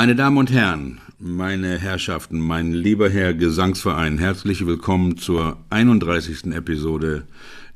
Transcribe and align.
Meine 0.00 0.14
Damen 0.14 0.38
und 0.38 0.50
Herren, 0.50 0.98
meine 1.18 1.76
Herrschaften, 1.76 2.40
mein 2.40 2.72
lieber 2.72 3.10
Herr 3.10 3.34
Gesangsverein, 3.34 4.16
herzlich 4.16 4.64
willkommen 4.64 5.18
zur 5.18 5.58
31. 5.68 6.54
Episode 6.54 7.24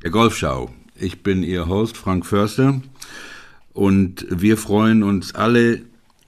der 0.02 0.10
Golfschau. 0.10 0.72
Ich 0.98 1.22
bin 1.22 1.42
Ihr 1.42 1.68
Host 1.68 1.98
Frank 1.98 2.24
Förster 2.24 2.80
und 3.74 4.24
wir 4.30 4.56
freuen 4.56 5.02
uns 5.02 5.34
alle, 5.34 5.82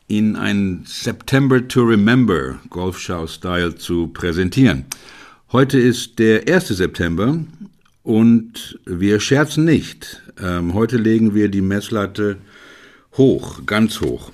Ihnen 0.06 0.36
ein 0.36 0.82
September 0.84 1.66
to 1.66 1.80
Remember 1.84 2.58
Golfschau-Style 2.69 3.77
zu 3.77 4.08
präsentieren. 4.08 4.84
Heute 5.50 5.78
ist 5.78 6.19
der 6.19 6.47
1. 6.47 6.69
September 6.69 7.38
und 8.02 8.78
wir 8.84 9.19
scherzen 9.19 9.64
nicht. 9.64 10.22
Ähm, 10.38 10.74
heute 10.74 10.98
legen 10.98 11.34
wir 11.34 11.48
die 11.48 11.62
Messlatte 11.62 12.36
hoch, 13.16 13.64
ganz 13.64 14.02
hoch. 14.02 14.30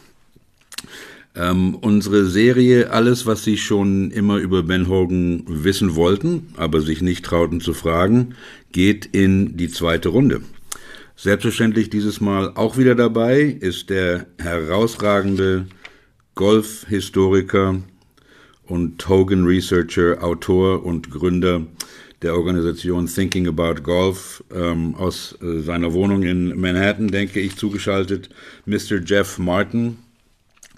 Ähm, 1.35 1.75
unsere 1.77 2.27
Serie 2.27 2.91
Alles, 2.91 3.25
was 3.25 3.43
Sie 3.43 3.57
schon 3.57 4.11
immer 4.11 4.37
über 4.37 4.63
Ben 4.63 4.89
Hogan 4.89 5.45
wissen 5.47 5.95
wollten, 5.95 6.49
aber 6.57 6.83
sich 6.83 7.01
nicht 7.01 7.25
trauten 7.25 7.61
zu 7.61 7.73
fragen, 7.73 8.35
geht 8.71 9.07
in 9.07 9.57
die 9.57 9.69
zweite 9.69 10.11
Runde. 10.11 10.43
Selbstverständlich 11.17 11.89
dieses 11.89 12.21
Mal 12.21 12.53
auch 12.55 12.77
wieder 12.77 12.95
dabei 12.95 13.43
ist 13.43 13.89
der 13.89 14.27
herausragende 14.39 15.67
Golfhistoriker 16.35 17.77
und 18.67 19.09
Hogan 19.09 19.45
Researcher, 19.45 20.23
Autor 20.23 20.85
und 20.85 21.11
Gründer 21.11 21.67
der 22.23 22.37
Organisation 22.37 23.07
Thinking 23.07 23.49
About 23.49 23.83
Golf 23.83 24.45
ähm, 24.55 24.95
aus 24.95 25.37
äh, 25.43 25.61
seiner 25.61 25.93
Wohnung 25.93 26.23
in 26.23 26.61
Manhattan, 26.61 27.09
denke 27.09 27.41
ich, 27.41 27.57
zugeschaltet 27.57 28.29
Mr. 28.67 29.01
Jeff 29.05 29.39
Martin 29.39 29.99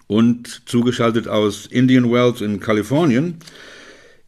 und 0.06 0.62
zugeschaltet 0.66 1.28
aus 1.28 1.66
Indian 1.66 2.10
Wells 2.10 2.40
in 2.40 2.60
Kalifornien 2.60 3.38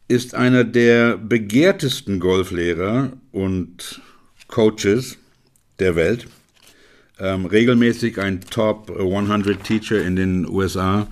ist 0.07 0.35
einer 0.35 0.63
der 0.63 1.17
begehrtesten 1.17 2.19
Golflehrer 2.19 3.11
und 3.31 4.01
Coaches 4.47 5.17
der 5.79 5.95
Welt. 5.95 6.27
Ähm, 7.19 7.45
regelmäßig 7.45 8.19
ein 8.19 8.41
Top 8.41 8.91
100 8.97 9.63
Teacher 9.63 10.01
in 10.01 10.15
den 10.15 10.47
USA, 10.47 11.07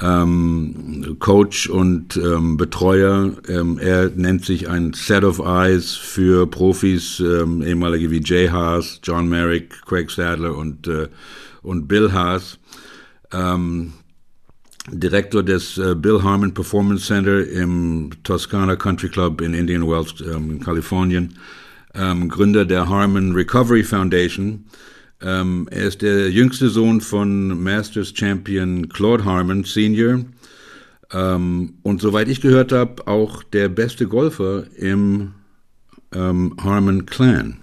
ähm, 0.00 1.16
Coach 1.20 1.68
und 1.68 2.16
ähm, 2.16 2.56
Betreuer. 2.56 3.32
Ähm, 3.48 3.78
er 3.78 4.10
nennt 4.14 4.44
sich 4.44 4.68
ein 4.68 4.92
Set 4.94 5.24
of 5.24 5.38
Eyes 5.38 5.94
für 5.94 6.46
Profis, 6.46 7.20
ähm, 7.20 7.62
ehemalige 7.62 8.10
wie 8.10 8.22
Jay 8.22 8.48
Haas, 8.48 9.00
John 9.02 9.28
Merrick, 9.28 9.70
Craig 9.86 10.10
Sadler 10.10 10.56
und, 10.56 10.88
äh, 10.88 11.08
und 11.62 11.86
Bill 11.88 12.12
Haas 12.12 12.57
ähm, 13.32 13.92
Direktor 14.90 15.42
des 15.42 15.76
äh, 15.78 15.94
Bill 15.94 16.22
Harmon 16.22 16.54
Performance 16.54 17.06
Center 17.06 17.46
im 17.46 18.10
Toscana 18.22 18.76
Country 18.76 19.08
Club 19.08 19.40
in 19.40 19.54
Indian 19.54 19.86
Wells, 19.86 20.14
ähm, 20.20 20.50
in 20.52 20.60
Kalifornien, 20.60 21.34
ähm, 21.94 22.28
Gründer 22.28 22.64
der 22.64 22.88
Harmon 22.88 23.34
Recovery 23.34 23.84
Foundation. 23.84 24.64
Ähm, 25.20 25.68
er 25.70 25.88
ist 25.88 26.02
der 26.02 26.30
jüngste 26.30 26.68
Sohn 26.68 27.00
von 27.00 27.62
Masters 27.62 28.12
Champion 28.14 28.88
Claude 28.88 29.24
Harmon 29.24 29.64
Senior 29.64 30.20
ähm, 31.12 31.74
und 31.82 32.00
soweit 32.00 32.28
ich 32.28 32.40
gehört 32.40 32.72
habe, 32.72 33.06
auch 33.06 33.42
der 33.42 33.68
beste 33.68 34.06
Golfer 34.06 34.64
im 34.76 35.32
ähm, 36.14 36.56
Harmon 36.62 37.06
Clan. 37.06 37.58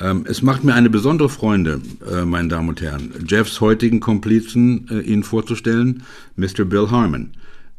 Ähm, 0.00 0.24
es 0.28 0.42
macht 0.42 0.64
mir 0.64 0.74
eine 0.74 0.90
besondere 0.90 1.28
Freude, 1.28 1.80
äh, 2.08 2.24
meine 2.24 2.48
Damen 2.48 2.68
und 2.68 2.80
Herren, 2.80 3.24
Jeffs 3.26 3.60
heutigen 3.60 4.00
Komplizen 4.00 4.86
äh, 4.90 5.00
Ihnen 5.00 5.24
vorzustellen, 5.24 6.04
Mr. 6.36 6.64
Bill 6.64 6.90
Harmon. 6.90 7.32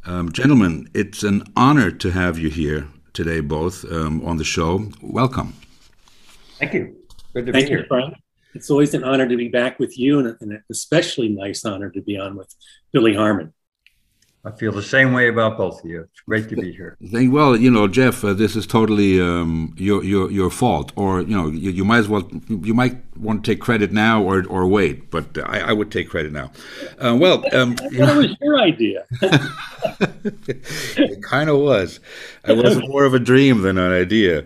Um, 0.07 0.31
gentlemen, 0.31 0.90
it's 0.94 1.24
an 1.24 1.44
honor 1.56 1.91
to 1.91 2.09
have 2.13 2.40
you 2.40 2.50
here 2.50 2.88
today, 3.13 3.41
both 3.41 3.84
um, 3.91 4.25
on 4.25 4.38
the 4.38 4.46
show. 4.46 4.90
Welcome. 5.02 5.53
Thank 6.57 6.74
you. 6.74 6.96
Good 7.34 7.47
to 7.47 7.52
Thank 7.52 7.68
be 7.68 7.72
you, 7.72 7.78
here. 7.80 7.85
Frank. 7.88 8.16
It's 8.56 8.72
always 8.72 8.94
an 8.94 9.03
honor 9.03 9.28
to 9.28 9.38
be 9.38 9.50
back 9.50 9.78
with 9.78 10.00
you, 10.00 10.19
and 10.19 10.36
an 10.41 10.63
especially 10.72 11.30
nice 11.30 11.63
honor 11.66 11.90
to 11.90 12.01
be 12.01 12.18
on 12.18 12.36
with 12.36 12.53
Billy 12.91 13.13
Harmon. 13.13 13.53
I 14.45 14.51
feel 14.51 14.72
the 14.72 14.81
same 14.81 15.11
way 15.11 15.27
about 15.27 15.57
both 15.57 15.83
of 15.83 15.89
you. 15.89 16.01
It's 16.01 16.22
great 16.22 16.47
to 16.50 16.55
be 16.55 16.72
here. 16.72 16.97
Think, 17.11 17.33
Well, 17.33 17.57
you 17.57 17.69
know, 17.69 17.88
Jeff, 17.88 18.23
uh, 18.23 18.33
this 18.33 18.55
is 18.55 18.66
totally 18.66 19.19
um, 19.19 19.73
your 19.77 20.03
your 20.03 20.31
your 20.31 20.50
fault, 20.50 20.94
or 20.95 21.22
you 21.22 21.35
know, 21.35 21.50
you, 21.50 21.72
you, 21.72 21.83
might 21.83 21.97
as 21.97 22.07
well 22.07 22.27
you 22.47 22.73
might 22.73 22.95
want 23.19 23.44
to 23.44 23.52
take 23.52 23.59
credit 23.59 23.91
now 23.91 24.24
or 24.24 24.46
or 24.47 24.68
wait, 24.68 25.12
but 25.12 25.38
I, 25.46 25.59
I 25.59 25.74
would 25.74 25.91
take 25.91 26.09
credit 26.09 26.31
now. 26.31 26.52
Uh, 26.97 27.18
well, 27.19 27.44
um, 27.53 27.75
was 27.91 28.35
your 28.41 28.59
idea. 28.59 29.06
it 29.22 31.22
kind 31.24 31.50
of 31.50 31.59
was. 31.59 32.00
It 32.46 32.57
was 32.57 32.80
more 32.88 33.06
of 33.06 33.13
a 33.13 33.19
dream 33.19 33.62
than 33.62 33.78
an 33.78 33.91
idea. 33.91 34.46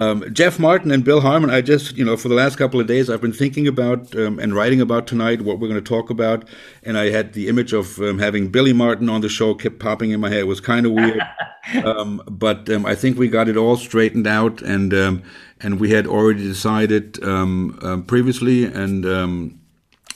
Um, 0.00 0.24
Jeff 0.32 0.58
Martin 0.58 0.90
and 0.90 1.04
Bill 1.04 1.20
Harmon, 1.20 1.50
I 1.50 1.60
just, 1.60 1.96
you 1.96 2.04
know, 2.04 2.16
for 2.16 2.28
the 2.28 2.34
last 2.34 2.56
couple 2.56 2.80
of 2.80 2.86
days, 2.86 3.10
I've 3.10 3.20
been 3.20 3.32
thinking 3.32 3.68
about 3.68 4.14
um, 4.16 4.38
and 4.38 4.54
writing 4.54 4.80
about 4.80 5.06
tonight 5.06 5.42
what 5.42 5.58
we're 5.58 5.68
going 5.68 5.82
to 5.82 5.88
talk 5.88 6.10
about. 6.10 6.48
And 6.82 6.96
I 6.96 7.10
had 7.10 7.34
the 7.34 7.48
image 7.48 7.72
of 7.72 7.98
um, 8.00 8.18
having 8.18 8.48
Billy 8.48 8.72
Martin 8.72 9.08
on 9.08 9.20
the 9.20 9.28
show 9.28 9.54
kept 9.54 9.78
popping 9.78 10.10
in 10.10 10.20
my 10.20 10.30
head. 10.30 10.40
It 10.40 10.46
was 10.46 10.60
kind 10.60 10.86
of 10.86 10.92
weird. 10.92 11.22
Um, 11.82 12.20
but 12.28 12.68
um, 12.68 12.84
I 12.84 12.94
think 12.94 13.16
we 13.16 13.26
got 13.26 13.48
it 13.48 13.56
all 13.56 13.78
straightened 13.78 14.26
out. 14.26 14.60
And, 14.60 14.92
um, 14.92 15.22
and 15.64 15.80
we 15.80 15.90
had 15.90 16.06
already 16.06 16.42
decided 16.44 17.14
previously 18.06 18.64
and 18.64 19.58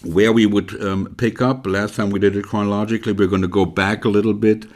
where 0.05 0.33
we 0.33 0.47
would 0.47 1.17
pick 1.17 1.43
up. 1.43 1.67
Last 1.67 1.97
time 1.97 2.11
we 2.11 2.21
did 2.21 2.37
it 2.37 2.45
chronologically, 2.45 3.13
we're 3.13 3.27
going 3.27 3.43
to 3.43 3.49
go 3.49 3.65
back 3.65 4.05
a 4.05 4.09
little 4.09 4.35
bit. 4.35 4.67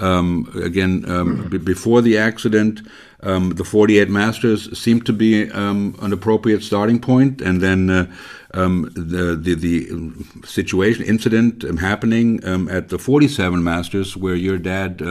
Um, 0.00 0.50
again, 0.62 1.04
um, 1.08 1.48
b- 1.48 1.58
before 1.58 2.00
the 2.00 2.16
accident, 2.16 2.80
um, 3.22 3.50
the 3.50 3.64
48 3.64 4.08
Masters 4.08 4.78
seemed 4.78 5.04
to 5.06 5.12
be 5.12 5.50
um, 5.50 5.94
an 6.00 6.12
appropriate 6.12 6.62
starting 6.62 6.98
point, 6.98 7.42
and 7.42 7.60
then 7.60 7.90
uh, 7.90 8.10
um, 8.54 8.90
the, 8.94 9.36
the, 9.36 9.54
the 9.54 10.46
situation 10.46 11.04
incident 11.04 11.64
um, 11.64 11.76
happening 11.76 12.42
at 12.70 12.88
the 12.88 12.98
47 12.98 13.62
Masters, 13.62 14.16
where 14.16 14.34
your 14.34 14.58
dad. 14.58 15.02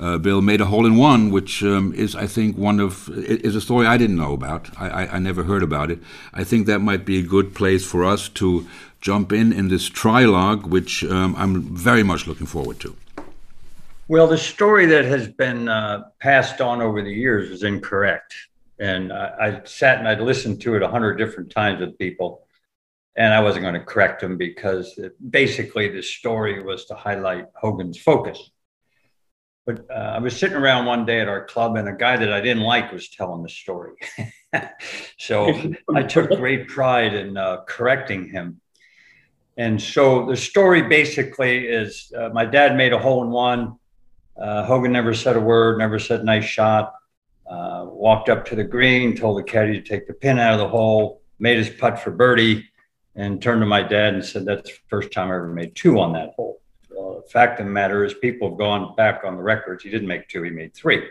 Uh, 0.00 0.16
Bill 0.16 0.40
made 0.40 0.60
a 0.60 0.66
hole 0.66 0.86
in 0.86 0.96
one, 0.96 1.30
which 1.30 1.62
um, 1.64 1.92
is, 1.92 2.14
I 2.14 2.26
think, 2.26 2.56
one 2.56 2.78
of 2.78 3.08
is 3.08 3.56
a 3.56 3.60
story 3.60 3.86
I 3.86 3.96
didn't 3.96 4.16
know 4.16 4.32
about. 4.32 4.70
I, 4.80 4.88
I, 4.88 5.16
I, 5.16 5.18
never 5.18 5.42
heard 5.42 5.64
about 5.64 5.90
it. 5.90 5.98
I 6.32 6.44
think 6.44 6.66
that 6.66 6.78
might 6.78 7.04
be 7.04 7.18
a 7.18 7.22
good 7.22 7.52
place 7.52 7.84
for 7.84 8.04
us 8.04 8.28
to 8.30 8.66
jump 9.00 9.32
in 9.32 9.52
in 9.52 9.68
this 9.68 9.86
trilogue, 9.88 10.66
which 10.66 11.02
um, 11.04 11.34
I'm 11.36 11.62
very 11.74 12.04
much 12.04 12.28
looking 12.28 12.46
forward 12.46 12.78
to. 12.80 12.94
Well, 14.06 14.28
the 14.28 14.38
story 14.38 14.86
that 14.86 15.04
has 15.04 15.28
been 15.28 15.68
uh, 15.68 16.04
passed 16.20 16.60
on 16.60 16.80
over 16.80 17.02
the 17.02 17.12
years 17.12 17.50
is 17.50 17.64
incorrect. 17.64 18.34
And 18.78 19.12
I, 19.12 19.34
I 19.40 19.60
sat 19.64 19.98
and 19.98 20.08
I'd 20.08 20.20
listened 20.20 20.60
to 20.62 20.76
it 20.76 20.82
a 20.82 20.88
hundred 20.88 21.16
different 21.16 21.50
times 21.50 21.80
with 21.80 21.98
people, 21.98 22.46
and 23.16 23.34
I 23.34 23.40
wasn't 23.40 23.62
going 23.62 23.74
to 23.74 23.80
correct 23.80 24.20
them 24.20 24.36
because 24.36 24.96
it, 24.98 25.16
basically 25.30 25.88
the 25.88 26.02
story 26.02 26.62
was 26.62 26.84
to 26.86 26.94
highlight 26.94 27.46
Hogan's 27.54 27.98
focus. 27.98 28.50
But 29.68 29.86
uh, 29.90 30.14
I 30.16 30.18
was 30.18 30.34
sitting 30.34 30.56
around 30.56 30.86
one 30.86 31.04
day 31.04 31.20
at 31.20 31.28
our 31.28 31.44
club, 31.44 31.76
and 31.76 31.88
a 31.88 31.92
guy 31.92 32.16
that 32.16 32.32
I 32.32 32.40
didn't 32.40 32.62
like 32.62 32.90
was 32.90 33.10
telling 33.10 33.42
the 33.42 33.50
story. 33.50 33.92
so 35.18 35.52
I 35.94 36.02
took 36.02 36.30
great 36.30 36.68
pride 36.68 37.12
in 37.12 37.36
uh, 37.36 37.64
correcting 37.66 38.30
him. 38.30 38.62
And 39.58 39.80
so 39.80 40.24
the 40.24 40.36
story 40.36 40.82
basically 40.82 41.66
is 41.66 42.10
uh, 42.16 42.30
my 42.30 42.46
dad 42.46 42.76
made 42.76 42.94
a 42.94 42.98
hole 42.98 43.22
in 43.22 43.30
one 43.30 43.78
uh, 44.38 44.64
Hogan 44.64 44.92
never 44.92 45.14
said 45.14 45.36
a 45.36 45.40
word, 45.40 45.78
never 45.78 45.98
said 45.98 46.24
nice 46.24 46.44
shot. 46.44 46.94
Uh, 47.50 47.86
walked 47.86 48.28
up 48.28 48.44
to 48.46 48.54
the 48.54 48.64
green, 48.64 49.16
told 49.16 49.38
the 49.38 49.42
caddy 49.42 49.72
to 49.72 49.82
take 49.82 50.06
the 50.06 50.12
pin 50.14 50.38
out 50.38 50.52
of 50.52 50.60
the 50.60 50.68
hole, 50.68 51.22
made 51.38 51.56
his 51.56 51.70
putt 51.70 51.98
for 51.98 52.10
birdie, 52.10 52.68
and 53.16 53.42
turned 53.42 53.60
to 53.60 53.66
my 53.66 53.82
dad 53.82 54.14
and 54.14 54.24
said, 54.24 54.44
That's 54.44 54.70
the 54.70 54.76
first 54.88 55.12
time 55.12 55.30
I 55.30 55.34
ever 55.34 55.48
made 55.48 55.74
two 55.74 55.98
on 55.98 56.12
that 56.12 56.34
hole. 56.36 56.60
Fact 57.30 57.60
of 57.60 57.66
the 57.66 57.72
matter 57.72 58.04
is, 58.04 58.14
people 58.14 58.48
have 58.50 58.58
gone 58.58 58.94
back 58.96 59.22
on 59.24 59.36
the 59.36 59.42
records. 59.42 59.82
He 59.82 59.90
didn't 59.90 60.08
make 60.08 60.28
two, 60.28 60.42
he 60.42 60.50
made 60.50 60.74
three. 60.74 61.06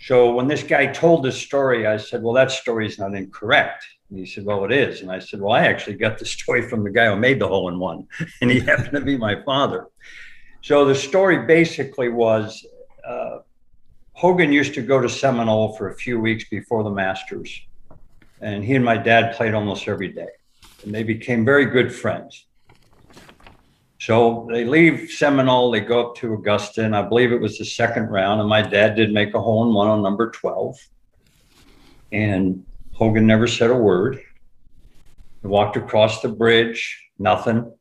So 0.00 0.32
when 0.32 0.48
this 0.48 0.64
guy 0.64 0.86
told 0.86 1.24
this 1.24 1.40
story, 1.40 1.86
I 1.86 1.96
said, 1.96 2.22
Well, 2.22 2.34
that 2.34 2.50
story 2.50 2.86
is 2.86 2.98
not 2.98 3.14
incorrect. 3.14 3.84
And 4.10 4.18
he 4.18 4.26
said, 4.26 4.44
Well, 4.44 4.64
it 4.64 4.72
is. 4.72 5.00
And 5.00 5.12
I 5.12 5.20
said, 5.20 5.40
Well, 5.40 5.52
I 5.52 5.66
actually 5.66 5.94
got 5.94 6.18
the 6.18 6.24
story 6.38 6.68
from 6.68 6.82
the 6.82 6.90
guy 6.90 7.06
who 7.06 7.16
made 7.16 7.38
the 7.38 7.46
hole 7.46 7.68
in 7.68 7.78
one, 7.78 8.08
and 8.40 8.50
he 8.50 8.60
happened 8.70 8.92
to 8.92 9.00
be 9.00 9.16
my 9.16 9.40
father. 9.44 9.86
So 10.60 10.84
the 10.84 10.94
story 10.94 11.46
basically 11.46 12.08
was 12.08 12.64
uh, 13.06 13.38
Hogan 14.12 14.52
used 14.52 14.74
to 14.74 14.82
go 14.82 15.00
to 15.00 15.08
Seminole 15.08 15.76
for 15.76 15.90
a 15.90 15.94
few 15.94 16.20
weeks 16.20 16.44
before 16.48 16.82
the 16.84 16.90
Masters, 16.90 17.60
and 18.40 18.64
he 18.64 18.74
and 18.74 18.84
my 18.84 18.96
dad 18.96 19.36
played 19.36 19.54
almost 19.54 19.86
every 19.88 20.08
day, 20.08 20.28
and 20.84 20.94
they 20.94 21.02
became 21.02 21.44
very 21.44 21.66
good 21.66 21.94
friends. 21.94 22.46
So 24.04 24.48
they 24.50 24.64
leave 24.64 25.12
Seminole, 25.12 25.70
they 25.70 25.78
go 25.78 26.08
up 26.08 26.16
to 26.16 26.34
Augusta, 26.34 26.84
and 26.84 26.96
I 26.96 27.02
believe 27.02 27.30
it 27.30 27.40
was 27.40 27.58
the 27.58 27.64
second 27.64 28.08
round, 28.08 28.40
and 28.40 28.48
my 28.48 28.60
dad 28.60 28.96
did 28.96 29.12
make 29.12 29.32
a 29.32 29.40
hole 29.40 29.62
in 29.62 29.72
one 29.72 29.86
on 29.86 30.02
number 30.02 30.32
12. 30.32 30.76
And 32.10 32.66
Hogan 32.90 33.28
never 33.28 33.46
said 33.46 33.70
a 33.70 33.76
word. 33.76 34.20
We 35.42 35.50
walked 35.50 35.76
across 35.76 36.20
the 36.20 36.30
bridge, 36.30 37.10
nothing. 37.20 37.72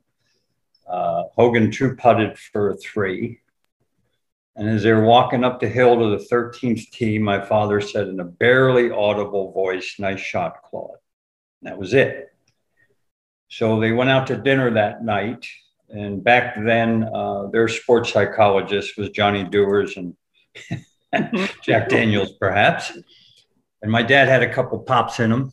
Uh, 0.87 1.23
Hogan 1.35 1.71
two 1.71 1.95
putted 1.95 2.37
for 2.37 2.69
a 2.69 2.77
three. 2.77 3.39
And 4.55 4.69
as 4.69 4.83
they 4.83 4.93
were 4.93 5.03
walking 5.03 5.43
up 5.43 5.59
the 5.59 5.69
hill 5.69 5.97
to 5.97 6.19
the 6.19 6.23
13th 6.23 6.91
tee, 6.91 7.17
my 7.17 7.43
father 7.43 7.81
said 7.81 8.09
in 8.09 8.19
a 8.19 8.25
barely 8.25 8.91
audible 8.91 9.53
voice, 9.53 9.95
Nice 9.97 10.19
shot, 10.19 10.61
Claude. 10.61 10.99
And 11.63 11.71
that 11.71 11.79
was 11.79 11.95
it. 11.95 12.31
So 13.49 13.79
they 13.79 13.91
went 13.91 14.11
out 14.11 14.27
to 14.27 14.37
dinner 14.37 14.69
that 14.75 15.03
night. 15.03 15.47
And 15.93 16.23
back 16.23 16.55
then, 16.55 17.03
uh, 17.13 17.47
their 17.47 17.67
sports 17.67 18.13
psychologist 18.13 18.97
was 18.97 19.09
Johnny 19.09 19.43
Dewars 19.43 19.97
and 19.97 20.15
Jack 21.61 21.89
Daniels, 21.89 22.31
perhaps. 22.39 22.97
And 23.81 23.91
my 23.91 24.01
dad 24.01 24.27
had 24.27 24.43
a 24.43 24.53
couple 24.53 24.79
pops 24.79 25.19
in 25.19 25.31
him, 25.31 25.51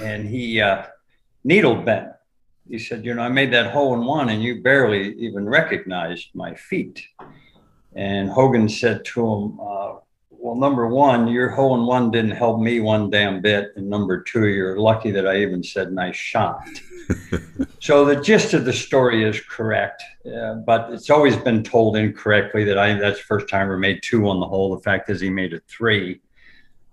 and 0.00 0.26
he 0.26 0.60
uh, 0.60 0.84
needled 1.42 1.84
Ben. 1.84 2.14
He 2.68 2.78
said, 2.78 3.04
You 3.04 3.14
know, 3.14 3.22
I 3.22 3.28
made 3.28 3.52
that 3.52 3.72
hole 3.72 3.94
in 3.94 4.04
one, 4.04 4.30
and 4.30 4.42
you 4.42 4.62
barely 4.62 5.14
even 5.16 5.46
recognized 5.46 6.28
my 6.34 6.54
feat. 6.54 7.04
And 7.94 8.30
Hogan 8.30 8.68
said 8.68 9.04
to 9.06 9.26
him, 9.26 9.60
uh, 9.60 9.94
Well, 10.44 10.56
number 10.56 10.86
one, 10.86 11.26
your 11.26 11.48
hole 11.48 11.74
in 11.74 11.86
one 11.86 12.10
didn't 12.10 12.32
help 12.32 12.60
me 12.60 12.78
one 12.78 13.08
damn 13.08 13.40
bit. 13.40 13.72
And 13.76 13.88
number 13.88 14.22
two, 14.22 14.48
you're 14.48 14.78
lucky 14.78 15.10
that 15.10 15.26
I 15.26 15.38
even 15.38 15.62
said 15.62 15.90
nice 15.90 16.16
shot. 16.16 16.68
so 17.80 18.04
the 18.04 18.20
gist 18.20 18.52
of 18.52 18.66
the 18.66 18.72
story 18.74 19.24
is 19.24 19.40
correct, 19.40 20.02
uh, 20.30 20.56
but 20.56 20.92
it's 20.92 21.08
always 21.08 21.34
been 21.34 21.62
told 21.62 21.96
incorrectly 21.96 22.62
that 22.64 22.76
I 22.76 22.92
that's 22.92 23.20
the 23.20 23.24
first 23.24 23.48
time 23.48 23.70
I 23.70 23.76
made 23.76 24.02
two 24.02 24.28
on 24.28 24.38
the 24.38 24.46
hole. 24.46 24.76
The 24.76 24.82
fact 24.82 25.08
is 25.08 25.18
he 25.18 25.30
made 25.30 25.54
a 25.54 25.60
three. 25.60 26.20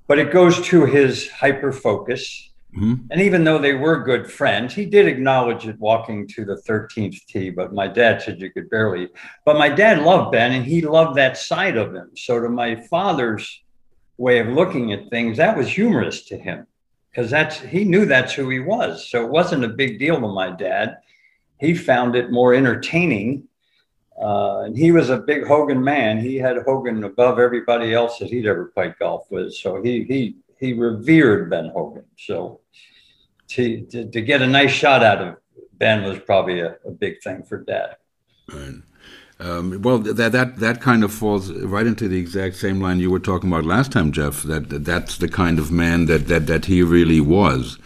But 0.08 0.18
it 0.18 0.32
goes 0.32 0.66
to 0.68 0.86
his 0.86 1.30
hyper 1.30 1.74
focus. 1.74 2.51
Mm-hmm. 2.76 3.08
And 3.12 3.22
even 3.22 3.44
though 3.44 3.58
they 3.58 3.74
were 3.74 4.04
good 4.04 4.32
friends, 4.32 4.74
he 4.74 4.86
did 4.86 5.08
acknowledge 5.08 5.68
it 5.68 5.78
walking 5.80 6.26
to 6.30 6.46
the 6.46 6.56
13th 6.56 7.26
tee. 7.26 7.50
But 7.50 7.74
my 7.74 7.88
dad 7.88 8.22
said 8.22 8.40
you 8.40 8.50
could 8.50 8.70
barely. 8.70 9.10
But 9.44 9.58
my 9.58 9.68
dad 9.68 10.02
loved 10.02 10.32
Ben 10.32 10.54
and 10.54 10.66
he 10.66 10.82
loved 10.82 11.18
that 11.18 11.38
side 11.38 11.76
of 11.76 11.94
him. 11.94 12.12
So, 12.16 12.40
to 12.40 12.48
my 12.48 12.76
father's 12.88 13.62
way 14.18 14.40
of 14.40 14.48
looking 14.48 14.94
at 14.94 15.10
things, 15.10 15.38
that 15.38 15.58
was 15.58 15.68
humorous 15.68 16.24
to 16.26 16.38
him 16.38 16.66
because 17.12 17.30
that's 17.30 17.60
he 17.60 17.84
knew 17.84 18.06
that's 18.06 18.34
who 18.34 18.50
he 18.50 18.60
was. 18.60 19.10
So 19.10 19.26
it 19.26 19.32
wasn't 19.32 19.66
a 19.66 19.70
big 19.70 20.00
deal 20.00 20.20
to 20.20 20.28
my 20.28 20.50
dad. 20.50 20.98
He 21.60 21.76
found 21.76 22.16
it 22.16 22.32
more 22.32 22.54
entertaining. 22.54 23.48
Uh, 24.22 24.62
and 24.62 24.78
he 24.78 24.92
was 24.92 25.10
a 25.10 25.18
big 25.18 25.46
Hogan 25.46 25.84
man. 25.84 26.20
He 26.20 26.36
had 26.36 26.58
Hogan 26.66 27.04
above 27.04 27.40
everybody 27.40 27.94
else 27.94 28.20
that 28.20 28.30
he'd 28.30 28.46
ever 28.46 28.66
played 28.66 28.96
golf 29.00 29.26
with. 29.30 29.54
So 29.54 29.82
he 29.82 30.04
he 30.04 30.36
he 30.62 30.74
revered 30.74 31.50
Ben 31.50 31.70
Hogan. 31.74 32.06
So 32.18 32.62
to 33.50 33.82
to, 33.88 34.10
to 34.10 34.22
get 34.22 34.42
a 34.42 34.48
nice 34.48 34.72
shot 34.72 35.04
out 35.04 35.22
of 35.22 35.36
Ben 35.74 36.04
was 36.04 36.20
probably 36.20 36.62
a, 36.62 36.78
a 36.86 36.92
big 36.92 37.22
thing 37.22 37.44
for 37.44 37.58
Dad. 37.58 37.98
Right. 38.54 38.76
Um, 39.40 39.82
well, 39.82 39.98
that 39.98 40.32
that 40.32 40.60
that 40.60 40.82
kind 40.82 41.04
of 41.04 41.12
falls 41.12 41.52
right 41.52 41.88
into 41.88 42.08
the 42.08 42.20
exact 42.20 42.56
same 42.56 42.80
line 42.80 43.00
you 43.00 43.10
were 43.10 43.20
talking 43.20 43.52
about 43.52 43.66
last 43.66 43.92
time, 43.92 44.12
Jeff. 44.12 44.44
That, 44.44 44.70
that 44.70 44.86
that's 44.86 45.18
the 45.18 45.28
kind 45.28 45.58
of 45.58 45.72
man 45.72 46.06
that 46.06 46.28
that 46.28 46.46
that 46.46 46.66
he 46.66 46.84
really 46.84 47.20
was. 47.20 47.80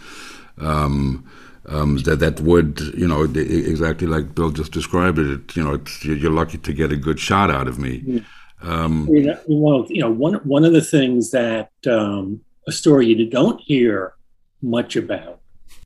Um, 0.58 1.28
um, 1.68 1.96
that 1.98 2.20
that 2.20 2.40
would 2.40 2.80
you 2.94 3.08
know 3.08 3.22
exactly 3.24 4.06
like 4.06 4.34
Bill 4.34 4.50
just 4.50 4.72
described 4.72 5.18
it. 5.18 5.56
You 5.56 5.64
know, 5.64 5.80
you're 6.02 6.30
lucky 6.30 6.58
to 6.58 6.72
get 6.74 6.92
a 6.92 6.96
good 6.96 7.18
shot 7.18 7.50
out 7.50 7.68
of 7.68 7.78
me. 7.78 8.22
Um, 8.60 9.08
well, 9.48 9.86
you 9.88 10.00
know, 10.00 10.10
one 10.10 10.34
one 10.44 10.64
of 10.66 10.74
the 10.74 10.82
things 10.82 11.30
that 11.30 11.70
um, 11.86 12.42
a 12.66 12.72
story 12.72 13.06
you 13.06 13.28
don't 13.28 13.60
hear 13.60 14.14
much 14.62 14.96
about, 14.96 15.40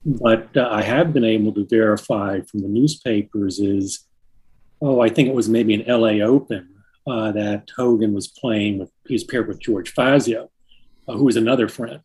but 0.04 0.48
uh, 0.56 0.68
I 0.70 0.82
have 0.82 1.12
been 1.12 1.24
able 1.24 1.52
to 1.54 1.66
verify 1.66 2.40
from 2.40 2.60
the 2.60 2.68
newspapers 2.68 3.58
is 3.58 4.06
oh, 4.82 5.00
I 5.00 5.08
think 5.08 5.28
it 5.28 5.34
was 5.34 5.48
maybe 5.48 5.74
an 5.74 5.84
LA 5.86 6.24
Open 6.24 6.68
uh, 7.06 7.32
that 7.32 7.68
Hogan 7.76 8.14
was 8.14 8.28
playing 8.28 8.78
with, 8.78 8.90
he 9.06 9.14
was 9.14 9.24
paired 9.24 9.48
with 9.48 9.60
George 9.60 9.92
Fazio, 9.92 10.50
uh, 11.08 11.12
who 11.12 11.24
was 11.24 11.36
another 11.36 11.68
friend. 11.68 12.00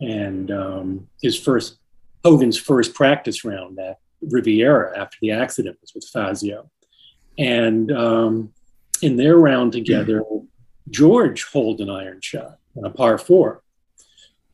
And 0.00 0.50
um, 0.50 1.08
his 1.22 1.38
first, 1.38 1.78
Hogan's 2.24 2.58
first 2.58 2.94
practice 2.94 3.44
round 3.44 3.78
at 3.78 3.98
Riviera 4.20 4.98
after 4.98 5.16
the 5.20 5.32
accident 5.32 5.78
was 5.80 5.92
with 5.94 6.08
Fazio. 6.12 6.70
And 7.38 7.92
um, 7.92 8.52
in 9.02 9.16
their 9.16 9.36
round 9.36 9.72
together, 9.72 10.22
George 10.90 11.44
holed 11.44 11.80
an 11.80 11.90
iron 11.90 12.20
shot 12.20 12.58
on 12.76 12.84
a 12.84 12.90
par 12.90 13.18
four. 13.18 13.62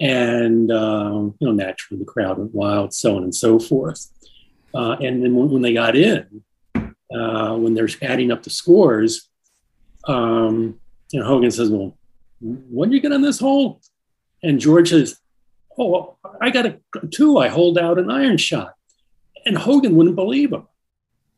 And, 0.00 0.70
um, 0.72 1.34
you 1.38 1.46
know, 1.46 1.52
naturally 1.52 2.00
the 2.00 2.10
crowd 2.10 2.38
went 2.38 2.54
wild, 2.54 2.92
so 2.92 3.16
on 3.16 3.22
and 3.22 3.34
so 3.34 3.58
forth. 3.58 4.08
Uh, 4.74 4.96
and 5.00 5.22
then 5.22 5.34
when, 5.34 5.50
when, 5.50 5.62
they 5.62 5.72
got 5.72 5.94
in, 5.94 6.42
uh, 6.74 7.54
when 7.56 7.74
they're 7.74 7.88
adding 8.02 8.32
up 8.32 8.42
the 8.42 8.50
scores, 8.50 9.28
um, 10.08 10.78
you 11.12 11.20
know, 11.20 11.26
Hogan 11.26 11.50
says, 11.50 11.70
"Well, 11.70 11.96
when 12.40 12.90
you 12.90 13.00
get 13.00 13.12
on 13.12 13.22
this 13.22 13.38
hole?" 13.38 13.80
And 14.42 14.58
George 14.58 14.90
says, 14.90 15.16
"Oh, 15.78 16.16
I 16.40 16.50
got 16.50 16.66
a 16.66 16.80
two. 17.12 17.38
I 17.38 17.46
hold 17.46 17.78
out 17.78 18.00
an 18.00 18.10
iron 18.10 18.36
shot," 18.36 18.74
and 19.46 19.56
Hogan 19.56 19.94
wouldn't 19.94 20.16
believe 20.16 20.52
him. 20.52 20.66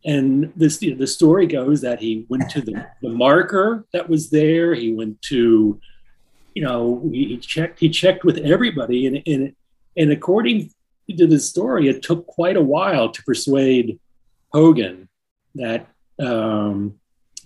And 0.06 0.52
this 0.54 0.78
the 0.78 1.06
story 1.06 1.46
goes 1.46 1.80
that 1.80 2.00
he 2.00 2.26
went 2.28 2.48
to 2.50 2.60
the, 2.60 2.86
the 3.02 3.08
marker 3.08 3.86
that 3.92 4.08
was 4.08 4.30
there. 4.30 4.72
He 4.72 4.92
went 4.92 5.20
to, 5.22 5.80
you 6.56 6.62
know, 6.62 7.06
he 7.12 7.36
checked. 7.36 7.78
He 7.80 7.90
checked 7.90 8.24
with 8.24 8.38
everybody, 8.38 9.06
and 9.06 9.22
and 9.26 9.54
and 9.94 10.10
according 10.10 10.70
to 11.14 11.26
the 11.26 11.38
story, 11.38 11.86
it 11.86 12.02
took 12.02 12.26
quite 12.26 12.56
a 12.56 12.62
while 12.62 13.10
to 13.10 13.22
persuade 13.24 14.00
Hogan 14.54 15.10
that 15.56 15.86
um, 16.18 16.94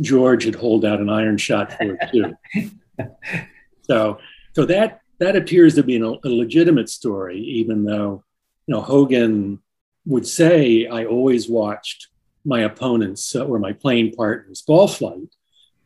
George 0.00 0.44
had 0.44 0.54
holed 0.54 0.84
out 0.84 1.00
an 1.00 1.10
iron 1.10 1.38
shot 1.38 1.72
for 1.72 1.98
it 2.00 2.10
too. 2.12 2.68
so, 3.82 4.20
so 4.54 4.64
that 4.66 5.00
that 5.18 5.34
appears 5.34 5.74
to 5.74 5.82
be 5.82 5.96
an, 5.96 6.04
a 6.04 6.28
legitimate 6.28 6.88
story, 6.88 7.40
even 7.40 7.82
though 7.82 8.22
you 8.68 8.74
know 8.76 8.80
Hogan 8.80 9.58
would 10.06 10.24
say, 10.24 10.86
"I 10.86 11.04
always 11.04 11.48
watched 11.48 12.06
my 12.44 12.60
opponents 12.60 13.34
uh, 13.34 13.44
or 13.44 13.58
my 13.58 13.72
playing 13.72 14.12
partners' 14.12 14.62
ball 14.62 14.86
flight, 14.86 15.34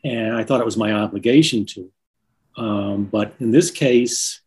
and 0.05 0.37
I 0.37 0.45
thought 0.45 0.61
it 0.61 0.67
was 0.67 0.77
my 0.77 0.93
obligation 0.93 1.65
to." 1.69 1.91
Um, 2.57 3.05
but 3.05 3.35
in 3.41 3.51
this 3.51 3.71
case, 3.71 4.41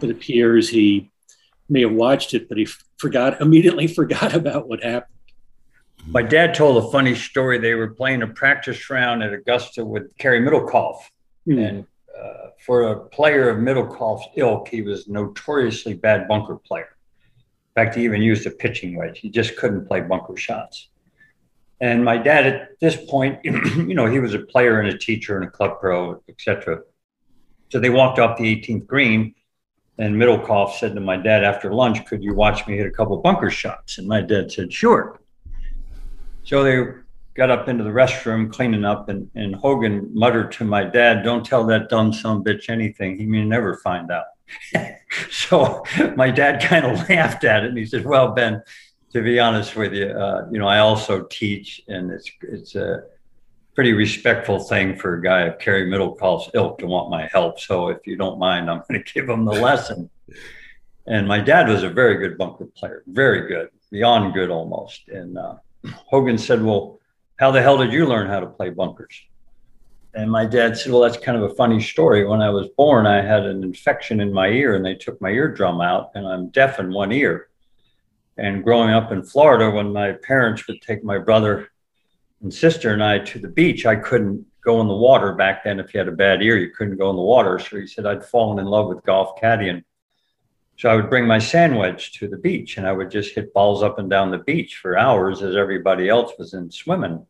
it 0.00 0.10
appears 0.10 0.68
he 0.68 1.10
may 1.68 1.82
have 1.82 1.92
watched 1.92 2.34
it, 2.34 2.48
but 2.48 2.58
he 2.58 2.66
forgot 2.98 3.40
immediately 3.40 3.86
forgot 3.86 4.34
about 4.34 4.68
what 4.68 4.82
happened. 4.82 5.10
My 6.06 6.22
dad 6.22 6.54
told 6.54 6.84
a 6.84 6.90
funny 6.90 7.14
story. 7.14 7.58
They 7.58 7.74
were 7.74 7.88
playing 7.88 8.22
a 8.22 8.26
practice 8.26 8.90
round 8.90 9.22
at 9.22 9.32
Augusta 9.32 9.84
with 9.84 10.14
Cary 10.18 10.40
Middlecoff. 10.40 10.98
Mm. 11.48 11.68
And 11.68 11.86
uh, 12.14 12.48
for 12.64 12.92
a 12.92 13.00
player 13.00 13.48
of 13.48 13.58
Middlecoff's 13.58 14.26
ilk, 14.36 14.68
he 14.68 14.82
was 14.82 15.08
notoriously 15.08 15.94
bad 15.94 16.28
bunker 16.28 16.56
player. 16.56 16.88
In 17.76 17.82
fact, 17.82 17.96
he 17.96 18.04
even 18.04 18.20
used 18.20 18.46
a 18.46 18.50
pitching 18.50 18.96
wedge. 18.96 19.18
He 19.18 19.30
just 19.30 19.56
couldn't 19.56 19.86
play 19.86 20.02
bunker 20.02 20.36
shots. 20.36 20.88
And 21.80 22.04
my 22.04 22.18
dad, 22.18 22.46
at 22.46 22.80
this 22.80 22.96
point, 23.08 23.40
you 23.44 23.94
know, 23.94 24.06
he 24.06 24.20
was 24.20 24.34
a 24.34 24.38
player 24.38 24.80
and 24.80 24.88
a 24.88 24.98
teacher 24.98 25.36
and 25.36 25.46
a 25.46 25.50
club 25.50 25.80
pro, 25.80 26.22
etc. 26.28 26.80
So 27.70 27.80
they 27.80 27.90
walked 27.90 28.18
off 28.18 28.38
the 28.38 28.44
18th 28.44 28.86
green, 28.86 29.34
and 29.98 30.14
Middlecoff 30.14 30.74
said 30.74 30.94
to 30.94 31.00
my 31.00 31.16
dad 31.16 31.44
after 31.44 31.72
lunch, 31.72 32.04
"Could 32.06 32.22
you 32.22 32.34
watch 32.34 32.66
me 32.66 32.76
hit 32.76 32.86
a 32.86 32.90
couple 32.90 33.16
bunker 33.18 33.50
shots?" 33.50 33.98
And 33.98 34.06
my 34.06 34.20
dad 34.20 34.50
said, 34.52 34.72
"Sure." 34.72 35.20
So 36.44 36.62
they 36.62 36.84
got 37.34 37.50
up 37.50 37.68
into 37.68 37.84
the 37.84 37.90
restroom 37.90 38.52
cleaning 38.52 38.84
up, 38.84 39.08
and, 39.08 39.28
and 39.34 39.54
Hogan 39.54 40.10
muttered 40.14 40.52
to 40.52 40.64
my 40.64 40.84
dad, 40.84 41.22
Don't 41.22 41.44
tell 41.44 41.64
that 41.66 41.88
dumb 41.88 42.12
son 42.12 42.44
bitch 42.44 42.68
anything. 42.68 43.18
He 43.18 43.26
may 43.26 43.44
never 43.44 43.76
find 43.76 44.10
out. 44.10 44.26
so 45.30 45.82
my 46.16 46.30
dad 46.30 46.62
kind 46.62 46.84
of 46.84 47.08
laughed 47.08 47.44
at 47.44 47.64
it 47.64 47.68
and 47.70 47.78
he 47.78 47.86
said, 47.86 48.04
Well, 48.04 48.32
Ben, 48.32 48.62
to 49.12 49.22
be 49.22 49.40
honest 49.40 49.74
with 49.76 49.92
you, 49.92 50.06
uh, 50.06 50.46
you 50.50 50.58
know, 50.58 50.68
I 50.68 50.78
also 50.78 51.24
teach, 51.24 51.80
and 51.88 52.10
it's 52.10 52.30
it's 52.42 52.74
a 52.74 53.04
pretty 53.74 53.92
respectful 53.92 54.60
thing 54.60 54.96
for 54.96 55.14
a 55.14 55.22
guy 55.22 55.42
of 55.42 55.58
Cary 55.58 55.86
Middlecoff's 55.86 56.50
ilk 56.54 56.78
to 56.78 56.86
want 56.86 57.10
my 57.10 57.26
help. 57.26 57.58
So 57.58 57.88
if 57.88 58.06
you 58.06 58.16
don't 58.16 58.38
mind, 58.38 58.70
I'm 58.70 58.82
going 58.88 59.02
to 59.02 59.12
give 59.12 59.28
him 59.28 59.44
the 59.44 59.52
lesson. 59.52 60.10
And 61.06 61.28
my 61.28 61.40
dad 61.40 61.68
was 61.68 61.82
a 61.82 61.90
very 61.90 62.16
good 62.16 62.38
bunker 62.38 62.66
player, 62.66 63.02
very 63.06 63.46
good, 63.48 63.68
beyond 63.90 64.32
good 64.32 64.50
almost. 64.50 65.08
And 65.08 65.36
uh, 65.36 65.56
Hogan 66.06 66.38
said, 66.38 66.62
Well, 66.62 67.00
how 67.36 67.50
the 67.50 67.60
hell 67.60 67.76
did 67.76 67.92
you 67.92 68.06
learn 68.06 68.28
how 68.28 68.40
to 68.40 68.46
play 68.46 68.70
bunkers? 68.70 69.20
And 70.14 70.30
my 70.30 70.46
dad 70.46 70.78
said, 70.78 70.92
Well, 70.92 71.02
that's 71.02 71.18
kind 71.18 71.36
of 71.36 71.50
a 71.50 71.54
funny 71.54 71.80
story. 71.80 72.24
When 72.24 72.40
I 72.40 72.50
was 72.50 72.68
born, 72.76 73.06
I 73.06 73.20
had 73.20 73.44
an 73.44 73.62
infection 73.62 74.20
in 74.20 74.32
my 74.32 74.48
ear 74.48 74.76
and 74.76 74.84
they 74.84 74.94
took 74.94 75.20
my 75.20 75.30
eardrum 75.30 75.80
out, 75.80 76.12
and 76.14 76.26
I'm 76.26 76.48
deaf 76.48 76.78
in 76.78 76.92
one 76.92 77.12
ear. 77.12 77.48
And 78.38 78.64
growing 78.64 78.90
up 78.90 79.12
in 79.12 79.22
Florida, 79.22 79.70
when 79.70 79.92
my 79.92 80.12
parents 80.12 80.66
would 80.66 80.80
take 80.80 81.04
my 81.04 81.18
brother 81.18 81.68
and 82.44 82.52
sister 82.52 82.92
and 82.92 83.02
I 83.02 83.18
to 83.20 83.38
the 83.38 83.48
beach, 83.48 83.86
I 83.86 83.96
couldn't 83.96 84.46
go 84.60 84.80
in 84.82 84.86
the 84.86 84.94
water 84.94 85.32
back 85.32 85.64
then. 85.64 85.80
If 85.80 85.94
you 85.94 85.98
had 85.98 86.08
a 86.08 86.12
bad 86.12 86.42
ear, 86.42 86.58
you 86.58 86.70
couldn't 86.70 86.98
go 86.98 87.08
in 87.08 87.16
the 87.16 87.22
water. 87.22 87.58
So 87.58 87.78
he 87.78 87.86
said 87.86 88.06
I'd 88.06 88.24
fallen 88.24 88.58
in 88.58 88.66
love 88.66 88.88
with 88.88 89.02
golf 89.04 89.40
caddying 89.40 89.82
So 90.76 90.90
I 90.90 90.94
would 90.94 91.08
bring 91.08 91.26
my 91.26 91.38
sand 91.38 91.76
wedge 91.76 92.12
to 92.18 92.28
the 92.28 92.36
beach 92.36 92.76
and 92.76 92.86
I 92.86 92.92
would 92.92 93.10
just 93.10 93.34
hit 93.34 93.54
balls 93.54 93.82
up 93.82 93.98
and 93.98 94.10
down 94.10 94.30
the 94.30 94.38
beach 94.38 94.76
for 94.76 94.98
hours 94.98 95.42
as 95.42 95.56
everybody 95.56 96.08
else 96.10 96.32
was 96.38 96.52
in 96.52 96.70
swimming. 96.70 97.26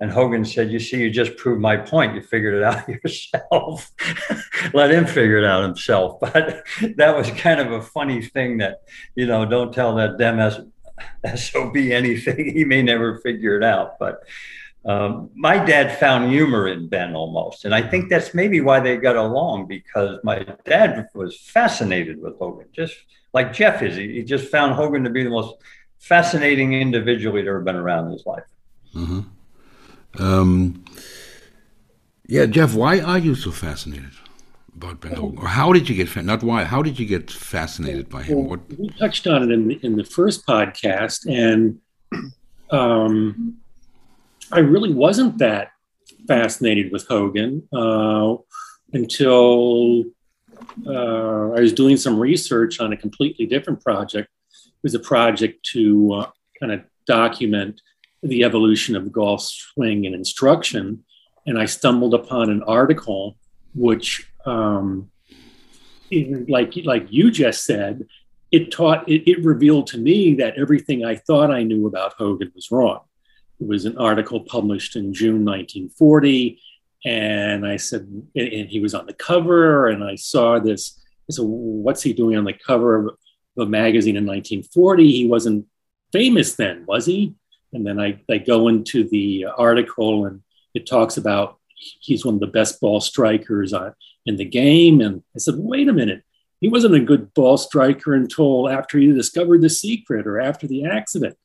And 0.00 0.10
Hogan 0.10 0.44
said, 0.44 0.72
You 0.72 0.80
see, 0.80 1.02
you 1.02 1.10
just 1.10 1.36
proved 1.36 1.60
my 1.60 1.76
point. 1.76 2.16
You 2.16 2.22
figured 2.22 2.54
it 2.54 2.64
out 2.64 2.88
yourself. 3.04 3.92
Let 4.74 4.90
him 4.90 5.06
figure 5.06 5.38
it 5.38 5.44
out 5.44 5.62
himself. 5.62 6.18
But 6.32 6.64
that 6.96 7.16
was 7.16 7.30
kind 7.30 7.60
of 7.60 7.70
a 7.70 7.82
funny 7.82 8.22
thing 8.22 8.58
that, 8.58 8.82
you 9.14 9.26
know, 9.26 9.44
don't 9.44 9.72
tell 9.72 9.94
that 9.96 10.18
dem 10.18 10.38
SOB 11.36 11.76
anything. 11.76 12.52
He 12.54 12.64
may 12.64 12.82
never 12.82 13.18
figure 13.18 13.56
it 13.56 13.64
out. 13.64 13.98
But 13.98 14.22
um, 14.84 15.30
my 15.34 15.62
dad 15.64 15.98
found 15.98 16.30
humor 16.30 16.68
in 16.68 16.88
Ben 16.88 17.14
almost. 17.14 17.64
And 17.64 17.74
I 17.74 17.82
think 17.82 18.08
that's 18.08 18.34
maybe 18.34 18.60
why 18.60 18.80
they 18.80 18.96
got 18.96 19.16
along 19.16 19.66
because 19.66 20.18
my 20.22 20.46
dad 20.64 21.08
was 21.14 21.38
fascinated 21.38 22.20
with 22.20 22.38
Hogan, 22.38 22.68
just 22.72 22.94
like 23.32 23.52
Jeff 23.52 23.82
is. 23.82 23.96
He, 23.96 24.14
he 24.14 24.22
just 24.22 24.48
found 24.48 24.74
Hogan 24.74 25.04
to 25.04 25.10
be 25.10 25.24
the 25.24 25.30
most 25.30 25.56
fascinating 25.98 26.72
individual 26.72 27.36
he'd 27.36 27.48
ever 27.48 27.60
been 27.60 27.76
around 27.76 28.06
in 28.06 28.12
his 28.12 28.26
life. 28.26 28.44
Mm-hmm. 28.94 30.22
Um, 30.22 30.84
yeah, 32.26 32.46
Jeff, 32.46 32.74
why 32.74 33.00
are 33.00 33.18
you 33.18 33.34
so 33.34 33.50
fascinated 33.50 34.12
about 34.82 35.00
Ben 35.00 35.14
Hogan? 35.14 35.38
Or 35.38 35.48
how 35.48 35.72
did 35.72 35.88
you 35.88 35.94
get 35.94 36.24
not 36.24 36.42
why? 36.42 36.64
How 36.64 36.82
did 36.82 36.98
you 36.98 37.06
get 37.06 37.30
fascinated 37.30 38.08
by 38.08 38.22
him? 38.22 38.48
What? 38.48 38.60
We 38.78 38.88
touched 38.90 39.26
on 39.26 39.42
it 39.44 39.50
in 39.50 39.68
the, 39.68 39.80
in 39.82 39.96
the 39.96 40.04
first 40.04 40.46
podcast, 40.46 41.26
and 41.26 41.78
um, 42.70 43.58
I 44.52 44.60
really 44.60 44.92
wasn't 44.92 45.38
that 45.38 45.72
fascinated 46.26 46.92
with 46.92 47.06
Hogan 47.06 47.68
uh, 47.72 48.36
until 48.92 50.04
uh, 50.86 51.50
I 51.56 51.60
was 51.60 51.72
doing 51.72 51.96
some 51.96 52.18
research 52.18 52.80
on 52.80 52.92
a 52.92 52.96
completely 52.96 53.46
different 53.46 53.82
project. 53.82 54.28
It 54.54 54.82
was 54.82 54.94
a 54.94 55.00
project 55.00 55.64
to 55.72 56.12
uh, 56.14 56.30
kind 56.60 56.72
of 56.72 56.82
document 57.06 57.80
the 58.22 58.44
evolution 58.44 58.96
of 58.96 59.12
golf 59.12 59.42
swing 59.42 60.06
and 60.06 60.14
instruction. 60.14 61.04
And 61.46 61.58
I 61.58 61.66
stumbled 61.66 62.14
upon 62.14 62.50
an 62.50 62.62
article 62.64 63.36
which, 63.74 64.30
um, 64.48 65.10
like, 66.48 66.72
like 66.84 67.06
you 67.10 67.30
just 67.30 67.64
said, 67.64 68.06
it 68.50 68.72
taught 68.72 69.08
it, 69.08 69.30
it 69.30 69.44
revealed 69.44 69.88
to 69.88 69.98
me 69.98 70.34
that 70.36 70.56
everything 70.56 71.04
I 71.04 71.16
thought 71.16 71.50
I 71.50 71.62
knew 71.62 71.86
about 71.86 72.14
Hogan 72.14 72.50
was 72.54 72.70
wrong. 72.70 73.00
It 73.60 73.66
was 73.66 73.84
an 73.84 73.98
article 73.98 74.40
published 74.40 74.96
in 74.96 75.12
June 75.12 75.44
1940. 75.44 76.60
And 77.04 77.66
I 77.66 77.76
said, 77.76 78.08
and 78.34 78.68
he 78.68 78.80
was 78.80 78.94
on 78.94 79.06
the 79.06 79.12
cover, 79.12 79.86
and 79.86 80.02
I 80.02 80.16
saw 80.16 80.58
this. 80.58 81.00
So, 81.30 81.44
what's 81.44 82.02
he 82.02 82.12
doing 82.12 82.36
on 82.36 82.44
the 82.44 82.54
cover 82.54 82.96
of 82.96 83.16
a 83.58 83.66
magazine 83.66 84.16
in 84.16 84.26
1940? 84.26 85.12
He 85.12 85.26
wasn't 85.26 85.66
famous 86.12 86.54
then, 86.54 86.86
was 86.86 87.06
he? 87.06 87.34
And 87.72 87.86
then 87.86 88.00
I, 88.00 88.20
I 88.30 88.38
go 88.38 88.68
into 88.68 89.04
the 89.04 89.46
article 89.56 90.24
and 90.24 90.42
it 90.74 90.86
talks 90.86 91.18
about 91.18 91.58
he's 91.74 92.24
one 92.24 92.34
of 92.34 92.40
the 92.40 92.46
best 92.46 92.80
ball 92.80 93.00
strikers 93.00 93.72
on, 93.72 93.94
in 94.28 94.36
the 94.36 94.44
game. 94.44 95.00
And 95.00 95.22
I 95.34 95.38
said, 95.38 95.54
wait 95.56 95.88
a 95.88 95.92
minute, 95.92 96.22
he 96.60 96.68
wasn't 96.68 96.94
a 96.94 97.00
good 97.00 97.32
ball 97.34 97.56
striker 97.56 98.14
until 98.14 98.68
after 98.68 98.98
he 98.98 99.10
discovered 99.12 99.62
the 99.62 99.70
secret 99.70 100.26
or 100.26 100.38
after 100.38 100.66
the 100.66 100.84
accident. 100.84 101.36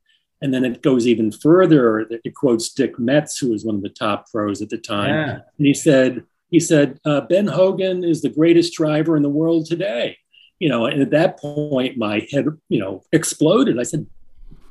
And 0.41 0.53
then 0.53 0.65
it 0.65 0.81
goes 0.81 1.07
even 1.07 1.31
further. 1.31 2.05
It 2.09 2.35
quotes 2.35 2.73
Dick 2.73 2.99
Metz, 2.99 3.37
who 3.37 3.51
was 3.51 3.63
one 3.63 3.75
of 3.75 3.81
the 3.81 3.89
top 3.89 4.29
pros 4.29 4.61
at 4.61 4.69
the 4.69 4.77
time. 4.77 5.09
Yeah. 5.09 5.31
And 5.57 5.67
he 5.67 5.73
said, 5.73 6.23
he 6.51 6.59
said, 6.59 6.99
uh, 7.05 7.21
Ben 7.21 7.47
Hogan 7.47 8.03
is 8.03 8.21
the 8.21 8.29
greatest 8.29 8.73
driver 8.73 9.15
in 9.15 9.23
the 9.23 9.29
world 9.29 9.65
today. 9.65 10.17
You 10.59 10.69
know, 10.69 10.85
and 10.85 11.01
at 11.01 11.11
that 11.11 11.39
point, 11.39 11.97
my 11.97 12.27
head, 12.31 12.45
you 12.69 12.79
know, 12.79 13.03
exploded. 13.11 13.79
I 13.79 13.83
said, 13.83 14.05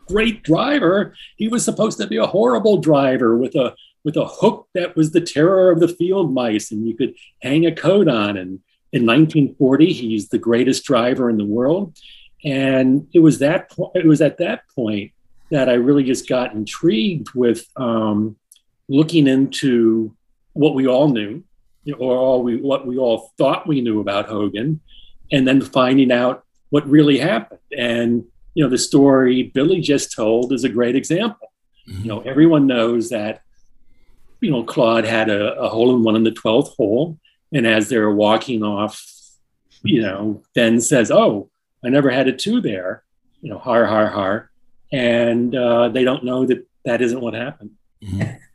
great 0.08 0.42
driver. 0.42 1.14
He 1.36 1.48
was 1.48 1.64
supposed 1.64 1.98
to 1.98 2.06
be 2.06 2.18
a 2.18 2.26
horrible 2.26 2.78
driver 2.78 3.36
with 3.36 3.54
a 3.54 3.74
with 4.04 4.16
a 4.16 4.26
hook 4.26 4.68
that 4.74 4.96
was 4.96 5.12
the 5.12 5.20
terror 5.20 5.70
of 5.70 5.80
the 5.80 5.88
field 5.88 6.32
mice, 6.32 6.70
and 6.70 6.86
you 6.86 6.96
could 6.96 7.14
hang 7.40 7.66
a 7.66 7.74
coat 7.74 8.08
on. 8.08 8.36
And 8.36 8.60
in 8.92 9.06
1940, 9.06 9.92
he's 9.92 10.28
the 10.28 10.38
greatest 10.38 10.84
driver 10.84 11.30
in 11.30 11.38
the 11.38 11.44
world. 11.44 11.96
And 12.44 13.06
it 13.12 13.20
was 13.20 13.38
that 13.38 13.70
po- 13.70 13.92
it 13.94 14.04
was 14.04 14.20
at 14.20 14.38
that 14.38 14.62
point 14.74 15.12
that 15.50 15.68
I 15.68 15.74
really 15.74 16.02
just 16.02 16.28
got 16.28 16.52
intrigued 16.52 17.28
with 17.34 17.64
um, 17.76 18.36
looking 18.88 19.28
into 19.28 20.16
what 20.54 20.74
we 20.74 20.86
all 20.86 21.08
knew, 21.08 21.44
or 21.98 22.16
all 22.16 22.42
we 22.42 22.56
what 22.56 22.86
we 22.86 22.98
all 22.98 23.32
thought 23.38 23.68
we 23.68 23.80
knew 23.80 24.00
about 24.00 24.28
Hogan, 24.28 24.80
and 25.30 25.46
then 25.46 25.60
finding 25.60 26.10
out 26.10 26.44
what 26.70 26.88
really 26.88 27.18
happened. 27.18 27.60
And 27.76 28.24
you 28.54 28.64
know, 28.64 28.70
the 28.70 28.78
story 28.78 29.44
Billy 29.44 29.80
just 29.80 30.12
told 30.12 30.52
is 30.52 30.64
a 30.64 30.68
great 30.68 30.96
example. 30.96 31.52
Mm-hmm. 31.88 32.02
You 32.02 32.08
know, 32.08 32.20
everyone 32.20 32.66
knows 32.66 33.10
that, 33.10 33.41
you 34.42 34.50
know, 34.50 34.64
Claude 34.64 35.04
had 35.04 35.30
a, 35.30 35.54
a 35.54 35.68
hole 35.68 35.94
in 35.94 36.02
one 36.02 36.16
in 36.16 36.24
the 36.24 36.32
12th 36.32 36.76
hole. 36.76 37.18
And 37.52 37.66
as 37.66 37.88
they're 37.88 38.10
walking 38.10 38.62
off, 38.62 39.02
you 39.84 40.02
know, 40.02 40.42
Ben 40.54 40.80
says, 40.80 41.10
Oh, 41.10 41.50
I 41.84 41.88
never 41.88 42.10
had 42.10 42.28
a 42.28 42.32
two 42.32 42.60
there, 42.60 43.04
you 43.40 43.50
know, 43.50 43.58
har, 43.58 43.86
har, 43.86 44.08
har. 44.08 44.50
And 44.92 45.54
uh, 45.54 45.88
they 45.88 46.04
don't 46.04 46.24
know 46.24 46.44
that 46.46 46.66
that 46.84 47.00
isn't 47.00 47.20
what 47.20 47.34
happened. 47.34 47.70
Mm-hmm. 48.02 48.20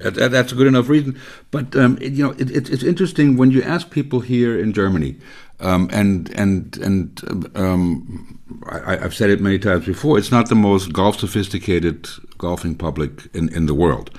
that, 0.00 0.30
that's 0.30 0.52
a 0.52 0.54
good 0.56 0.66
enough 0.66 0.88
reason. 0.88 1.20
But, 1.50 1.76
um, 1.76 1.96
it, 2.00 2.12
you 2.12 2.24
know, 2.24 2.32
it, 2.32 2.50
it, 2.50 2.68
it's 2.70 2.82
interesting 2.82 3.36
when 3.36 3.50
you 3.50 3.62
ask 3.62 3.90
people 3.90 4.20
here 4.20 4.58
in 4.58 4.72
Germany, 4.72 5.16
um, 5.60 5.88
and 5.92 6.30
and 6.30 6.76
and 6.78 7.50
um, 7.54 8.40
I, 8.66 8.96
have 8.96 9.14
said 9.14 9.30
it 9.30 9.40
many 9.40 9.58
times 9.58 9.86
before. 9.86 10.18
It's 10.18 10.32
not 10.32 10.48
the 10.48 10.56
most 10.56 10.92
golf 10.92 11.20
sophisticated 11.20 12.08
golfing 12.38 12.74
public 12.74 13.28
in, 13.34 13.54
in 13.54 13.66
the 13.66 13.74
world. 13.74 14.10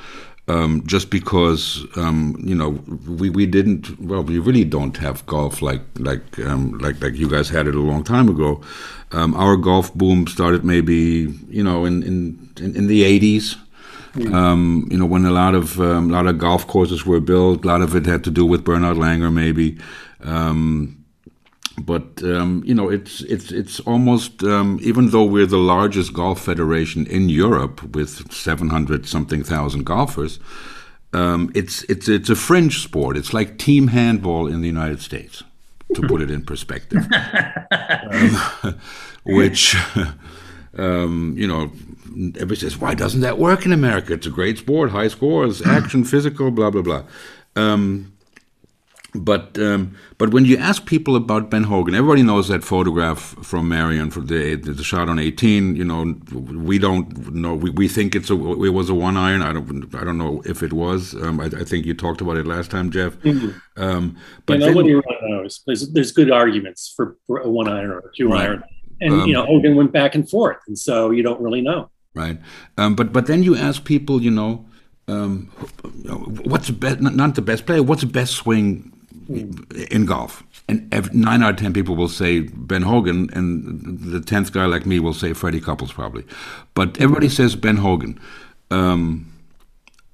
Um, 0.48 0.84
just 0.86 1.10
because 1.10 1.88
um, 1.98 2.36
you 2.40 2.54
know 2.54 2.70
we, 3.08 3.32
we 3.32 3.48
didn't 3.48 4.00
well 4.00 4.22
we 4.22 4.38
really 4.38 4.64
don't 4.64 4.96
have 4.98 5.26
golf 5.26 5.64
like 5.64 5.82
like 5.98 6.38
um, 6.40 6.78
like 6.78 7.02
like 7.02 7.16
you 7.16 7.28
guys 7.28 7.50
had 7.50 7.68
it 7.68 7.74
a 7.74 7.80
long 7.80 8.04
time 8.04 8.30
ago. 8.30 8.62
Um, 9.12 9.34
our 9.34 9.58
golf 9.58 9.92
boom 9.96 10.28
started 10.28 10.64
maybe 10.64 11.34
you 11.50 11.64
know 11.64 11.86
in 11.86 12.04
in 12.04 12.52
in, 12.58 12.88
the 12.88 13.04
eighties. 13.04 13.56
Um, 14.32 14.88
you 14.90 14.98
know, 14.98 15.06
when 15.06 15.26
a 15.26 15.32
lot 15.32 15.56
of 15.56 15.82
um, 15.82 16.10
a 16.10 16.14
lot 16.14 16.28
of 16.28 16.38
golf 16.38 16.68
courses 16.68 17.06
were 17.06 17.20
built, 17.20 17.66
a 17.66 17.68
lot 17.68 17.82
of 17.82 17.96
it 17.96 18.06
had 18.06 18.24
to 18.26 18.32
do 18.32 18.46
with 18.46 18.64
Bernhard 18.64 18.98
Langer, 18.98 19.34
maybe. 19.34 19.78
Um, 20.24 21.05
but 21.78 22.24
um, 22.24 22.64
you 22.66 22.74
know 22.74 22.90
it's 22.90 23.22
it's 23.22 23.52
it's 23.52 23.80
almost 23.82 24.44
um, 24.44 24.80
even 24.82 25.10
though 25.10 25.26
we're 25.26 25.46
the 25.46 25.58
largest 25.58 26.14
golf 26.14 26.42
federation 26.42 27.06
in 27.08 27.30
Europe 27.30 27.96
with 27.96 28.32
700 28.32 29.06
something 29.06 29.44
thousand 29.44 29.86
golfers 29.86 30.40
um, 31.16 31.50
it's 31.56 31.84
it's 31.84 32.10
it's 32.10 32.30
a 32.30 32.36
fringe 32.36 32.84
sport. 32.84 33.16
It's 33.16 33.34
like 33.34 33.58
team 33.58 33.88
handball 33.88 34.48
in 34.48 34.60
the 34.60 34.68
United 34.68 35.02
States 35.02 35.44
to 35.94 36.02
put 36.02 36.22
it 36.22 36.30
in 36.30 36.44
perspective. 36.44 37.08
Which 39.26 39.78
um, 40.78 41.36
you 41.38 41.48
know 41.48 41.72
everybody 42.36 42.56
says 42.58 42.78
why 42.78 42.96
doesn't 42.96 43.22
that 43.22 43.38
work 43.38 43.66
in 43.66 43.72
America? 43.72 44.14
It's 44.14 44.28
a 44.28 44.32
great 44.32 44.58
sport. 44.58 44.92
High 44.92 45.08
scores 45.08 45.66
action 45.66 46.04
physical 46.04 46.52
blah 46.52 46.70
blah 46.70 46.82
blah. 46.82 47.04
Um, 47.56 48.12
but 49.24 49.58
um, 49.60 49.96
but 50.18 50.32
when 50.32 50.46
you 50.46 50.58
ask 50.58 50.86
people 50.86 51.16
about 51.16 51.50
Ben 51.50 51.64
Hogan, 51.64 51.96
everybody 51.96 52.24
knows 52.24 52.48
that 52.48 52.64
photograph 52.64 53.20
from 53.20 53.70
Merion 53.70 54.12
for 54.12 54.22
the 54.22 54.56
the 54.56 54.84
shot 54.84 55.10
on 55.10 55.20
18. 55.20 55.76
You 55.76 55.86
know, 55.86 56.16
we 56.32 56.80
don't 56.80 57.34
know. 57.34 57.54
We, 57.54 57.70
we 57.70 57.88
think 57.88 58.16
it's 58.16 58.30
a 58.30 58.34
it 58.34 58.70
was 58.70 58.90
a 58.90 58.94
one 58.94 59.18
iron. 59.18 59.42
I 59.42 59.54
don't 59.54 59.94
I 59.96 60.04
don't 60.04 60.18
know 60.18 60.42
if 60.46 60.64
it 60.64 60.74
was. 60.74 61.14
Um, 61.16 61.40
I, 61.40 61.46
I, 61.46 61.64
think 61.64 61.86
you 61.86 61.94
talked 61.94 62.22
about 62.22 62.38
it 62.38 62.46
last 62.46 62.72
time, 62.72 62.92
Jeff. 62.92 63.14
Mm-hmm. 63.20 63.82
Um, 63.82 64.18
but 64.46 64.60
yeah, 64.60 64.68
nobody 64.68 65.02
knows. 65.24 65.62
There's 65.66 65.92
there's 65.92 66.12
good 66.12 66.32
arguments 66.32 66.94
for, 66.96 67.18
for 67.28 67.40
a 67.40 67.50
one 67.50 67.68
iron 67.68 67.92
or 67.92 68.00
a 68.00 68.12
two 68.16 68.30
right. 68.30 68.50
iron, 68.50 68.64
and 69.02 69.14
you 69.14 69.22
um, 69.22 69.32
know 69.32 69.46
Hogan 69.46 69.76
went 69.76 69.92
back 69.92 70.16
and 70.16 70.30
forth, 70.30 70.58
and 70.68 70.78
so 70.78 71.12
you 71.12 71.24
don't 71.24 71.42
really 71.42 71.62
know. 71.62 71.90
Right. 72.14 72.40
Um, 72.78 72.96
but 72.96 73.14
but 73.14 73.28
then 73.28 73.44
you 73.44 73.56
ask 73.56 73.84
people, 73.84 74.22
you 74.22 74.32
know. 74.32 74.66
Um, 75.08 75.52
what's 76.46 76.66
the 76.66 76.74
best? 76.74 77.00
Not 77.00 77.36
the 77.36 77.44
best 77.44 77.68
player. 77.68 77.84
What's 77.84 78.02
the 78.02 78.08
best 78.08 78.34
swing 78.34 78.95
in 79.30 80.06
golf. 80.06 80.44
And 80.68 80.92
nine 81.14 81.44
out 81.44 81.52
of 81.52 81.56
ten 81.58 81.74
people 81.74 81.96
will 81.96 82.10
say 82.10 82.42
Ben 82.42 82.82
Hogan, 82.82 83.30
and 83.34 84.00
the 84.00 84.20
tenth 84.20 84.52
guy 84.52 84.66
like 84.66 84.86
me 84.86 85.00
will 85.00 85.14
say 85.14 85.34
Freddie 85.34 85.62
Couples 85.62 85.94
probably. 85.94 86.24
But 86.74 87.00
everybody 87.00 87.30
says 87.30 87.56
Ben 87.56 87.78
Hogan, 87.78 88.20
um, 88.72 89.32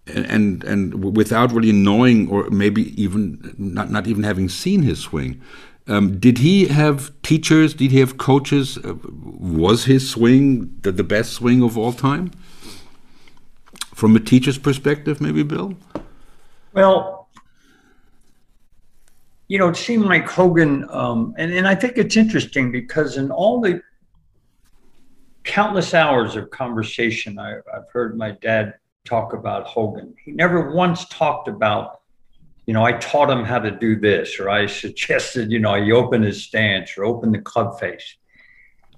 and 0.08 0.64
and 0.64 1.16
without 1.16 1.54
really 1.54 1.72
knowing, 1.72 2.30
or 2.30 2.50
maybe 2.50 3.02
even 3.02 3.56
not 3.58 3.92
not 3.92 4.08
even 4.08 4.24
having 4.24 4.50
seen 4.50 4.82
his 4.82 5.00
swing. 5.00 5.42
Um, 5.88 6.20
did 6.20 6.38
he 6.38 6.68
have 6.68 7.12
teachers? 7.22 7.74
Did 7.74 7.92
he 7.92 8.00
have 8.00 8.18
coaches? 8.18 8.78
Uh, 8.78 8.96
was 9.04 9.86
his 9.86 10.10
swing 10.10 10.78
the, 10.82 10.92
the 10.92 11.04
best 11.04 11.34
swing 11.34 11.64
of 11.64 11.78
all 11.78 11.92
time? 11.92 12.32
From 13.96 14.16
a 14.16 14.20
teacher's 14.20 14.58
perspective, 14.58 15.22
maybe, 15.22 15.44
Bill? 15.44 15.76
Well, 16.74 17.21
you 19.52 19.58
know, 19.58 19.68
it 19.68 19.76
seemed 19.76 20.06
like 20.06 20.30
Hogan, 20.30 20.88
um, 20.90 21.36
and, 21.38 21.52
and 21.52 21.68
I 21.68 21.76
think 21.76 21.98
it's 21.98 22.16
interesting 22.16 22.72
because 22.72 23.18
in 23.18 23.32
all 23.32 23.60
the 23.60 23.82
countless 25.44 25.94
hours 25.94 26.38
of 26.38 26.50
conversation 26.52 27.38
I, 27.38 27.58
I've 27.58 27.90
heard 27.92 28.18
my 28.18 28.32
dad 28.32 28.76
talk 29.04 29.34
about 29.34 29.68
Hogan, 29.68 30.16
he 30.24 30.32
never 30.32 30.72
once 30.72 31.06
talked 31.10 31.50
about 31.50 31.98
you 32.66 32.74
know, 32.74 32.86
I 32.86 32.94
taught 32.94 33.30
him 33.30 33.44
how 33.44 33.60
to 33.60 33.72
do 33.72 34.00
this, 34.00 34.40
or 34.40 34.50
I 34.50 34.66
suggested, 34.84 35.52
you 35.52 35.60
know, 35.60 35.74
he 35.84 35.92
open 35.92 36.22
his 36.22 36.46
stance 36.46 36.98
or 36.98 37.04
open 37.04 37.34
the 37.34 37.42
club 37.42 37.78
face. 37.78 38.16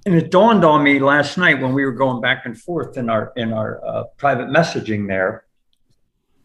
And 0.06 0.14
it 0.14 0.30
dawned 0.30 0.64
on 0.64 0.84
me 0.84 1.00
last 1.00 1.36
night 1.40 1.60
when 1.60 1.74
we 1.74 1.84
were 1.84 1.94
going 1.94 2.22
back 2.22 2.46
and 2.46 2.56
forth 2.56 2.96
in 2.98 3.10
our 3.10 3.34
in 3.36 3.54
our 3.54 3.84
uh, 3.84 4.04
private 4.18 4.50
messaging 4.50 5.08
there 5.08 5.46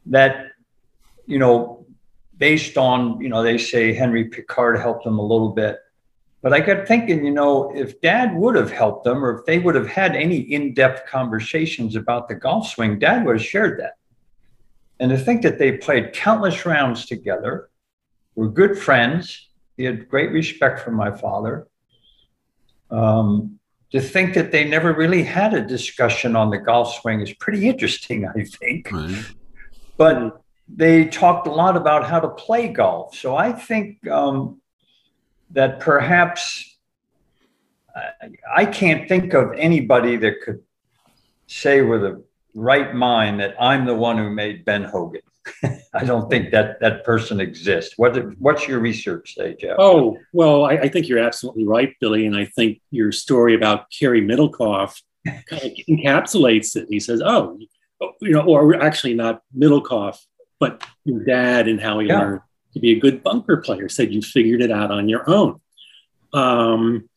that, 0.07 0.47
you 1.27 1.39
know, 1.39 1.78
based 2.39 2.79
on, 2.79 3.21
you 3.21 3.29
know, 3.29 3.43
they 3.43 3.59
say 3.59 3.93
Henry 3.93 4.25
Picard 4.25 4.79
helped 4.79 5.05
them 5.05 5.19
a 5.19 5.23
little 5.23 5.51
bit. 5.51 5.79
But 6.41 6.53
I 6.53 6.61
got 6.61 6.87
thinking, 6.87 7.25
you 7.25 7.33
know, 7.33 7.73
if 7.75 8.01
dad 8.01 8.37
would 8.37 8.55
have 8.55 8.71
helped 8.71 9.05
them 9.05 9.25
or 9.25 9.39
if 9.39 9.45
they 9.45 9.59
would 9.59 9.75
have 9.75 9.89
had 9.89 10.15
any 10.15 10.39
in 10.39 10.73
depth 10.73 11.09
conversations 11.09 11.97
about 11.97 12.29
the 12.29 12.37
golf 12.37 12.69
swing, 12.69 12.99
dad 12.99 13.27
would 13.27 13.39
have 13.39 13.45
shared 13.45 13.81
that. 13.81 13.95
And 15.01 15.11
to 15.11 15.19
think 15.19 15.43
that 15.43 15.59
they 15.59 15.73
played 15.73 16.13
countless 16.13 16.65
rounds 16.65 17.07
together, 17.07 17.71
were 18.37 18.49
good 18.49 18.79
friends. 18.79 19.49
He 19.77 19.85
had 19.85 20.09
great 20.09 20.31
respect 20.31 20.81
for 20.81 20.93
my 20.93 21.11
father. 21.11 21.67
Um, 22.91 23.59
to 23.91 24.01
think 24.01 24.35
that 24.35 24.53
they 24.53 24.65
never 24.65 24.93
really 24.93 25.25
had 25.25 25.55
a 25.55 25.61
discussion 25.61 26.37
on 26.37 26.51
the 26.51 26.59
golf 26.59 27.01
swing 27.01 27.21
is 27.21 27.33
pretty 27.35 27.69
interesting, 27.69 28.27
I 28.29 28.45
think. 28.45 28.93
Right. 28.93 29.25
But 29.97 30.41
they 30.69 31.07
talked 31.07 31.47
a 31.47 31.51
lot 31.51 31.77
about 31.77 32.07
how 32.07 32.21
to 32.21 32.29
play 32.29 32.69
golf. 32.69 33.17
So 33.17 33.37
I 33.37 33.53
think 33.53 34.07
um, 34.09 34.61
that 35.51 35.81
perhaps 35.81 36.77
I, 37.95 38.31
I 38.55 38.65
can't 38.67 39.09
think 39.09 39.35
of 39.35 39.53
anybody 39.57 40.17
that 40.17 40.43
could 40.43 40.63
say 41.47 41.81
with 41.83 42.05
a 42.05 42.23
right 42.55 42.95
mind 42.95 43.41
that 43.41 43.55
I'm 43.61 43.87
the 43.87 43.95
one 43.95 44.19
who 44.19 44.31
made 44.31 44.65
Ben 44.65 44.85
Hogan. 44.85 45.23
I 45.95 46.05
don't 46.05 46.29
think 46.29 46.51
that 46.51 46.79
that 46.81 47.05
person 47.05 47.41
exists. 47.41 47.95
What, 47.97 48.17
what's 48.39 48.69
your 48.69 48.81
research 48.81 49.35
say, 49.35 49.57
Jeff? 49.59 49.77
Oh, 49.79 50.19
well, 50.33 50.65
I, 50.65 50.73
I, 50.73 50.89
think 50.89 51.09
you're 51.09 51.19
absolutely 51.19 51.65
right, 51.65 51.95
Billy. 52.01 52.27
And 52.27 52.37
I 52.37 52.45
think 52.45 52.81
your 52.91 53.13
story 53.13 53.55
about 53.55 53.87
Cary 53.91 54.21
Middlecoff 54.21 55.01
kind 55.27 55.63
of 55.63 55.73
encapsulates 55.89 56.77
it. 56.77 56.87
He 56.91 57.01
says, 57.01 57.23
oh, 57.25 57.59
you 58.21 58.31
know, 58.31 58.43
or 58.43 58.81
actually 58.83 59.15
not 59.15 59.43
Middlecoff, 59.57 60.19
but 60.59 60.85
your 61.05 61.25
dad 61.25 61.69
and 61.69 61.81
how 61.81 61.99
he 61.99 62.09
yeah. 62.09 62.19
learned 62.19 62.41
to 62.75 62.81
be 62.81 62.93
a 62.93 63.01
good 63.01 63.23
bunker 63.23 63.59
player 63.59 63.89
said 63.89 64.13
you 64.13 64.23
figured 64.23 64.61
it 64.61 64.71
out 64.71 64.91
on 64.91 65.09
your 65.09 65.29
own. 65.29 65.61
Um, 66.33 67.09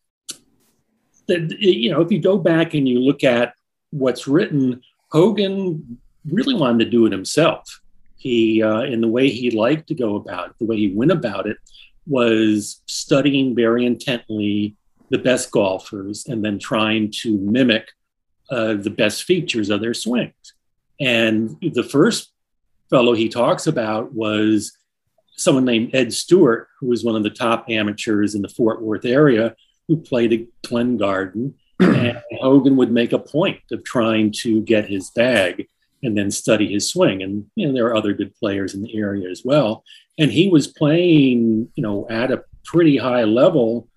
that, 1.28 1.52
you 1.60 1.92
know, 1.92 2.02
if 2.02 2.12
you 2.12 2.20
go 2.20 2.38
back 2.38 2.74
and 2.74 2.88
you 2.88 3.00
look 3.00 3.24
at 3.24 3.54
what's 3.92 4.28
written, 4.28 4.82
Hogan 5.12 6.00
really 6.30 6.54
wanted 6.54 6.86
to 6.86 6.90
do 6.90 7.06
it 7.06 7.12
himself. 7.12 7.82
He, 8.18 8.62
uh, 8.62 8.82
in 8.82 9.02
the 9.02 9.08
way 9.08 9.30
he 9.30 9.52
liked 9.52 9.88
to 9.88 9.96
go 9.96 10.16
about 10.16 10.50
it, 10.50 10.56
the 10.60 10.66
way 10.66 10.78
he 10.78 10.94
went 10.94 11.12
about 11.12 11.48
it, 11.48 11.58
was 12.08 12.82
studying 12.86 13.56
very 13.56 13.86
intently 13.86 14.76
the 15.10 15.18
best 15.18 15.52
golfers 15.52 16.26
and 16.28 16.44
then 16.44 16.58
trying 16.58 17.12
to 17.12 17.38
mimic 17.40 17.90
uh, 18.50 18.74
the 18.74 18.90
best 18.90 19.24
features 19.24 19.70
of 19.70 19.82
their 19.82 19.94
swings. 19.94 20.54
And 21.00 21.58
the 21.62 21.84
first 21.84 22.31
fellow 22.92 23.14
he 23.14 23.28
talks 23.30 23.66
about 23.66 24.14
was 24.14 24.78
someone 25.36 25.66
named 25.66 25.96
Ed 25.96 26.14
Stewart, 26.14 26.68
who 26.80 26.88
was 26.88 27.04
one 27.04 27.16
of 27.16 27.24
the 27.24 27.32
top 27.32 27.66
amateurs 27.70 28.36
in 28.36 28.44
the 28.44 28.50
Fort 28.50 28.84
Worth 28.84 29.06
area, 29.06 29.56
who 29.88 29.98
played 29.98 30.34
at 30.34 30.70
Glen 30.70 30.98
Garden 30.98 31.56
and 31.80 32.22
Hogan 32.40 32.76
would 32.76 32.92
make 32.92 33.12
a 33.12 33.20
point 33.20 33.60
of 33.72 33.84
trying 33.84 34.32
to 34.42 34.62
get 34.62 34.86
his 34.86 35.10
bag 35.12 35.68
and 36.04 36.16
then 36.18 36.30
study 36.30 36.72
his 36.72 36.90
swing. 36.90 37.24
And 37.24 37.46
you 37.56 37.68
know, 37.68 37.74
there 37.74 37.88
are 37.88 37.96
other 37.96 38.14
good 38.14 38.36
players 38.36 38.76
in 38.76 38.84
the 38.84 38.96
area 38.96 39.30
as 39.30 39.42
well. 39.44 39.84
And 40.20 40.32
he 40.32 40.48
was 40.50 40.68
playing, 40.68 41.70
you 41.76 41.84
know, 41.84 42.06
at 42.10 42.32
a 42.32 42.44
pretty 42.66 42.98
high 42.98 43.24
level 43.24 43.88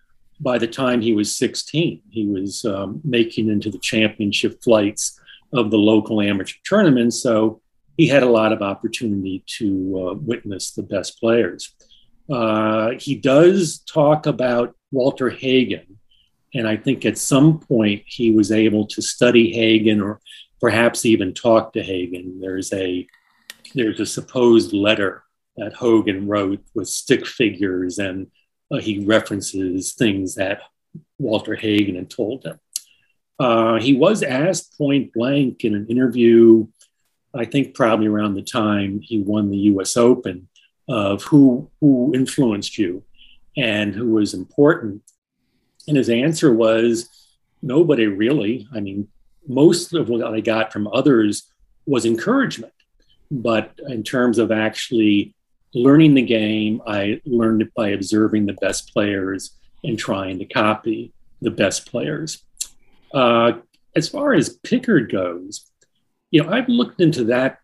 by 0.41 0.59
the 0.59 0.67
time 0.67 1.01
he 1.01 1.13
was 1.13 1.37
16. 1.37 2.01
He 2.11 2.27
was 2.27 2.65
um, 2.65 3.01
making 3.05 3.49
into 3.49 3.71
the 3.71 3.79
championship 3.79 4.63
flights 4.63 5.21
of 5.53 5.71
the 5.71 5.79
local 5.79 6.21
amateur 6.21 6.57
tournaments. 6.69 7.23
So 7.23 7.61
he 7.97 8.09
had 8.09 8.23
a 8.23 8.31
lot 8.31 8.53
of 8.53 8.63
opportunity 8.63 9.45
to 9.59 10.09
uh, 10.11 10.15
witness 10.15 10.73
the 10.73 10.83
best 10.83 11.21
players. 11.21 11.75
Uh, 12.31 12.93
he 12.99 13.15
does 13.15 13.81
talk 13.81 14.27
about 14.27 14.75
Walter 14.91 15.31
Hagen 15.31 15.99
and 16.55 16.69
I 16.69 16.77
think 16.77 17.05
at 17.05 17.19
some 17.19 17.59
point 17.59 18.05
he 18.07 18.31
was 18.31 18.53
able 18.53 18.87
to 18.87 19.03
study 19.03 19.53
Hagen 19.53 20.01
or 20.01 20.21
perhaps 20.61 21.05
even 21.05 21.35
talk 21.35 21.73
to 21.73 21.83
Hagen. 21.83 22.41
There's 22.41 22.73
a 22.73 23.07
there's 23.75 23.99
a 23.99 24.07
supposed 24.07 24.73
letter 24.73 25.25
that 25.57 25.75
Hogan 25.75 26.29
wrote 26.29 26.61
with 26.75 26.89
stick 26.89 27.27
figures, 27.27 27.99
and 27.99 28.29
uh, 28.71 28.79
he 28.79 29.05
references 29.05 29.95
things 29.95 30.37
that 30.37 30.61
Walter 31.19 31.57
Hagen 31.57 31.97
had 31.97 32.11
told 32.11 32.45
him. 32.45 32.61
Uh, 33.39 33.81
he 33.81 33.95
was 33.95 34.23
asked 34.23 34.79
point 34.79 35.13
blank 35.13 35.65
in 35.65 35.75
an 35.75 35.89
interview, 35.89 36.67
I 37.35 37.45
think 37.45 37.75
probably 37.75 38.07
around 38.07 38.35
the 38.35 38.43
time 38.43 39.01
he 39.01 39.21
won 39.21 39.51
the 39.51 39.59
U.S. 39.59 39.97
Open, 39.97 40.49
of 40.89 41.23
who 41.23 41.71
who 41.81 42.13
influenced 42.15 42.79
you 42.79 43.03
and 43.57 43.95
who 43.95 44.11
was 44.13 44.35
important. 44.35 45.03
And 45.87 45.97
his 45.97 46.09
answer 46.09 46.53
was 46.53 47.09
nobody 47.63 48.07
really. 48.07 48.67
I 48.75 48.81
mean, 48.81 49.09
most 49.47 49.95
of 49.95 50.09
what 50.09 50.25
I 50.25 50.41
got 50.41 50.73
from 50.73 50.89
others 50.89 51.51
was 51.87 52.05
encouragement. 52.05 52.73
But 53.31 53.73
in 53.89 54.03
terms 54.03 54.39
of 54.39 54.51
actually 54.51 55.35
learning 55.75 56.15
the 56.15 56.23
game, 56.23 56.83
I 56.87 57.21
learned 57.25 57.63
it 57.63 57.75
by 57.75 57.89
observing 57.89 58.47
the 58.47 58.55
best 58.55 58.93
players 58.93 59.51
and 59.83 59.99
trying 59.99 60.39
to 60.39 60.47
copy 60.47 61.13
the 61.43 61.51
best 61.51 61.91
players. 61.91 62.43
Uh, 63.13 63.53
as 63.97 64.09
far 64.09 64.35
as 64.35 64.59
Picard 64.63 65.11
goes, 65.11 65.71
you 66.35 66.43
know, 66.43 66.51
I've 66.51 66.69
looked 66.69 67.01
into 67.01 67.23
that 67.27 67.61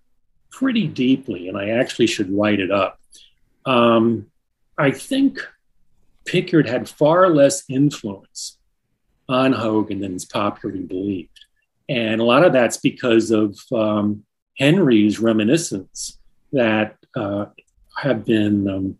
pretty 0.52 0.86
deeply, 0.86 1.48
and 1.48 1.58
I 1.58 1.70
actually 1.70 2.06
should 2.06 2.30
write 2.30 2.60
it 2.60 2.70
up. 2.70 3.00
Um, 3.66 4.30
I 4.78 4.92
think 4.92 5.40
Picard 6.24 6.68
had 6.68 6.88
far 6.88 7.28
less 7.30 7.64
influence 7.68 8.58
on 9.28 9.52
Hogan 9.54 9.98
than 9.98 10.14
is 10.14 10.24
popularly 10.24 10.84
believed. 10.84 11.46
And 11.88 12.20
a 12.20 12.24
lot 12.24 12.44
of 12.44 12.52
that's 12.52 12.76
because 12.76 13.32
of 13.32 13.58
um, 13.72 14.24
Henry's 14.56 15.18
reminiscence 15.18 16.20
that 16.52 16.94
uh, 17.16 17.46
have 17.96 18.24
been 18.24 18.70
um, 18.70 18.98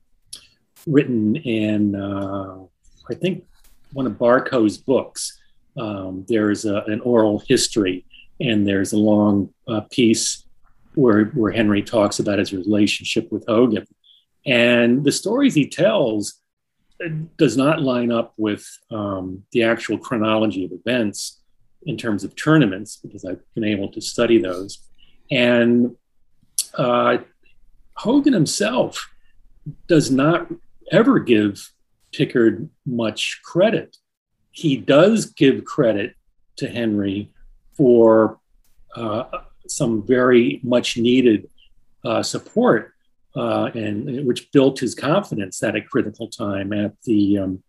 written 0.84 1.36
in, 1.36 1.94
uh, 1.94 2.58
I 3.08 3.14
think, 3.14 3.44
one 3.92 4.08
of 4.08 4.14
Barkow's 4.14 4.78
books. 4.78 5.40
Um, 5.78 6.24
there's 6.26 6.64
a, 6.64 6.78
an 6.88 7.00
oral 7.02 7.38
history, 7.46 8.04
and 8.40 8.66
there's 8.66 8.92
a 8.92 8.98
long 8.98 9.52
uh, 9.68 9.82
piece 9.90 10.44
where, 10.94 11.26
where 11.26 11.52
Henry 11.52 11.82
talks 11.82 12.18
about 12.18 12.38
his 12.38 12.52
relationship 12.52 13.30
with 13.30 13.44
Hogan. 13.46 13.86
And 14.46 15.04
the 15.04 15.12
stories 15.12 15.54
he 15.54 15.68
tells 15.68 16.40
does 17.36 17.56
not 17.56 17.82
line 17.82 18.10
up 18.10 18.32
with 18.36 18.66
um, 18.90 19.44
the 19.52 19.62
actual 19.62 19.98
chronology 19.98 20.64
of 20.64 20.72
events 20.72 21.40
in 21.84 21.96
terms 21.96 22.24
of 22.24 22.34
tournaments 22.36 22.96
because 22.96 23.24
I've 23.24 23.40
been 23.54 23.64
able 23.64 23.90
to 23.92 24.00
study 24.00 24.38
those. 24.40 24.78
And 25.30 25.96
uh, 26.74 27.18
Hogan 27.94 28.32
himself 28.32 29.08
does 29.86 30.10
not 30.10 30.48
ever 30.90 31.18
give 31.18 31.70
Picard 32.12 32.68
much 32.86 33.40
credit. 33.44 33.96
He 34.50 34.76
does 34.76 35.26
give 35.26 35.64
credit 35.64 36.14
to 36.56 36.68
Henry 36.68 37.32
for 37.80 38.38
uh, 38.94 39.24
some 39.66 40.06
very 40.06 40.60
much 40.62 40.98
needed 40.98 41.48
uh, 42.04 42.22
support 42.22 42.92
uh, 43.34 43.70
and 43.74 44.26
which 44.26 44.52
built 44.52 44.78
his 44.78 44.94
confidence 44.94 45.62
at 45.62 45.74
a 45.74 45.80
critical 45.80 46.28
time. 46.28 46.74
At 46.74 47.00
the 47.04 47.38
um, 47.38 47.62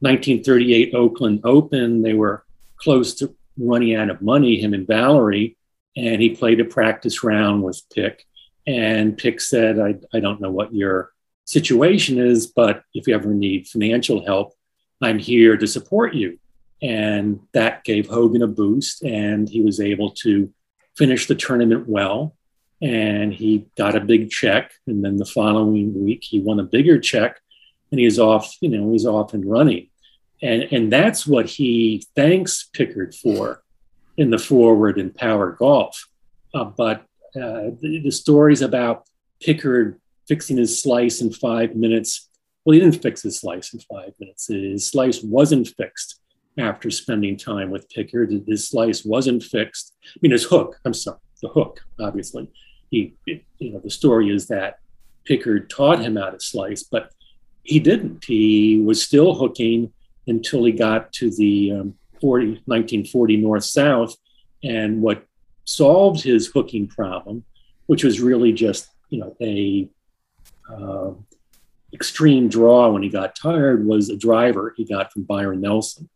1938 0.00 0.94
Oakland 0.94 1.40
Open, 1.44 2.02
they 2.02 2.12
were 2.12 2.44
close 2.76 3.14
to 3.14 3.34
running 3.56 3.94
out 3.94 4.10
of 4.10 4.20
money, 4.20 4.60
him 4.60 4.74
and 4.74 4.86
Valerie, 4.86 5.56
and 5.96 6.20
he 6.20 6.36
played 6.36 6.60
a 6.60 6.66
practice 6.66 7.24
round 7.24 7.62
with 7.62 7.80
Pick. 7.94 8.26
And 8.66 9.16
Pick 9.16 9.40
said, 9.40 9.78
I, 9.78 9.94
I 10.12 10.20
don't 10.20 10.42
know 10.42 10.50
what 10.50 10.74
your 10.74 11.10
situation 11.46 12.18
is, 12.18 12.48
but 12.48 12.82
if 12.92 13.06
you 13.06 13.14
ever 13.14 13.32
need 13.32 13.66
financial 13.66 14.26
help, 14.26 14.52
I'm 15.00 15.18
here 15.18 15.56
to 15.56 15.66
support 15.66 16.12
you. 16.12 16.38
And 16.84 17.40
that 17.52 17.82
gave 17.82 18.08
Hogan 18.08 18.42
a 18.42 18.46
boost, 18.46 19.02
and 19.02 19.48
he 19.48 19.62
was 19.62 19.80
able 19.80 20.10
to 20.22 20.52
finish 20.96 21.26
the 21.26 21.34
tournament 21.34 21.88
well 21.88 22.36
and 22.84 23.32
he 23.32 23.66
got 23.78 23.96
a 23.96 24.00
big 24.00 24.30
check. 24.30 24.72
And 24.86 25.02
then 25.02 25.16
the 25.16 25.24
following 25.24 26.04
week, 26.04 26.22
he 26.22 26.40
won 26.40 26.60
a 26.60 26.64
bigger 26.64 26.98
check. 27.00 27.40
and 27.90 28.00
he's 28.00 28.18
off, 28.18 28.56
you 28.60 28.68
know, 28.68 28.92
he's 28.92 29.06
off 29.06 29.34
and 29.34 29.44
running. 29.44 29.88
And, 30.42 30.64
and 30.72 30.92
that's 30.92 31.26
what 31.26 31.46
he 31.46 32.04
thanks 32.16 32.68
Picard 32.72 33.14
for 33.14 33.62
in 34.16 34.30
the 34.30 34.38
foreword 34.38 34.98
and 34.98 35.14
power 35.14 35.52
golf. 35.52 36.08
Uh, 36.52 36.64
but 36.64 37.02
uh, 37.36 37.70
the, 37.80 38.00
the, 38.04 38.10
stories 38.10 38.62
about 38.62 39.04
Picard 39.40 40.00
fixing 40.28 40.56
his 40.56 40.80
slice 40.80 41.20
in 41.20 41.32
five 41.32 41.74
minutes, 41.74 42.28
well, 42.64 42.74
he 42.74 42.80
didn't 42.80 43.02
fix 43.02 43.22
his 43.22 43.40
slice 43.40 43.72
in 43.72 43.80
five 43.80 44.12
minutes. 44.20 44.48
His 44.48 44.86
slice 44.86 45.22
wasn't 45.22 45.68
fixed 45.68 46.20
after 46.58 46.90
spending 46.90 47.36
time 47.36 47.70
with 47.70 47.88
Picard. 47.88 48.32
His 48.46 48.68
slice 48.68 49.04
wasn't 49.04 49.42
fixed. 49.42 49.94
I 50.06 50.18
mean, 50.22 50.32
his 50.32 50.44
hook, 50.44 50.78
I'm 50.84 50.94
sorry, 50.94 51.18
the 51.42 51.48
hook, 51.48 51.80
obviously. 52.00 52.50
He, 52.90 53.14
you 53.26 53.72
know, 53.72 53.80
the 53.80 53.90
story 53.90 54.30
is 54.30 54.46
that 54.48 54.78
Picard 55.24 55.68
taught 55.70 56.00
him 56.00 56.16
how 56.16 56.30
to 56.30 56.40
slice, 56.40 56.82
but 56.82 57.10
he 57.62 57.80
didn't. 57.80 58.24
He 58.24 58.80
was 58.80 59.04
still 59.04 59.34
hooking 59.34 59.92
until 60.26 60.64
he 60.64 60.72
got 60.72 61.12
to 61.14 61.30
the 61.30 61.72
um, 61.72 61.94
40, 62.20 62.62
1940 62.66 63.36
North 63.38 63.64
South. 63.64 64.14
And 64.62 65.02
what 65.02 65.26
solved 65.64 66.22
his 66.22 66.46
hooking 66.46 66.86
problem, 66.86 67.44
which 67.86 68.04
was 68.04 68.20
really 68.20 68.52
just, 68.52 68.88
you 69.08 69.18
know, 69.18 69.36
a 69.40 69.88
uh, 70.70 71.12
extreme 71.92 72.48
draw 72.48 72.90
when 72.90 73.02
he 73.02 73.08
got 73.08 73.36
tired, 73.36 73.86
was 73.86 74.08
a 74.08 74.16
driver 74.16 74.74
he 74.76 74.84
got 74.84 75.12
from 75.12 75.22
Byron 75.22 75.60
Nelson. 75.60 76.08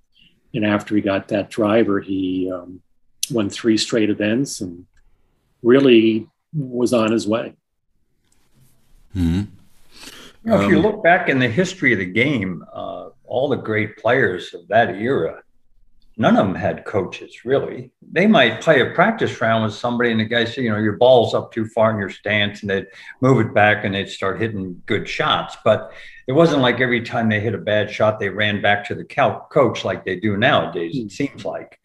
And 0.55 0.65
after 0.65 0.95
he 0.95 1.01
got 1.01 1.29
that 1.29 1.51
driver, 1.51 2.01
he 2.01 2.51
um, 2.51 2.81
won 3.31 3.51
three 3.51 3.77
straight 3.77 4.11
events 4.11 4.61
and 4.61 4.87
really 5.63 6.27
was 6.53 6.93
on 6.93 7.13
his 7.13 7.27
way. 7.27 7.55
Mm-hmm. 9.15 9.43
You 10.45 10.51
know, 10.51 10.63
if 10.63 10.71
you 10.71 10.77
um, 10.79 10.83
look 10.83 11.03
back 11.03 11.29
in 11.29 11.39
the 11.39 11.49
history 11.49 11.93
of 11.93 11.99
the 11.99 12.07
game, 12.07 12.65
uh, 12.73 13.09
all 13.27 13.49
the 13.49 13.57
great 13.57 13.99
players 13.99 14.55
of 14.55 14.67
that 14.69 14.95
era, 14.95 15.43
none 16.17 16.37
of 16.37 16.47
them 16.47 16.55
had 16.55 16.85
coaches 16.85 17.45
really. 17.45 17.91
They 18.13 18.27
might 18.27 18.61
play 18.61 18.81
a 18.81 18.95
practice 18.95 19.41
round 19.41 19.65
with 19.65 19.75
somebody, 19.75 20.11
and 20.11 20.21
the 20.21 20.25
guy 20.25 20.45
said, 20.45 20.65
"You 20.65 20.71
know, 20.71 20.79
your 20.79 20.97
ball's 20.97 21.35
up 21.35 21.53
too 21.53 21.67
far 21.67 21.91
in 21.91 21.99
your 21.99 22.11
stance," 22.11 22.63
and 22.63 22.71
they'd 22.71 22.87
move 23.21 23.45
it 23.47 23.53
back 23.53 23.85
and 23.85 23.95
they'd 23.95 24.09
start 24.09 24.41
hitting 24.41 24.81
good 24.87 25.09
shots. 25.09 25.57
But 25.65 25.93
it 26.29 26.33
wasn't 26.33 26.63
like 26.63 26.81
every 26.81 27.03
time 27.03 27.29
they 27.29 27.41
hit 27.41 27.55
a 27.55 27.59
bad 27.59 27.91
shot, 27.91 28.21
they 28.21 28.29
ran 28.29 28.63
back 28.63 28.87
to 28.87 28.95
the 28.95 29.05
coach 29.51 29.85
like 29.85 30.05
they 30.05 30.17
do 30.17 30.37
nowadays. 30.37 30.97
It 30.97 31.03
hmm. 31.03 31.09
seems 31.09 31.45
like, 31.45 31.81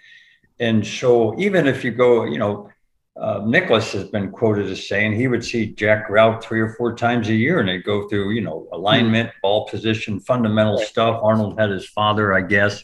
and 0.60 0.86
so 0.86 1.40
even 1.40 1.66
if 1.66 1.84
you 1.84 1.92
go, 1.92 2.26
you 2.26 2.38
know 2.38 2.70
uh, 3.16 3.42
Nicklaus 3.46 3.92
has 3.92 4.06
been 4.06 4.32
quoted 4.32 4.70
as 4.70 4.88
saying 4.88 5.14
he 5.14 5.28
would 5.28 5.46
see 5.46 5.68
Jack 5.68 6.08
Grout 6.08 6.44
three 6.44 6.60
or 6.60 6.74
four 6.74 6.96
times 6.96 7.30
a 7.30 7.34
year 7.34 7.60
and 7.60 7.70
they'd 7.70 7.84
go 7.84 8.08
through, 8.08 8.32
you 8.32 8.42
know, 8.42 8.68
alignment, 8.72 9.30
mm-hmm. 9.30 9.40
ball 9.42 9.68
position, 9.68 10.20
fundamental 10.20 10.80
stuff. 10.80 11.20
Arnold 11.22 11.60
had 11.60 11.70
his 11.70 11.88
father, 11.88 12.34
I 12.34 12.42
guess. 12.42 12.84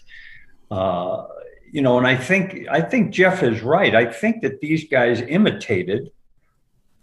Uh, 0.69 1.25
you 1.71 1.81
know, 1.81 1.97
and 1.97 2.05
I 2.05 2.15
think 2.15 2.67
I 2.69 2.81
think 2.81 3.11
Jeff 3.11 3.41
is 3.43 3.61
right. 3.61 3.95
I 3.95 4.05
think 4.05 4.41
that 4.41 4.59
these 4.59 4.87
guys 4.87 5.21
imitated, 5.21 6.11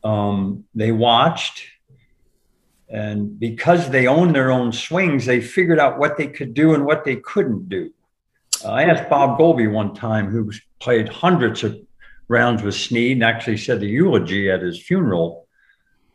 um, 0.05 0.65
they 0.75 0.93
watched, 0.93 1.65
and 2.89 3.39
because 3.39 3.91
they 3.91 4.07
owned 4.07 4.35
their 4.35 4.51
own 4.51 4.73
swings, 4.73 5.27
they 5.27 5.41
figured 5.41 5.79
out 5.79 5.99
what 5.99 6.17
they 6.17 6.29
could 6.29 6.55
do 6.55 6.75
and 6.75 6.85
what 6.85 7.05
they 7.05 7.17
couldn't 7.17 7.69
do. 7.69 7.93
Uh, 8.65 8.71
I 8.71 8.85
asked 8.85 9.11
Bob 9.11 9.39
Goalby 9.39 9.71
one 9.71 9.95
time, 9.95 10.31
who 10.31 10.53
played 10.79 11.09
hundreds 11.09 11.65
of 11.65 11.77
rounds 12.29 12.63
with 12.63 12.75
Snead 12.75 13.13
and 13.13 13.25
actually 13.25 13.57
said 13.57 13.81
the 13.81 13.89
eulogy 13.89 14.51
at 14.51 14.63
his 14.63 14.81
funeral. 14.81 15.47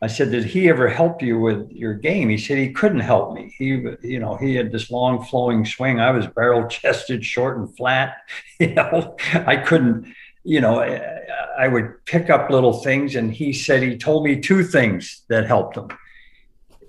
I 0.00 0.08
said, 0.08 0.32
"Did 0.32 0.44
he 0.44 0.68
ever 0.68 0.88
help 0.88 1.22
you 1.22 1.38
with 1.38 1.70
your 1.70 1.94
game?" 1.94 2.28
He 2.28 2.38
said 2.38 2.58
he 2.58 2.72
couldn't 2.72 3.00
help 3.00 3.34
me. 3.34 3.54
He, 3.56 3.84
you 4.02 4.18
know, 4.18 4.36
he 4.36 4.56
had 4.56 4.72
this 4.72 4.90
long 4.90 5.24
flowing 5.24 5.64
swing. 5.64 6.00
I 6.00 6.10
was 6.10 6.26
barrel 6.26 6.66
chested, 6.66 7.24
short 7.24 7.58
and 7.58 7.74
flat. 7.76 8.16
You 8.58 8.74
know, 8.74 9.16
I 9.34 9.56
couldn't. 9.56 10.12
You 10.44 10.60
know, 10.60 10.80
I 10.80 11.68
would 11.68 12.04
pick 12.04 12.30
up 12.30 12.50
little 12.50 12.80
things, 12.82 13.14
and 13.14 13.32
he 13.32 13.52
said 13.52 13.82
he 13.82 13.96
told 13.96 14.24
me 14.24 14.40
two 14.40 14.64
things 14.64 15.22
that 15.28 15.46
helped 15.46 15.76
him 15.76 15.88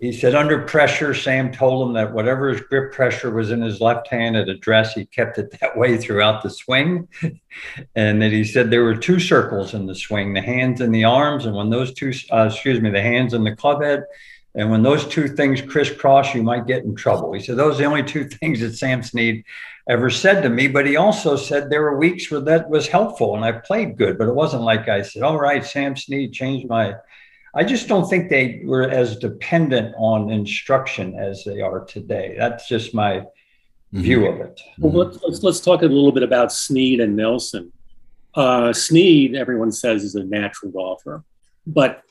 he 0.04 0.12
said 0.12 0.36
under 0.36 0.62
pressure, 0.64 1.14
Sam 1.14 1.50
told 1.50 1.88
him 1.88 1.94
that 1.94 2.12
whatever 2.12 2.50
his 2.50 2.60
grip 2.60 2.92
pressure 2.92 3.32
was 3.32 3.52
in 3.52 3.62
his 3.62 3.80
left 3.80 4.10
hand 4.10 4.36
at 4.36 4.50
address, 4.50 4.94
he 4.94 5.06
kept 5.06 5.38
it 5.38 5.58
that 5.62 5.78
way 5.78 5.96
throughout 5.96 6.44
the 6.44 6.50
swing. 6.50 7.08
and 7.96 8.22
that 8.22 8.34
he 8.34 8.44
said 8.44 8.70
there 8.70 8.84
were 8.84 8.98
two 8.98 9.18
circles 9.18 9.74
in 9.74 9.86
the 9.86 9.96
swing, 9.96 10.34
the 10.34 10.42
hands 10.42 10.82
and 10.82 10.94
the 10.94 11.06
arms. 11.06 11.46
And 11.46 11.56
when 11.56 11.70
those 11.70 11.94
two, 11.94 12.12
uh, 12.34 12.50
excuse 12.52 12.82
me, 12.82 12.90
the 12.90 13.02
hands 13.02 13.34
and 13.34 13.46
the 13.46 13.56
club 13.56 13.82
head, 13.82 14.04
and 14.56 14.70
when 14.70 14.84
those 14.84 15.08
two 15.08 15.30
things 15.30 15.62
crisscross, 15.62 16.36
you 16.36 16.44
might 16.44 16.68
get 16.68 16.84
in 16.84 16.96
trouble. 16.96 17.32
He 17.32 17.40
said 17.40 17.56
those 17.56 17.76
are 17.76 17.78
the 17.78 17.86
only 17.86 18.04
two 18.04 18.26
things 18.42 18.60
that 18.60 18.74
Sam 18.74 19.04
Snead 19.04 19.46
ever 19.88 20.10
said 20.10 20.42
to 20.42 20.50
me. 20.50 20.68
But 20.68 20.86
he 20.86 20.98
also 20.98 21.38
said 21.38 21.70
there 21.70 21.82
were 21.82 21.98
weeks 21.98 22.30
where 22.30 22.42
that 22.42 22.70
was 22.70 22.90
helpful 22.90 23.38
and 23.38 23.46
I 23.46 23.54
played 23.54 23.98
good, 23.98 24.18
but 24.18 24.28
it 24.28 24.36
wasn't 24.36 24.64
like 24.64 24.90
I 24.90 25.02
said, 25.02 25.24
all 25.24 25.40
right, 25.40 25.66
Sam 25.66 25.96
Snead 25.96 26.34
changed 26.34 26.68
my 26.68 26.96
I 27.56 27.64
just 27.64 27.88
don't 27.88 28.10
think 28.10 28.30
they 28.30 28.62
were 28.66 28.90
as 28.90 29.18
dependent 29.18 29.94
on 29.98 30.32
instruction 30.32 31.16
as 31.16 31.44
they 31.44 31.62
are 31.62 31.86
today. 31.86 32.36
That's 32.38 32.68
just 32.68 32.96
my 32.96 33.18
mm-hmm. 33.20 34.02
view 34.02 34.26
of 34.28 34.42
it. 34.42 34.60
Well, 34.80 35.06
let's, 35.06 35.24
let's, 35.24 35.44
let's 35.44 35.60
talk 35.60 35.84
a 35.84 35.86
little 35.86 36.12
bit 36.12 36.24
about 36.24 36.52
Snead 36.52 37.00
and 37.00 37.16
Nelson. 37.16 37.72
Uh, 38.34 38.74
Snead, 38.74 39.36
everyone 39.36 39.72
says, 39.72 40.04
is 40.04 40.16
a 40.16 40.24
natural 40.24 40.72
golfer, 40.72 41.24
but 41.68 42.02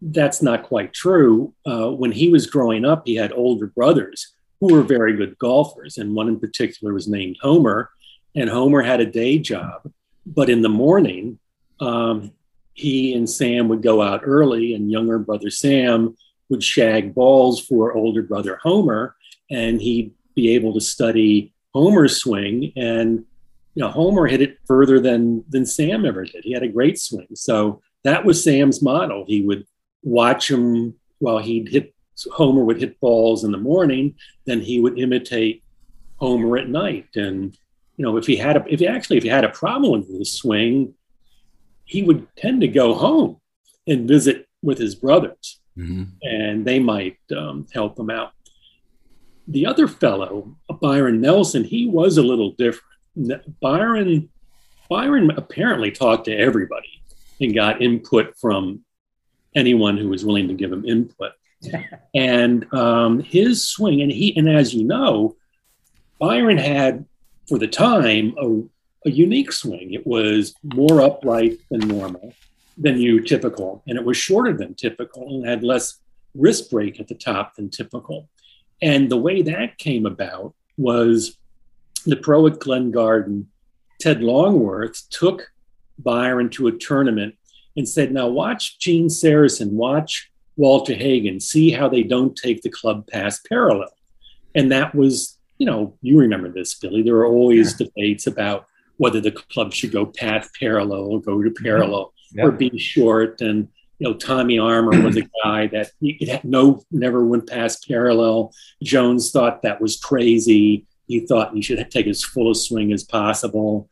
that's 0.00 0.40
not 0.40 0.62
quite 0.62 0.94
true. 0.94 1.52
Uh, 1.66 1.90
when 1.90 2.12
he 2.12 2.30
was 2.30 2.46
growing 2.46 2.84
up, 2.84 3.02
he 3.04 3.16
had 3.16 3.32
older 3.32 3.66
brothers 3.66 4.34
who 4.60 4.72
were 4.72 4.82
very 4.82 5.14
good 5.14 5.36
golfers, 5.38 5.98
and 5.98 6.14
one 6.14 6.28
in 6.28 6.40
particular 6.40 6.94
was 6.94 7.08
named 7.08 7.36
Homer. 7.42 7.90
And 8.34 8.48
Homer 8.48 8.82
had 8.82 9.00
a 9.00 9.06
day 9.06 9.38
job, 9.38 9.90
but 10.24 10.48
in 10.48 10.62
the 10.62 10.68
morning, 10.70 11.38
um, 11.80 12.32
he 12.76 13.14
and 13.14 13.28
Sam 13.28 13.68
would 13.68 13.82
go 13.82 14.02
out 14.02 14.20
early, 14.22 14.74
and 14.74 14.90
younger 14.90 15.18
brother 15.18 15.50
Sam 15.50 16.16
would 16.48 16.62
shag 16.62 17.14
balls 17.14 17.58
for 17.60 17.94
older 17.94 18.22
brother 18.22 18.60
Homer, 18.62 19.16
and 19.50 19.80
he'd 19.80 20.12
be 20.34 20.54
able 20.54 20.74
to 20.74 20.80
study 20.80 21.52
Homer's 21.74 22.18
swing. 22.18 22.72
And 22.76 23.24
you 23.74 23.82
know, 23.82 23.88
Homer 23.88 24.26
hit 24.26 24.42
it 24.42 24.58
further 24.66 25.00
than 25.00 25.42
than 25.48 25.66
Sam 25.66 26.04
ever 26.04 26.24
did. 26.24 26.44
He 26.44 26.52
had 26.52 26.62
a 26.62 26.68
great 26.68 26.98
swing. 26.98 27.28
So 27.34 27.80
that 28.04 28.24
was 28.24 28.44
Sam's 28.44 28.82
model. 28.82 29.24
He 29.26 29.40
would 29.40 29.66
watch 30.02 30.50
him 30.50 30.94
while 31.18 31.38
he'd 31.38 31.68
hit 31.68 31.94
Homer 32.32 32.64
would 32.64 32.80
hit 32.80 33.00
balls 33.00 33.42
in 33.42 33.52
the 33.52 33.58
morning, 33.58 34.14
then 34.44 34.60
he 34.60 34.80
would 34.80 34.98
imitate 34.98 35.62
Homer 36.16 36.58
at 36.58 36.68
night. 36.68 37.08
And 37.14 37.56
you 37.96 38.04
know, 38.04 38.18
if 38.18 38.26
he 38.26 38.36
had 38.36 38.56
a 38.56 38.64
if 38.68 38.80
he 38.80 38.86
actually 38.86 39.16
if 39.16 39.22
he 39.22 39.30
had 39.30 39.44
a 39.44 39.50
problem 39.50 39.92
with 39.92 40.18
the 40.18 40.24
swing, 40.26 40.94
he 41.86 42.02
would 42.02 42.26
tend 42.36 42.60
to 42.60 42.68
go 42.68 42.94
home 42.94 43.40
and 43.86 44.06
visit 44.06 44.46
with 44.62 44.78
his 44.78 44.94
brothers, 44.94 45.60
mm-hmm. 45.78 46.04
and 46.22 46.64
they 46.66 46.78
might 46.78 47.18
um, 47.34 47.66
help 47.72 47.98
him 47.98 48.10
out. 48.10 48.32
The 49.48 49.66
other 49.66 49.86
fellow, 49.86 50.56
Byron 50.80 51.20
Nelson, 51.20 51.64
he 51.64 51.86
was 51.86 52.18
a 52.18 52.22
little 52.22 52.52
different. 52.52 52.90
Byron, 53.60 54.28
Byron 54.90 55.30
apparently 55.30 55.92
talked 55.92 56.24
to 56.26 56.36
everybody 56.36 57.02
and 57.40 57.54
got 57.54 57.80
input 57.80 58.36
from 58.38 58.84
anyone 59.54 59.96
who 59.96 60.08
was 60.08 60.24
willing 60.24 60.48
to 60.48 60.54
give 60.54 60.72
him 60.72 60.84
input. 60.84 61.32
and 62.14 62.72
um, 62.74 63.20
his 63.20 63.66
swing, 63.66 64.02
and 64.02 64.10
he, 64.10 64.36
and 64.36 64.48
as 64.48 64.74
you 64.74 64.84
know, 64.84 65.36
Byron 66.18 66.58
had, 66.58 67.06
for 67.48 67.58
the 67.58 67.68
time, 67.68 68.34
a 68.38 68.62
a 69.06 69.10
unique 69.10 69.52
swing. 69.52 69.94
It 69.94 70.06
was 70.06 70.54
more 70.62 71.00
upright 71.00 71.58
than 71.70 71.88
normal, 71.88 72.34
than 72.76 72.98
you 72.98 73.20
typical, 73.20 73.82
and 73.86 73.96
it 73.96 74.04
was 74.04 74.16
shorter 74.16 74.52
than 74.52 74.74
typical 74.74 75.28
and 75.28 75.46
had 75.46 75.62
less 75.62 76.00
wrist 76.34 76.70
break 76.70 77.00
at 77.00 77.08
the 77.08 77.14
top 77.14 77.54
than 77.54 77.70
typical. 77.70 78.28
And 78.82 79.08
the 79.08 79.16
way 79.16 79.42
that 79.42 79.78
came 79.78 80.04
about 80.04 80.54
was 80.76 81.38
the 82.04 82.16
pro 82.16 82.46
at 82.46 82.58
Glen 82.58 82.90
Garden, 82.90 83.48
Ted 84.00 84.22
Longworth, 84.22 85.08
took 85.08 85.50
Byron 85.98 86.50
to 86.50 86.66
a 86.66 86.72
tournament 86.72 87.36
and 87.76 87.88
said, 87.88 88.12
Now 88.12 88.28
watch 88.28 88.78
Gene 88.78 89.08
Sarazen, 89.08 89.70
watch 89.70 90.30
Walter 90.56 90.94
Hagen, 90.94 91.40
see 91.40 91.70
how 91.70 91.88
they 91.88 92.02
don't 92.02 92.36
take 92.36 92.62
the 92.62 92.70
club 92.70 93.06
past 93.06 93.46
parallel. 93.48 93.92
And 94.54 94.72
that 94.72 94.94
was, 94.94 95.38
you 95.58 95.66
know, 95.66 95.96
you 96.02 96.18
remember 96.18 96.50
this, 96.50 96.74
Billy. 96.74 97.02
There 97.02 97.14
were 97.14 97.26
always 97.26 97.72
yeah. 97.72 97.86
debates 97.86 98.26
about 98.26 98.66
whether 98.98 99.20
the 99.20 99.32
club 99.32 99.72
should 99.72 99.92
go 99.92 100.06
path 100.06 100.50
parallel 100.58 101.00
or 101.00 101.20
go 101.20 101.42
to 101.42 101.50
parallel 101.50 102.12
yeah. 102.32 102.44
or 102.44 102.50
be 102.50 102.76
short. 102.78 103.40
And 103.40 103.68
you 103.98 104.08
know, 104.08 104.14
Tommy 104.14 104.58
Armour 104.58 105.00
was 105.02 105.16
a 105.16 105.28
guy 105.44 105.68
that 105.68 105.90
he 106.00 106.26
had 106.26 106.44
no 106.44 106.82
never 106.90 107.24
went 107.24 107.48
past 107.48 107.86
parallel. 107.88 108.52
Jones 108.82 109.30
thought 109.30 109.62
that 109.62 109.80
was 109.80 109.98
crazy. 109.98 110.86
He 111.06 111.20
thought 111.20 111.54
he 111.54 111.62
should 111.62 111.90
take 111.90 112.06
as 112.06 112.22
full 112.22 112.50
a 112.50 112.54
swing 112.54 112.92
as 112.92 113.04
possible. 113.04 113.88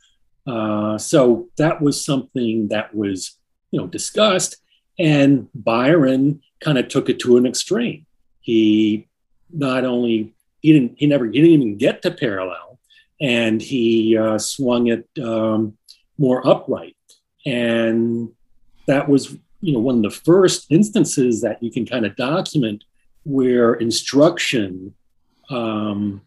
Uh, 0.46 0.98
so 0.98 1.48
that 1.56 1.80
was 1.80 2.04
something 2.04 2.68
that 2.68 2.94
was 2.94 3.38
you 3.70 3.80
know 3.80 3.86
discussed, 3.86 4.56
and 4.98 5.48
Byron 5.54 6.42
kind 6.60 6.78
of 6.78 6.88
took 6.88 7.08
it 7.08 7.18
to 7.20 7.36
an 7.38 7.46
extreme. 7.46 8.04
He 8.40 9.08
not 9.50 9.84
only 9.84 10.34
he 10.60 10.72
didn't 10.72 10.96
he 10.98 11.06
never 11.06 11.24
he 11.24 11.32
didn't 11.32 11.50
even 11.50 11.78
get 11.78 12.02
to 12.02 12.10
parallel, 12.10 12.63
and 13.20 13.60
he 13.60 14.16
uh, 14.16 14.38
swung 14.38 14.88
it 14.88 15.08
um, 15.22 15.76
more 16.18 16.46
upright, 16.46 16.96
and 17.46 18.30
that 18.86 19.08
was 19.08 19.36
you 19.60 19.72
know 19.72 19.78
one 19.78 19.96
of 19.96 20.02
the 20.02 20.20
first 20.20 20.66
instances 20.70 21.40
that 21.42 21.62
you 21.62 21.70
can 21.70 21.86
kind 21.86 22.04
of 22.04 22.16
document 22.16 22.84
where 23.24 23.74
instruction 23.74 24.94
um, 25.50 26.20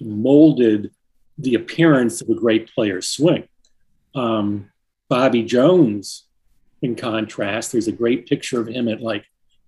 molded 0.00 0.90
the 1.38 1.54
appearance 1.54 2.20
of 2.20 2.28
a 2.28 2.34
great 2.34 2.72
player's 2.74 3.08
swing. 3.08 3.48
Um, 4.14 4.70
Bobby 5.08 5.42
Jones, 5.42 6.26
in 6.82 6.94
contrast, 6.94 7.72
there's 7.72 7.88
a 7.88 7.92
great 7.92 8.26
picture 8.26 8.60
of 8.60 8.68
him 8.68 8.88
at 8.88 9.00
like 9.00 9.24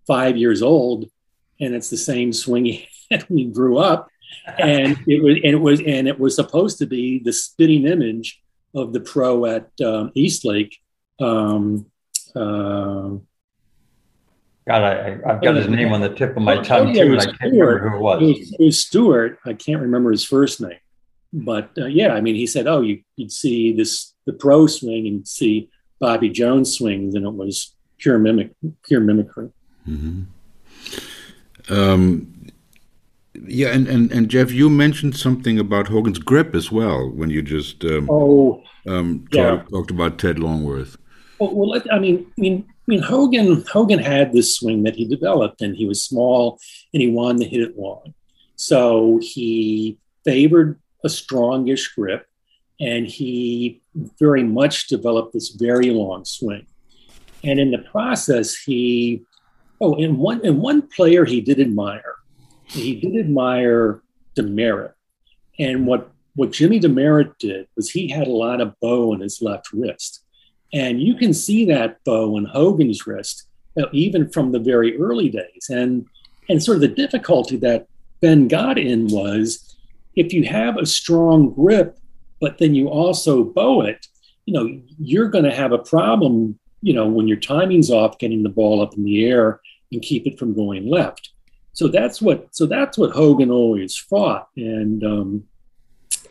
five 0.06 0.36
years 0.36 0.62
old, 0.62 1.06
and 1.60 1.74
it's 1.74 1.90
the 1.90 1.96
same 1.96 2.32
swing 2.32 2.64
he 2.66 2.88
had 3.10 3.22
when 3.24 3.38
he 3.38 3.44
grew 3.46 3.78
up. 3.78 4.08
And 4.58 4.98
it 5.06 5.22
was, 5.22 5.36
and 5.36 5.52
it 5.52 5.60
was, 5.60 5.80
and 5.80 6.08
it 6.08 6.18
was 6.18 6.36
supposed 6.36 6.78
to 6.78 6.86
be 6.86 7.18
the 7.18 7.32
spitting 7.32 7.86
image 7.86 8.42
of 8.74 8.92
the 8.92 9.00
pro 9.00 9.46
at 9.46 9.70
um, 9.84 10.12
Eastlake. 10.14 10.76
Um, 11.20 11.86
uh, 12.34 13.10
God, 14.66 14.82
I, 14.82 15.10
have 15.26 15.42
got 15.42 15.56
his 15.56 15.68
name 15.68 15.92
on 15.92 16.00
the 16.00 16.08
tip 16.08 16.36
of 16.36 16.42
my 16.42 16.56
oh, 16.56 16.62
tongue 16.62 16.88
oh, 16.88 16.92
yeah, 16.92 17.04
too, 17.04 17.12
and 17.12 17.20
I 17.20 17.24
can't 17.26 17.40
remember 17.42 17.88
who 17.88 17.96
it 17.96 18.00
was. 18.00 18.22
It 18.22 18.26
was, 18.26 18.52
it 18.52 18.64
was 18.64 18.80
Stewart. 18.80 19.38
I 19.44 19.52
can't 19.52 19.82
remember 19.82 20.10
his 20.10 20.24
first 20.24 20.60
name, 20.60 20.78
but 21.32 21.70
uh, 21.78 21.86
yeah, 21.86 22.14
I 22.14 22.22
mean, 22.22 22.34
he 22.34 22.46
said, 22.46 22.66
"Oh, 22.66 22.80
you, 22.80 23.02
would 23.18 23.30
see 23.30 23.72
this 23.72 24.14
the 24.24 24.32
pro 24.32 24.66
swing 24.66 25.06
and 25.06 25.28
see 25.28 25.68
Bobby 26.00 26.30
Jones 26.30 26.76
swings, 26.76 27.14
and 27.14 27.26
it 27.26 27.32
was 27.32 27.74
pure 27.98 28.18
mimic, 28.18 28.52
pure 28.84 29.00
mimicry." 29.00 29.50
Mm-hmm. 29.86 30.22
Um, 31.72 32.33
yeah, 33.46 33.68
and, 33.68 33.88
and 33.88 34.12
and 34.12 34.28
Jeff, 34.28 34.52
you 34.52 34.70
mentioned 34.70 35.16
something 35.16 35.58
about 35.58 35.88
Hogan's 35.88 36.18
grip 36.18 36.54
as 36.54 36.70
well 36.70 37.10
when 37.10 37.30
you 37.30 37.42
just 37.42 37.84
um, 37.84 38.08
oh 38.10 38.62
um, 38.86 39.26
yeah. 39.32 39.62
talked 39.70 39.90
about 39.90 40.18
Ted 40.18 40.38
Longworth. 40.38 40.96
Well, 41.38 41.54
well, 41.54 41.82
I 41.90 41.98
mean, 41.98 42.26
I 42.38 42.40
mean, 42.40 42.64
I 42.68 42.86
mean, 42.86 43.02
Hogan 43.02 43.64
Hogan 43.70 43.98
had 43.98 44.32
this 44.32 44.56
swing 44.56 44.84
that 44.84 44.94
he 44.94 45.04
developed, 45.04 45.62
and 45.62 45.76
he 45.76 45.86
was 45.86 46.02
small, 46.02 46.60
and 46.92 47.02
he 47.02 47.10
wanted 47.10 47.44
to 47.44 47.48
hit 47.48 47.60
it 47.60 47.78
long. 47.78 48.14
So 48.56 49.18
he 49.22 49.98
favored 50.24 50.78
a 51.04 51.08
strongish 51.08 51.94
grip, 51.94 52.26
and 52.80 53.06
he 53.06 53.82
very 54.18 54.44
much 54.44 54.86
developed 54.86 55.32
this 55.32 55.50
very 55.50 55.90
long 55.90 56.24
swing. 56.24 56.66
And 57.42 57.58
in 57.58 57.72
the 57.72 57.78
process, 57.78 58.54
he 58.56 59.22
oh, 59.80 59.94
in 59.94 60.18
one 60.18 60.44
in 60.44 60.60
one 60.60 60.82
player 60.82 61.24
he 61.24 61.40
did 61.40 61.58
admire. 61.58 62.14
He 62.74 62.96
did 62.96 63.16
admire 63.16 64.02
Demaret. 64.36 64.94
and 65.58 65.86
what 65.86 66.10
what 66.36 66.50
Jimmy 66.50 66.80
Demaret 66.80 67.38
did 67.38 67.68
was 67.76 67.90
he 67.90 68.08
had 68.08 68.26
a 68.26 68.32
lot 68.32 68.60
of 68.60 68.74
bow 68.80 69.12
in 69.14 69.20
his 69.20 69.40
left 69.40 69.72
wrist. 69.72 70.24
And 70.72 71.00
you 71.00 71.14
can 71.14 71.32
see 71.32 71.64
that 71.66 72.02
bow 72.04 72.36
in 72.36 72.44
Hogan's 72.44 73.06
wrist, 73.06 73.46
you 73.76 73.82
know, 73.82 73.88
even 73.92 74.28
from 74.28 74.50
the 74.50 74.58
very 74.58 74.98
early 74.98 75.28
days. 75.28 75.66
And, 75.68 76.06
and 76.48 76.60
sort 76.60 76.76
of 76.76 76.80
the 76.80 76.88
difficulty 76.88 77.56
that 77.58 77.86
Ben 78.20 78.48
got 78.48 78.78
in 78.78 79.06
was 79.06 79.76
if 80.16 80.32
you 80.32 80.44
have 80.44 80.76
a 80.76 80.86
strong 80.86 81.54
grip, 81.54 81.98
but 82.40 82.58
then 82.58 82.74
you 82.74 82.88
also 82.88 83.44
bow 83.44 83.82
it, 83.82 84.06
you 84.46 84.54
know, 84.54 84.80
you're 84.98 85.28
going 85.28 85.44
to 85.44 85.54
have 85.54 85.70
a 85.70 85.78
problem, 85.78 86.58
you 86.82 86.92
know, 86.92 87.06
when 87.06 87.28
your 87.28 87.38
timing's 87.38 87.90
off, 87.92 88.18
getting 88.18 88.42
the 88.42 88.48
ball 88.48 88.82
up 88.82 88.94
in 88.96 89.04
the 89.04 89.24
air 89.24 89.60
and 89.92 90.02
keep 90.02 90.26
it 90.26 90.38
from 90.38 90.54
going 90.54 90.88
left. 90.88 91.30
So 91.74 91.88
that's 91.88 92.22
what 92.22 92.48
so 92.52 92.66
that's 92.66 92.96
what 92.96 93.10
Hogan 93.10 93.50
always 93.50 93.96
fought, 93.96 94.48
and 94.56 95.04
um, 95.04 95.44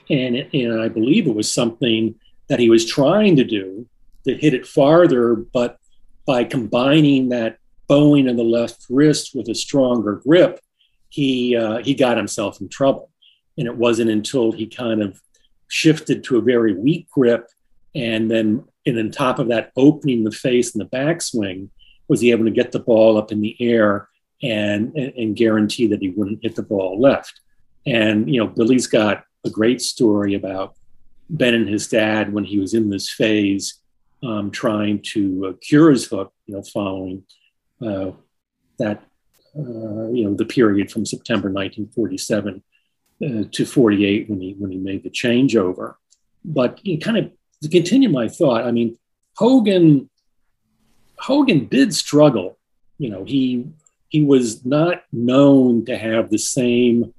and 0.09 0.37
and 0.53 0.81
I 0.81 0.87
believe 0.87 1.27
it 1.27 1.35
was 1.35 1.51
something 1.51 2.15
that 2.47 2.59
he 2.59 2.69
was 2.69 2.85
trying 2.85 3.35
to 3.35 3.43
do 3.43 3.85
to 4.25 4.35
hit 4.35 4.53
it 4.53 4.65
farther, 4.65 5.35
but 5.35 5.77
by 6.25 6.45
combining 6.45 7.29
that 7.29 7.57
bowing 7.87 8.27
in 8.27 8.37
the 8.37 8.43
left 8.43 8.85
wrist 8.89 9.31
with 9.35 9.49
a 9.49 9.55
stronger 9.55 10.21
grip, 10.25 10.61
he 11.09 11.57
uh, 11.57 11.79
he 11.79 11.93
got 11.93 12.17
himself 12.17 12.61
in 12.61 12.69
trouble. 12.69 13.09
And 13.57 13.67
it 13.67 13.75
wasn't 13.75 14.09
until 14.09 14.51
he 14.51 14.65
kind 14.65 15.01
of 15.01 15.21
shifted 15.67 16.23
to 16.23 16.37
a 16.37 16.41
very 16.41 16.73
weak 16.73 17.09
grip, 17.11 17.47
and 17.93 18.31
then 18.31 18.63
and 18.85 18.97
on 18.97 19.11
top 19.11 19.39
of 19.39 19.49
that, 19.49 19.71
opening 19.75 20.23
the 20.23 20.31
face 20.31 20.73
and 20.73 20.81
the 20.81 20.89
backswing, 20.89 21.67
was 22.07 22.21
he 22.21 22.31
able 22.31 22.45
to 22.45 22.51
get 22.51 22.71
the 22.71 22.79
ball 22.79 23.17
up 23.17 23.31
in 23.31 23.41
the 23.41 23.57
air 23.59 24.07
and, 24.43 24.93
and, 24.95 25.37
guarantee 25.37 25.87
that 25.87 26.01
he 26.01 26.09
wouldn't 26.09 26.43
hit 26.43 26.55
the 26.55 26.61
ball 26.61 26.99
left. 26.99 27.39
And 27.85 28.29
you 28.29 28.39
know, 28.39 28.47
Billy's 28.47 28.87
got 28.87 29.23
a 29.45 29.49
great 29.49 29.81
story 29.81 30.33
about 30.35 30.75
Ben 31.29 31.53
and 31.53 31.67
his 31.67 31.87
dad 31.87 32.33
when 32.33 32.43
he 32.43 32.59
was 32.59 32.73
in 32.73 32.89
this 32.89 33.09
phase 33.09 33.79
um, 34.21 34.51
trying 34.51 35.01
to 35.13 35.47
uh, 35.47 35.53
cure 35.61 35.91
his 35.91 36.05
hook, 36.05 36.33
you 36.45 36.55
know, 36.55 36.63
following 36.63 37.23
uh, 37.81 38.11
that, 38.79 39.03
uh, 39.57 40.09
you 40.11 40.25
know, 40.25 40.33
the 40.35 40.45
period 40.45 40.91
from 40.91 41.05
September 41.05 41.49
1947 41.49 42.63
uh, 43.23 43.43
to 43.51 43.65
48 43.65 44.29
when 44.29 44.41
he 44.41 44.53
when 44.57 44.71
he 44.71 44.77
made 44.77 45.03
the 45.03 45.09
changeover. 45.09 45.95
But 46.43 46.85
you 46.85 46.95
know, 46.95 46.99
kind 46.99 47.17
of 47.17 47.31
to 47.61 47.69
continue 47.69 48.09
my 48.09 48.27
thought, 48.27 48.65
I 48.65 48.71
mean, 48.71 48.97
Hogan 49.37 50.09
Hogan 51.17 51.67
did 51.67 51.93
struggle. 51.93 52.57
You 52.97 53.09
know, 53.09 53.23
he 53.23 53.67
he 54.13 54.23
was 54.23 54.63
not 54.63 55.03
known 55.11 55.83
to 55.85 55.97
have 55.97 56.29
the 56.29 56.37
same 56.37 57.13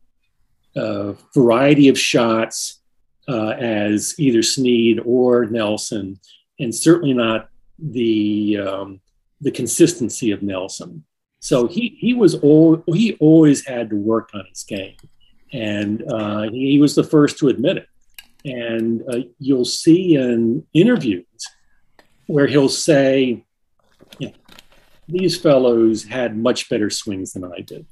uh, 0.76 1.12
variety 1.34 1.88
of 1.88 1.98
shots 1.98 2.80
uh, 3.28 3.48
as 3.48 4.14
either 4.18 4.42
Snead 4.42 5.00
or 5.04 5.46
Nelson 5.46 6.20
and 6.60 6.72
certainly 6.72 7.12
not 7.12 7.48
the 7.78 8.58
um, 8.58 9.00
the 9.40 9.50
consistency 9.50 10.30
of 10.30 10.42
Nelson. 10.42 11.04
So 11.40 11.66
he 11.66 11.96
he 11.98 12.14
was 12.14 12.36
all 12.36 12.82
he 12.86 13.14
always 13.14 13.66
had 13.66 13.90
to 13.90 13.96
work 13.96 14.30
on 14.32 14.44
his 14.48 14.62
game, 14.62 14.96
and 15.52 16.04
uh, 16.10 16.42
he, 16.42 16.72
he, 16.72 16.78
was 16.78 16.94
the 16.94 17.04
first 17.04 17.38
to 17.38 17.48
admit 17.48 17.78
it. 17.78 17.88
And 18.44 19.02
uh, 19.12 19.28
you'll 19.38 19.64
see 19.64 20.14
in 20.14 20.64
interviews 20.72 21.24
where 22.26 22.46
he'll 22.46 22.68
say, 22.68 23.44
you 24.18 24.28
know, 24.28 24.34
"These 25.08 25.38
fellows 25.38 26.04
had 26.04 26.36
much 26.36 26.68
better 26.68 26.90
swings 26.90 27.32
than 27.32 27.44
I 27.44 27.60
did." 27.60 27.86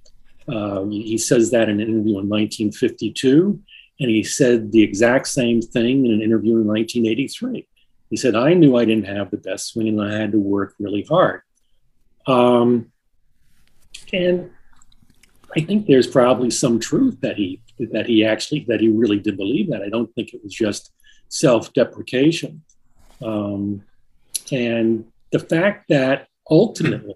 Uh, 0.48 0.84
he 0.86 1.18
says 1.18 1.50
that 1.52 1.68
in 1.68 1.80
an 1.80 1.88
interview 1.88 2.18
in 2.18 2.28
1952, 2.28 3.60
and 4.00 4.10
he 4.10 4.22
said 4.22 4.72
the 4.72 4.82
exact 4.82 5.28
same 5.28 5.62
thing 5.62 6.04
in 6.04 6.12
an 6.12 6.22
interview 6.22 6.56
in 6.56 6.66
1983. 6.66 7.66
He 8.10 8.16
said, 8.16 8.34
I 8.34 8.52
knew 8.52 8.76
I 8.76 8.84
didn't 8.84 9.06
have 9.06 9.30
the 9.30 9.36
best 9.36 9.68
swing 9.68 9.88
and 9.88 10.02
I 10.02 10.12
had 10.12 10.32
to 10.32 10.38
work 10.38 10.74
really 10.78 11.02
hard. 11.08 11.42
Um, 12.26 12.92
and 14.12 14.50
I 15.56 15.60
think 15.60 15.86
there's 15.86 16.06
probably 16.06 16.50
some 16.50 16.78
truth 16.78 17.20
that 17.20 17.36
he 17.36 17.60
that 17.78 18.06
he 18.06 18.24
actually 18.24 18.64
that 18.68 18.80
he 18.80 18.88
really 18.88 19.18
did 19.18 19.36
believe 19.36 19.70
that. 19.70 19.82
I 19.82 19.88
don't 19.88 20.12
think 20.14 20.34
it 20.34 20.42
was 20.42 20.52
just 20.52 20.92
self-deprecation. 21.28 22.62
Um, 23.22 23.82
and 24.50 25.06
the 25.30 25.38
fact 25.38 25.88
that 25.88 26.28
ultimately 26.50 27.14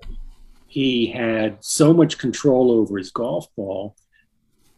he 0.66 1.06
had 1.06 1.56
so 1.60 1.92
much 1.92 2.18
control 2.18 2.70
over 2.70 2.98
his 2.98 3.10
golf 3.10 3.46
ball 3.56 3.96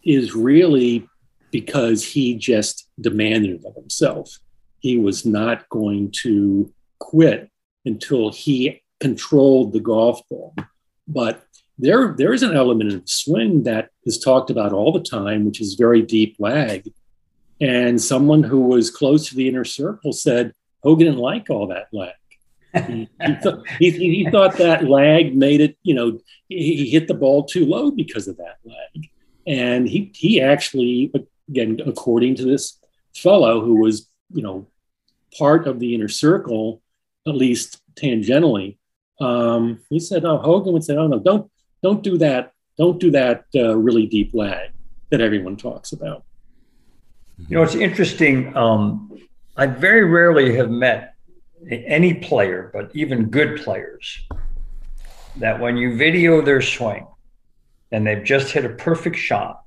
is 0.05 0.35
really 0.35 1.09
because 1.51 2.05
he 2.05 2.35
just 2.35 2.89
demanded 3.01 3.61
it 3.61 3.67
of 3.67 3.75
himself 3.75 4.39
he 4.81 4.97
was 4.97 5.27
not 5.27 5.69
going 5.69 6.11
to 6.11 6.73
quit 6.99 7.51
until 7.85 8.31
he 8.31 8.83
controlled 9.01 9.73
the 9.73 9.81
golf 9.81 10.21
ball. 10.29 10.55
But 11.07 11.45
there, 11.79 12.15
there 12.17 12.33
is 12.33 12.43
an 12.43 12.55
element 12.55 12.93
of 12.93 13.09
swing 13.09 13.63
that 13.65 13.91
is 14.05 14.19
talked 14.19 14.51
about 14.51 14.73
all 14.73 14.93
the 14.93 15.03
time, 15.03 15.45
which 15.45 15.61
is 15.61 15.75
very 15.75 16.03
deep 16.03 16.37
lag. 16.39 16.89
And 17.61 18.01
someone 18.01 18.43
who 18.43 18.61
was 18.61 18.91
close 18.91 19.29
to 19.29 19.35
the 19.35 19.49
inner 19.49 19.65
circle 19.65 20.13
said 20.13 20.53
Hogan 20.83 21.07
didn't 21.07 21.21
like 21.21 21.51
all 21.51 21.67
that 21.69 21.89
lag. 21.93 22.15
He, 22.75 23.09
he, 23.21 23.35
th- 23.43 23.55
he, 23.79 23.91
he, 23.91 24.31
thought 24.31 24.57
that 24.59 24.85
lag 24.85 25.35
made 25.35 25.61
it, 25.61 25.77
you 25.83 25.95
know, 25.95 26.19
he, 26.49 26.91
hit 26.91 27.09
the 27.09 27.15
ball 27.15 27.45
too 27.45 27.65
low 27.65 27.91
because 27.91 28.29
of 28.29 28.37
that 28.37 28.59
lag. 28.65 29.09
And 29.47 29.89
he, 29.89 30.13
he 30.15 30.41
actually, 30.41 31.13
again, 31.49 31.81
according 31.87 32.35
to 32.37 32.45
this 32.45 32.79
fellow 33.15 33.63
who 33.65 33.81
was 33.81 34.09
you 34.31 34.43
know, 34.43 34.67
part 35.37 35.67
of 35.67 35.79
the 35.81 35.95
inner 35.95 36.09
circle, 36.09 36.83
at 37.27 37.35
least 37.35 37.81
tangentially. 37.95 38.79
Um, 39.21 39.81
he 39.91 39.99
said, 39.99 40.25
"Oh, 40.25 40.39
Hogan 40.39 40.73
would 40.73 40.85
say, 40.85 40.97
oh 40.97 41.07
no, 41.07 41.19
don't 41.19 41.51
don't 41.83 42.03
do 42.03 42.19
that. 42.19 42.53
Don't 42.77 43.01
do 43.01 43.11
that 43.11 43.45
uh, 43.55 43.77
really 43.77 44.07
deep 44.07 44.33
lag 44.35 44.71
that 45.11 45.21
everyone 45.21 45.57
talks 45.57 45.93
about." 45.93 46.25
You 47.49 47.57
know, 47.57 47.63
it's 47.63 47.75
interesting. 47.75 48.57
Um, 48.57 49.19
I 49.57 49.67
very 49.67 50.05
rarely 50.05 50.55
have 50.57 50.71
met 50.71 51.15
any 51.71 52.15
player, 52.15 52.71
but 52.73 52.91
even 52.95 53.31
good 53.31 53.61
players, 53.63 54.27
that 55.37 55.61
when 55.61 55.77
you 55.77 55.97
video 55.97 56.41
their 56.41 56.63
swing, 56.63 57.07
and 57.91 58.07
they've 58.07 58.25
just 58.25 58.53
hit 58.53 58.65
a 58.65 58.71
perfect 58.71 59.17
shot 59.17 59.63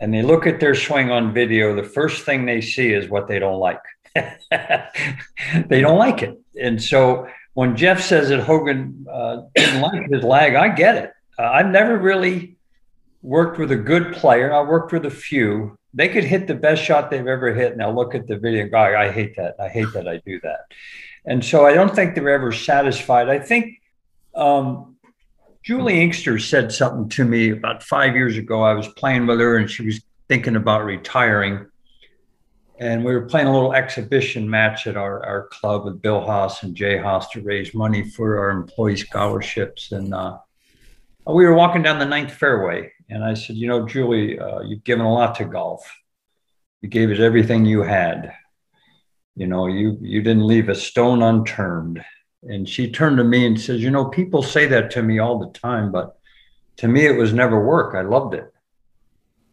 and 0.00 0.14
they 0.14 0.22
look 0.22 0.46
at 0.46 0.60
their 0.60 0.74
swing 0.74 1.10
on 1.10 1.34
video, 1.34 1.74
the 1.74 1.82
first 1.82 2.24
thing 2.24 2.46
they 2.46 2.60
see 2.60 2.92
is 2.92 3.08
what 3.08 3.26
they 3.26 3.38
don't 3.38 3.58
like. 3.58 3.80
they 4.14 5.80
don't 5.80 5.98
like 5.98 6.22
it. 6.22 6.38
And 6.60 6.80
so 6.80 7.26
when 7.54 7.76
Jeff 7.76 8.00
says 8.00 8.28
that 8.28 8.40
Hogan 8.40 9.06
uh, 9.10 9.42
didn't 9.56 9.80
like 9.80 10.10
his 10.10 10.22
lag, 10.22 10.54
I 10.54 10.68
get 10.68 10.96
it. 10.96 11.12
Uh, 11.38 11.50
I've 11.50 11.66
never 11.66 11.98
really 11.98 12.56
worked 13.22 13.58
with 13.58 13.72
a 13.72 13.76
good 13.76 14.14
player. 14.14 14.52
I 14.52 14.62
worked 14.62 14.92
with 14.92 15.04
a 15.06 15.10
few. 15.10 15.77
They 15.94 16.08
could 16.08 16.24
hit 16.24 16.46
the 16.46 16.54
best 16.54 16.82
shot 16.82 17.10
they've 17.10 17.26
ever 17.26 17.54
hit, 17.54 17.72
and 17.72 17.82
I'll 17.82 17.94
look 17.94 18.14
at 18.14 18.26
the 18.26 18.36
video 18.36 18.62
and 18.62 18.70
go, 18.70 18.78
I 18.78 19.10
hate 19.10 19.36
that. 19.36 19.56
I 19.58 19.68
hate 19.68 19.92
that 19.94 20.06
I 20.06 20.18
do 20.18 20.38
that. 20.40 20.60
And 21.24 21.44
so 21.44 21.66
I 21.66 21.74
don't 21.74 21.94
think 21.94 22.14
they're 22.14 22.30
ever 22.30 22.52
satisfied. 22.52 23.28
I 23.28 23.38
think 23.38 23.80
um, 24.34 24.96
Julie 25.62 26.00
Inkster 26.00 26.38
said 26.38 26.72
something 26.72 27.08
to 27.10 27.24
me 27.24 27.50
about 27.50 27.82
five 27.82 28.14
years 28.14 28.38
ago. 28.38 28.62
I 28.62 28.72
was 28.72 28.88
playing 28.88 29.26
with 29.26 29.40
her 29.40 29.58
and 29.58 29.70
she 29.70 29.84
was 29.84 30.00
thinking 30.28 30.56
about 30.56 30.84
retiring. 30.84 31.66
And 32.78 33.04
we 33.04 33.12
were 33.12 33.26
playing 33.26 33.48
a 33.48 33.52
little 33.52 33.74
exhibition 33.74 34.48
match 34.48 34.86
at 34.86 34.96
our, 34.96 35.24
our 35.26 35.48
club 35.48 35.84
with 35.84 36.00
Bill 36.00 36.20
Haas 36.20 36.62
and 36.62 36.74
Jay 36.74 36.96
Haas 36.96 37.28
to 37.30 37.42
raise 37.42 37.74
money 37.74 38.08
for 38.08 38.38
our 38.38 38.50
employee 38.50 38.96
scholarships. 38.96 39.92
And 39.92 40.14
uh, 40.14 40.38
we 41.26 41.44
were 41.44 41.54
walking 41.54 41.82
down 41.82 41.98
the 41.98 42.06
ninth 42.06 42.32
fairway. 42.32 42.92
And 43.08 43.24
I 43.24 43.34
said, 43.34 43.56
You 43.56 43.68
know, 43.68 43.86
Julie, 43.86 44.38
uh, 44.38 44.60
you've 44.60 44.84
given 44.84 45.04
a 45.04 45.12
lot 45.12 45.36
to 45.36 45.44
golf. 45.44 45.90
You 46.82 46.88
gave 46.88 47.10
it 47.10 47.20
everything 47.20 47.64
you 47.64 47.82
had. 47.82 48.32
You 49.34 49.46
know, 49.46 49.66
you, 49.66 49.98
you 50.00 50.22
didn't 50.22 50.46
leave 50.46 50.68
a 50.68 50.74
stone 50.74 51.22
unturned. 51.22 52.04
And 52.42 52.68
she 52.68 52.90
turned 52.90 53.18
to 53.18 53.24
me 53.24 53.46
and 53.46 53.60
says, 53.60 53.82
You 53.82 53.90
know, 53.90 54.06
people 54.06 54.42
say 54.42 54.66
that 54.66 54.90
to 54.92 55.02
me 55.02 55.18
all 55.18 55.38
the 55.38 55.58
time, 55.58 55.90
but 55.90 56.18
to 56.78 56.88
me, 56.88 57.06
it 57.06 57.16
was 57.16 57.32
never 57.32 57.64
work. 57.64 57.94
I 57.94 58.02
loved 58.02 58.34
it. 58.34 58.52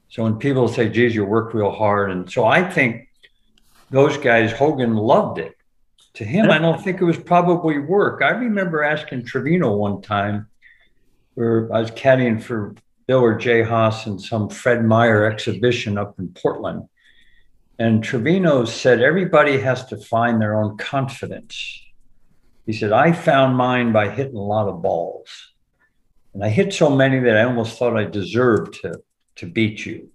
So 0.09 0.23
when 0.23 0.37
people 0.37 0.67
say, 0.67 0.89
geez, 0.89 1.15
you 1.15 1.25
worked 1.25 1.53
real 1.53 1.71
hard. 1.71 2.11
And 2.11 2.31
so 2.31 2.45
I 2.45 2.63
think 2.63 3.09
those 3.89 4.17
guys, 4.17 4.51
Hogan 4.51 4.95
loved 4.95 5.39
it. 5.39 5.55
To 6.13 6.23
him, 6.23 6.49
I 6.49 6.59
don't 6.59 6.81
think 6.81 7.01
it 7.01 7.03
was 7.03 7.17
probably 7.17 7.77
work. 7.77 8.21
I 8.21 8.29
remember 8.29 8.83
asking 8.83 9.25
Trevino 9.25 9.75
one 9.75 10.01
time, 10.01 10.47
where 11.33 11.69
I 11.73 11.81
was 11.81 11.91
caddying 11.91 12.41
for 12.41 12.75
Bill 13.07 13.19
or 13.19 13.35
Jay 13.35 13.61
Haas 13.61 14.07
in 14.07 14.19
some 14.19 14.49
Fred 14.49 14.83
Meyer 14.83 15.25
exhibition 15.25 15.97
up 15.97 16.17
in 16.19 16.29
Portland. 16.29 16.87
And 17.77 18.03
Trevino 18.03 18.65
said, 18.65 19.01
everybody 19.01 19.59
has 19.59 19.85
to 19.87 19.97
find 19.97 20.41
their 20.41 20.55
own 20.55 20.77
confidence. 20.77 21.81
He 22.65 22.73
said, 22.73 22.91
I 22.91 23.11
found 23.11 23.57
mine 23.57 23.91
by 23.91 24.09
hitting 24.09 24.37
a 24.37 24.41
lot 24.41 24.67
of 24.67 24.81
balls. 24.81 25.29
And 26.33 26.43
I 26.43 26.49
hit 26.49 26.73
so 26.73 26.89
many 26.89 27.19
that 27.19 27.37
I 27.37 27.43
almost 27.43 27.77
thought 27.77 27.97
I 27.97 28.05
deserved 28.05 28.81
to 28.81 29.01
to 29.37 29.45
beat 29.45 29.85
you. 29.85 30.09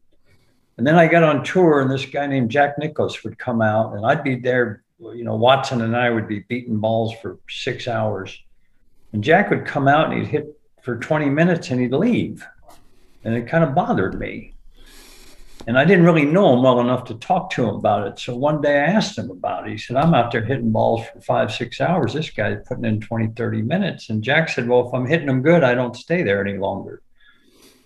And 0.77 0.87
then 0.87 0.97
I 0.97 1.07
got 1.07 1.23
on 1.23 1.45
tour, 1.45 1.81
and 1.81 1.91
this 1.91 2.07
guy 2.07 2.27
named 2.27 2.51
Jack 2.51 2.79
Nicklaus 2.79 3.23
would 3.23 3.39
come 3.39 3.61
out, 3.61 3.95
and 3.95 4.05
I'd 4.05 4.25
be 4.25 4.37
there. 4.37 4.83
You 4.99 5.25
know, 5.25 5.37
Watson 5.37 5.81
and 5.81 5.97
I 5.97 6.11
would 6.11 6.29
be 6.29 6.41
beating 6.41 6.79
balls 6.79 7.15
for 7.23 7.39
six 7.49 7.89
hours. 7.89 8.39
And 9.13 9.25
Jack 9.25 9.49
would 9.49 9.65
come 9.65 9.89
out 9.89 10.13
and 10.13 10.21
he'd 10.21 10.31
hit 10.31 10.61
for 10.83 10.97
20 10.97 11.31
minutes 11.31 11.71
and 11.71 11.81
he'd 11.81 11.93
leave. 11.93 12.47
And 13.25 13.35
it 13.35 13.49
kind 13.49 13.65
of 13.65 13.75
bothered 13.75 14.19
me. 14.19 14.55
And 15.67 15.79
I 15.79 15.85
didn't 15.85 16.07
really 16.07 16.25
know 16.25 16.55
him 16.55 16.63
well 16.63 16.81
enough 16.81 17.05
to 17.05 17.15
talk 17.15 17.51
to 17.51 17.69
him 17.69 17.75
about 17.75 18.07
it. 18.07 18.19
So 18.19 18.35
one 18.35 18.63
day 18.63 18.81
I 18.81 18.85
asked 18.85 19.19
him 19.19 19.31
about 19.31 19.67
it. 19.67 19.73
He 19.73 19.79
said, 19.79 19.97
I'm 19.97 20.15
out 20.15 20.33
there 20.33 20.43
hitting 20.43 20.73
balls 20.73 21.07
for 21.13 21.21
five, 21.21 21.53
six 21.53 21.81
hours. 21.83 22.15
This 22.15 22.31
guy's 22.31 22.67
putting 22.67 22.87
in 22.87 23.01
20, 23.01 23.35
30 23.37 23.63
minutes. 23.63 24.09
And 24.09 24.25
Jack 24.25 24.49
said, 24.49 24.67
Well, 24.67 24.89
if 24.89 24.95
I'm 24.95 25.07
hitting 25.07 25.27
them 25.27 25.43
good, 25.43 25.63
I 25.63 25.75
don't 25.75 25.95
stay 25.95 26.23
there 26.23 26.41
any 26.41 26.57
longer 26.57 27.03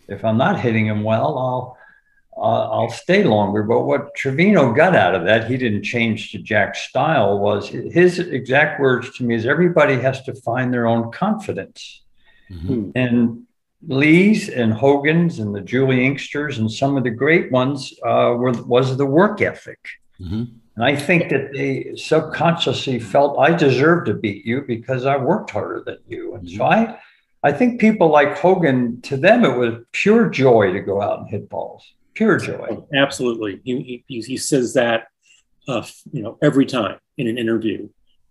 if 0.08 0.24
I'm 0.24 0.36
not 0.36 0.60
hitting 0.60 0.86
him 0.86 1.02
well, 1.02 1.38
I'll 1.38 1.78
uh, 2.36 2.68
I'll 2.68 2.90
stay 2.90 3.22
longer. 3.22 3.62
But 3.62 3.82
what 3.82 4.14
Trevino 4.16 4.72
got 4.72 4.96
out 4.96 5.14
of 5.14 5.24
that, 5.24 5.48
he 5.48 5.56
didn't 5.56 5.84
change 5.84 6.32
to 6.32 6.38
Jack's 6.38 6.80
style. 6.80 7.38
Was 7.38 7.68
his 7.68 8.18
exact 8.18 8.80
words 8.80 9.16
to 9.16 9.24
me 9.24 9.36
is 9.36 9.46
everybody 9.46 10.00
has 10.00 10.22
to 10.24 10.34
find 10.34 10.72
their 10.72 10.86
own 10.86 11.12
confidence, 11.12 12.02
mm-hmm. 12.50 12.90
and 12.96 13.43
Lee's 13.86 14.48
and 14.48 14.72
Hogan's 14.72 15.38
and 15.38 15.54
the 15.54 15.60
Julie 15.60 16.08
Inksters 16.08 16.58
and 16.58 16.70
some 16.70 16.96
of 16.96 17.04
the 17.04 17.10
great 17.10 17.50
ones 17.52 17.92
uh, 18.04 18.34
were 18.36 18.52
was 18.64 18.96
the 18.96 19.06
work 19.06 19.40
ethic. 19.40 19.80
Mm-hmm. 20.20 20.44
And 20.76 20.84
I 20.84 20.96
think 20.96 21.30
that 21.30 21.52
they 21.52 21.94
subconsciously 21.96 22.98
felt 22.98 23.38
I 23.38 23.54
deserve 23.54 24.06
to 24.06 24.14
beat 24.14 24.44
you 24.44 24.62
because 24.62 25.06
I 25.06 25.16
worked 25.16 25.50
harder 25.50 25.82
than 25.84 25.98
you. 26.08 26.34
And 26.34 26.46
mm-hmm. 26.46 26.56
so 26.56 26.64
I 26.64 26.98
I 27.44 27.52
think 27.52 27.78
people 27.78 28.08
like 28.08 28.38
Hogan, 28.38 29.02
to 29.02 29.18
them, 29.18 29.44
it 29.44 29.56
was 29.58 29.74
pure 29.92 30.30
joy 30.30 30.72
to 30.72 30.80
go 30.80 31.02
out 31.02 31.20
and 31.20 31.28
hit 31.28 31.50
balls. 31.50 31.92
Pure 32.14 32.38
joy. 32.38 32.78
Absolutely. 32.94 33.60
He, 33.64 34.02
he, 34.08 34.20
he 34.22 34.36
says 34.38 34.72
that, 34.74 35.08
uh, 35.68 35.84
you 36.10 36.22
know, 36.22 36.38
every 36.40 36.64
time 36.64 36.98
in 37.18 37.26
an 37.26 37.36
interview. 37.36 37.90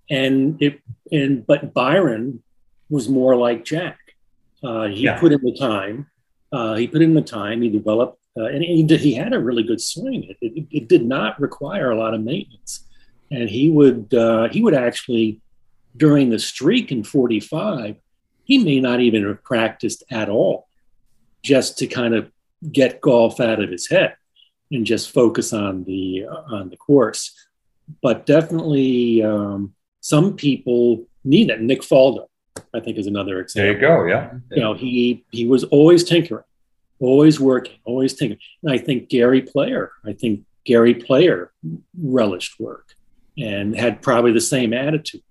And 0.10 0.60
it, 0.60 0.82
and, 1.12 1.46
but 1.46 1.76
Byron 1.76 2.42
was 2.90 3.08
more 3.08 3.36
like 3.36 3.64
Jack. 3.64 4.00
Uh, 4.64 4.88
he 4.88 5.04
yeah. 5.04 5.20
put 5.20 5.32
in 5.32 5.42
the 5.42 5.56
time. 5.56 6.08
Uh, 6.52 6.76
he 6.76 6.88
put 6.88 7.02
in 7.02 7.14
the 7.14 7.22
time. 7.22 7.62
He 7.62 7.70
developed, 7.70 8.20
uh, 8.38 8.46
and 8.46 8.64
he, 8.64 8.84
did, 8.84 9.00
he 9.00 9.14
had 9.14 9.34
a 9.34 9.40
really 9.40 9.64
good 9.64 9.82
swing. 9.82 10.24
It, 10.24 10.38
it, 10.42 10.68
it, 10.72 10.88
did 10.88 11.06
not 11.06 11.40
require 11.42 11.92
a 11.92 11.98
lot 11.98 12.14
of 12.14 12.22
maintenance, 12.22 12.86
and 13.32 13.50
he 13.50 13.70
would 13.72 14.14
uh, 14.14 14.50
he 14.50 14.62
would 14.62 14.76
actually 14.76 15.42
during 15.98 16.30
the 16.30 16.40
streak 16.40 16.92
in 16.92 17.04
'45 17.04 17.98
he 18.46 18.58
may 18.58 18.80
not 18.80 19.00
even 19.00 19.26
have 19.26 19.44
practiced 19.44 20.04
at 20.12 20.30
all 20.30 20.68
just 21.42 21.78
to 21.80 21.88
kind 21.88 22.14
of 22.14 22.32
get 22.72 23.02
golf 23.02 23.40
out 23.40 23.62
of 23.62 23.70
his 23.70 23.90
head 23.90 24.16
and 24.72 24.86
just 24.86 25.12
focus 25.12 25.54
on 25.54 25.84
the 25.84 26.26
uh, 26.30 26.56
on 26.56 26.70
the 26.70 26.78
course 26.78 27.34
but 28.02 28.26
definitely 28.26 29.22
um, 29.22 29.74
some 30.00 30.36
people 30.36 31.06
need 31.24 31.50
it 31.50 31.62
nick 31.62 31.82
faldo 31.82 32.28
i 32.74 32.80
think 32.80 32.98
is 32.98 33.08
another 33.08 33.40
example 33.40 33.66
there 33.66 33.74
you 33.74 33.80
go 33.80 34.06
yeah. 34.06 34.34
You 34.52 34.62
know 34.62 34.74
he 34.74 35.26
he 35.32 35.46
was 35.46 35.64
always 35.66 36.04
tinkering 36.04 36.44
always 37.00 37.40
working 37.40 37.80
always 37.86 38.14
tinkering. 38.14 38.40
And 38.64 38.72
i 38.72 38.78
think 38.78 39.10
gary 39.10 39.42
player 39.42 39.92
i 40.06 40.14
think 40.14 40.42
gary 40.66 40.94
player 40.94 41.52
relished 41.96 42.60
work 42.60 42.96
and 43.38 43.76
had 43.76 44.02
probably 44.02 44.32
the 44.32 44.42
same 44.42 44.74
attitude. 44.74 45.22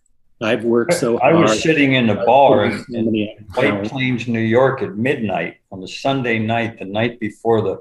I've 0.40 0.64
worked 0.64 0.94
so 0.94 1.20
I 1.20 1.32
was 1.34 1.62
sitting 1.62 1.92
in 1.92 2.10
a 2.10 2.24
bar 2.24 2.64
in, 2.64 2.84
in 2.90 3.46
White 3.54 3.84
Plains, 3.84 4.26
New 4.26 4.40
York 4.40 4.82
at 4.82 4.96
midnight 4.96 5.58
on 5.70 5.80
a 5.84 5.86
Sunday 5.86 6.40
night, 6.40 6.80
the 6.80 6.84
night 6.84 7.20
before 7.20 7.60
the 7.60 7.80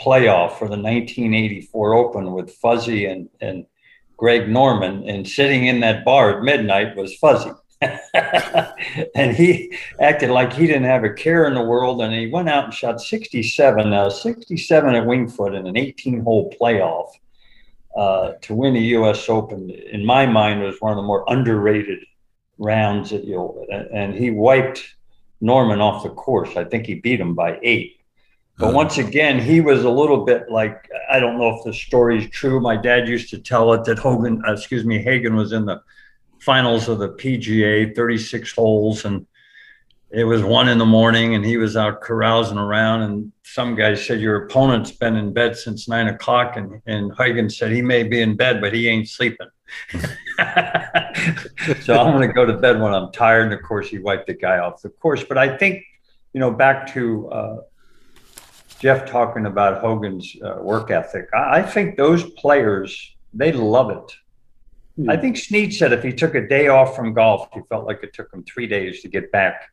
playoff 0.00 0.52
for 0.52 0.68
the 0.68 0.78
1984 0.78 1.94
Open 1.94 2.32
with 2.32 2.50
Fuzzy 2.54 3.04
and, 3.04 3.28
and 3.42 3.66
Greg 4.16 4.48
Norman. 4.48 5.06
And 5.06 5.28
sitting 5.28 5.66
in 5.66 5.80
that 5.80 6.02
bar 6.02 6.38
at 6.38 6.42
midnight 6.42 6.96
was 6.96 7.14
Fuzzy. 7.16 7.50
and 9.14 9.34
he 9.34 9.76
acted 10.00 10.30
like 10.30 10.52
he 10.52 10.66
didn't 10.66 10.84
have 10.84 11.04
a 11.04 11.12
care 11.12 11.46
in 11.46 11.54
the 11.54 11.62
world. 11.62 12.02
And 12.02 12.14
he 12.14 12.26
went 12.28 12.48
out 12.48 12.64
and 12.64 12.74
shot 12.74 13.00
67, 13.00 13.90
now 13.90 14.08
67 14.08 14.94
at 14.94 15.06
Winged 15.06 15.34
Foot 15.34 15.54
in 15.54 15.66
an 15.66 15.76
18 15.76 16.20
hole 16.20 16.52
playoff 16.60 17.10
uh, 17.96 18.32
to 18.42 18.54
win 18.54 18.74
the 18.74 18.80
U.S. 18.80 19.28
Open, 19.28 19.70
in 19.70 20.04
my 20.04 20.26
mind, 20.26 20.62
was 20.62 20.80
one 20.80 20.92
of 20.92 20.96
the 20.96 21.02
more 21.02 21.24
underrated 21.28 21.98
rounds 22.58 23.10
that 23.10 23.24
you'll. 23.24 23.66
and 23.92 24.14
he 24.14 24.30
wiped 24.30 24.94
Norman 25.40 25.80
off 25.80 26.04
the 26.04 26.10
course. 26.10 26.56
I 26.56 26.64
think 26.64 26.86
he 26.86 26.94
beat 26.94 27.20
him 27.20 27.34
by 27.34 27.58
eight. 27.62 27.98
But 28.58 28.66
uh-huh. 28.66 28.76
once 28.76 28.98
again, 28.98 29.40
he 29.40 29.60
was 29.60 29.84
a 29.84 29.90
little 29.90 30.24
bit 30.24 30.50
like 30.50 30.88
I 31.10 31.18
don't 31.18 31.38
know 31.38 31.56
if 31.56 31.64
the 31.64 31.72
story 31.72 32.24
is 32.24 32.30
true. 32.30 32.60
My 32.60 32.76
dad 32.76 33.08
used 33.08 33.30
to 33.30 33.38
tell 33.38 33.72
it 33.72 33.84
that 33.84 33.98
Hogan, 33.98 34.42
uh, 34.46 34.52
excuse 34.52 34.84
me, 34.84 35.02
Hagen 35.02 35.34
was 35.34 35.52
in 35.52 35.66
the 35.66 35.82
finals 36.42 36.88
of 36.88 36.98
the 36.98 37.10
PGA, 37.10 37.94
36 37.94 38.52
holes, 38.52 39.04
and 39.04 39.26
it 40.10 40.24
was 40.24 40.42
one 40.42 40.68
in 40.68 40.76
the 40.76 40.84
morning 40.84 41.34
and 41.34 41.44
he 41.44 41.56
was 41.56 41.76
out 41.76 42.02
carousing 42.02 42.58
around 42.58 43.02
and 43.02 43.32
some 43.44 43.74
guy 43.74 43.94
said 43.94 44.20
your 44.20 44.44
opponent's 44.44 44.90
been 44.90 45.16
in 45.16 45.32
bed 45.32 45.56
since 45.56 45.88
nine 45.88 46.08
o'clock 46.08 46.56
and, 46.56 46.82
and 46.86 47.12
Hagen 47.16 47.48
said 47.48 47.72
he 47.72 47.80
may 47.80 48.02
be 48.02 48.20
in 48.20 48.36
bed 48.36 48.60
but 48.60 48.74
he 48.74 48.88
ain't 48.88 49.08
sleeping. 49.08 49.48
So 51.82 51.98
i'm 51.98 52.12
going 52.12 52.26
to 52.26 52.32
go 52.32 52.44
to 52.44 52.54
bed 52.54 52.80
when 52.80 52.92
i'm 52.92 53.12
tired 53.12 53.44
and 53.44 53.54
of 53.54 53.62
course 53.62 53.88
he 53.88 53.98
wiped 53.98 54.26
the 54.26 54.34
guy 54.34 54.58
off 54.58 54.82
the 54.82 54.88
course. 54.88 55.22
But 55.22 55.38
i 55.38 55.56
think 55.56 55.82
you 56.32 56.40
know 56.40 56.50
back 56.50 56.92
to 56.94 57.28
uh, 57.30 57.56
jeff 58.80 59.08
talking 59.08 59.46
about 59.46 59.80
hogan's 59.80 60.34
uh, 60.42 60.56
work 60.60 60.90
ethic 60.90 61.28
I, 61.32 61.58
I, 61.58 61.62
think 61.62 61.96
those 61.96 62.28
players 62.32 63.14
they 63.32 63.52
love 63.52 63.90
it 63.90 64.12
mm. 64.98 65.10
i 65.10 65.16
think 65.16 65.36
snead 65.36 65.72
said 65.72 65.92
if 65.92 66.02
he 66.02 66.12
took 66.12 66.34
a 66.34 66.46
day 66.46 66.68
off 66.68 66.96
from 66.96 67.12
golf 67.12 67.48
he 67.52 67.60
felt 67.68 67.86
like 67.86 68.02
it 68.02 68.12
took 68.12 68.32
him 68.32 68.44
three 68.44 68.66
days 68.66 69.02
to 69.02 69.08
get 69.08 69.30
back 69.32 69.72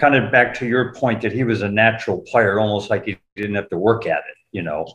kind 0.00 0.16
of 0.16 0.32
back 0.32 0.54
to 0.54 0.66
your 0.66 0.92
point 0.94 1.20
that 1.20 1.32
he 1.32 1.44
was 1.44 1.62
a 1.62 1.68
natural 1.68 2.18
player, 2.18 2.58
almost 2.58 2.90
like 2.90 3.04
he 3.04 3.18
didn't 3.36 3.54
have 3.54 3.68
to 3.68 3.78
work 3.78 4.06
at 4.06 4.18
it. 4.18 4.36
You 4.50 4.62
know, 4.62 4.86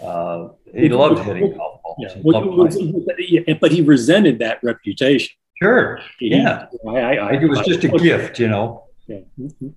uh, 0.00 0.48
he 0.72 0.88
loved 0.88 1.24
hitting 1.24 1.56
golf 1.56 1.82
balls. 1.82 1.96
Yeah. 1.98 2.20
Was, 2.22 2.76
yeah, 3.18 3.54
but 3.60 3.72
he 3.72 3.80
resented 3.80 4.38
that 4.40 4.60
reputation. 4.62 5.34
Sure. 5.60 5.98
He, 6.18 6.28
yeah. 6.28 6.66
I, 6.86 6.90
I, 6.90 7.14
I, 7.14 7.32
it 7.32 7.48
was 7.48 7.60
just 7.60 7.82
a 7.84 7.88
gift, 7.88 8.38
you 8.38 8.48
know. 8.48 8.84
Okay. 9.10 9.24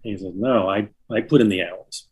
He 0.03 0.17
says, 0.17 0.33
no, 0.35 0.69
I, 0.69 0.89
I 1.09 1.21
put 1.21 1.41
in 1.41 1.49
the 1.49 1.63
hours. 1.63 2.07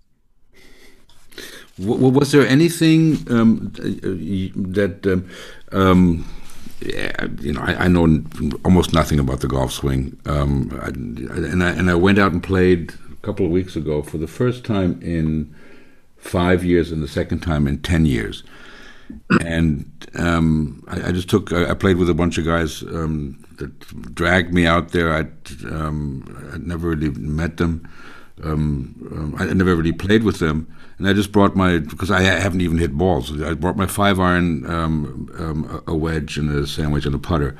Was 1.79 2.31
there 2.31 2.47
anything 2.47 3.17
um, 3.31 3.71
that 3.73 5.07
um, 5.07 5.29
um, 5.71 6.25
yeah, 6.25 6.42
you 7.41 7.53
know, 7.53 7.61
I, 7.61 7.85
I, 7.85 7.87
know 7.87 8.23
almost 8.65 8.93
nothing 8.93 9.19
about 9.19 9.39
the 9.39 9.47
golf 9.47 9.71
swing, 9.71 10.19
um, 10.25 10.77
I, 10.81 10.87
and 10.87 11.63
I 11.63 11.69
and 11.69 11.89
I 11.89 11.95
went 11.95 12.19
out 12.19 12.31
and 12.33 12.43
played 12.43 12.93
a 13.11 13.25
couple 13.25 13.45
of 13.45 13.51
weeks 13.51 13.75
ago 13.75 14.01
for 14.01 14.17
the 14.17 14.27
first 14.27 14.65
time 14.65 14.99
in 15.01 15.55
five 16.17 16.63
years, 16.63 16.91
and 16.91 17.01
the 17.01 17.07
second 17.07 17.39
time 17.39 17.67
in 17.67 17.79
ten 17.79 18.05
years. 18.05 18.43
And 19.41 19.91
um, 20.15 20.83
I, 20.87 21.09
I, 21.09 21.11
just 21.11 21.29
took. 21.29 21.53
I, 21.53 21.73
played 21.73 21.97
with 21.97 22.09
a 22.09 22.13
bunch 22.13 22.37
of 22.37 22.45
guys 22.45 22.81
um, 22.83 23.43
that 23.57 24.15
dragged 24.15 24.53
me 24.53 24.65
out 24.65 24.89
there. 24.89 25.13
I'd, 25.13 25.31
um, 25.65 26.51
I'd 26.53 26.65
never 26.65 26.89
really 26.89 27.11
met 27.11 27.57
them. 27.57 27.87
Um, 28.43 29.35
I 29.37 29.45
never 29.53 29.75
really 29.75 29.93
played 29.93 30.23
with 30.23 30.39
them 30.39 30.73
and 31.03 31.09
I 31.09 31.13
just 31.13 31.33
brought 31.33 31.53
my 31.53 31.79
because 31.79 32.09
I 32.09 32.21
haven't 32.21 32.61
even 32.61 32.77
hit 32.77 32.93
balls. 32.93 33.41
I 33.41 33.55
brought 33.55 33.75
my 33.75 33.87
five 33.87 34.21
iron, 34.21 34.65
um, 34.71 35.29
um, 35.37 35.83
a 35.85 35.93
wedge, 35.93 36.37
and 36.37 36.49
a 36.49 36.65
sandwich 36.65 37.05
and 37.05 37.13
a 37.13 37.19
putter, 37.19 37.57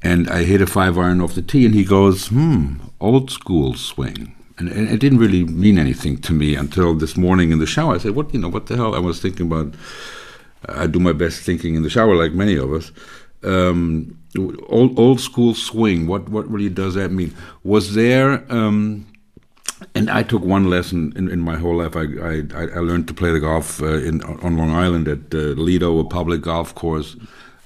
and 0.00 0.30
I 0.30 0.44
hit 0.44 0.62
a 0.62 0.66
five 0.66 0.96
iron 0.96 1.20
off 1.20 1.34
the 1.34 1.42
tee, 1.42 1.66
and 1.66 1.74
he 1.74 1.84
goes, 1.84 2.28
"Hmm, 2.28 2.76
old 2.98 3.30
school 3.30 3.74
swing." 3.74 4.34
And, 4.56 4.70
and, 4.70 4.88
it 4.88 4.98
didn't 4.98 5.18
really 5.18 5.44
mean 5.44 5.78
anything 5.78 6.16
to 6.22 6.32
me 6.32 6.54
until 6.54 6.94
this 6.94 7.18
morning 7.18 7.52
in 7.52 7.58
the 7.58 7.66
shower. 7.66 7.96
I 7.96 7.98
said, 7.98 8.12
"What 8.12 8.32
you 8.32 8.40
know? 8.40 8.48
What 8.48 8.68
the 8.68 8.76
hell?" 8.76 8.94
I 8.94 8.98
was 8.98 9.20
thinking 9.20 9.46
about. 9.46 9.74
I 10.66 10.86
do 10.86 11.00
my 11.00 11.12
best 11.12 11.42
thinking 11.42 11.74
in 11.74 11.82
the 11.82 11.90
shower, 11.90 12.14
like 12.14 12.32
many 12.32 12.56
of 12.56 12.72
us. 12.72 12.92
Um, 13.42 14.16
old 14.70 14.98
old 14.98 15.20
school 15.20 15.52
swing. 15.52 16.06
What 16.06 16.30
what 16.30 16.50
really 16.50 16.70
does 16.70 16.94
that 16.94 17.12
mean? 17.12 17.34
Was 17.62 17.94
there? 17.94 18.50
Um, 18.50 19.06
and 19.94 20.10
I 20.10 20.22
took 20.22 20.42
one 20.42 20.68
lesson 20.68 21.12
in, 21.16 21.30
in 21.30 21.40
my 21.40 21.56
whole 21.56 21.76
life. 21.76 21.96
I, 21.96 22.02
I, 22.22 22.42
I 22.76 22.80
learned 22.80 23.08
to 23.08 23.14
play 23.14 23.32
the 23.32 23.40
golf 23.40 23.82
uh, 23.82 23.98
in 23.98 24.22
on 24.22 24.56
Long 24.56 24.70
Island 24.70 25.08
at 25.08 25.34
uh, 25.34 25.54
Lido, 25.60 25.98
a 25.98 26.04
public 26.04 26.42
golf 26.42 26.74
course, 26.74 27.16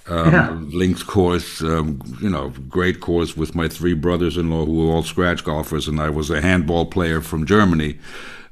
um, 0.07 0.33
yeah. 0.33 0.51
links 0.51 1.03
course. 1.03 1.63
Um, 1.63 2.01
you 2.21 2.31
know, 2.31 2.51
great 2.69 3.01
course 3.01 3.37
with 3.37 3.55
my 3.55 3.69
three 3.69 3.95
brothers-in-law 3.95 4.67
who 4.67 4.87
were 4.87 4.93
all 4.93 5.03
scratch 5.03 5.45
golfers, 5.45 5.89
and 5.89 6.01
I 6.01 6.11
was 6.11 6.31
a 6.31 6.41
handball 6.41 6.87
player 6.87 7.21
from 7.21 7.47
Germany. 7.47 7.99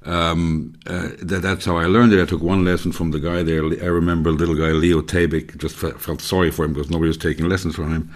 Um, 0.05 0.75
uh, 0.87 1.11
that, 1.21 1.43
that's 1.43 1.65
how 1.65 1.77
I 1.77 1.87
learned 1.87 2.13
it. 2.13 2.21
I 2.21 2.27
took 2.27 2.43
one 2.43 2.65
lesson 2.65 2.91
from 2.91 3.13
the 3.13 3.21
guy 3.21 3.43
there. 3.43 3.63
I 3.65 3.87
remember 3.87 4.31
a 4.31 4.33
little 4.33 4.57
guy, 4.57 4.73
Leo 4.73 5.01
Tabik. 5.01 5.57
Just 5.59 5.77
felt 5.77 6.21
sorry 6.21 6.51
for 6.51 6.65
him 6.65 6.73
because 6.73 6.91
nobody 6.91 7.09
was 7.09 7.17
taking 7.17 7.49
lessons 7.49 7.77
from 7.77 7.93
him. 7.93 8.15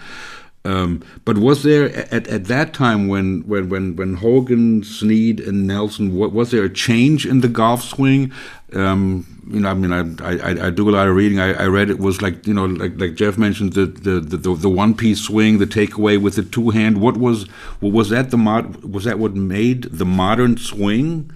Um, 0.65 1.01
but 1.23 1.37
was 1.37 1.63
there 1.63 1.95
at, 2.13 2.27
at 2.27 2.45
that 2.45 2.73
time 2.73 3.07
when 3.07 3.41
when 3.47 3.69
when 3.69 3.95
when 3.95 4.15
Hogan, 4.15 4.83
Snead, 4.83 5.39
and 5.39 5.65
Nelson 5.65 6.15
what, 6.15 6.33
was 6.33 6.51
there 6.51 6.65
a 6.65 6.69
change 6.69 7.25
in 7.25 7.39
the 7.39 7.47
golf 7.47 7.83
swing? 7.83 8.33
Um, 8.73 9.25
you 9.49 9.61
know, 9.61 9.69
I 9.69 9.73
mean, 9.75 9.93
I, 9.93 10.27
I, 10.29 10.67
I 10.67 10.69
do 10.69 10.89
a 10.89 10.91
lot 10.91 11.07
of 11.07 11.15
reading. 11.15 11.39
I, 11.39 11.53
I, 11.53 11.67
read 11.67 11.89
it 11.89 11.99
was 11.99 12.21
like 12.21 12.45
you 12.45 12.53
know, 12.53 12.65
like 12.65 12.99
like 12.99 13.15
Jeff 13.15 13.37
mentioned 13.37 13.73
the 13.73 13.85
the 13.85 14.19
the, 14.19 14.55
the 14.55 14.69
one 14.69 14.93
piece 14.93 15.21
swing, 15.21 15.59
the 15.59 15.65
takeaway 15.65 16.21
with 16.21 16.35
the 16.35 16.43
two 16.43 16.71
hand. 16.71 16.99
What 16.99 17.15
was 17.15 17.47
was 17.79 18.09
that 18.09 18.31
the 18.31 18.37
mod? 18.37 18.83
Was 18.83 19.05
that 19.05 19.19
what 19.19 19.35
made 19.35 19.83
the 19.83 20.05
modern 20.05 20.57
swing? 20.57 21.31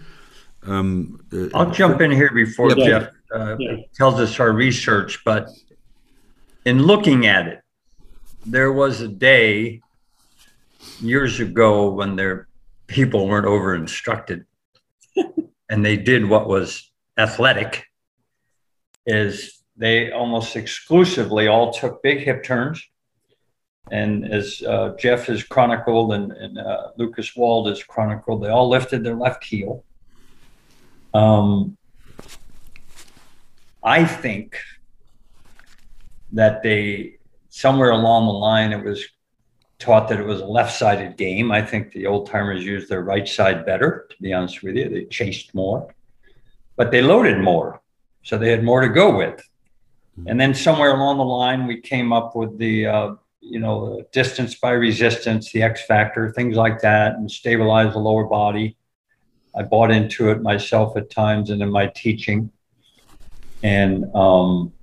Um, 0.63 1.23
uh, 1.31 1.47
I'll 1.57 1.71
jump 1.71 2.01
in 2.01 2.11
here 2.11 2.31
before 2.33 2.71
yeah, 2.71 2.85
Jeff 2.85 3.09
uh, 3.33 3.55
yeah. 3.57 3.77
tells 3.95 4.19
us 4.19 4.41
our 4.41 4.51
research, 4.51 5.23
but 5.23 5.47
in 6.65 6.83
looking 6.83 7.25
at 7.27 7.47
it 7.47 7.63
there 8.45 8.71
was 8.71 9.01
a 9.01 9.07
day 9.07 9.81
years 10.99 11.39
ago 11.39 11.91
when 11.91 12.15
their 12.15 12.47
people 12.87 13.27
weren't 13.27 13.45
over 13.45 13.75
instructed 13.75 14.45
and 15.69 15.85
they 15.85 15.95
did 15.95 16.27
what 16.27 16.47
was 16.47 16.91
athletic 17.17 17.85
is 19.05 19.61
they 19.77 20.11
almost 20.11 20.55
exclusively 20.55 21.47
all 21.47 21.71
took 21.71 22.03
big 22.03 22.19
hip 22.19 22.43
turns. 22.43 22.87
And 23.91 24.31
as 24.31 24.61
uh, 24.61 24.95
jeff 24.99 25.25
has 25.25 25.43
chronicled 25.43 26.13
and, 26.13 26.31
and 26.31 26.57
uh, 26.57 26.91
lucas 26.97 27.35
wald 27.35 27.67
has 27.67 27.83
chronicled 27.83 28.43
they 28.43 28.49
all 28.49 28.69
lifted 28.69 29.03
their 29.03 29.15
left 29.15 29.43
heel. 29.43 29.83
Um, 31.13 31.77
i 33.83 34.05
think 34.05 34.57
that 36.31 36.63
they 36.63 37.17
somewhere 37.51 37.91
along 37.91 38.25
the 38.25 38.33
line, 38.33 38.71
it 38.71 38.83
was 38.83 39.05
taught 39.77 40.07
that 40.09 40.19
it 40.19 40.25
was 40.25 40.41
a 40.41 40.45
left 40.45 40.75
sided 40.75 41.17
game. 41.17 41.51
I 41.51 41.61
think 41.61 41.91
the 41.91 42.07
old 42.07 42.27
timers 42.27 42.65
used 42.65 42.89
their 42.89 43.03
right 43.03 43.27
side 43.27 43.65
better, 43.65 44.07
to 44.09 44.15
be 44.21 44.33
honest 44.33 44.63
with 44.63 44.75
you. 44.75 44.89
They 44.89 45.05
chased 45.05 45.53
more, 45.53 45.93
but 46.75 46.91
they 46.91 47.01
loaded 47.01 47.39
more. 47.39 47.81
So 48.23 48.37
they 48.37 48.49
had 48.49 48.63
more 48.63 48.81
to 48.81 48.89
go 48.89 49.15
with. 49.15 49.41
And 50.27 50.39
then 50.39 50.53
somewhere 50.53 50.95
along 50.95 51.17
the 51.17 51.23
line, 51.23 51.65
we 51.65 51.81
came 51.81 52.13
up 52.13 52.35
with 52.35 52.57
the, 52.57 52.85
uh, 52.85 53.15
you 53.39 53.59
know, 53.59 54.05
distance 54.11 54.55
by 54.55 54.71
resistance, 54.71 55.51
the 55.51 55.63
X 55.63 55.85
factor, 55.85 56.31
things 56.31 56.55
like 56.55 56.81
that, 56.81 57.15
and 57.15 57.29
stabilize 57.29 57.93
the 57.93 57.99
lower 57.99 58.25
body. 58.25 58.77
I 59.55 59.63
bought 59.63 59.89
into 59.89 60.29
it 60.29 60.41
myself 60.41 60.95
at 60.95 61.09
times 61.09 61.49
and 61.49 61.61
in 61.61 61.71
my 61.71 61.87
teaching. 61.87 62.51
And 63.63 64.13
um, 64.15 64.73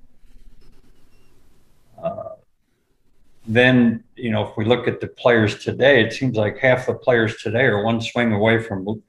then 3.48 4.04
you 4.14 4.30
know 4.30 4.46
if 4.46 4.56
we 4.56 4.64
look 4.64 4.86
at 4.86 5.00
the 5.00 5.08
players 5.08 5.64
today 5.64 6.04
it 6.04 6.12
seems 6.12 6.36
like 6.36 6.58
half 6.58 6.86
the 6.86 6.94
players 6.94 7.36
today 7.38 7.64
are 7.64 7.82
one 7.82 8.00
swing 8.00 8.32
away 8.32 8.62
from 8.62 9.02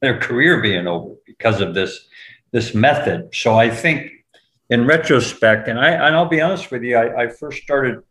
their 0.00 0.18
career 0.18 0.60
being 0.60 0.86
over 0.86 1.14
because 1.24 1.60
of 1.60 1.74
this 1.74 2.08
this 2.52 2.74
method. 2.74 3.32
So 3.32 3.54
i 3.54 3.70
think 3.70 4.10
in 4.70 4.86
retrospect 4.86 5.68
and 5.68 5.78
i 5.78 5.90
and 5.90 6.16
i'll 6.16 6.26
be 6.28 6.40
honest 6.40 6.70
with 6.70 6.82
you 6.82 6.96
i, 6.96 7.22
I 7.22 7.28
first 7.28 7.62
started 7.62 8.02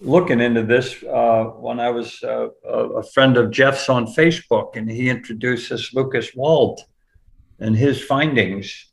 looking 0.00 0.40
into 0.40 0.62
this 0.62 1.02
uh, 1.04 1.44
when 1.64 1.80
i 1.80 1.90
was 1.90 2.22
uh, 2.22 2.48
a 2.64 3.02
friend 3.02 3.36
of 3.36 3.50
jeff's 3.50 3.88
on 3.88 4.06
facebook 4.06 4.76
and 4.76 4.90
he 4.90 5.08
introduced 5.08 5.70
this 5.70 5.94
lucas 5.94 6.34
wald 6.34 6.82
and 7.62 7.76
his 7.76 8.02
findings. 8.02 8.86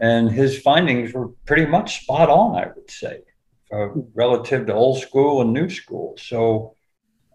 And 0.00 0.30
his 0.30 0.60
findings 0.60 1.12
were 1.12 1.28
pretty 1.46 1.66
much 1.66 2.02
spot 2.02 2.28
on 2.28 2.56
i 2.56 2.66
would 2.74 2.90
say 2.90 3.20
uh, 3.72 3.88
relative 4.14 4.66
to 4.66 4.74
old 4.74 5.00
school 5.00 5.42
and 5.42 5.52
new 5.52 5.68
school. 5.68 6.16
So, 6.18 6.76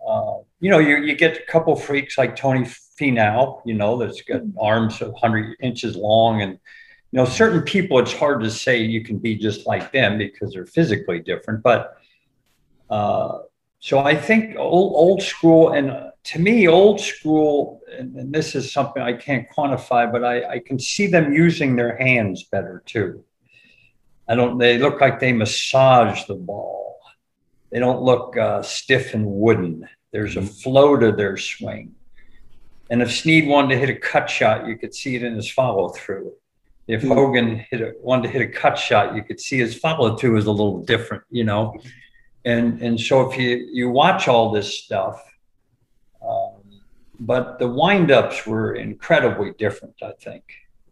uh, 0.08 0.38
you 0.60 0.70
know, 0.70 0.80
you, 0.80 0.98
you 0.98 1.16
get 1.16 1.38
a 1.38 1.52
couple 1.52 1.76
freaks 1.76 2.18
like 2.18 2.36
Tony 2.36 2.66
Finau, 3.00 3.62
you 3.66 3.74
know, 3.74 3.98
that's 3.98 4.22
got 4.22 4.42
arms 4.60 5.02
of 5.02 5.12
100 5.12 5.58
inches 5.62 5.96
long. 5.96 6.42
And, 6.42 6.54
you 6.54 7.18
know, 7.18 7.26
certain 7.26 7.62
people, 7.62 8.00
it's 8.00 8.14
hard 8.14 8.42
to 8.42 8.52
say 8.52 8.82
you 8.82 9.04
can 9.04 9.18
be 9.18 9.36
just 9.36 9.66
like 9.66 9.92
them 9.92 10.18
because 10.18 10.54
they're 10.54 10.66
physically 10.66 11.20
different. 11.20 11.64
But 11.64 11.98
uh, 12.90 13.40
so 13.80 14.00
I 14.00 14.16
think 14.16 14.58
old, 14.58 14.94
old 14.96 15.22
school, 15.22 15.72
and 15.72 15.92
uh, 15.92 16.12
to 16.26 16.40
me, 16.40 16.68
old 16.68 17.00
school, 17.00 17.82
and, 17.98 18.16
and, 18.16 18.34
this 18.34 18.54
is 18.54 18.74
something 18.74 19.02
I 19.02 19.14
can't 19.14 19.48
quantify, 19.50 20.12
but 20.12 20.24
I, 20.24 20.44
I 20.44 20.60
can 20.60 20.78
see 20.78 21.08
them 21.08 21.34
using 21.34 21.76
their 21.76 21.96
hands 21.96 22.44
better 22.44 22.84
too. 22.86 23.24
I 24.30 24.36
don't. 24.36 24.60
They 24.60 24.78
look 24.78 25.02
like 25.02 25.20
they 25.20 25.34
massage 25.34 26.26
the 26.26 26.36
ball. 26.36 27.00
They 27.72 27.80
don't 27.80 28.04
look 28.04 28.38
uh, 28.38 28.62
stiff 28.62 29.16
and 29.16 29.26
wooden. 29.26 29.90
There's 30.12 30.38
a 30.38 30.42
mm-hmm. 30.42 30.48
flow 30.48 30.98
to 30.98 31.12
their 31.12 31.36
swing. 31.36 31.96
And 32.92 33.02
if 33.02 33.12
Snead 33.12 33.48
wanted 33.48 33.74
to 33.74 33.80
hit 33.80 33.90
a 33.90 33.96
cut 33.96 34.30
shot, 34.30 34.68
you 34.68 34.78
could 34.78 34.94
see 34.94 35.16
it 35.16 35.24
in 35.24 35.36
his 35.36 35.50
follow 35.50 35.90
through. 35.90 36.34
If 36.88 37.02
mm-hmm. 37.02 37.12
Hogan 37.12 37.66
hit 37.70 37.82
a, 37.82 37.94
wanted 38.02 38.24
to 38.24 38.30
hit 38.30 38.42
a 38.44 38.52
cut 38.52 38.78
shot, 38.78 39.16
you 39.16 39.24
could 39.24 39.40
see 39.40 39.58
his 39.58 39.76
follow 39.76 40.16
through 40.16 40.38
is 40.38 40.46
a 40.46 40.52
little 40.52 40.84
different, 40.84 41.24
you 41.32 41.44
know. 41.44 41.76
And 42.46 42.82
and 42.84 43.00
so 43.00 43.30
if 43.30 43.38
you 43.38 43.68
you 43.72 43.90
watch 43.90 44.28
all 44.28 44.52
this 44.52 44.80
stuff, 44.80 45.24
um, 46.22 46.62
but 47.20 47.58
the 47.58 47.68
windups 47.68 48.46
were 48.46 48.76
incredibly 48.76 49.54
different, 49.58 49.96
I 50.04 50.12
think 50.20 50.44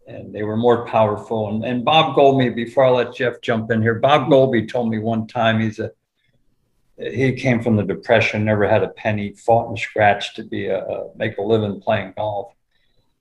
and 0.08 0.34
they 0.34 0.42
were 0.42 0.56
more 0.56 0.86
powerful. 0.86 1.50
And, 1.50 1.64
and 1.64 1.84
Bob 1.84 2.16
Goalby, 2.16 2.54
before 2.54 2.86
I 2.86 2.90
let 2.90 3.14
Jeff 3.14 3.40
jump 3.42 3.70
in 3.70 3.82
here, 3.82 3.94
Bob 3.94 4.28
Goalby 4.28 4.68
told 4.68 4.88
me 4.88 4.98
one 4.98 5.26
time 5.26 5.60
he's 5.60 5.78
a 5.78 5.92
he 7.00 7.34
came 7.34 7.62
from 7.62 7.76
the 7.76 7.84
depression, 7.84 8.44
never 8.44 8.68
had 8.68 8.82
a 8.82 8.88
penny, 8.88 9.32
fought 9.32 9.68
and 9.68 9.78
scratched 9.78 10.34
to 10.34 10.42
be 10.42 10.66
a, 10.66 10.84
a 10.84 11.16
make 11.16 11.38
a 11.38 11.42
living 11.42 11.80
playing 11.80 12.14
golf. 12.16 12.52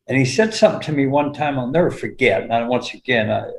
And 0.07 0.17
he 0.17 0.25
said 0.25 0.51
something 0.53 0.81
to 0.81 0.91
me 0.93 1.05
one 1.05 1.31
time 1.31 1.59
I'll 1.59 1.67
never 1.67 1.91
forget. 1.91 2.49
And 2.49 2.69
once 2.69 2.95
again, 2.95 3.29
I, 3.29 3.51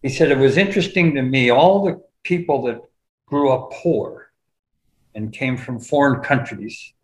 he 0.00 0.08
said 0.08 0.30
it 0.30 0.38
was 0.38 0.56
interesting 0.56 1.14
to 1.14 1.22
me 1.22 1.50
all 1.50 1.84
the 1.84 2.02
people 2.22 2.62
that 2.62 2.80
grew 3.26 3.50
up 3.50 3.72
poor 3.72 4.32
and 5.14 5.34
came 5.34 5.58
from 5.58 5.78
foreign 5.78 6.22
countries, 6.22 6.94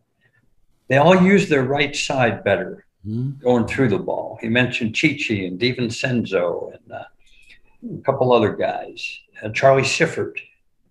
they 0.89 0.97
all 0.97 1.21
used 1.21 1.51
their 1.51 1.65
right 1.65 1.95
side 1.95 2.45
better 2.45 2.87
mm-hmm. 3.09 3.43
going 3.43 3.67
through 3.67 3.89
the 3.89 3.99
ball. 3.99 4.39
He 4.41 4.49
mentioned 4.49 4.97
Chi 5.01 5.19
Chi 5.27 5.35
and 5.35 5.59
De 5.59 5.73
Vicenzo 5.73 6.73
and 6.73 6.93
uh, 6.93 7.05
a 7.99 8.03
couple 8.03 8.33
other 8.33 8.55
guys, 8.55 9.21
uh, 9.43 9.49
Charlie 9.51 9.83
Sifford. 9.83 10.39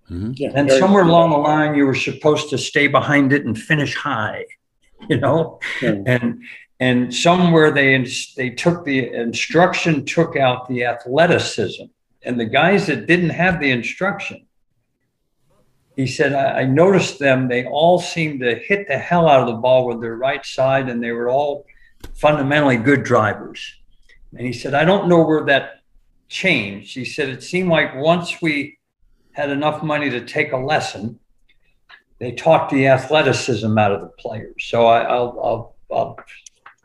Mm-hmm. 0.09 0.31
Yeah, 0.35 0.51
and 0.55 0.71
somewhere 0.71 1.03
along 1.03 1.31
the 1.31 1.37
line, 1.37 1.75
you 1.75 1.85
were 1.85 1.95
supposed 1.95 2.49
to 2.51 2.57
stay 2.57 2.87
behind 2.87 3.33
it 3.33 3.45
and 3.45 3.57
finish 3.57 3.93
high. 3.93 4.45
you 5.09 5.17
know, 5.17 5.59
yeah. 5.81 5.95
and 6.05 6.41
and 6.79 7.13
somewhere 7.13 7.71
they 7.71 8.05
they 8.35 8.49
took 8.49 8.85
the 8.85 9.13
instruction 9.13 10.05
took 10.05 10.35
out 10.35 10.67
the 10.67 10.85
athleticism, 10.85 11.85
and 12.23 12.39
the 12.39 12.45
guys 12.45 12.87
that 12.87 13.05
didn't 13.05 13.29
have 13.29 13.59
the 13.59 13.69
instruction. 13.69 14.43
He 15.95 16.05
said, 16.05 16.33
I, 16.33 16.61
I 16.61 16.65
noticed 16.65 17.17
them. 17.17 17.47
They 17.47 17.65
all 17.65 17.99
seemed 17.99 18.41
to 18.41 18.53
hit 18.55 18.87
the 18.87 18.99
hell 18.99 19.27
out 19.27 19.41
of 19.41 19.47
the 19.47 19.59
ball 19.59 19.87
with 19.87 19.99
their 19.99 20.15
right 20.15 20.45
side, 20.45 20.89
and 20.89 21.03
they 21.03 21.11
were 21.11 21.27
all 21.27 21.65
fundamentally 22.15 22.77
good 22.77 23.03
drivers. 23.03 23.75
And 24.31 24.45
he 24.45 24.53
said, 24.53 24.73
I 24.73 24.85
don't 24.85 25.07
know 25.07 25.25
where 25.25 25.45
that 25.45 25.81
changed. 26.29 26.93
He 26.95 27.05
said, 27.05 27.29
it 27.29 27.43
seemed 27.43 27.69
like 27.69 27.95
once 27.95 28.41
we 28.41 28.77
had 29.33 29.49
enough 29.49 29.83
money 29.83 30.09
to 30.09 30.25
take 30.25 30.51
a 30.51 30.57
lesson, 30.57 31.19
they 32.19 32.31
talked 32.31 32.71
the 32.71 32.87
athleticism 32.87 33.77
out 33.77 33.91
of 33.91 34.01
the 34.01 34.07
players. 34.07 34.63
So 34.65 34.87
I, 34.87 35.19
will 35.19 35.75
I'll, 35.91 35.95
I'll 35.95 36.17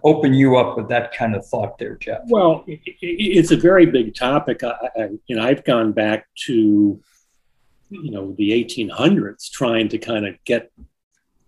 open 0.04 0.34
you 0.34 0.56
up 0.56 0.76
with 0.76 0.88
that 0.88 1.14
kind 1.14 1.34
of 1.34 1.46
thought 1.46 1.78
there, 1.78 1.96
Jeff. 1.96 2.20
Well, 2.26 2.64
it's 2.66 3.50
a 3.50 3.56
very 3.56 3.86
big 3.86 4.14
topic. 4.14 4.62
I, 4.62 4.74
I, 4.96 5.08
know, 5.28 5.42
I've 5.42 5.64
gone 5.64 5.92
back 5.92 6.26
to, 6.46 7.00
you 7.90 8.10
know, 8.10 8.34
the 8.36 8.50
1800s 8.50 9.50
trying 9.50 9.88
to 9.90 9.98
kind 9.98 10.26
of 10.26 10.34
get, 10.44 10.70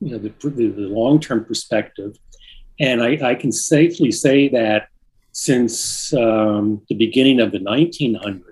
you 0.00 0.12
know, 0.12 0.18
the, 0.18 0.32
the, 0.42 0.68
the 0.68 0.88
long-term 0.88 1.44
perspective. 1.44 2.16
And 2.80 3.02
I, 3.02 3.18
I 3.22 3.34
can 3.34 3.52
safely 3.52 4.10
say 4.10 4.48
that 4.48 4.88
since 5.32 6.12
um, 6.14 6.82
the 6.88 6.94
beginning 6.94 7.40
of 7.40 7.52
the 7.52 7.58
1900s, 7.58 8.42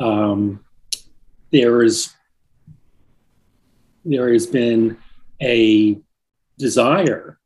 um, 0.00 0.64
there 1.50 1.82
is 1.82 2.12
there 4.04 4.32
has 4.32 4.46
been 4.46 4.98
a 5.40 5.98
desire 6.58 7.38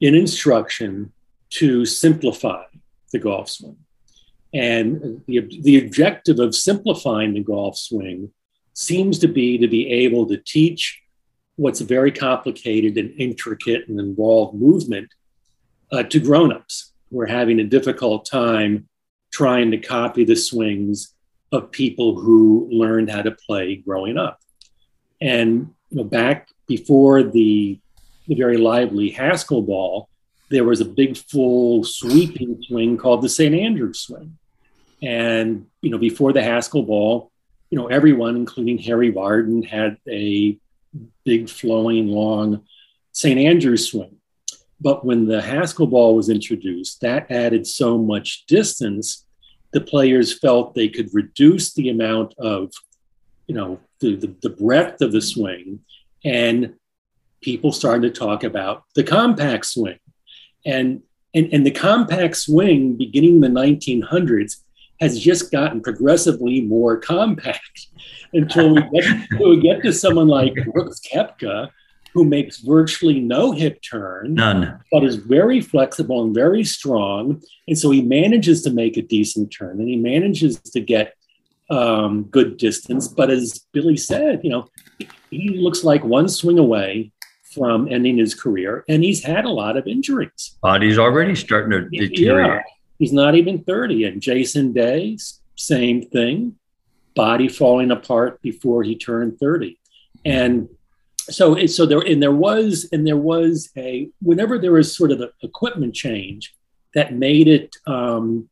in 0.00 0.14
instruction 0.14 1.12
to 1.50 1.84
simplify 1.84 2.62
the 3.12 3.18
golf 3.18 3.50
swing. 3.50 3.76
And 4.54 5.22
the, 5.26 5.40
the 5.62 5.84
objective 5.84 6.38
of 6.38 6.54
simplifying 6.54 7.34
the 7.34 7.42
golf 7.42 7.76
swing 7.76 8.30
seems 8.72 9.18
to 9.18 9.28
be 9.28 9.58
to 9.58 9.68
be 9.68 9.90
able 9.90 10.26
to 10.28 10.38
teach 10.38 11.00
what's 11.58 11.80
a 11.80 11.84
very 11.84 12.12
complicated 12.12 12.96
and 12.96 13.12
intricate 13.18 13.88
and 13.88 13.98
involved 13.98 14.54
movement 14.54 15.12
uh, 15.90 16.04
to 16.04 16.20
grown-ups 16.20 16.92
who 17.10 17.20
are 17.20 17.26
having 17.26 17.58
a 17.58 17.64
difficult 17.64 18.24
time 18.24 18.88
trying 19.32 19.72
to 19.72 19.78
copy 19.78 20.24
the 20.24 20.36
swings 20.36 21.14
of 21.50 21.72
people 21.72 22.20
who 22.20 22.68
learned 22.70 23.10
how 23.10 23.22
to 23.22 23.32
play 23.32 23.74
growing 23.74 24.16
up. 24.16 24.38
And 25.20 25.74
you 25.90 25.96
know, 25.96 26.04
back 26.04 26.48
before 26.68 27.24
the, 27.24 27.80
the 28.28 28.34
very 28.36 28.56
lively 28.56 29.10
Haskell 29.10 29.62
ball, 29.62 30.08
there 30.50 30.64
was 30.64 30.80
a 30.80 30.84
big 30.84 31.16
full 31.16 31.82
sweeping 31.82 32.62
swing 32.62 32.96
called 32.96 33.22
the 33.22 33.28
St. 33.28 33.54
Andrews 33.54 33.98
swing. 33.98 34.38
And, 35.02 35.66
you 35.82 35.90
know, 35.90 35.98
before 35.98 36.32
the 36.32 36.42
Haskell 36.42 36.84
ball, 36.84 37.32
you 37.70 37.78
know, 37.78 37.88
everyone, 37.88 38.36
including 38.36 38.78
Harry 38.78 39.12
Vardon, 39.12 39.66
had 39.66 39.98
a 40.08 40.56
big 41.24 41.48
flowing 41.48 42.08
long 42.08 42.64
St. 43.12 43.38
Andrews 43.38 43.90
swing. 43.90 44.16
But 44.80 45.04
when 45.04 45.26
the 45.26 45.42
Haskell 45.42 45.88
ball 45.88 46.14
was 46.14 46.28
introduced, 46.28 47.00
that 47.00 47.30
added 47.30 47.66
so 47.66 47.98
much 47.98 48.46
distance, 48.46 49.26
the 49.72 49.80
players 49.80 50.38
felt 50.38 50.74
they 50.74 50.88
could 50.88 51.12
reduce 51.12 51.74
the 51.74 51.88
amount 51.88 52.34
of, 52.38 52.72
you 53.48 53.54
know, 53.54 53.80
the, 54.00 54.14
the, 54.14 54.34
the 54.42 54.50
breadth 54.50 55.00
of 55.00 55.12
the 55.12 55.20
swing. 55.20 55.80
And 56.24 56.74
people 57.40 57.72
started 57.72 58.14
to 58.14 58.20
talk 58.20 58.44
about 58.44 58.84
the 58.94 59.02
compact 59.02 59.66
swing. 59.66 59.98
And, 60.64 61.02
and, 61.34 61.52
and 61.52 61.66
the 61.66 61.72
compact 61.72 62.36
swing, 62.36 62.96
beginning 62.96 63.36
in 63.36 63.40
the 63.40 63.48
1900s, 63.48 64.56
has 65.00 65.18
just 65.18 65.50
gotten 65.50 65.80
progressively 65.80 66.60
more 66.60 66.96
compact 66.96 67.88
until 68.32 68.74
we 68.74 68.82
get, 68.82 69.04
until 69.30 69.50
we 69.50 69.60
get 69.60 69.82
to 69.82 69.92
someone 69.92 70.28
like 70.28 70.54
Brooks 70.72 71.00
Koepka, 71.12 71.70
who 72.14 72.24
makes 72.24 72.58
virtually 72.58 73.20
no 73.20 73.52
hip 73.52 73.80
turn, 73.82 74.34
none, 74.34 74.80
but 74.90 75.04
is 75.04 75.16
very 75.16 75.60
flexible 75.60 76.22
and 76.22 76.34
very 76.34 76.64
strong. 76.64 77.42
And 77.66 77.78
so 77.78 77.90
he 77.90 78.02
manages 78.02 78.62
to 78.62 78.70
make 78.70 78.96
a 78.96 79.02
decent 79.02 79.52
turn 79.52 79.78
and 79.78 79.88
he 79.88 79.96
manages 79.96 80.58
to 80.60 80.80
get 80.80 81.14
um, 81.70 82.24
good 82.24 82.56
distance. 82.56 83.08
But 83.08 83.30
as 83.30 83.60
Billy 83.72 83.96
said, 83.96 84.40
you 84.42 84.50
know, 84.50 84.68
he 85.30 85.50
looks 85.50 85.84
like 85.84 86.02
one 86.04 86.28
swing 86.28 86.58
away 86.58 87.12
from 87.54 87.88
ending 87.90 88.18
his 88.18 88.34
career, 88.34 88.84
and 88.88 89.02
he's 89.02 89.24
had 89.24 89.44
a 89.44 89.50
lot 89.50 89.76
of 89.76 89.86
injuries. 89.86 90.58
Body's 90.62 90.98
already 90.98 91.34
starting 91.34 91.70
to 91.70 91.88
deteriorate. 91.88 92.46
Yeah, 92.46 92.62
he's 92.98 93.12
not 93.12 93.34
even 93.34 93.64
30. 93.64 94.04
And 94.04 94.22
Jason 94.22 94.72
Day, 94.72 95.18
same 95.56 96.02
thing, 96.02 96.56
body 97.18 97.48
falling 97.48 97.90
apart 97.90 98.40
before 98.42 98.84
he 98.84 98.94
turned 98.94 99.40
30. 99.40 99.76
And 100.24 100.68
so, 101.18 101.66
so 101.66 101.84
there, 101.84 101.98
and 101.98 102.22
there 102.22 102.32
was, 102.48 102.88
and 102.92 103.04
there 103.04 103.16
was 103.16 103.70
a, 103.76 104.08
whenever 104.22 104.56
there 104.56 104.70
was 104.70 104.96
sort 104.96 105.10
of 105.10 105.20
an 105.20 105.30
equipment 105.42 105.96
change 105.96 106.54
that 106.94 107.14
made 107.14 107.48
it 107.48 107.76
um, 107.88 108.48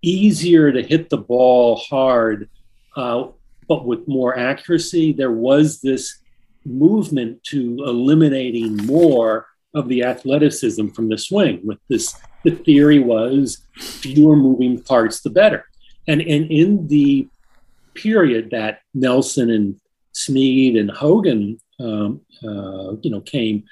easier 0.00 0.72
to 0.72 0.82
hit 0.82 1.10
the 1.10 1.18
ball 1.18 1.76
hard, 1.76 2.48
uh, 2.96 3.26
but 3.68 3.84
with 3.84 4.08
more 4.08 4.38
accuracy. 4.38 5.12
There 5.12 5.30
was 5.30 5.82
this 5.82 6.20
movement 6.64 7.44
to 7.44 7.84
eliminating 7.84 8.78
more 8.78 9.46
of 9.74 9.88
the 9.88 10.04
athleticism 10.04 10.88
from 10.88 11.10
the 11.10 11.18
swing. 11.18 11.60
With 11.64 11.78
this, 11.88 12.16
the 12.44 12.52
theory 12.52 12.98
was 12.98 13.58
fewer 13.76 14.36
moving 14.36 14.82
parts, 14.82 15.20
the 15.20 15.28
better. 15.28 15.66
And, 16.08 16.22
and 16.22 16.50
in 16.50 16.88
the 16.88 17.28
period 18.02 18.50
that 18.50 18.80
Nelson 18.94 19.50
and 19.50 19.80
Snead 20.12 20.76
and 20.76 20.90
Hogan, 20.90 21.58
um, 21.78 22.20
uh, 22.42 22.96
you 23.02 23.10
know, 23.10 23.20
came 23.20 23.64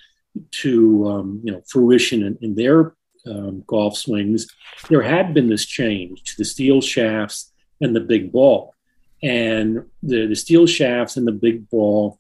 to 0.63 1.09
um, 1.09 1.41
you 1.43 1.53
know 1.53 1.63
fruition 1.67 2.23
in, 2.23 2.39
in 2.41 2.55
their 2.55 2.95
um, 3.29 3.65
golf 3.67 3.97
swings, 3.97 4.47
there 4.89 5.03
had 5.03 5.35
been 5.35 5.49
this 5.49 5.67
change 5.67 6.23
to 6.25 6.37
the 6.39 6.45
steel 6.45 6.81
shafts 6.81 7.53
and 7.81 7.95
the 7.95 8.01
big 8.01 8.33
ball. 8.33 8.75
And 9.23 9.85
the, 10.03 10.27
the 10.27 10.37
steel 10.37 10.67
shafts 10.67 11.17
and 11.17 11.27
the 11.27 11.33
big 11.33 11.69
ball 11.69 12.19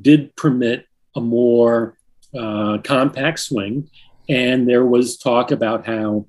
did 0.00 0.34
permit 0.36 0.86
a 1.14 1.20
more 1.20 1.96
uh, 2.36 2.78
compact 2.84 3.40
swing. 3.40 3.90
And 4.28 4.68
there 4.68 4.84
was 4.84 5.18
talk 5.18 5.50
about 5.50 5.86
how 5.86 6.26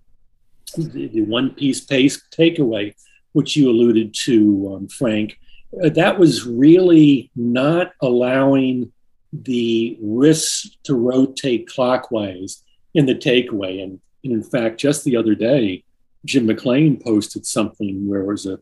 the, 0.76 1.08
the 1.08 1.22
one 1.22 1.52
piece 1.52 1.82
pace 1.82 2.22
takeaway, 2.36 2.94
which 3.38 3.56
you 3.56 3.70
alluded 3.70 4.16
to, 4.26 4.74
um, 4.74 4.88
Frank, 4.88 5.38
uh, 5.84 5.90
that 5.90 6.18
was 6.18 6.48
really 6.48 7.30
not 7.36 7.92
allowing 8.02 8.92
the 9.32 9.96
wrists 10.02 10.76
to 10.86 10.96
rotate 10.96 11.68
clockwise 11.68 12.64
in 12.96 13.06
the 13.06 13.14
takeaway. 13.14 13.84
And 13.84 14.00
and 14.24 14.34
in 14.34 14.42
fact, 14.44 14.80
just 14.80 15.04
the 15.04 15.16
other 15.16 15.36
day, 15.36 15.84
Jim 16.26 16.48
McLean 16.48 17.00
posted 17.00 17.46
something 17.46 18.08
where 18.08 18.22
it 18.22 18.26
was 18.26 18.48
a, 18.48 18.58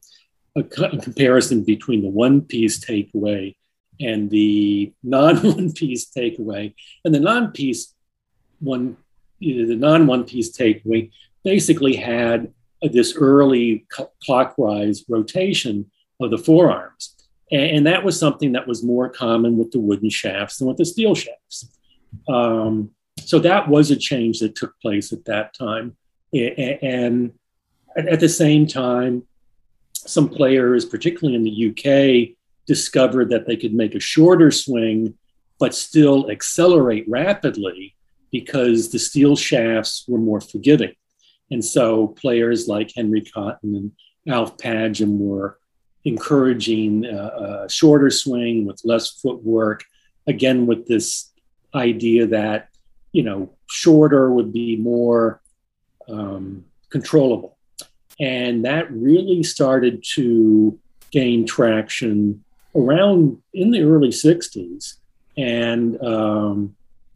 a, 0.57 0.59
a 0.59 0.97
comparison 0.99 1.63
between 1.63 2.01
the 2.01 2.09
one 2.09 2.41
piece 2.41 2.77
takeaway 2.77 3.55
and 4.01 4.29
the 4.29 4.91
non 5.03 5.37
one 5.55 5.71
piece 5.71 6.11
takeaway. 6.11 6.73
And 7.05 7.15
the 7.15 7.21
non 7.21 7.53
piece 7.53 7.93
one, 8.59 8.97
the 9.39 9.77
non 9.77 10.05
one 10.05 10.25
piece 10.25 10.51
takeaway 10.51 11.11
basically 11.45 11.95
had 11.95 12.51
this 12.81 13.15
early 13.15 13.85
clockwise 14.23 15.03
rotation 15.07 15.89
of 16.19 16.31
the 16.31 16.37
forearms. 16.37 17.15
And, 17.51 17.85
that 17.87 18.03
was 18.03 18.19
something 18.19 18.53
that 18.53 18.67
was 18.67 18.83
more 18.83 19.07
common 19.09 19.57
with 19.57 19.71
the 19.71 19.79
wooden 19.79 20.09
shafts 20.09 20.57
than 20.57 20.67
with 20.67 20.77
the 20.77 20.85
steel 20.85 21.13
shafts. 21.15 21.69
Um, 22.27 22.91
so 23.19 23.39
that 23.39 23.67
was 23.67 23.91
a 23.91 23.95
change 23.95 24.39
that 24.39 24.55
took 24.55 24.79
place 24.81 25.13
at 25.13 25.25
that 25.25 25.53
time. 25.53 25.95
And 26.33 27.33
at 27.95 28.19
the 28.19 28.29
same 28.29 28.67
time, 28.67 29.23
some 29.93 30.27
players, 30.27 30.85
particularly 30.85 31.35
in 31.35 31.43
the 31.43 31.69
UK, 31.69 32.35
discovered 32.67 33.29
that 33.29 33.47
they 33.47 33.55
could 33.55 33.73
make 33.73 33.95
a 33.95 33.99
shorter 33.99 34.51
swing, 34.51 35.15
but 35.59 35.73
still 35.73 36.29
accelerate 36.29 37.05
rapidly 37.07 37.95
because 38.31 38.91
the 38.91 38.99
steel 38.99 39.35
shafts 39.35 40.03
were 40.07 40.19
more 40.19 40.41
forgiving. 40.41 40.93
And 41.51 41.63
so 41.63 42.07
players 42.07 42.67
like 42.67 42.91
Henry 42.95 43.21
Cotton 43.21 43.75
and 43.75 43.91
Alf 44.27 44.57
Padgham 44.57 45.17
were 45.19 45.59
encouraging 46.03 47.05
a 47.05 47.67
shorter 47.69 48.09
swing 48.09 48.65
with 48.65 48.81
less 48.83 49.09
footwork, 49.09 49.83
again, 50.27 50.65
with 50.65 50.87
this 50.87 51.31
idea 51.73 52.27
that 52.27 52.69
you 53.15 53.23
know, 53.23 53.49
shorter 53.69 54.29
would 54.29 54.51
be 54.51 54.75
more 54.75 55.41
um, 56.09 56.65
controllable. 56.89 57.57
And 58.19 58.65
that 58.65 58.91
really 58.91 59.41
started 59.41 60.03
to 60.15 60.77
gain 61.11 61.45
traction 61.45 62.43
around 62.75 63.41
in 63.53 63.71
the 63.71 63.83
early 63.83 64.09
60s. 64.09 64.95
And 65.37 66.03
um, 66.03 66.75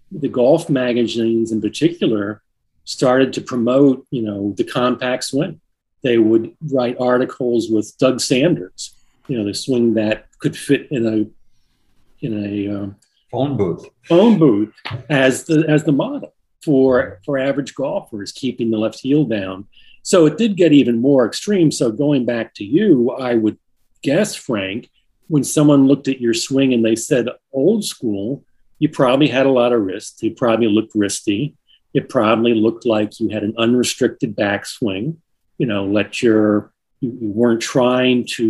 the 0.10 0.30
golf 0.30 0.70
magazines 0.70 1.52
in 1.52 1.60
particular 1.60 2.42
started 2.90 3.32
to 3.32 3.40
promote, 3.40 4.04
you 4.10 4.24
know, 4.24 4.52
the 4.58 4.64
compact 4.64 5.24
swing. 5.24 5.62
They 6.02 6.18
would 6.18 6.56
write 6.74 6.98
articles 7.00 7.70
with 7.70 7.96
Doug 8.00 8.20
Sanders, 8.20 8.96
you 9.28 9.38
know, 9.38 9.46
the 9.46 9.54
swing 9.54 9.94
that 9.94 10.26
could 10.40 10.58
fit 10.58 10.88
in 10.90 11.06
a 11.06 12.26
in 12.26 12.46
a 12.46 12.76
um, 12.76 12.96
phone 13.32 13.56
booth 13.56 13.86
phone 14.06 14.40
booth 14.40 14.74
as 15.10 15.44
the 15.44 15.66
as 15.70 15.84
the 15.84 15.92
model 15.92 16.34
for 16.64 17.20
for 17.26 17.38
average 17.38 17.76
golfers, 17.76 18.32
keeping 18.32 18.72
the 18.72 18.78
left 18.80 19.00
heel 19.00 19.24
down. 19.24 19.68
So 20.02 20.26
it 20.26 20.40
did 20.40 20.58
get 20.58 20.74
even 20.74 21.00
more 21.00 21.28
extreme. 21.28 21.72
So 21.72 21.92
going 21.92 22.26
back 22.26 22.56
to 22.56 22.64
you, 22.64 23.12
I 23.12 23.36
would 23.36 23.60
guess, 24.02 24.34
Frank, 24.34 24.90
when 25.28 25.44
someone 25.44 25.88
looked 25.88 26.08
at 26.08 26.20
your 26.20 26.34
swing 26.34 26.74
and 26.74 26.84
they 26.84 26.96
said 26.96 27.28
old 27.54 27.86
school, 27.86 28.44
you 28.80 28.90
probably 28.90 29.28
had 29.28 29.46
a 29.46 29.52
lot 29.52 29.74
of 29.74 29.82
wrist. 29.82 30.24
You 30.24 30.34
probably 30.34 30.68
looked 30.68 30.96
wristy. 30.96 31.54
It 31.94 32.10
probably 32.10 32.54
looked 32.54 32.86
like 32.86 33.20
you 33.20 33.30
had 33.30 33.44
an 33.44 33.56
unrestricted 33.58 34.36
backswing. 34.36 35.18
You 35.58 35.66
know, 35.66 35.86
let 35.86 36.22
your 36.22 36.72
you, 37.00 37.18
you 37.22 37.30
weren't 37.30 37.62
trying 37.62 38.26
to 38.36 38.44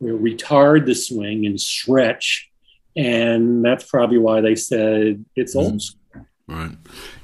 you 0.00 0.06
know, 0.06 0.16
retard 0.16 0.86
the 0.86 0.94
swing 0.94 1.46
and 1.46 1.60
stretch, 1.60 2.50
and 2.96 3.64
that's 3.64 3.84
probably 3.84 4.18
why 4.18 4.40
they 4.40 4.54
said 4.54 5.24
it's 5.34 5.56
mm-hmm. 5.56 5.72
old 5.72 5.82
school. 5.82 5.96
Right. 6.48 6.70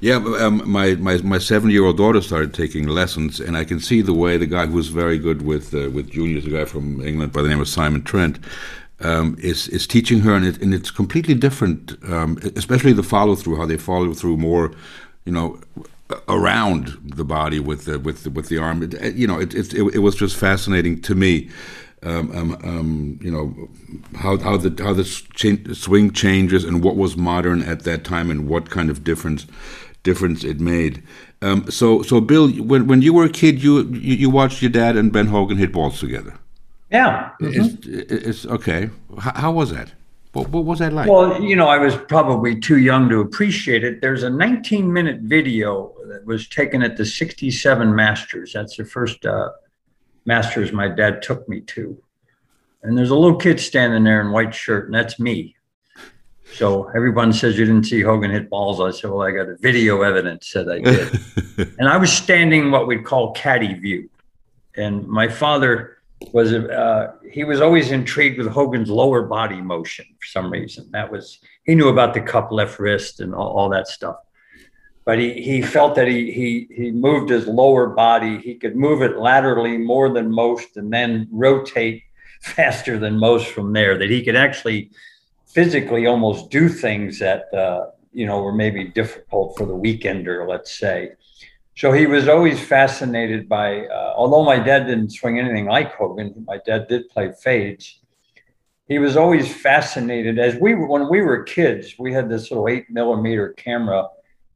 Yeah. 0.01 0.15
Um, 0.15 0.69
my 0.69 0.95
my 0.95 1.17
my 1.17 1.37
seven 1.37 1.69
year 1.69 1.85
old 1.85 1.95
daughter 1.95 2.21
started 2.21 2.53
taking 2.53 2.87
lessons, 2.87 3.39
and 3.39 3.55
I 3.55 3.63
can 3.63 3.79
see 3.79 4.01
the 4.01 4.13
way 4.13 4.35
the 4.35 4.45
guy 4.45 4.65
who 4.65 4.73
was 4.73 4.89
very 4.89 5.17
good 5.17 5.43
with 5.43 5.73
uh, 5.73 5.89
with 5.91 6.11
juniors, 6.11 6.45
a 6.45 6.49
guy 6.49 6.65
from 6.65 6.99
England 6.99 7.31
by 7.31 7.41
the 7.41 7.47
name 7.47 7.61
of 7.61 7.69
Simon 7.69 8.03
Trent, 8.03 8.37
um, 8.99 9.37
is 9.39 9.69
is 9.69 9.87
teaching 9.87 10.19
her, 10.21 10.33
and, 10.33 10.45
it, 10.45 10.61
and 10.61 10.73
it's 10.73 10.91
completely 10.91 11.35
different. 11.35 11.97
Um, 12.03 12.37
especially 12.57 12.91
the 12.91 13.03
follow 13.03 13.35
through, 13.35 13.55
how 13.55 13.65
they 13.65 13.77
follow 13.77 14.13
through 14.13 14.35
more, 14.35 14.73
you 15.25 15.31
know, 15.31 15.59
around 16.27 16.99
the 17.03 17.25
body 17.25 17.59
with 17.59 17.85
the 17.85 17.99
with 17.99 18.23
the, 18.23 18.29
with 18.29 18.49
the 18.49 18.57
arm. 18.57 18.83
It, 18.83 19.15
you 19.15 19.27
know, 19.27 19.39
it, 19.39 19.53
it 19.53 19.73
it 19.73 19.99
was 19.99 20.15
just 20.15 20.35
fascinating 20.35 21.01
to 21.01 21.15
me 21.15 21.49
um, 22.05 22.31
um, 22.31 22.57
um, 22.63 23.19
you 23.21 23.31
know 23.31 23.69
how 24.17 24.37
how 24.37 24.57
the 24.57 24.83
how 24.83 24.93
the 24.93 25.05
swing 25.05 26.11
changes 26.11 26.63
and 26.63 26.83
what 26.83 26.95
was 26.95 27.15
modern 27.15 27.61
at 27.63 27.83
that 27.83 28.03
time 28.03 28.29
and 28.29 28.47
what 28.47 28.69
kind 28.69 28.89
of 28.89 29.03
difference 29.03 29.47
difference 30.03 30.43
it 30.43 30.59
made. 30.59 31.01
Um, 31.41 31.69
so 31.69 32.01
so 32.01 32.19
Bill, 32.19 32.49
when 32.51 32.87
when 32.87 33.01
you 33.01 33.13
were 33.13 33.25
a 33.25 33.29
kid, 33.29 33.63
you 33.63 33.83
you, 33.89 34.15
you 34.15 34.29
watched 34.29 34.61
your 34.61 34.71
dad 34.71 34.97
and 34.97 35.11
Ben 35.11 35.27
Hogan 35.27 35.57
hit 35.57 35.71
balls 35.71 35.99
together. 35.99 36.37
Yeah, 36.91 37.31
mm-hmm. 37.41 37.87
it's, 37.87 37.87
it's, 38.11 38.45
okay. 38.45 38.89
How, 39.17 39.33
how 39.33 39.51
was 39.51 39.71
that? 39.71 39.93
What, 40.33 40.49
what, 40.49 40.65
was 40.65 40.79
that 40.79 40.93
like? 40.93 41.07
Well, 41.07 41.41
you 41.41 41.55
know, 41.55 41.67
I 41.67 41.77
was 41.77 41.95
probably 41.95 42.59
too 42.59 42.79
young 42.79 43.07
to 43.09 43.21
appreciate 43.21 43.83
it. 43.83 44.01
There's 44.01 44.23
a 44.23 44.29
19 44.31 44.91
minute 44.91 45.21
video 45.21 45.93
that 46.07 46.25
was 46.25 46.47
taken 46.47 46.81
at 46.81 46.97
the 46.97 47.05
67 47.05 47.95
Masters. 47.95 48.51
That's 48.51 48.75
the 48.75 48.83
first 48.83 49.25
uh, 49.27 49.51
Masters 50.25 50.71
my 50.71 50.87
dad 50.87 51.21
took 51.21 51.47
me 51.47 51.61
to. 51.61 52.01
And 52.81 52.97
there's 52.97 53.11
a 53.11 53.15
little 53.15 53.37
kid 53.37 53.59
standing 53.59 54.03
there 54.03 54.21
in 54.21 54.31
white 54.31 54.55
shirt, 54.55 54.85
and 54.85 54.95
that's 54.95 55.19
me. 55.19 55.55
So 56.53 56.89
everyone 56.89 57.31
says 57.31 57.57
you 57.57 57.65
didn't 57.65 57.85
see 57.85 58.01
Hogan 58.01 58.31
hit 58.31 58.49
balls. 58.49 58.81
I 58.81 58.91
said, 58.91 59.11
well, 59.11 59.21
I 59.21 59.31
got 59.31 59.49
a 59.49 59.55
video 59.57 60.01
evidence 60.01 60.51
that 60.53 60.69
I 60.69 60.79
did. 60.79 61.75
and 61.79 61.87
I 61.87 61.97
was 61.97 62.11
standing 62.11 62.71
what 62.71 62.87
we'd 62.87 63.05
call 63.05 63.33
caddy 63.33 63.73
view. 63.75 64.09
And 64.75 65.07
my 65.07 65.27
father 65.27 65.97
was, 66.31 66.53
uh, 66.53 67.13
he 67.31 67.43
was 67.43 67.61
always 67.61 67.91
intrigued 67.91 68.37
with 68.37 68.47
Hogan's 68.47 68.89
lower 68.89 69.23
body 69.23 69.61
motion 69.61 70.05
for 70.19 70.27
some 70.27 70.51
reason. 70.51 70.89
That 70.91 71.11
was, 71.11 71.39
he 71.63 71.75
knew 71.75 71.89
about 71.89 72.13
the 72.13 72.21
cup 72.21 72.51
left 72.51 72.79
wrist 72.79 73.19
and 73.19 73.33
all, 73.33 73.49
all 73.49 73.69
that 73.69 73.87
stuff 73.87 74.17
but 75.05 75.19
he, 75.19 75.33
he 75.41 75.61
felt 75.61 75.95
that 75.95 76.07
he, 76.07 76.31
he, 76.31 76.67
he 76.73 76.91
moved 76.91 77.29
his 77.29 77.47
lower 77.47 77.87
body. 77.87 78.37
He 78.37 78.55
could 78.55 78.75
move 78.75 79.01
it 79.01 79.17
laterally 79.17 79.77
more 79.77 80.09
than 80.09 80.31
most 80.31 80.77
and 80.77 80.91
then 80.91 81.27
rotate 81.31 82.03
faster 82.41 82.97
than 82.97 83.17
most 83.17 83.47
from 83.47 83.73
there, 83.73 83.97
that 83.97 84.09
he 84.09 84.23
could 84.23 84.35
actually 84.35 84.91
physically 85.47 86.07
almost 86.07 86.49
do 86.49 86.67
things 86.67 87.19
that, 87.19 87.53
uh, 87.53 87.87
you 88.11 88.25
know, 88.25 88.41
were 88.41 88.53
maybe 88.53 88.85
difficult 88.85 89.57
for 89.57 89.65
the 89.65 89.73
weekender, 89.73 90.47
let's 90.47 90.77
say. 90.77 91.11
So 91.75 91.91
he 91.91 92.05
was 92.05 92.27
always 92.27 92.63
fascinated 92.63 93.49
by, 93.49 93.87
uh, 93.87 94.13
although 94.15 94.43
my 94.43 94.59
dad 94.59 94.85
didn't 94.85 95.11
swing 95.11 95.39
anything 95.39 95.65
like 95.65 95.93
Hogan, 95.95 96.45
my 96.47 96.59
dad 96.65 96.87
did 96.87 97.09
play 97.09 97.31
fades. 97.31 97.99
He 98.87 98.99
was 98.99 99.17
always 99.17 99.53
fascinated 99.53 100.37
as 100.37 100.55
we 100.55 100.75
were, 100.75 100.87
when 100.87 101.09
we 101.09 101.21
were 101.21 101.43
kids, 101.43 101.95
we 101.97 102.13
had 102.13 102.29
this 102.29 102.51
little 102.51 102.67
eight 102.67 102.89
millimeter 102.89 103.53
camera 103.53 104.07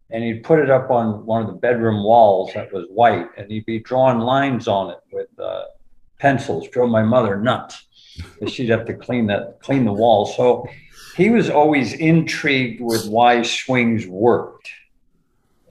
and 0.10 0.24
he'd 0.24 0.44
put 0.44 0.60
it 0.60 0.70
up 0.70 0.90
on 0.90 1.26
one 1.26 1.42
of 1.42 1.48
the 1.48 1.54
bedroom 1.54 2.04
walls 2.04 2.54
that 2.54 2.72
was 2.72 2.86
white, 2.90 3.28
and 3.38 3.52
he'd 3.52 3.66
be 3.66 3.80
drawing 3.80 4.20
lines 4.20 4.68
on 4.68 4.92
it 4.92 5.00
with 5.12 5.28
uh, 5.38 5.64
pencils. 6.20 6.68
Drove 6.70 6.90
my 6.90 7.04
mother 7.04 7.38
nuts. 7.38 7.86
she'd 8.48 8.70
have 8.70 8.86
to 8.86 8.94
clean 8.94 9.28
that, 9.28 9.60
clean 9.62 9.86
the 9.86 9.94
wall. 9.94 10.26
So 10.26 10.68
he 11.16 11.30
was 11.30 11.50
always 11.50 11.94
intrigued 11.94 12.82
with 12.82 13.08
why 13.08 13.42
swings 13.42 14.08
worked. 14.08 14.70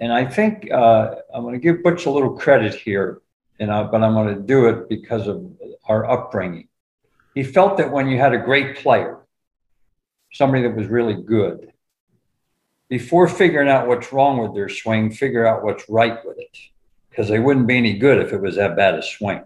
And 0.01 0.13
I 0.13 0.25
think 0.25 0.71
uh, 0.71 1.17
I'm 1.35 1.43
going 1.43 1.55
to 1.55 1.61
give 1.61 1.83
Butch 1.83 2.07
a 2.07 2.11
little 2.11 2.37
credit 2.37 2.75
here, 2.75 3.21
you 3.59 3.67
know, 3.67 3.89
but 3.91 4.03
I'm 4.03 4.13
going 4.13 4.35
to 4.35 4.41
do 4.41 4.69
it 4.69 4.89
because 4.89 5.27
of 5.27 5.45
our 5.89 6.09
upbringing. 6.11 6.69
He 7.35 7.43
felt 7.43 7.77
that 7.79 7.91
when 7.91 8.09
you 8.09 8.19
had 8.19 8.35
a 8.35 8.39
great 8.39 8.77
player, 8.77 9.19
somebody 10.33 10.63
that 10.63 10.77
was 10.77 10.87
really 10.89 11.15
good, 11.15 11.73
before 12.89 13.27
figuring 13.29 13.69
out 13.69 13.89
what's 13.89 14.13
wrong 14.13 14.39
with 14.39 14.55
their 14.55 14.69
swing, 14.69 15.11
figure 15.11 15.47
out 15.47 15.65
what's 15.65 15.89
right 15.89 16.25
with 16.25 16.39
it 16.39 16.57
because 17.17 17.29
they 17.29 17.39
wouldn't 17.39 17.67
be 17.67 17.77
any 17.77 17.99
good 17.99 18.19
if 18.19 18.33
it 18.33 18.41
was 18.41 18.57
that 18.57 18.77
bad 18.77 18.95
a 18.95 19.03
swing. 19.03 19.43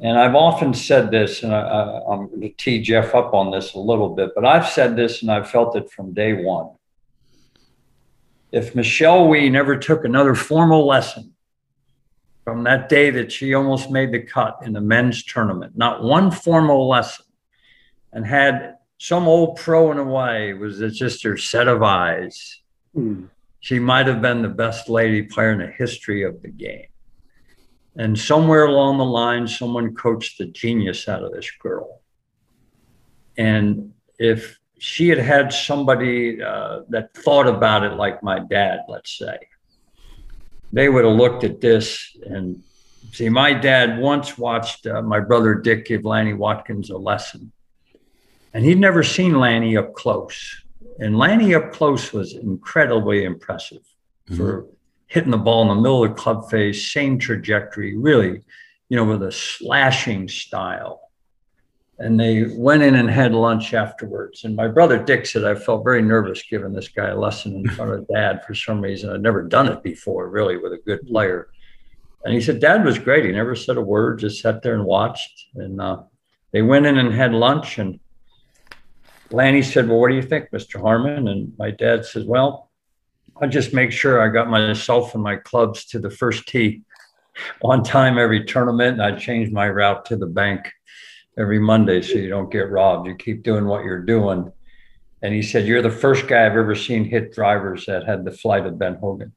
And 0.00 0.18
I've 0.18 0.34
often 0.34 0.74
said 0.74 1.10
this, 1.10 1.42
and 1.42 1.54
I, 1.54 2.00
am 2.10 2.28
going 2.28 2.40
to 2.40 2.48
tee 2.50 2.82
Jeff 2.82 3.14
up 3.14 3.34
on 3.34 3.52
this 3.52 3.74
a 3.74 3.78
little 3.78 4.08
bit, 4.16 4.30
but 4.34 4.44
I've 4.44 4.66
said 4.66 4.96
this 4.96 5.22
and 5.22 5.30
I've 5.30 5.48
felt 5.48 5.76
it 5.76 5.90
from 5.90 6.12
day 6.12 6.42
one. 6.42 6.70
If 8.52 8.74
Michelle 8.74 9.28
Wie 9.28 9.48
never 9.48 9.78
took 9.78 10.04
another 10.04 10.34
formal 10.34 10.86
lesson 10.86 11.32
from 12.44 12.64
that 12.64 12.90
day 12.90 13.08
that 13.10 13.32
she 13.32 13.54
almost 13.54 13.90
made 13.90 14.12
the 14.12 14.20
cut 14.20 14.58
in 14.62 14.74
the 14.74 14.80
men's 14.80 15.24
tournament, 15.24 15.72
not 15.76 16.02
one 16.02 16.30
formal 16.30 16.86
lesson, 16.86 17.24
and 18.12 18.26
had 18.26 18.76
some 18.98 19.26
old 19.26 19.56
pro 19.56 19.90
in 19.90 19.98
a 19.98 20.04
way 20.04 20.52
was 20.52 20.80
it 20.80 20.90
just 20.90 21.22
her 21.24 21.36
set 21.36 21.66
of 21.66 21.82
eyes. 21.82 22.60
Mm. 22.94 23.28
She 23.60 23.78
might 23.78 24.06
have 24.06 24.20
been 24.20 24.42
the 24.42 24.48
best 24.48 24.88
lady 24.88 25.22
player 25.22 25.52
in 25.52 25.58
the 25.58 25.68
history 25.68 26.22
of 26.22 26.42
the 26.42 26.48
game. 26.48 26.86
And 27.96 28.18
somewhere 28.18 28.66
along 28.66 28.98
the 28.98 29.04
line, 29.04 29.46
someone 29.46 29.94
coached 29.94 30.38
the 30.38 30.46
genius 30.46 31.08
out 31.08 31.22
of 31.22 31.32
this 31.32 31.50
girl. 31.50 32.00
And 33.36 33.92
if 34.18 34.58
she 34.82 35.08
had 35.08 35.18
had 35.18 35.52
somebody 35.52 36.42
uh, 36.42 36.80
that 36.88 37.14
thought 37.14 37.46
about 37.46 37.84
it 37.84 37.92
like 37.92 38.20
my 38.20 38.40
dad, 38.40 38.80
let's 38.88 39.16
say, 39.16 39.38
they 40.72 40.88
would 40.88 41.04
have 41.04 41.14
looked 41.14 41.44
at 41.44 41.60
this 41.60 42.16
and 42.26 42.60
see. 43.12 43.28
My 43.28 43.52
dad 43.52 44.00
once 44.00 44.36
watched 44.36 44.88
uh, 44.88 45.00
my 45.00 45.20
brother 45.20 45.54
Dick 45.54 45.86
give 45.86 46.04
Lanny 46.04 46.32
Wadkins 46.32 46.90
a 46.90 46.96
lesson 46.96 47.52
and 48.54 48.64
he'd 48.64 48.80
never 48.80 49.04
seen 49.04 49.38
Lanny 49.38 49.76
up 49.76 49.94
close. 49.94 50.64
And 50.98 51.16
Lanny 51.16 51.54
up 51.54 51.72
close 51.72 52.12
was 52.12 52.34
incredibly 52.34 53.22
impressive 53.22 53.82
mm-hmm. 54.26 54.36
for 54.36 54.66
hitting 55.06 55.30
the 55.30 55.38
ball 55.38 55.62
in 55.62 55.68
the 55.68 55.74
middle 55.76 56.02
of 56.02 56.10
the 56.10 56.16
club 56.16 56.50
face, 56.50 56.92
same 56.92 57.20
trajectory, 57.20 57.96
really, 57.96 58.42
you 58.88 58.96
know, 58.96 59.04
with 59.04 59.22
a 59.22 59.30
slashing 59.30 60.26
style. 60.26 61.01
And 61.98 62.18
they 62.18 62.44
went 62.56 62.82
in 62.82 62.94
and 62.94 63.08
had 63.08 63.34
lunch 63.34 63.74
afterwards. 63.74 64.44
And 64.44 64.56
my 64.56 64.66
brother 64.66 65.02
Dick 65.02 65.26
said, 65.26 65.44
I 65.44 65.54
felt 65.54 65.84
very 65.84 66.02
nervous 66.02 66.42
giving 66.42 66.72
this 66.72 66.88
guy 66.88 67.08
a 67.08 67.16
lesson 67.16 67.54
in 67.54 67.68
front 67.68 67.92
of 67.92 68.08
dad 68.08 68.44
for 68.44 68.54
some 68.54 68.80
reason. 68.80 69.10
I'd 69.10 69.22
never 69.22 69.42
done 69.42 69.68
it 69.68 69.82
before, 69.82 70.28
really, 70.28 70.56
with 70.56 70.72
a 70.72 70.78
good 70.78 71.06
player. 71.06 71.48
And 72.24 72.34
he 72.34 72.40
said, 72.40 72.60
Dad 72.60 72.84
was 72.84 72.98
great. 72.98 73.24
He 73.24 73.32
never 73.32 73.54
said 73.54 73.76
a 73.76 73.82
word, 73.82 74.20
just 74.20 74.40
sat 74.40 74.62
there 74.62 74.74
and 74.74 74.84
watched. 74.84 75.46
And 75.54 75.80
uh, 75.80 76.02
they 76.52 76.62
went 76.62 76.86
in 76.86 76.98
and 76.98 77.12
had 77.12 77.32
lunch. 77.32 77.78
And 77.78 77.98
Lanny 79.30 79.62
said, 79.62 79.88
Well, 79.88 79.98
what 79.98 80.08
do 80.08 80.14
you 80.14 80.22
think, 80.22 80.50
Mr. 80.50 80.80
Harmon? 80.80 81.28
And 81.28 81.52
my 81.58 81.70
dad 81.70 82.04
said, 82.04 82.26
Well, 82.26 82.70
I 83.40 83.46
just 83.46 83.74
make 83.74 83.90
sure 83.90 84.20
I 84.20 84.28
got 84.28 84.48
myself 84.48 85.14
and 85.14 85.22
my 85.22 85.36
clubs 85.36 85.84
to 85.86 85.98
the 85.98 86.10
first 86.10 86.46
tee 86.46 86.82
on 87.62 87.82
time 87.82 88.18
every 88.18 88.44
tournament. 88.44 89.00
And 89.00 89.02
I 89.02 89.18
change 89.18 89.50
my 89.50 89.68
route 89.68 90.04
to 90.06 90.16
the 90.16 90.26
bank 90.26 90.70
every 91.38 91.58
Monday 91.58 92.02
so 92.02 92.14
you 92.14 92.28
don't 92.28 92.50
get 92.50 92.70
robbed. 92.70 93.06
You 93.06 93.14
keep 93.14 93.42
doing 93.42 93.66
what 93.66 93.84
you're 93.84 94.02
doing. 94.02 94.52
And 95.22 95.34
he 95.34 95.42
said, 95.42 95.66
You're 95.66 95.82
the 95.82 95.90
first 95.90 96.26
guy 96.26 96.44
I've 96.44 96.56
ever 96.56 96.74
seen 96.74 97.04
hit 97.04 97.32
drivers 97.32 97.86
that 97.86 98.04
had 98.04 98.24
the 98.24 98.32
flight 98.32 98.66
of 98.66 98.78
Ben 98.78 98.96
Hogan. 98.96 99.32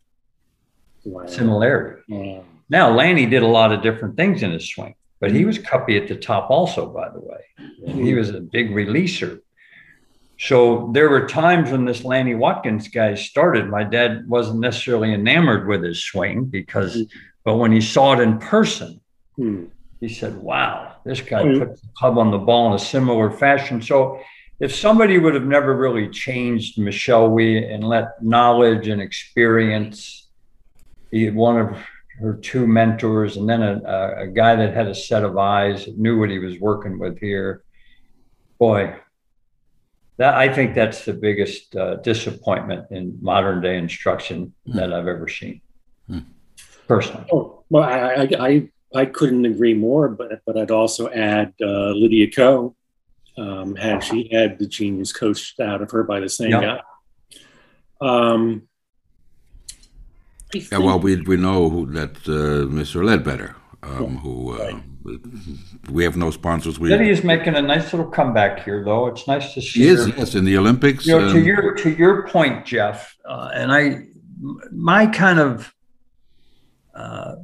Wow. 1.05 1.27
Similarity. 1.27 2.01
Yeah. 2.07 2.41
Now, 2.69 2.91
Lanny 2.91 3.27
did 3.27 3.43
a 3.43 3.47
lot 3.47 3.71
of 3.71 3.83
different 3.83 4.17
things 4.17 4.41
in 4.41 4.51
his 4.51 4.67
swing, 4.67 4.95
but 5.19 5.31
he 5.31 5.45
was 5.45 5.59
cuppy 5.59 6.01
at 6.01 6.07
the 6.07 6.15
top 6.15 6.49
also, 6.49 6.87
by 6.87 7.09
the 7.09 7.19
way. 7.19 7.41
He 7.85 8.15
was 8.15 8.31
a 8.31 8.39
big 8.39 8.71
releaser 8.71 9.41
So 10.39 10.89
there 10.93 11.09
were 11.09 11.27
times 11.27 11.71
when 11.71 11.85
this 11.85 12.03
Lanny 12.03 12.33
Wadkins 12.33 12.91
guy 12.91 13.13
started, 13.13 13.69
my 13.69 13.83
dad 13.83 14.27
wasn't 14.27 14.61
necessarily 14.61 15.13
enamored 15.13 15.67
with 15.67 15.83
his 15.83 16.03
swing 16.03 16.45
because, 16.45 16.97
mm. 16.97 17.09
but 17.43 17.57
when 17.57 17.71
he 17.71 17.81
saw 17.81 18.13
it 18.13 18.19
in 18.19 18.39
person, 18.39 18.99
mm. 19.37 19.69
He 20.07 20.13
said, 20.13 20.37
wow, 20.37 20.97
this 21.03 21.19
guy 21.19 21.41
mm. 21.41 21.57
put 21.57 21.81
the 21.81 21.87
club 21.95 22.19
on 22.19 22.29
the 22.29 22.37
ball 22.37 22.67
in 22.67 22.73
a 22.73 22.79
similar 22.79 23.31
fashion. 23.31 23.81
So 23.81 24.19
if 24.59 24.73
somebody 24.73 25.17
would 25.17 25.33
have 25.33 25.45
never 25.45 25.75
really 25.75 26.09
changed 26.09 26.77
Michelle 26.77 27.29
Wie 27.29 27.57
and 27.57 27.83
let 27.83 28.23
knowledge 28.23 28.87
and 28.87 29.01
experience 29.01 30.27
be 31.09 31.31
one 31.31 31.59
of 31.59 31.77
her 32.19 32.35
two 32.35 32.67
mentors 32.67 33.35
and 33.35 33.49
then 33.49 33.63
a, 33.63 34.25
a 34.25 34.27
guy 34.27 34.55
that 34.55 34.75
had 34.75 34.87
a 34.87 34.93
set 34.93 35.23
of 35.23 35.37
eyes, 35.37 35.87
knew 35.97 36.19
what 36.19 36.29
he 36.29 36.37
was 36.37 36.59
working 36.59 36.99
with 36.99 37.19
here, 37.19 37.63
boy, 38.59 38.95
that 40.17 40.35
I 40.35 40.53
think 40.53 40.75
that's 40.75 41.03
the 41.03 41.13
biggest 41.13 41.75
uh, 41.75 41.95
disappointment 41.95 42.91
in 42.91 43.17
modern 43.21 43.59
day 43.59 43.75
instruction 43.77 44.53
mm. 44.67 44.75
that 44.75 44.93
I've 44.93 45.07
ever 45.07 45.27
seen, 45.27 45.61
mm. 46.07 46.23
personally. 46.87 47.25
Oh, 47.33 47.63
well, 47.71 47.83
I, 47.83 47.97
I, 47.97 48.27
I 48.39 48.69
couldn't 49.03 49.45
agree 49.45 49.73
more, 49.73 50.07
but 50.07 50.39
but 50.45 50.57
I'd 50.57 50.71
also 50.71 51.09
add 51.09 51.53
uh, 51.61 51.91
Lydia 51.91 52.31
Ko, 52.31 52.75
um, 53.37 53.75
had 53.75 54.01
she 54.01 54.29
had 54.31 54.57
the 54.57 54.67
genius 54.67 55.11
coached 55.11 55.59
out 55.59 55.81
of 55.81 55.91
her 55.91 56.03
by 56.03 56.21
the 56.21 56.29
same 56.29 56.51
guy. 56.51 56.79
Um, 57.99 58.69
yeah, 60.53 60.77
well, 60.77 60.99
we 60.99 61.19
we 61.21 61.35
know 61.35 61.69
who, 61.69 61.85
that 61.91 62.15
uh, 62.27 62.71
Mr. 62.71 63.03
Leadbetter, 63.03 63.55
um, 63.83 64.13
yeah, 64.13 64.19
who 64.21 64.53
uh, 64.53 64.57
right 64.57 64.83
we 65.91 66.03
have 66.03 66.17
no 66.17 66.31
sponsors. 66.31 66.79
We 66.79 66.89
Lydia 66.89 67.11
is 67.11 67.23
making 67.23 67.55
a 67.55 67.61
nice 67.61 67.93
little 67.93 68.09
comeback 68.09 68.63
here, 68.63 68.83
though. 68.83 69.07
It's 69.07 69.27
nice 69.27 69.53
to 69.53 69.61
see. 69.61 69.67
She 69.67 69.87
is, 69.87 70.07
her. 70.07 70.13
yes, 70.17 70.35
in 70.35 70.45
the 70.45 70.57
Olympics. 70.57 71.05
You 71.05 71.19
know, 71.19 71.33
to 71.33 71.39
your 71.39 71.75
to 71.75 71.89
your 71.91 72.27
point, 72.27 72.65
Jeff, 72.65 73.15
uh, 73.27 73.51
and 73.53 73.71
I, 73.71 74.07
my 74.71 75.05
kind 75.05 75.39
of 75.39 75.73
uh, 76.95 77.35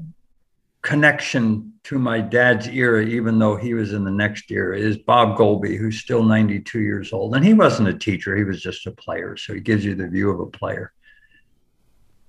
connection 0.82 1.74
to 1.84 2.00
my 2.00 2.22
dad's 2.22 2.68
era, 2.68 3.04
even 3.04 3.40
though 3.40 3.56
he 3.56 3.74
was 3.74 3.94
in 3.94 4.04
the 4.04 4.12
next 4.12 4.50
era, 4.52 4.78
is 4.78 4.98
Bob 4.98 5.38
Goalby, 5.38 5.78
who's 5.78 6.00
still 6.00 6.24
92 6.24 6.80
years 6.80 7.14
old, 7.14 7.36
and 7.36 7.46
he 7.46 7.54
wasn't 7.54 7.90
a 7.90 7.94
teacher; 7.94 8.36
he 8.36 8.44
was 8.44 8.62
just 8.62 8.88
a 8.88 8.92
player. 8.92 9.38
So 9.38 9.54
he 9.54 9.60
gives 9.60 9.86
you 9.86 9.96
the 9.96 10.08
view 10.08 10.30
of 10.30 10.40
a 10.40 10.46
player. 10.46 10.94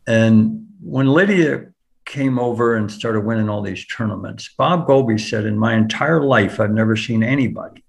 And 0.06 0.66
when 0.80 1.06
Lydia 1.06 1.72
came 2.04 2.38
over 2.38 2.76
and 2.76 2.90
started 2.90 3.20
winning 3.20 3.48
all 3.48 3.62
these 3.62 3.86
tournaments. 3.86 4.50
Bob 4.56 4.86
Goalby 4.86 5.20
said, 5.20 5.46
In 5.46 5.58
my 5.58 5.74
entire 5.74 6.22
life, 6.22 6.60
I've 6.60 6.70
never 6.70 6.96
seen 6.96 7.22
anybody, 7.22 7.84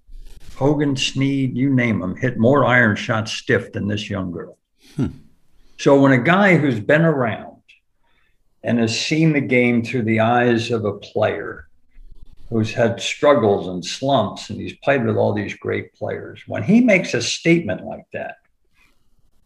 Hogan, 0.56 0.96
Snead, 0.96 1.56
you 1.56 1.70
name 1.74 2.00
them, 2.00 2.16
hit 2.16 2.38
more 2.38 2.64
iron 2.64 2.96
shots 2.96 3.32
stiff 3.32 3.72
than 3.72 3.88
this 3.88 4.08
young 4.08 4.30
girl. 4.30 4.58
Hmm. 4.96 5.06
So 5.78 6.00
when 6.00 6.12
a 6.12 6.18
guy 6.18 6.56
who's 6.56 6.80
been 6.80 7.02
around 7.02 7.53
and 8.64 8.78
has 8.78 8.98
seen 8.98 9.32
the 9.32 9.40
game 9.40 9.84
through 9.84 10.02
the 10.02 10.20
eyes 10.20 10.70
of 10.70 10.84
a 10.84 10.94
player 10.94 11.68
who's 12.48 12.72
had 12.72 13.00
struggles 13.00 13.68
and 13.68 13.84
slumps 13.84 14.50
and 14.50 14.60
he's 14.60 14.76
played 14.78 15.04
with 15.04 15.16
all 15.16 15.34
these 15.34 15.54
great 15.54 15.94
players, 15.94 16.42
when 16.46 16.62
he 16.62 16.80
makes 16.80 17.14
a 17.14 17.22
statement 17.22 17.84
like 17.84 18.06
that, 18.12 18.38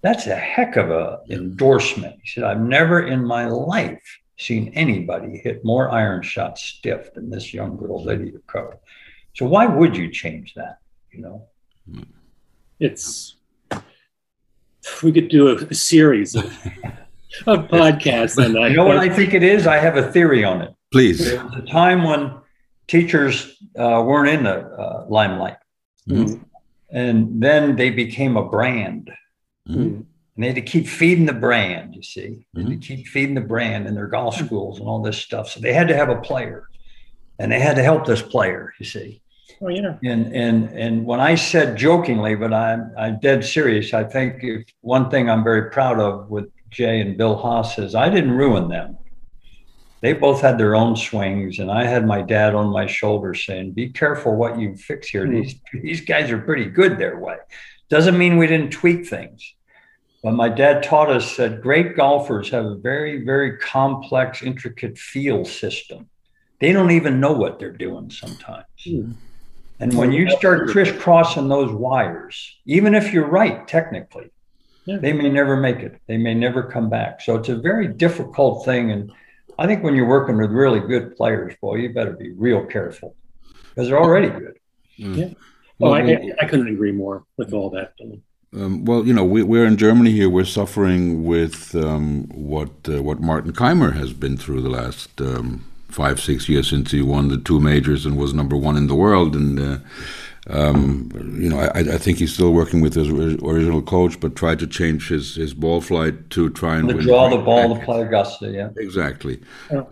that's 0.03 0.27
a 0.29 0.37
heck 0.37 0.77
of 0.77 0.91
a 0.91 1.21
endorsement. 1.29 2.17
He 2.23 2.31
said, 2.31 2.45
I've 2.45 2.61
never 2.61 3.07
in 3.07 3.25
my 3.25 3.47
life 3.47 4.03
seen 4.39 4.73
anybody 4.75 5.39
hit 5.39 5.65
more 5.65 5.91
iron 5.91 6.23
shots 6.23 6.63
stiff 6.63 7.13
than 7.15 7.29
this 7.29 7.53
young 7.53 7.77
girl, 7.77 8.05
Lydia 8.05 8.39
Ko. 8.47 8.79
So 9.35 9.47
why 9.47 9.67
would 9.67 9.97
you 9.97 10.13
change 10.13 10.55
that? 10.55 10.79
You 11.11 11.21
know, 11.23 12.05
it's 12.79 13.35
we 15.03 15.11
could 15.11 15.29
do 15.29 15.49
a, 15.49 15.55
a 15.55 15.75
series 15.75 16.37
of, 16.37 16.45
of 17.47 17.69
podcasts. 17.69 18.43
And 18.43 18.55
you 18.55 18.77
know 18.77 18.85
what 18.85 18.99
I 18.99 19.09
think 19.09 19.35
it 19.35 19.43
is? 19.43 19.67
I 19.67 19.77
have 19.79 19.97
a 19.97 20.11
theory 20.13 20.45
on 20.45 20.63
it. 20.63 20.75
Please. 20.91 21.25
There 21.25 21.45
was 21.45 21.55
a 21.55 21.67
time 21.67 22.05
when 22.05 22.35
teachers 22.87 23.57
uh, 23.79 24.03
weren't 24.07 24.29
in 24.29 24.45
the 24.45 24.67
uh, 24.67 25.07
limelight, 25.09 25.59
mm-hmm. 26.09 26.43
and 26.91 27.43
then 27.43 27.77
they 27.77 27.91
became 27.91 28.37
a 28.37 28.49
brand. 28.49 29.11
Mm-hmm. 29.69 29.81
And 29.81 30.07
they 30.45 30.47
had 30.47 30.57
to 30.57 30.63
keep 30.63 30.87
feeding 30.87 31.27
the 31.27 31.33
brand, 31.33 31.95
you 31.95 32.03
see. 32.03 32.47
They 32.55 32.61
mm-hmm. 32.63 32.71
had 32.71 32.83
to 32.83 32.87
keep 32.97 33.07
feeding 33.09 33.35
the 33.35 33.41
brand 33.41 33.87
in 33.87 33.95
their 33.95 34.07
golf 34.07 34.37
schools 34.37 34.79
and 34.79 34.89
all 34.89 35.03
this 35.03 35.19
stuff. 35.19 35.51
So 35.51 35.61
they 35.61 35.73
had 35.73 35.89
to 35.89 35.97
have 35.97 36.11
a 36.11 36.21
player. 36.21 36.69
And 37.41 37.53
they 37.53 37.61
had 37.61 37.77
to 37.77 37.85
help 37.85 38.05
this 38.05 38.21
player, 38.21 38.73
you 38.81 38.85
see. 38.85 39.23
Oh, 39.61 39.69
yeah. 39.69 39.97
And 40.05 40.35
and 40.35 40.71
and 40.73 41.05
when 41.05 41.21
I 41.21 41.35
said 41.35 41.77
jokingly, 41.77 42.35
but 42.35 42.53
I'm 42.53 42.93
I'm 42.97 43.19
dead 43.21 43.45
serious, 43.45 43.95
I 43.95 44.05
think 44.05 44.43
if 44.43 44.65
one 44.81 45.11
thing 45.11 45.29
I'm 45.29 45.45
very 45.45 45.71
proud 45.71 45.99
of 46.01 46.29
with 46.31 46.51
Jay 46.71 47.01
and 47.01 47.17
Bill 47.17 47.37
Haas 47.37 47.79
is 47.79 47.95
I 47.95 48.09
didn't 48.09 48.33
ruin 48.33 48.69
them. 48.69 48.99
They 50.01 50.13
both 50.13 50.41
had 50.41 50.59
their 50.59 50.77
own 50.77 50.95
swings, 50.95 51.59
and 51.59 51.71
I 51.71 51.85
had 51.85 52.07
my 52.07 52.23
dad 52.23 52.55
on 52.55 52.69
my 52.69 52.87
shoulder 52.87 53.35
saying, 53.35 53.73
"Be 53.73 53.91
careful 53.91 54.37
what 54.37 54.59
you 54.59 54.77
fix 54.77 55.09
here. 55.09 55.25
Mm-hmm. 55.25 55.43
These 55.43 55.61
these 55.83 56.01
guys 56.03 56.31
are 56.31 56.39
pretty 56.39 56.67
good 56.67 56.99
their 56.99 57.19
way. 57.19 57.37
Doesn't 57.89 58.19
mean 58.19 58.37
we 58.37 58.47
didn't 58.47 58.71
tweak 58.71 59.07
things." 59.07 59.55
But 60.23 60.33
my 60.33 60.49
dad 60.49 60.83
taught 60.83 61.11
us 61.11 61.37
that 61.37 61.61
great 61.61 61.97
golfers 61.97 62.51
have 62.51 62.65
a 62.65 62.75
very, 62.75 63.25
very 63.25 63.57
complex, 63.59 64.43
intricate 64.43 64.99
feel 64.99 65.45
system. 65.45 66.09
They 66.61 66.73
don't 66.73 66.91
even 66.91 67.21
know 67.21 67.33
what 67.33 67.61
they're 67.61 67.71
doing 67.71 68.11
sometimes. 68.11 68.67
Mm. 68.85 69.15
And 69.81 69.95
when 69.95 70.11
you 70.11 70.29
start 70.31 70.71
crisscrossing 70.71 71.49
those 71.49 71.71
wires, 71.71 72.57
even 72.67 72.97
if 72.97 73.13
you're 73.13 73.29
right 73.29 73.67
technically, 73.69 74.33
yeah. 74.89 74.97
they 74.97 75.13
may 75.13 75.29
never 75.29 75.55
make 75.55 75.81
it. 75.81 76.01
They 76.07 76.17
may 76.17 76.33
never 76.33 76.63
come 76.63 76.89
back. 76.89 77.21
So 77.21 77.37
it's 77.37 77.51
a 77.51 77.57
very 77.57 77.89
difficult 77.89 78.65
thing. 78.65 78.91
And 78.91 79.13
I 79.59 79.67
think 79.67 79.83
when 79.83 79.95
you're 79.95 80.09
working 80.09 80.39
with 80.39 80.51
really 80.51 80.81
good 80.81 81.15
players, 81.15 81.55
boy, 81.61 81.77
you 81.77 81.93
better 81.93 82.13
be 82.13 82.33
real 82.33 82.65
careful 82.65 83.15
because 83.69 83.89
they're 83.89 84.01
already 84.01 84.31
good. 84.31 84.59
Mm. 84.99 85.17
Yeah. 85.17 85.35
Well, 85.79 85.93
I, 85.93 86.33
I, 86.41 86.47
couldn't 86.47 86.69
agree 86.69 86.91
more 86.91 87.25
with 87.37 87.53
all 87.53 87.71
that. 87.71 87.93
Um, 88.53 88.85
well, 88.85 89.07
you 89.07 89.13
know, 89.13 89.25
we, 89.25 89.61
are 89.61 89.67
in 89.67 89.77
Germany 89.77 90.11
here. 90.11 90.29
We're 90.29 90.45
suffering 90.45 91.25
with 91.25 91.75
um, 91.77 92.25
what 92.31 92.71
uh, 92.89 93.01
what 93.01 93.21
Martin 93.21 93.53
Kaymer 93.53 93.95
has 93.95 94.13
been 94.13 94.37
through 94.37 94.63
the 94.63 94.71
last 94.71 95.21
um, 95.21 95.65
five, 95.89 96.19
six 96.21 96.49
years 96.49 96.71
since 96.71 96.91
he 96.91 97.01
won 97.01 97.29
the 97.29 97.37
two 97.37 97.61
majors 97.61 98.07
and 98.07 98.17
was 98.17 98.35
number 98.35 98.57
one 98.57 98.77
in 98.77 98.89
the 98.89 98.97
world. 98.97 99.37
And 99.37 99.61
uh, 99.61 99.79
um, 100.49 101.11
you 101.39 101.51
know, 101.51 101.59
I, 101.59 101.81
I, 101.81 101.99
think 101.99 102.19
he's 102.19 102.33
still 102.33 102.53
working 102.53 102.81
with 102.81 102.95
his 102.95 103.09
original 103.09 103.83
coach, 103.83 104.19
but 104.19 104.35
tried 104.35 104.59
to 104.61 104.67
change 104.67 105.09
his, 105.09 105.35
his 105.35 105.53
ball 105.53 105.83
flight 105.83 106.31
to 106.31 106.49
try 106.51 106.79
and 106.79 106.89
to 106.89 106.95
draw 106.95 107.29
the 107.29 107.37
ball 107.37 107.77
to 107.77 107.85
play 107.85 108.01
Augusta. 108.01 108.51
Yeah, 108.51 108.71
exactly. 108.79 109.41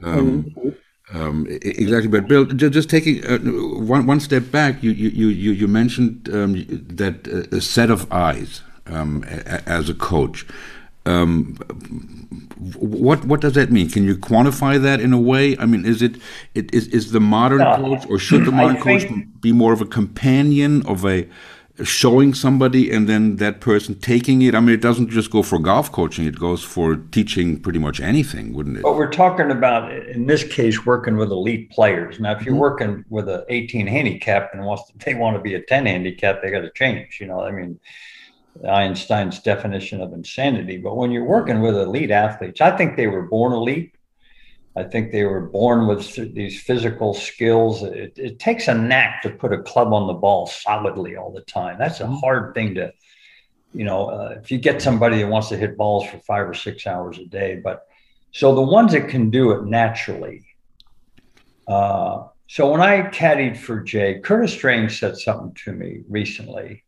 Um, 0.02 0.54
um, 1.12 1.46
exactly, 1.50 2.08
but 2.08 2.26
Bill, 2.26 2.46
just 2.46 2.88
taking 2.88 3.24
uh, 3.26 3.38
one 3.38 4.06
one 4.06 4.18
step 4.18 4.50
back, 4.50 4.82
you 4.82 4.92
you 4.92 5.28
you 5.28 5.50
you 5.50 5.68
mentioned 5.68 6.28
um, 6.32 6.64
that 6.88 7.28
uh, 7.28 7.56
a 7.56 7.60
set 7.60 7.90
of 7.90 8.10
eyes 8.10 8.62
um, 8.86 9.24
as 9.24 9.90
a 9.90 9.94
coach. 9.94 10.46
Um, 11.06 11.56
what 12.76 13.24
what 13.24 13.40
does 13.40 13.52
that 13.52 13.70
mean? 13.70 13.88
Can 13.88 14.04
you 14.04 14.16
quantify 14.16 14.80
that 14.80 15.00
in 15.00 15.12
a 15.12 15.20
way? 15.20 15.56
I 15.58 15.66
mean, 15.66 15.84
is 15.84 16.02
it, 16.02 16.16
it 16.54 16.72
is 16.74 16.88
is 16.88 17.12
the 17.12 17.20
modern 17.20 17.60
coach, 17.60 18.06
or 18.08 18.18
should 18.18 18.44
the 18.44 18.52
modern 18.60 18.80
coach 18.80 19.04
be 19.40 19.52
more 19.52 19.72
of 19.72 19.80
a 19.80 19.86
companion 19.86 20.84
of 20.86 21.04
a 21.04 21.28
showing 21.84 22.32
somebody 22.32 22.90
and 22.90 23.08
then 23.08 23.36
that 23.36 23.60
person 23.60 23.94
taking 23.98 24.42
it. 24.42 24.54
I 24.54 24.60
mean, 24.60 24.74
it 24.74 24.80
doesn't 24.80 25.10
just 25.10 25.30
go 25.30 25.42
for 25.42 25.58
golf 25.58 25.92
coaching, 25.92 26.26
it 26.26 26.38
goes 26.38 26.62
for 26.62 26.96
teaching 26.96 27.60
pretty 27.60 27.78
much 27.78 28.00
anything, 28.00 28.54
wouldn't 28.54 28.78
it? 28.78 28.82
But 28.82 28.96
we're 28.96 29.10
talking 29.10 29.50
about, 29.50 29.92
in 29.92 30.26
this 30.26 30.42
case, 30.42 30.86
working 30.86 31.16
with 31.16 31.30
elite 31.30 31.70
players. 31.70 32.18
Now, 32.18 32.32
if 32.32 32.42
you're 32.42 32.54
mm-hmm. 32.54 32.60
working 32.60 33.04
with 33.10 33.28
an 33.28 33.44
18 33.48 33.86
handicap 33.86 34.50
and 34.54 34.64
wants 34.64 34.90
to, 34.90 34.98
they 34.98 35.14
want 35.14 35.36
to 35.36 35.42
be 35.42 35.54
a 35.54 35.62
10 35.62 35.86
handicap, 35.86 36.40
they 36.42 36.50
got 36.50 36.60
to 36.60 36.70
change. 36.70 37.18
You 37.20 37.26
know, 37.26 37.40
I 37.40 37.50
mean, 37.50 37.78
Einstein's 38.64 39.40
definition 39.40 40.00
of 40.00 40.12
insanity. 40.12 40.78
But 40.78 40.96
when 40.96 41.10
you're 41.10 41.24
working 41.24 41.60
with 41.60 41.76
elite 41.76 42.10
athletes, 42.10 42.60
I 42.60 42.76
think 42.76 42.96
they 42.96 43.06
were 43.06 43.22
born 43.22 43.52
elite. 43.52 43.94
I 44.76 44.82
think 44.82 45.10
they 45.10 45.24
were 45.24 45.40
born 45.40 45.86
with 45.86 46.34
these 46.34 46.60
physical 46.60 47.14
skills. 47.14 47.82
It, 47.82 48.12
it, 48.18 48.38
takes 48.38 48.68
a 48.68 48.74
knack 48.74 49.22
to 49.22 49.30
put 49.30 49.54
a 49.54 49.62
club 49.62 49.94
on 49.94 50.06
the 50.06 50.12
ball 50.12 50.46
solidly 50.46 51.16
all 51.16 51.32
the 51.32 51.40
time. 51.42 51.78
That's 51.78 52.00
a 52.00 52.04
mm-hmm. 52.04 52.16
hard 52.16 52.54
thing 52.54 52.74
to, 52.74 52.92
you 53.72 53.84
know, 53.84 54.10
uh, 54.10 54.34
if 54.42 54.50
you 54.50 54.58
get 54.58 54.82
somebody 54.82 55.18
that 55.22 55.28
wants 55.28 55.48
to 55.48 55.56
hit 55.56 55.78
balls 55.78 56.06
for 56.06 56.18
five 56.18 56.46
or 56.46 56.52
six 56.52 56.86
hours 56.86 57.18
a 57.18 57.24
day. 57.24 57.58
But 57.62 57.86
so 58.32 58.54
the 58.54 58.60
ones 58.60 58.92
that 58.92 59.08
can 59.08 59.30
do 59.30 59.52
it 59.52 59.64
naturally. 59.64 60.44
Uh, 61.66 62.24
so 62.48 62.70
when 62.70 62.82
I 62.82 63.00
caddied 63.08 63.56
for 63.56 63.80
Jay, 63.80 64.20
Curtis 64.20 64.52
Strange 64.52 64.98
said 65.00 65.16
something 65.16 65.56
to 65.64 65.72
me 65.72 66.02
recently, 66.08 66.84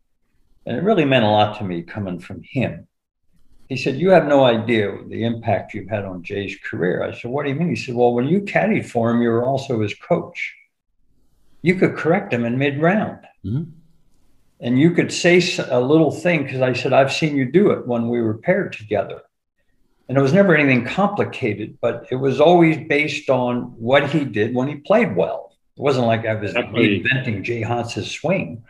and 0.66 0.76
it 0.76 0.82
really 0.82 1.04
meant 1.04 1.24
a 1.24 1.30
lot 1.30 1.58
to 1.58 1.64
me 1.64 1.82
coming 1.82 2.18
from 2.18 2.42
him 2.42 2.88
he 3.68 3.76
said, 3.76 4.00
You 4.00 4.10
have 4.10 4.26
no 4.26 4.44
idea 4.44 4.96
the 5.06 5.24
impact 5.24 5.74
you've 5.74 5.90
had 5.90 6.04
on 6.04 6.22
Jay's 6.22 6.56
career. 6.64 7.02
I 7.02 7.12
said, 7.12 7.30
What 7.30 7.44
do 7.44 7.50
you 7.50 7.54
mean? 7.54 7.68
He 7.68 7.76
said, 7.76 7.94
Well, 7.94 8.14
when 8.14 8.26
you 8.26 8.40
caddied 8.40 8.86
for 8.86 9.10
him, 9.10 9.22
you 9.22 9.28
were 9.28 9.44
also 9.44 9.80
his 9.80 9.94
coach. 9.94 10.54
You 11.62 11.74
could 11.74 11.96
correct 11.96 12.32
him 12.32 12.44
in 12.44 12.58
mid 12.58 12.80
round. 12.80 13.20
Mm-hmm. 13.44 13.70
And 14.60 14.78
you 14.78 14.90
could 14.92 15.12
say 15.12 15.40
a 15.68 15.80
little 15.80 16.10
thing 16.10 16.44
because 16.44 16.62
I 16.62 16.72
said, 16.72 16.92
I've 16.92 17.12
seen 17.12 17.36
you 17.36 17.44
do 17.44 17.70
it 17.70 17.86
when 17.86 18.08
we 18.08 18.20
were 18.20 18.38
paired 18.38 18.72
together. 18.72 19.22
And 20.08 20.16
it 20.16 20.20
was 20.20 20.32
never 20.32 20.56
anything 20.56 20.84
complicated, 20.84 21.78
but 21.80 22.06
it 22.10 22.16
was 22.16 22.40
always 22.40 22.88
based 22.88 23.28
on 23.28 23.74
what 23.78 24.10
he 24.10 24.24
did 24.24 24.54
when 24.54 24.66
he 24.66 24.76
played 24.76 25.14
well. 25.14 25.52
It 25.76 25.82
wasn't 25.82 26.06
like 26.06 26.26
I 26.26 26.34
was 26.34 26.56
inventing 26.56 27.44
Jay 27.44 27.60
Haas's 27.60 28.10
swing. 28.10 28.64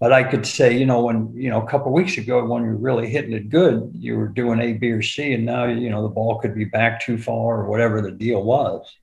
But 0.00 0.12
I 0.12 0.22
could 0.22 0.46
say, 0.46 0.78
you 0.78 0.86
know, 0.86 1.02
when, 1.02 1.32
you 1.34 1.50
know, 1.50 1.60
a 1.60 1.66
couple 1.68 1.92
weeks 1.92 2.18
ago, 2.18 2.44
when 2.44 2.62
you're 2.62 2.76
really 2.76 3.08
hitting 3.08 3.32
it 3.32 3.48
good, 3.48 3.90
you 3.94 4.16
were 4.16 4.28
doing 4.28 4.60
A, 4.60 4.74
B, 4.74 4.92
or 4.92 5.02
C, 5.02 5.32
and 5.32 5.44
now, 5.44 5.64
you 5.64 5.90
know, 5.90 6.02
the 6.02 6.08
ball 6.08 6.38
could 6.38 6.54
be 6.54 6.64
back 6.64 7.00
too 7.00 7.18
far 7.18 7.62
or 7.62 7.64
whatever 7.64 8.00
the 8.00 8.12
deal 8.12 8.42
was. 8.42 8.96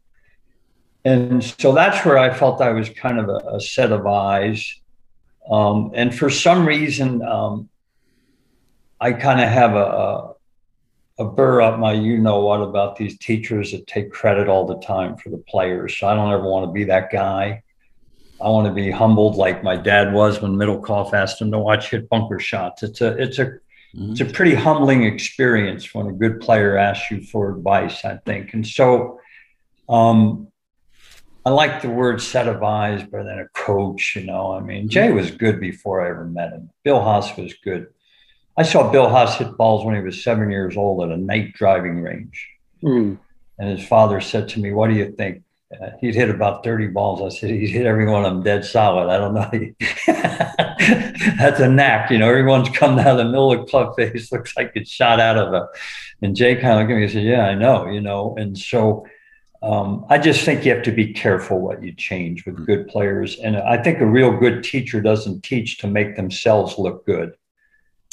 And 1.04 1.44
so 1.44 1.74
that's 1.74 2.06
where 2.06 2.18
I 2.18 2.34
felt 2.34 2.62
I 2.62 2.72
was 2.72 2.90
kind 2.90 3.20
of 3.20 3.30
a, 3.30 3.56
a 3.56 3.62
set 3.62 3.92
of 3.92 4.08
eyes. 4.08 4.80
Um, 5.50 5.92
and 5.94 6.16
for 6.16 6.30
some 6.30 6.66
reason, 6.66 7.22
um, 7.22 7.70
I 9.00 9.12
kind 9.12 9.42
of 9.42 9.50
have 9.50 9.76
a, 9.76 9.86
a, 9.86 10.36
a 11.20 11.26
burr 11.26 11.62
up 11.62 11.80
my 11.80 11.94
you 11.94 12.18
know 12.18 12.40
what 12.40 12.62
about 12.62 12.96
these 12.96 13.18
teachers 13.20 13.72
that 13.72 13.86
take 13.86 14.12
credit 14.12 14.48
all 14.48 14.66
the 14.66 14.80
time 14.80 15.16
for 15.18 15.30
the 15.30 15.38
players. 15.38 15.98
So 15.98 16.08
I 16.08 16.16
don't 16.16 16.32
ever 16.32 16.44
want 16.44 16.68
to 16.68 16.72
be 16.72 16.86
that 16.86 17.12
guy. 17.12 17.64
I 18.42 18.50
want 18.50 18.68
to 18.68 18.74
be 18.74 18.92
humbled 18.92 19.36
like 19.36 19.64
my 19.64 19.76
dad 19.76 20.14
was 20.14 20.42
when 20.42 20.56
Middlecoff 20.56 21.14
asked 21.14 21.42
him 21.42 21.52
to 21.52 21.60
watch 21.60 21.92
hit 21.92 22.10
bunker 22.10 22.40
shots. 22.40 22.84
It's 22.84 23.02
a 23.02 23.18
it's 23.22 23.40
a 23.40 23.46
mm-hmm. 23.46 24.12
it's 24.12 24.22
a 24.22 24.26
pretty 24.26 24.54
humbling 24.54 25.04
experience 25.04 25.94
when 25.94 26.08
a 26.08 26.14
good 26.14 26.42
player 26.42 26.78
asks 26.78 27.10
you 27.12 27.22
for 27.22 27.56
advice, 27.56 28.04
I 28.04 28.18
think. 28.26 28.54
And 28.54 28.68
so 28.68 29.20
um, 29.88 30.50
I 31.46 31.52
like 31.52 31.82
the 31.82 31.90
word 31.90 32.22
set 32.22 32.48
of 32.48 32.62
eyes 32.64 33.04
better 33.04 33.24
than 33.24 33.40
a 33.40 33.48
coach, 33.50 34.16
you 34.16 34.26
know. 34.26 34.54
I 34.54 34.60
mean, 34.60 34.90
Jay 34.90 35.12
was 35.12 35.32
good 35.32 35.60
before 35.60 36.06
I 36.06 36.10
ever 36.10 36.26
met 36.26 36.52
him. 36.52 36.72
Bill 36.84 37.02
Haas 37.02 37.38
was 37.38 37.54
good. 37.64 37.88
I 38.58 38.64
saw 38.64 38.92
Bill 38.92 39.10
Haas 39.10 39.38
hit 39.38 39.56
balls 39.58 39.86
when 39.86 39.96
he 39.96 40.02
was 40.02 40.24
seven 40.24 40.50
years 40.50 40.76
old 40.76 41.04
at 41.04 41.16
a 41.16 41.18
night 41.18 41.54
driving 41.54 42.02
range. 42.02 42.50
Mm. 42.82 43.18
And 43.60 43.78
his 43.78 43.88
father 43.88 44.20
said 44.22 44.50
to 44.50 44.60
me, 44.60 44.74
What 44.74 44.90
do 44.90 44.96
you 44.96 45.12
think? 45.12 45.44
Uh, 45.82 45.92
he'd 46.02 46.16
hit 46.16 46.30
about 46.30 46.64
30 46.64 46.88
balls. 46.88 47.22
I 47.22 47.36
said, 47.36 47.50
he'd 47.50 47.68
hit 47.68 47.86
every 47.86 48.06
one 48.06 48.26
of 48.26 48.34
them 48.34 48.44
dead 48.44 48.66
solid. 48.66 49.10
I 49.10 49.18
don't 49.18 49.34
know. 49.34 49.50
That's 51.38 51.60
a 51.60 51.70
knack. 51.70 52.12
You 52.12 52.18
know, 52.18 52.30
everyone's 52.30 52.70
come 52.70 52.98
down 52.98 53.18
the 53.18 53.26
middle 53.26 53.52
of 53.52 53.60
the 53.60 53.66
club 53.66 53.96
face, 53.96 54.32
looks 54.32 54.56
like 54.56 54.72
it's 54.76 54.90
shot 54.90 55.20
out 55.20 55.38
of 55.38 55.54
a. 55.54 55.68
And 56.22 56.36
Jay 56.36 56.56
kind 56.56 56.74
of 56.74 56.80
looked 56.80 56.92
at 56.92 56.98
me 56.98 57.04
and 57.04 57.12
said, 57.12 57.24
Yeah, 57.24 57.46
I 57.46 57.56
know, 57.56 57.88
you 57.88 58.02
know. 58.02 58.36
And 58.38 58.58
so 58.58 59.06
um, 59.62 60.06
I 60.10 60.18
just 60.18 60.46
think 60.46 60.64
you 60.64 60.74
have 60.74 60.84
to 60.84 60.92
be 60.92 61.14
careful 61.14 61.60
what 61.60 61.82
you 61.84 61.94
change 61.94 62.46
with 62.46 62.58
hmm. 62.58 62.66
good 62.66 62.88
players. 62.88 63.40
And 63.40 63.58
I 63.58 63.82
think 63.82 64.00
a 64.00 64.06
real 64.06 64.38
good 64.38 64.64
teacher 64.64 65.02
doesn't 65.02 65.44
teach 65.44 65.80
to 65.80 65.88
make 65.88 66.16
themselves 66.16 66.78
look 66.78 67.06
good. 67.06 67.34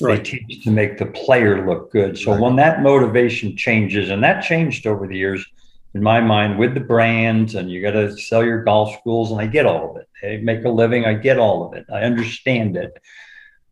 Right. 0.00 0.24
They 0.24 0.38
teach 0.38 0.64
to 0.64 0.70
make 0.70 0.98
the 0.98 1.06
player 1.06 1.66
look 1.66 1.92
good. 1.92 2.18
So 2.18 2.32
right. 2.32 2.40
when 2.40 2.56
that 2.56 2.82
motivation 2.82 3.56
changes, 3.56 4.10
and 4.10 4.24
that 4.24 4.42
changed 4.42 4.86
over 4.86 5.06
the 5.06 5.16
years, 5.16 5.46
in 5.94 6.02
my 6.02 6.20
mind 6.20 6.58
with 6.58 6.74
the 6.74 6.80
brands 6.80 7.54
and 7.54 7.70
you 7.70 7.82
got 7.82 7.92
to 7.92 8.16
sell 8.16 8.44
your 8.44 8.64
golf 8.64 8.98
schools 8.98 9.30
and 9.30 9.40
i 9.40 9.46
get 9.46 9.66
all 9.66 9.90
of 9.90 9.96
it. 9.96 10.08
They 10.22 10.38
make 10.38 10.64
a 10.64 10.70
living 10.70 11.04
i 11.04 11.14
get 11.14 11.38
all 11.38 11.66
of 11.66 11.74
it. 11.74 11.86
I 11.92 12.02
understand 12.02 12.76
it. 12.76 13.00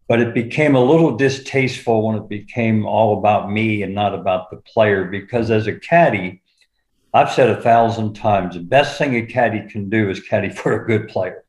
But 0.06 0.20
it 0.20 0.34
became 0.34 0.74
a 0.74 0.82
little 0.82 1.16
distasteful 1.16 2.06
when 2.06 2.16
it 2.16 2.28
became 2.28 2.84
all 2.84 3.18
about 3.18 3.50
me 3.50 3.82
and 3.82 3.94
not 3.94 4.14
about 4.14 4.50
the 4.50 4.56
player 4.56 5.04
because 5.04 5.50
as 5.50 5.66
a 5.66 5.78
caddy 5.78 6.42
i've 7.14 7.32
said 7.32 7.50
a 7.50 7.60
thousand 7.60 8.14
times 8.14 8.54
the 8.54 8.60
best 8.60 8.98
thing 8.98 9.16
a 9.16 9.26
caddy 9.26 9.68
can 9.68 9.88
do 9.88 10.10
is 10.10 10.20
caddy 10.20 10.50
for 10.60 10.82
a 10.82 10.86
good 10.86 11.08
player. 11.08 11.44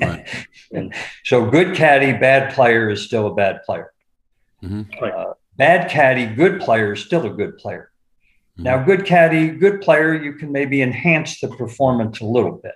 Right. 0.00 0.28
and 0.72 0.92
so 1.24 1.48
good 1.48 1.76
caddy 1.76 2.12
bad 2.12 2.52
player 2.54 2.90
is 2.90 3.02
still 3.02 3.28
a 3.28 3.34
bad 3.34 3.62
player. 3.62 3.92
Mm-hmm. 4.64 5.04
uh, 5.04 5.34
bad 5.56 5.90
caddy 5.90 6.26
good 6.26 6.60
player 6.60 6.94
is 6.94 7.04
still 7.04 7.26
a 7.26 7.30
good 7.30 7.58
player 7.58 7.92
now, 8.58 8.82
good 8.82 9.04
caddy, 9.04 9.50
good 9.50 9.82
player, 9.82 10.14
you 10.14 10.32
can 10.32 10.50
maybe 10.50 10.80
enhance 10.80 11.40
the 11.40 11.48
performance 11.48 12.20
a 12.20 12.24
little 12.24 12.52
bit. 12.52 12.72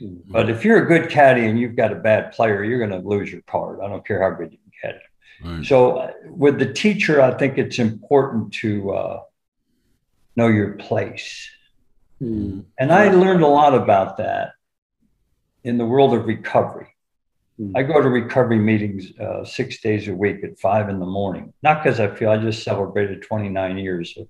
Mm-hmm. 0.00 0.30
But 0.30 0.48
if 0.48 0.64
you're 0.64 0.84
a 0.84 0.86
good 0.86 1.10
caddy 1.10 1.46
and 1.46 1.58
you've 1.58 1.74
got 1.74 1.92
a 1.92 1.96
bad 1.96 2.32
player, 2.32 2.62
you're 2.62 2.78
going 2.78 3.02
to 3.02 3.06
lose 3.06 3.32
your 3.32 3.42
card. 3.42 3.80
I 3.82 3.88
don't 3.88 4.06
care 4.06 4.22
how 4.22 4.36
good 4.36 4.52
you 4.52 4.58
can 4.58 4.72
caddy. 4.80 5.04
Right. 5.44 5.66
So, 5.66 5.98
uh, 5.98 6.12
with 6.24 6.58
the 6.58 6.72
teacher, 6.72 7.20
I 7.20 7.32
think 7.32 7.58
it's 7.58 7.78
important 7.78 8.52
to 8.54 8.92
uh, 8.92 9.20
know 10.36 10.48
your 10.48 10.72
place. 10.74 11.48
Mm-hmm. 12.22 12.60
And 12.78 12.92
I 12.92 13.10
learned 13.10 13.42
a 13.42 13.48
lot 13.48 13.74
about 13.74 14.18
that 14.18 14.52
in 15.64 15.78
the 15.78 15.86
world 15.86 16.14
of 16.14 16.26
recovery. 16.26 16.88
Mm-hmm. 17.60 17.76
I 17.76 17.82
go 17.82 18.00
to 18.00 18.08
recovery 18.08 18.58
meetings 18.58 19.12
uh, 19.18 19.44
six 19.44 19.80
days 19.80 20.06
a 20.06 20.14
week 20.14 20.44
at 20.44 20.58
five 20.58 20.88
in 20.88 21.00
the 21.00 21.06
morning, 21.06 21.52
not 21.62 21.82
because 21.82 21.98
I 21.98 22.08
feel 22.08 22.30
I 22.30 22.38
just 22.38 22.62
celebrated 22.62 23.22
29 23.22 23.78
years 23.78 24.14
of 24.16 24.28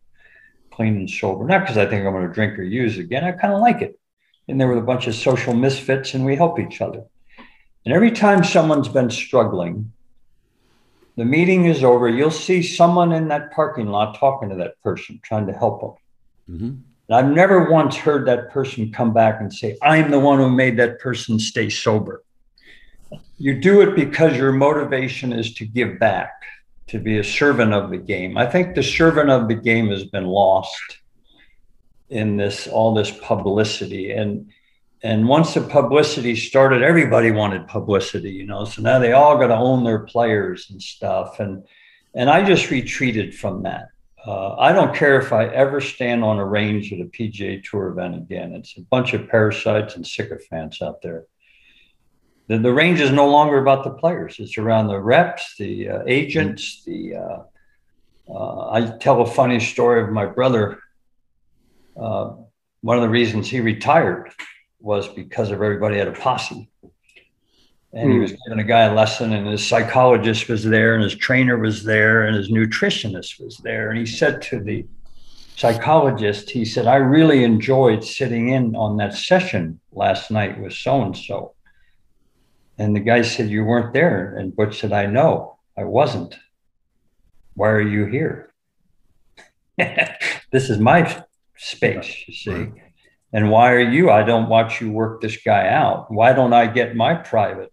clean 0.78 0.96
and 0.96 1.10
sober. 1.10 1.44
Not 1.44 1.62
because 1.62 1.76
I 1.76 1.86
think 1.86 2.06
I'm 2.06 2.12
going 2.12 2.28
to 2.28 2.32
drink 2.32 2.56
or 2.56 2.62
use 2.62 2.98
again. 2.98 3.24
I 3.24 3.32
kind 3.32 3.52
of 3.52 3.60
like 3.60 3.82
it. 3.82 3.98
And 4.46 4.60
there 4.60 4.68
were 4.68 4.78
a 4.78 4.82
bunch 4.82 5.08
of 5.08 5.14
social 5.16 5.52
misfits, 5.52 6.14
and 6.14 6.24
we 6.24 6.36
help 6.36 6.60
each 6.60 6.80
other. 6.80 7.02
And 7.84 7.92
every 7.92 8.12
time 8.12 8.44
someone's 8.44 8.88
been 8.88 9.10
struggling, 9.10 9.92
the 11.16 11.24
meeting 11.24 11.64
is 11.64 11.82
over. 11.82 12.08
You'll 12.08 12.30
see 12.30 12.62
someone 12.62 13.10
in 13.10 13.26
that 13.26 13.50
parking 13.50 13.88
lot 13.88 14.16
talking 14.20 14.50
to 14.50 14.54
that 14.54 14.80
person, 14.80 15.18
trying 15.24 15.48
to 15.48 15.52
help 15.52 15.80
them. 15.80 16.54
Mm-hmm. 16.54 16.74
And 17.08 17.16
I've 17.26 17.34
never 17.34 17.68
once 17.68 17.96
heard 17.96 18.24
that 18.28 18.50
person 18.50 18.92
come 18.92 19.12
back 19.12 19.40
and 19.40 19.52
say, 19.52 19.76
I'm 19.82 20.12
the 20.12 20.20
one 20.20 20.38
who 20.38 20.48
made 20.48 20.76
that 20.76 21.00
person 21.00 21.40
stay 21.40 21.70
sober. 21.70 22.22
You 23.36 23.60
do 23.60 23.80
it 23.80 23.96
because 23.96 24.36
your 24.36 24.52
motivation 24.52 25.32
is 25.32 25.54
to 25.54 25.66
give 25.66 25.98
back 25.98 26.30
to 26.88 26.98
be 26.98 27.18
a 27.18 27.24
servant 27.24 27.72
of 27.72 27.90
the 27.90 27.98
game. 27.98 28.36
I 28.36 28.46
think 28.46 28.74
the 28.74 28.82
servant 28.82 29.30
of 29.30 29.48
the 29.48 29.54
game 29.54 29.88
has 29.88 30.04
been 30.04 30.26
lost 30.26 30.98
in 32.08 32.36
this 32.36 32.66
all 32.66 32.94
this 32.94 33.10
publicity. 33.10 34.12
And 34.12 34.50
and 35.02 35.28
once 35.28 35.54
the 35.54 35.60
publicity 35.60 36.34
started 36.34 36.82
everybody 36.82 37.30
wanted 37.30 37.68
publicity 37.68 38.32
you 38.32 38.44
know 38.44 38.64
so 38.64 38.82
now 38.82 38.98
they 38.98 39.12
all 39.12 39.38
got 39.38 39.46
to 39.46 39.56
own 39.56 39.84
their 39.84 40.00
players 40.00 40.70
and 40.70 40.82
stuff. 40.82 41.40
And 41.40 41.64
and 42.14 42.30
i 42.30 42.42
just 42.42 42.70
retreated 42.70 43.34
from 43.34 43.62
that. 43.62 43.88
Uh, 44.26 44.56
i 44.56 44.72
don't 44.72 44.96
care 44.96 45.20
if 45.20 45.32
i 45.32 45.44
ever 45.46 45.80
stand 45.80 46.24
on 46.24 46.38
a 46.38 46.44
range 46.44 46.92
at 46.92 47.00
a 47.00 47.04
pga 47.04 47.62
tour 47.62 47.88
event 47.88 48.16
again. 48.16 48.54
It's 48.54 48.76
a 48.78 48.82
bunch 48.82 49.12
of 49.12 49.28
parasites 49.28 49.94
and 49.96 50.06
sycophants 50.06 50.80
out 50.80 51.02
there 51.02 51.26
the, 52.48 52.58
the 52.58 52.72
range 52.72 53.00
is 53.00 53.12
no 53.12 53.28
longer 53.28 53.58
about 53.58 53.84
the 53.84 53.90
players. 53.90 54.36
It's 54.38 54.58
around 54.58 54.88
the 54.88 54.98
reps, 54.98 55.54
the 55.58 55.88
uh, 55.88 56.02
agents, 56.06 56.82
the. 56.84 57.16
Uh, 57.16 57.42
uh, 58.30 58.70
I 58.70 58.96
tell 58.98 59.22
a 59.22 59.26
funny 59.26 59.60
story 59.60 60.02
of 60.02 60.10
my 60.10 60.26
brother. 60.26 60.80
Uh, 61.98 62.34
one 62.82 62.96
of 62.96 63.02
the 63.02 63.08
reasons 63.08 63.48
he 63.48 63.60
retired 63.60 64.30
was 64.80 65.08
because 65.08 65.50
of 65.50 65.62
everybody 65.62 65.98
had 65.98 66.08
a 66.08 66.12
posse. 66.12 66.68
And 67.92 68.08
mm. 68.08 68.12
he 68.12 68.16
hmm. 68.16 68.22
was 68.22 68.32
giving 68.32 68.60
a 68.60 68.64
guy 68.64 68.82
a 68.82 68.94
lesson, 68.94 69.32
and 69.32 69.46
his 69.46 69.66
psychologist 69.66 70.48
was 70.48 70.62
there, 70.62 70.94
and 70.94 71.02
his 71.02 71.16
trainer 71.16 71.58
was 71.58 71.84
there, 71.84 72.26
and 72.26 72.36
his 72.36 72.50
nutritionist 72.50 73.42
was 73.42 73.56
there. 73.58 73.90
And 73.90 73.98
he 73.98 74.04
said 74.04 74.42
to 74.42 74.60
the 74.60 74.86
psychologist, 75.56 76.50
he 76.50 76.64
said, 76.64 76.86
I 76.86 76.96
really 76.96 77.44
enjoyed 77.44 78.04
sitting 78.04 78.50
in 78.50 78.76
on 78.76 78.98
that 78.98 79.14
session 79.14 79.80
last 79.92 80.30
night 80.30 80.60
with 80.60 80.74
so 80.74 81.02
and 81.02 81.16
so. 81.16 81.54
And 82.78 82.94
the 82.94 83.00
guy 83.00 83.22
said, 83.22 83.50
You 83.50 83.64
weren't 83.64 83.92
there. 83.92 84.36
And 84.36 84.54
Butch 84.54 84.80
said, 84.80 84.92
I 84.92 85.06
know, 85.06 85.58
I 85.76 85.84
wasn't. 85.84 86.36
Why 87.54 87.70
are 87.70 87.80
you 87.80 88.06
here? 88.06 88.52
this 89.76 90.70
is 90.70 90.78
my 90.78 91.24
space, 91.56 92.24
you 92.26 92.34
see. 92.34 92.50
Right. 92.50 92.72
And 93.32 93.50
why 93.50 93.72
are 93.72 93.80
you? 93.80 94.10
I 94.10 94.22
don't 94.22 94.48
watch 94.48 94.80
you 94.80 94.90
work 94.90 95.20
this 95.20 95.36
guy 95.44 95.68
out. 95.68 96.10
Why 96.10 96.32
don't 96.32 96.52
I 96.52 96.66
get 96.66 96.96
my 96.96 97.14
private 97.14 97.72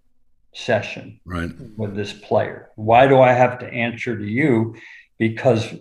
session 0.53 1.19
right. 1.23 1.51
with 1.77 1.95
this 1.95 2.11
player? 2.11 2.71
Why 2.75 3.07
do 3.07 3.21
I 3.21 3.31
have 3.31 3.59
to 3.59 3.67
answer 3.67 4.17
to 4.17 4.25
you? 4.25 4.75
Because 5.17 5.73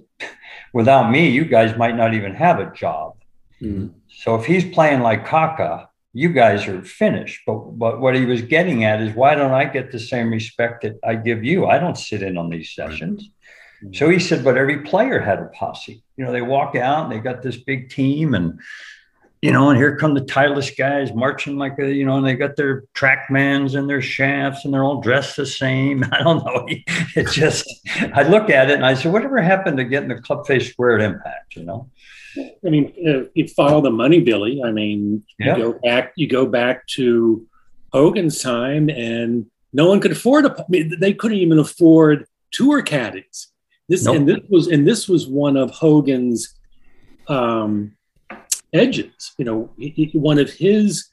without 0.73 1.11
me, 1.11 1.29
you 1.29 1.45
guys 1.45 1.77
might 1.77 1.97
not 1.97 2.15
even 2.15 2.35
have 2.35 2.61
a 2.61 2.73
job. 2.73 3.17
Mm. 3.61 3.95
So 4.09 4.37
if 4.37 4.45
he's 4.45 4.65
playing 4.65 5.01
like 5.01 5.27
Kaka, 5.27 5.89
you 6.15 6.31
guys 6.31 6.67
are 6.67 6.83
finished. 6.83 7.43
But 7.45 7.79
but 7.79 8.01
what 8.01 8.15
he 8.15 8.25
was 8.25 8.41
getting 8.41 8.85
at 8.85 9.03
is 9.03 9.15
why 9.15 9.35
don't 9.35 9.53
I 9.53 9.65
get 9.65 9.93
the 9.93 9.99
same 9.99 10.31
respect 10.31 10.83
that 10.83 10.99
I 11.05 11.17
give 11.17 11.45
you? 11.45 11.67
I 11.67 11.79
don't 11.79 11.99
sit 11.99 12.23
in 12.23 12.39
on 12.39 12.49
these 12.49 12.75
sessions. 12.75 13.29
Right. 13.83 13.95
So 13.95 14.09
he 14.09 14.19
said, 14.19 14.43
but 14.43 14.57
every 14.57 14.83
player 14.83 15.19
had 15.21 15.41
a 15.41 15.47
posse. 15.47 16.03
You 16.17 16.25
know, 16.25 16.33
they 16.33 16.41
walk 16.41 16.77
out 16.77 17.05
and 17.05 17.13
they 17.13 17.19
got 17.19 17.43
this 17.43 17.57
big 17.57 17.91
team 17.91 18.35
and 18.35 18.59
you 19.43 19.53
know, 19.53 19.69
and 19.69 19.77
here 19.77 19.95
come 19.95 20.15
the 20.15 20.23
Titleist 20.23 20.79
guys 20.79 21.13
marching 21.13 21.59
like 21.59 21.79
a, 21.79 21.93
you 21.93 22.07
know, 22.07 22.17
and 22.17 22.27
they 22.27 22.35
got 22.35 22.57
their 22.57 22.85
trackmans 22.95 23.79
and 23.79 23.91
their 23.91 24.01
shafts 24.01 24.65
and 24.65 24.73
they're 24.73 24.85
all 24.85 25.03
dressed 25.03 25.37
the 25.37 25.45
same. 25.45 26.03
I 26.13 26.23
don't 26.23 26.43
know. 26.43 26.67
It 26.67 27.29
just, 27.31 27.71
I 28.15 28.23
look 28.23 28.49
at 28.49 28.71
it 28.71 28.77
and 28.77 28.87
I 28.87 28.95
said, 28.95 29.13
whatever 29.13 29.43
happened 29.43 29.77
to 29.77 29.85
getting 29.85 30.09
the 30.09 30.23
club 30.23 30.47
face 30.47 30.71
square 30.71 30.99
at 30.99 31.03
impact, 31.03 31.57
you 31.57 31.65
know? 31.65 31.91
I 32.37 32.69
mean, 32.69 32.93
uh, 33.07 33.29
you 33.35 33.49
follow 33.49 33.81
the 33.81 33.91
money, 33.91 34.21
Billy. 34.21 34.63
I 34.65 34.71
mean, 34.71 35.25
yeah. 35.39 35.57
you 35.57 35.63
go 35.63 35.79
back, 35.83 36.13
you 36.17 36.29
go 36.29 36.47
back 36.47 36.87
to 36.89 37.47
Hogan's 37.93 38.43
time, 38.43 38.89
and 38.89 39.47
No 39.73 39.89
one 39.89 40.01
could 40.01 40.13
afford 40.13 40.47
a. 40.47 40.53
I 40.57 40.65
mean, 40.69 40.95
they 41.01 41.13
couldn't 41.13 41.39
even 41.39 41.59
afford 41.59 42.27
tour 42.53 42.81
caddies. 42.83 43.49
This 43.89 44.05
nope. 44.05 44.17
and 44.17 44.29
this 44.29 44.41
was 44.49 44.67
and 44.69 44.87
this 44.87 45.09
was 45.09 45.27
one 45.27 45.57
of 45.57 45.71
Hogan's 45.73 46.55
um, 47.29 47.97
edges. 48.73 49.33
You 49.37 49.45
know, 49.45 49.71
one 50.15 50.39
of 50.39 50.51
his 50.51 51.09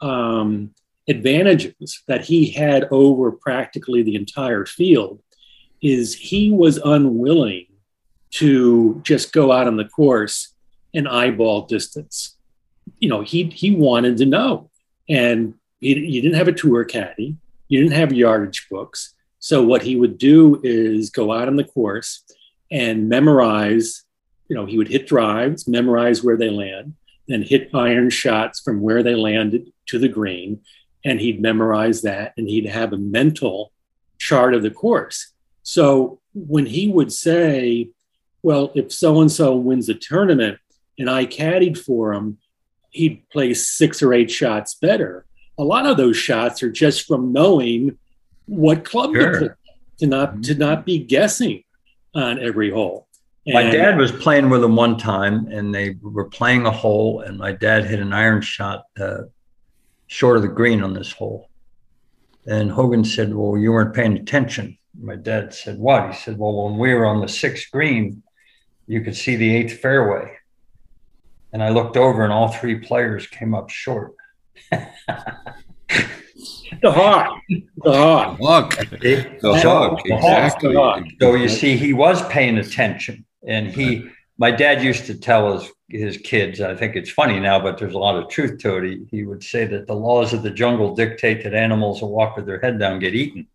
um, 0.00 0.72
advantages 1.08 2.02
that 2.06 2.24
he 2.24 2.50
had 2.50 2.88
over 2.90 3.32
practically 3.32 4.02
the 4.02 4.14
entire 4.14 4.64
field 4.64 5.20
is 5.82 6.14
he 6.14 6.50
was 6.50 6.78
unwilling 6.78 7.66
to 8.30 9.00
just 9.04 9.32
go 9.32 9.52
out 9.52 9.66
on 9.66 9.76
the 9.76 9.84
course 9.84 10.53
and 10.94 11.08
eyeball 11.08 11.66
distance. 11.66 12.36
You 12.98 13.08
know, 13.08 13.22
he 13.22 13.44
he 13.44 13.74
wanted 13.74 14.16
to 14.18 14.26
know, 14.26 14.70
and 15.08 15.54
he, 15.80 15.94
you 15.98 16.22
didn't 16.22 16.36
have 16.36 16.48
a 16.48 16.52
tour 16.52 16.84
caddy, 16.84 17.36
you 17.68 17.80
didn't 17.80 17.96
have 17.96 18.12
yardage 18.12 18.68
books. 18.70 19.14
So 19.38 19.62
what 19.62 19.82
he 19.82 19.96
would 19.96 20.16
do 20.16 20.60
is 20.62 21.10
go 21.10 21.32
out 21.32 21.48
on 21.48 21.56
the 21.56 21.64
course 21.64 22.24
and 22.70 23.08
memorize. 23.08 24.04
You 24.48 24.56
know, 24.56 24.66
he 24.66 24.78
would 24.78 24.88
hit 24.88 25.06
drives, 25.06 25.66
memorize 25.66 26.22
where 26.22 26.36
they 26.36 26.50
land, 26.50 26.94
then 27.28 27.42
hit 27.42 27.70
iron 27.74 28.10
shots 28.10 28.60
from 28.60 28.80
where 28.80 29.02
they 29.02 29.14
landed 29.14 29.72
to 29.86 29.98
the 29.98 30.08
green, 30.08 30.60
and 31.04 31.20
he'd 31.20 31.40
memorize 31.40 32.02
that, 32.02 32.34
and 32.36 32.48
he'd 32.48 32.66
have 32.66 32.92
a 32.92 32.98
mental 32.98 33.72
chart 34.18 34.54
of 34.54 34.62
the 34.62 34.70
course. 34.70 35.32
So 35.62 36.20
when 36.34 36.66
he 36.66 36.88
would 36.88 37.12
say, 37.12 37.90
well, 38.42 38.70
if 38.74 38.92
so 38.92 39.20
and 39.20 39.32
so 39.32 39.56
wins 39.56 39.86
the 39.86 39.94
tournament 39.94 40.58
and 40.98 41.10
I 41.10 41.26
caddied 41.26 41.78
for 41.78 42.12
him, 42.12 42.38
he'd 42.90 43.28
place 43.30 43.68
six 43.68 44.02
or 44.02 44.14
eight 44.14 44.30
shots 44.30 44.74
better. 44.74 45.26
A 45.58 45.64
lot 45.64 45.86
of 45.86 45.96
those 45.96 46.16
shots 46.16 46.62
are 46.62 46.70
just 46.70 47.06
from 47.06 47.32
knowing 47.32 47.98
what 48.46 48.84
club 48.84 49.14
sure. 49.14 49.32
to 49.32 49.38
play, 49.38 49.48
to 49.98 50.06
not 50.06 50.30
mm-hmm. 50.32 50.40
to 50.42 50.54
not 50.54 50.84
be 50.84 50.98
guessing 50.98 51.62
on 52.14 52.38
every 52.38 52.70
hole. 52.70 53.08
And 53.46 53.54
my 53.54 53.70
dad 53.70 53.98
was 53.98 54.10
playing 54.10 54.48
with 54.48 54.64
him 54.64 54.74
one 54.74 54.96
time, 54.96 55.48
and 55.48 55.74
they 55.74 55.96
were 56.00 56.28
playing 56.28 56.64
a 56.64 56.70
hole, 56.70 57.20
and 57.20 57.36
my 57.36 57.52
dad 57.52 57.84
hit 57.84 58.00
an 58.00 58.12
iron 58.12 58.40
shot 58.40 58.84
uh, 58.98 59.24
short 60.06 60.36
of 60.36 60.42
the 60.42 60.48
green 60.48 60.82
on 60.82 60.94
this 60.94 61.12
hole. 61.12 61.50
And 62.46 62.70
Hogan 62.70 63.04
said, 63.04 63.34
"Well, 63.34 63.58
you 63.58 63.72
weren't 63.72 63.94
paying 63.94 64.16
attention." 64.16 64.78
My 64.98 65.16
dad 65.16 65.52
said, 65.52 65.78
"What?" 65.78 66.10
He 66.10 66.16
said, 66.16 66.38
"Well, 66.38 66.64
when 66.64 66.78
we 66.78 66.94
were 66.94 67.06
on 67.06 67.20
the 67.20 67.28
sixth 67.28 67.70
green, 67.70 68.22
you 68.86 69.02
could 69.02 69.16
see 69.16 69.36
the 69.36 69.54
eighth 69.54 69.78
fairway. 69.80 70.36
And 71.54 71.62
I 71.62 71.68
looked 71.68 71.96
over 71.96 72.24
and 72.24 72.32
all 72.32 72.48
three 72.48 72.80
players 72.80 73.28
came 73.28 73.54
up 73.54 73.70
short. 73.70 74.16
the 74.72 74.90
hawk. 76.82 77.40
The 77.48 77.92
hawk. 77.92 78.38
Hawk. 78.40 78.76
The, 78.90 79.38
the 79.40 79.60
hawk. 79.60 80.02
Exactly. 80.04 80.74
So 81.20 81.34
you 81.36 81.48
see, 81.48 81.76
he 81.76 81.92
was 81.92 82.26
paying 82.26 82.58
attention. 82.58 83.24
And 83.46 83.68
he, 83.68 84.10
my 84.36 84.50
dad 84.50 84.82
used 84.82 85.06
to 85.06 85.14
tell 85.14 85.56
his, 85.56 85.70
his 85.88 86.16
kids, 86.16 86.60
I 86.60 86.74
think 86.74 86.96
it's 86.96 87.10
funny 87.10 87.38
now, 87.38 87.60
but 87.60 87.78
there's 87.78 87.94
a 87.94 87.98
lot 87.98 88.16
of 88.16 88.28
truth 88.28 88.58
to 88.62 88.78
it. 88.78 88.84
He, 88.84 89.18
he 89.18 89.24
would 89.24 89.44
say 89.44 89.64
that 89.64 89.86
the 89.86 89.94
laws 89.94 90.32
of 90.32 90.42
the 90.42 90.50
jungle 90.50 90.96
dictate 90.96 91.44
that 91.44 91.54
animals 91.54 92.02
will 92.02 92.10
walk 92.10 92.34
with 92.34 92.46
their 92.46 92.58
head 92.58 92.80
down 92.80 92.98
get 92.98 93.14
eaten. 93.14 93.46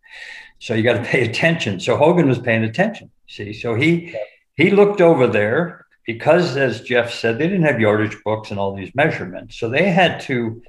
So 0.58 0.72
you 0.72 0.82
got 0.82 0.94
to 0.94 1.04
pay 1.04 1.28
attention. 1.28 1.78
So 1.80 1.98
Hogan 1.98 2.28
was 2.28 2.38
paying 2.38 2.64
attention. 2.64 3.10
See, 3.28 3.52
so 3.52 3.74
he 3.74 4.16
he 4.56 4.70
looked 4.70 5.02
over 5.02 5.26
there 5.26 5.86
because, 6.06 6.56
as 6.56 6.80
Jeff 6.80 7.12
said, 7.12 7.38
they 7.38 7.46
didn't 7.46 7.64
have 7.64 7.80
yardage 7.80 8.16
books 8.24 8.50
and 8.50 8.58
all 8.58 8.74
these 8.74 8.94
measurements, 8.94 9.58
so 9.58 9.68
they 9.68 9.90
had 9.90 10.20
to 10.20 10.62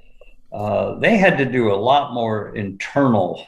uh, 0.52 1.00
they 1.00 1.18
had 1.18 1.38
to 1.38 1.46
do 1.46 1.72
a 1.72 1.76
lot 1.76 2.14
more 2.14 2.56
internal 2.56 3.46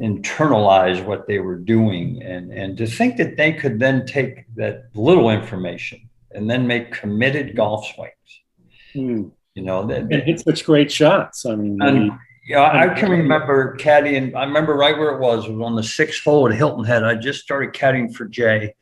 internalize 0.00 1.04
what 1.04 1.26
they 1.26 1.40
were 1.40 1.56
doing 1.56 2.22
and 2.22 2.52
and 2.52 2.76
to 2.78 2.86
think 2.86 3.16
that 3.16 3.36
they 3.36 3.52
could 3.52 3.80
then 3.80 4.06
take 4.06 4.44
that 4.54 4.84
little 4.94 5.28
information 5.28 6.00
and 6.30 6.48
then 6.48 6.68
make 6.68 6.92
committed 6.92 7.56
golf 7.56 7.84
swings 7.92 8.12
mm. 8.94 9.28
you 9.54 9.62
know 9.62 9.84
that, 9.88 10.02
and 10.02 10.22
hit 10.22 10.38
such 10.38 10.64
great 10.64 10.90
shots 10.92 11.44
i 11.44 11.56
mean 11.56 11.82
and, 11.82 12.12
yeah, 12.48 12.62
I 12.62 12.94
can 12.98 13.10
remember 13.10 13.76
caddying. 13.76 14.34
I 14.34 14.44
remember 14.44 14.74
right 14.74 14.96
where 14.96 15.10
it 15.10 15.20
was. 15.20 15.44
It 15.44 15.52
was 15.52 15.62
on 15.62 15.76
the 15.76 15.82
sixth 15.82 16.24
hole 16.24 16.48
at 16.48 16.54
Hilton 16.54 16.82
Head. 16.82 17.04
I 17.04 17.14
just 17.14 17.42
started 17.42 17.74
caddying 17.74 18.14
for 18.14 18.24
Jay, 18.24 18.74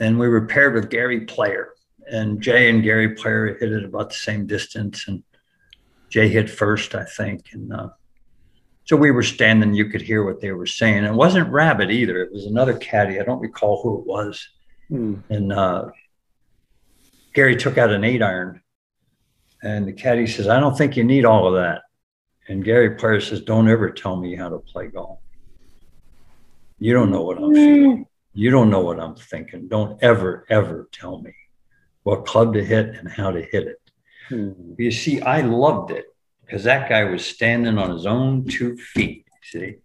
and 0.00 0.18
we 0.18 0.28
were 0.28 0.46
paired 0.46 0.74
with 0.74 0.90
Gary 0.90 1.20
Player. 1.20 1.70
And 2.10 2.40
Jay 2.40 2.68
and 2.68 2.82
Gary 2.82 3.14
Player 3.14 3.56
hit 3.58 3.72
it 3.72 3.84
about 3.84 4.10
the 4.10 4.16
same 4.16 4.46
distance, 4.46 5.08
and 5.08 5.22
Jay 6.10 6.28
hit 6.28 6.50
first, 6.50 6.94
I 6.94 7.04
think. 7.04 7.46
And 7.52 7.72
uh, 7.72 7.88
so 8.84 8.96
we 8.96 9.10
were 9.10 9.22
standing, 9.22 9.72
you 9.72 9.86
could 9.86 10.02
hear 10.02 10.24
what 10.24 10.40
they 10.40 10.52
were 10.52 10.66
saying. 10.66 11.04
It 11.04 11.14
wasn't 11.14 11.48
Rabbit 11.48 11.90
either, 11.90 12.22
it 12.22 12.32
was 12.32 12.46
another 12.46 12.76
caddy. 12.76 13.18
I 13.18 13.24
don't 13.24 13.40
recall 13.40 13.82
who 13.82 14.00
it 14.00 14.06
was. 14.06 14.48
Hmm. 14.88 15.14
And 15.30 15.52
uh, 15.52 15.86
Gary 17.32 17.56
took 17.56 17.78
out 17.78 17.90
an 17.90 18.04
eight 18.04 18.22
iron, 18.22 18.60
and 19.62 19.88
the 19.88 19.92
caddy 19.92 20.26
says, 20.26 20.46
I 20.46 20.60
don't 20.60 20.76
think 20.76 20.96
you 20.96 21.04
need 21.04 21.24
all 21.24 21.46
of 21.46 21.54
that. 21.54 21.82
And 22.48 22.62
Gary 22.62 22.96
Player 22.96 23.20
says, 23.20 23.40
Don't 23.40 23.68
ever 23.68 23.90
tell 23.90 24.16
me 24.16 24.36
how 24.36 24.50
to 24.50 24.58
play 24.58 24.88
golf. 24.88 25.18
You 26.78 26.92
don't 26.92 27.10
know 27.10 27.22
what 27.22 27.38
I'm 27.38 27.54
feeling. 27.54 28.06
You 28.34 28.50
don't 28.50 28.70
know 28.70 28.80
what 28.80 29.00
I'm 29.00 29.14
thinking. 29.14 29.68
Don't 29.68 30.02
ever, 30.02 30.44
ever 30.50 30.88
tell 30.92 31.20
me 31.20 31.34
what 32.02 32.26
club 32.26 32.54
to 32.54 32.64
hit 32.64 32.96
and 32.96 33.08
how 33.08 33.30
to 33.30 33.40
hit 33.40 33.66
it. 33.68 33.80
Hmm. 34.28 34.74
You 34.76 34.90
see, 34.90 35.20
I 35.20 35.40
loved 35.40 35.90
it 35.92 36.06
because 36.44 36.64
that 36.64 36.88
guy 36.88 37.04
was 37.04 37.24
standing 37.24 37.78
on 37.78 37.90
his 37.90 38.06
own 38.06 38.44
two 38.46 38.76
feet. 38.76 39.26
See? 39.42 39.76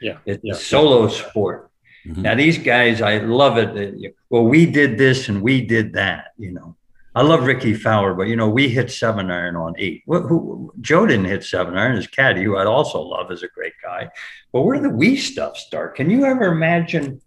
Yeah. 0.00 0.18
It's 0.24 0.42
yeah. 0.42 0.54
a 0.54 0.56
solo 0.56 1.08
sport. 1.08 1.70
Mm-hmm. 2.06 2.22
Now, 2.22 2.34
these 2.34 2.58
guys, 2.58 3.02
I 3.02 3.18
love 3.18 3.58
it. 3.58 4.14
Well, 4.30 4.44
we 4.44 4.66
did 4.66 4.96
this 4.96 5.28
and 5.28 5.42
we 5.42 5.60
did 5.66 5.92
that, 5.94 6.32
you 6.38 6.52
know. 6.52 6.76
I 7.14 7.22
love 7.22 7.46
Rickie 7.46 7.74
Fowler, 7.74 8.14
but 8.14 8.28
you 8.28 8.36
know, 8.36 8.48
we 8.48 8.68
hit 8.68 8.92
seven 8.92 9.28
iron 9.30 9.56
on 9.56 9.74
eight. 9.76 10.04
Who, 10.06 10.20
who, 10.28 10.72
Joe 10.80 11.04
didn't 11.04 11.24
hit 11.24 11.42
seven 11.42 11.76
iron. 11.76 11.96
His 11.96 12.06
caddy, 12.06 12.44
who 12.44 12.56
I'd 12.56 12.68
also 12.68 13.00
love, 13.00 13.32
is 13.32 13.42
a 13.42 13.48
great 13.48 13.72
guy. 13.82 14.08
But 14.52 14.62
where 14.62 14.76
did 14.76 14.84
the 14.84 14.94
we 14.94 15.16
stuff 15.16 15.56
start? 15.56 15.96
Can 15.96 16.10
you 16.10 16.24
ever 16.24 16.44
imagine 16.44 17.20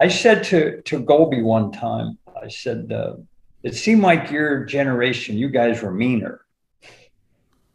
I 0.00 0.08
said 0.08 0.44
to 0.44 0.80
to 0.82 1.00
Goalby 1.00 1.42
one 1.42 1.72
time, 1.72 2.18
I 2.40 2.48
said, 2.48 2.92
uh, 2.92 3.14
it 3.62 3.74
seemed 3.74 4.02
like 4.02 4.30
your 4.30 4.64
generation, 4.64 5.36
you 5.36 5.48
guys 5.48 5.82
were 5.82 5.92
meaner. 5.92 6.42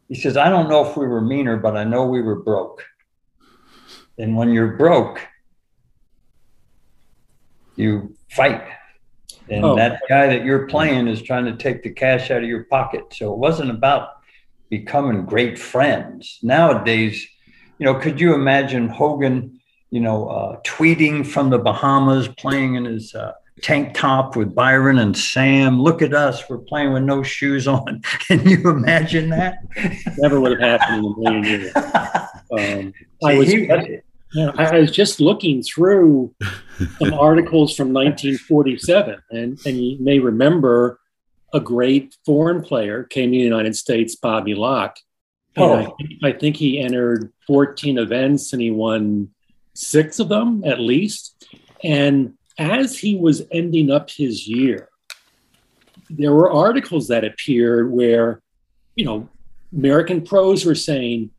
He 0.08 0.14
says, 0.14 0.36
I 0.36 0.48
don't 0.48 0.68
know 0.68 0.88
if 0.88 0.96
we 0.96 1.06
were 1.06 1.20
meaner, 1.20 1.56
but 1.56 1.76
I 1.76 1.84
know 1.84 2.06
we 2.06 2.22
were 2.22 2.40
broke. 2.42 2.84
And 4.18 4.36
when 4.36 4.52
you're 4.52 4.76
broke, 4.76 5.20
you 7.76 8.14
fight. 8.30 8.62
And 9.48 9.64
oh. 9.64 9.76
that 9.76 10.00
guy 10.08 10.26
that 10.28 10.44
you're 10.44 10.66
playing 10.66 11.08
is 11.08 11.20
trying 11.20 11.44
to 11.46 11.56
take 11.56 11.82
the 11.82 11.90
cash 11.90 12.30
out 12.30 12.42
of 12.42 12.48
your 12.48 12.64
pocket. 12.64 13.12
So 13.12 13.32
it 13.32 13.38
wasn't 13.38 13.70
about 13.70 14.10
becoming 14.70 15.26
great 15.26 15.58
friends. 15.58 16.38
Nowadays, 16.42 17.26
you 17.78 17.84
know, 17.84 17.94
could 17.94 18.20
you 18.20 18.34
imagine 18.34 18.88
Hogan 18.88 19.60
you 19.94 20.00
know, 20.00 20.26
uh, 20.26 20.60
tweeting 20.62 21.24
from 21.24 21.50
the 21.50 21.58
Bahamas, 21.58 22.26
playing 22.26 22.74
in 22.74 22.84
his 22.84 23.14
uh, 23.14 23.30
tank 23.62 23.94
top 23.94 24.34
with 24.34 24.52
Byron 24.52 24.98
and 24.98 25.16
Sam. 25.16 25.80
Look 25.80 26.02
at 26.02 26.12
us, 26.12 26.42
we're 26.50 26.58
playing 26.58 26.92
with 26.92 27.04
no 27.04 27.22
shoes 27.22 27.68
on. 27.68 28.02
Can 28.26 28.44
you 28.44 28.68
imagine 28.68 29.30
that? 29.30 29.58
Never 30.18 30.40
would 30.40 30.60
have 30.60 30.80
happened 30.80 31.04
in 31.04 31.12
a 31.12 31.18
million 31.20 31.44
years. 31.44 31.72
Um, 32.52 32.92
I 33.24 33.34
was. 33.34 33.52
Yeah, 33.52 34.52
I 34.56 34.78
was 34.78 34.90
just 34.92 35.18
looking 35.18 35.62
through 35.62 36.32
some 36.98 37.14
articles 37.14 37.74
from 37.74 37.92
1947, 37.92 39.18
and, 39.30 39.58
and 39.64 39.76
you 39.76 39.96
may 39.98 40.20
remember 40.20 41.00
a 41.52 41.58
great 41.58 42.16
foreign 42.24 42.62
player 42.62 43.02
came 43.02 43.32
to 43.32 43.38
the 43.38 43.42
United 43.42 43.74
States, 43.74 44.14
Bobby 44.14 44.54
Locke. 44.54 44.98
Oh. 45.56 45.96
I, 46.22 46.28
I, 46.28 46.32
think 46.32 46.56
he 46.56 46.78
entered 46.78 47.32
14 47.46 47.98
events 47.98 48.52
and 48.52 48.60
he 48.60 48.70
won 48.70 49.33
six 49.74 50.18
of 50.18 50.28
them 50.28 50.62
at 50.64 50.80
least. 50.80 51.46
And 51.82 52.34
as 52.58 52.98
he 52.98 53.16
was 53.16 53.42
ending 53.50 53.90
up 53.90 54.10
his 54.10 54.46
year, 54.46 54.88
there 56.10 56.32
were 56.32 56.50
articles 56.50 57.08
that 57.08 57.24
appeared 57.24 57.90
where, 57.90 58.40
you 58.94 59.04
know, 59.04 59.28
American 59.72 60.22
pros 60.22 60.64
were 60.64 60.74
saying, 60.74 61.30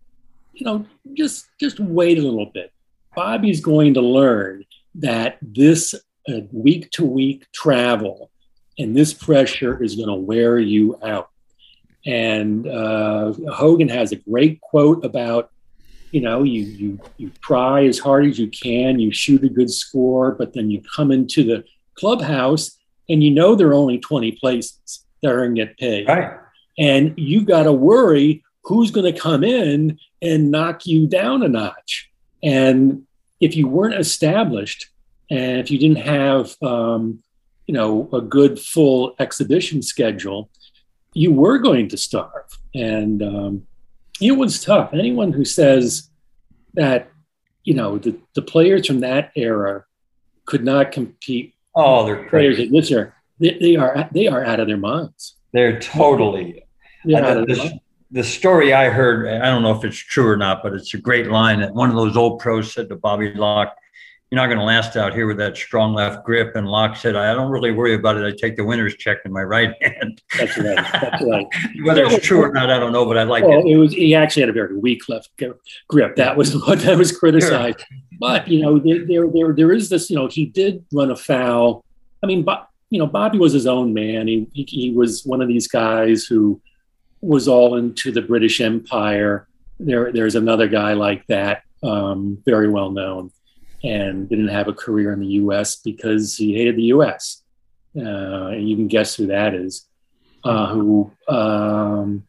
you 0.54 0.66
know, 0.66 0.86
just 1.14 1.48
just 1.60 1.80
wait 1.80 2.18
a 2.18 2.22
little 2.22 2.52
bit. 2.54 2.72
Bobby's 3.16 3.62
going 3.62 3.94
to 3.94 4.02
learn 4.02 4.66
that 4.96 5.38
this 5.42 5.96
week 6.52 6.90
to 6.92 7.06
week 7.06 7.46
travel 7.54 8.30
and 8.78 8.96
this 8.96 9.14
pressure 9.14 9.82
is 9.82 9.96
going 9.96 10.10
to 10.10 10.16
wear 10.16 10.60
you 10.60 11.00
out. 11.04 11.30
And 12.06 12.68
uh, 12.68 13.34
Hogan 13.52 13.90
has 13.90 14.12
a 14.12 14.18
great 14.18 14.62
quote 14.62 15.04
about 15.06 15.52
you 16.12 16.22
know 16.22 16.44
you 16.44 16.62
you 16.62 17.00
you 17.18 17.32
try 17.42 17.86
as 17.86 18.00
hard 18.00 18.26
as 18.26 18.40
you 18.40 18.48
can 18.48 19.00
you 19.00 19.12
shoot 19.12 19.44
a 19.44 19.50
good 19.50 19.72
score 19.72 20.32
but 20.32 20.54
then 20.54 20.70
you 20.70 20.82
come 20.96 21.12
into 21.12 21.44
the 21.44 21.64
clubhouse 21.96 22.78
and 23.10 23.24
you 23.24 23.32
know 23.32 23.56
there 23.56 23.70
are 23.70 23.74
only 23.74 24.00
20 24.00 24.34
places 24.34 25.06
that 25.22 25.32
are 25.32 25.38
going 25.38 25.56
to 25.56 25.66
get 25.66 25.78
paid. 25.78 26.08
Right. 26.08 26.32
And 26.78 27.14
you 27.18 27.42
got 27.42 27.64
to 27.64 27.74
worry 27.74 28.44
who's 28.64 28.92
going 28.92 29.12
to 29.12 29.20
come 29.20 29.44
in 29.44 30.00
and 30.22 30.52
knock 30.52 30.86
you 30.86 31.08
down 31.08 31.44
a 31.44 31.48
notch. 31.48 32.12
And 32.44 33.06
if 33.40 33.56
you 33.56 33.68
weren't 33.68 33.96
established 33.96 34.90
and 35.30 35.60
if 35.60 35.70
you 35.72 35.78
didn't 35.78 36.00
have, 36.06 36.56
um, 36.62 37.20
you 37.68 37.74
know, 37.74 38.10
a 38.14 38.22
good 38.22 38.60
full 38.60 39.16
exhibition 39.20 39.82
schedule, 39.82 40.50
you 41.14 41.32
were 41.32 41.58
going 41.58 41.90
to 41.90 41.98
starve. 41.98 42.60
And 42.74 43.22
um, 43.24 43.68
it 44.22 44.32
was 44.32 44.64
tough. 44.64 44.94
Anyone 44.94 45.34
who 45.34 45.46
says 45.46 46.10
that, 46.74 47.12
you 47.64 47.74
know, 47.74 47.98
the, 47.98 48.18
the 48.34 48.42
players 48.42 48.88
from 48.88 49.02
that 49.02 49.32
era 49.36 49.86
could 50.46 50.64
not 50.64 50.92
compete. 50.92 51.54
Oh, 51.76 52.06
they're 52.06 52.28
players 52.30 52.58
this 52.72 52.90
year. 52.90 53.16
They, 53.40 53.58
they, 53.60 53.76
are 53.76 54.10
they 54.14 54.28
are 54.28 54.46
out 54.46 54.60
of 54.60 54.68
their 54.68 54.78
minds. 54.78 55.36
They're 55.52 55.80
totally. 55.80 56.64
They're 57.04 57.24
out 57.24 57.38
of 57.38 57.48
their 57.48 57.58
minds 57.58 57.80
the 58.12 58.24
story 58.24 58.74
I 58.74 58.90
heard, 58.90 59.28
I 59.28 59.50
don't 59.50 59.62
know 59.62 59.76
if 59.76 59.84
it's 59.84 59.98
true 59.98 60.28
or 60.28 60.38
not, 60.38 60.64
but 60.64 60.74
it's 60.74 60.94
a 60.94 60.98
great 60.98 61.28
line 61.28 61.60
that 61.60 61.74
one 61.74 61.90
of 61.90 61.96
those 61.96 62.16
old 62.16 62.40
pros 62.40 62.72
said 62.72 62.88
to 62.90 62.96
Bobby 62.96 63.34
Locke, 63.34 63.76
You're 64.32 64.42
not 64.42 64.48
going 64.48 64.58
to 64.58 64.66
last 64.66 64.98
out 64.98 65.14
here 65.14 65.28
with 65.28 65.38
that 65.38 65.56
strong 65.56 65.94
left 65.94 66.26
grip. 66.26 66.56
And 66.56 66.68
Locke 66.68 66.96
said, 66.96 67.16
I 67.16 67.34
don't 67.34 67.52
really 67.52 67.72
worry 67.72 67.94
about 67.94 68.18
it. 68.18 68.26
I 68.26 68.36
take 68.36 68.58
the 68.58 68.66
winner's 68.66 68.96
check 68.96 69.20
in 69.24 69.32
my 69.32 69.44
right 69.44 69.72
hand. 69.82 70.22
That's 70.38 70.58
right. 70.58 70.76
That's 70.76 71.24
right. 71.24 71.46
Whether 71.84 72.06
it's 72.06 72.26
true 72.26 72.42
or 72.42 72.52
not, 72.52 72.70
I 72.70 72.80
don't 72.80 72.92
know, 72.92 73.06
but 73.06 73.18
I 73.18 73.24
like 73.24 73.44
well, 73.44 73.60
it. 73.60 73.72
it 73.72 73.78
was, 73.78 73.94
he 73.94 74.16
actually 74.16 74.42
had 74.42 74.50
a 74.50 74.54
very 74.54 74.78
weak 74.78 75.08
left 75.08 75.30
grip. 75.88 76.16
That 76.16 76.36
was 76.36 76.56
what 76.68 76.80
that 76.80 76.98
was 76.98 77.18
criticized. 77.18 77.80
Sure. 77.80 78.00
But, 78.20 78.48
you 78.48 78.62
know, 78.62 78.80
there, 78.80 79.06
there, 79.06 79.28
there, 79.30 79.54
there 79.54 79.72
is 79.72 79.90
this, 79.90 80.10
you 80.10 80.16
know, 80.16 80.28
he 80.28 80.46
did 80.46 80.84
run 80.92 81.12
afoul. 81.12 81.86
I 82.24 82.28
mean, 82.28 82.44
but, 82.44 82.68
you 82.90 82.98
know, 82.98 83.08
Bobby 83.08 83.38
was 83.38 83.54
his 83.54 83.68
own 83.68 83.94
man. 83.94 84.28
He, 84.28 84.48
he, 84.54 84.64
he 84.64 84.92
was 84.92 85.24
one 85.26 85.42
of 85.42 85.48
these 85.48 85.68
guys 85.68 86.26
who, 86.26 86.62
was 87.26 87.48
all 87.48 87.76
into 87.76 88.12
the 88.12 88.22
British 88.22 88.62
Empire. 88.62 89.48
There, 89.80 90.12
there's 90.12 90.36
another 90.36 90.68
guy 90.68 90.94
like 90.94 91.26
that, 91.28 91.64
um, 91.84 92.38
very 92.46 92.70
well 92.70 92.92
known, 92.92 93.32
and 93.86 94.28
didn't 94.28 94.48
have 94.48 94.68
a 94.68 94.74
career 94.74 95.14
in 95.14 95.20
the 95.20 95.28
U.S. 95.44 95.78
because 95.78 96.36
he 96.36 96.56
hated 96.56 96.76
the 96.76 96.84
U.S. 96.96 97.44
Uh, 97.96 98.48
and 98.48 98.68
you 98.68 98.76
can 98.76 98.88
guess 98.88 99.16
who 99.16 99.28
that 99.28 99.54
is. 99.54 99.88
Uh, 100.44 100.68
who, 100.68 101.12
um, 101.28 102.24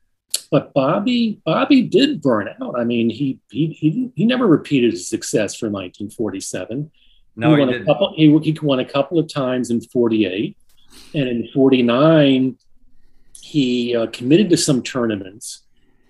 but 0.51 0.73
Bobby, 0.73 1.41
Bobby 1.45 1.83
did 1.83 2.23
burn 2.23 2.49
out. 2.63 2.79
I 2.79 2.85
mean, 2.85 3.11
he 3.11 3.41
he 3.51 3.69
he, 3.69 4.11
he 4.15 4.25
never 4.25 4.47
repeated 4.47 4.93
his 4.93 5.09
success 5.09 5.55
for 5.55 5.67
1947. 5.67 6.91
No, 7.37 7.55
he 7.55 7.61
won 7.61 7.69
he 7.69 7.75
a 7.75 7.85
couple. 7.85 8.15
He, 8.15 8.39
he 8.39 8.59
won 8.63 8.81
a 8.81 8.85
couple 8.85 9.19
of 9.19 9.29
times 9.29 9.71
in 9.71 9.81
48, 9.81 10.57
and 11.15 11.29
in 11.29 11.49
49 11.53 12.57
he 13.47 13.95
uh, 13.95 14.07
committed 14.09 14.51
to 14.51 14.57
some 14.57 14.83
tournaments, 14.83 15.63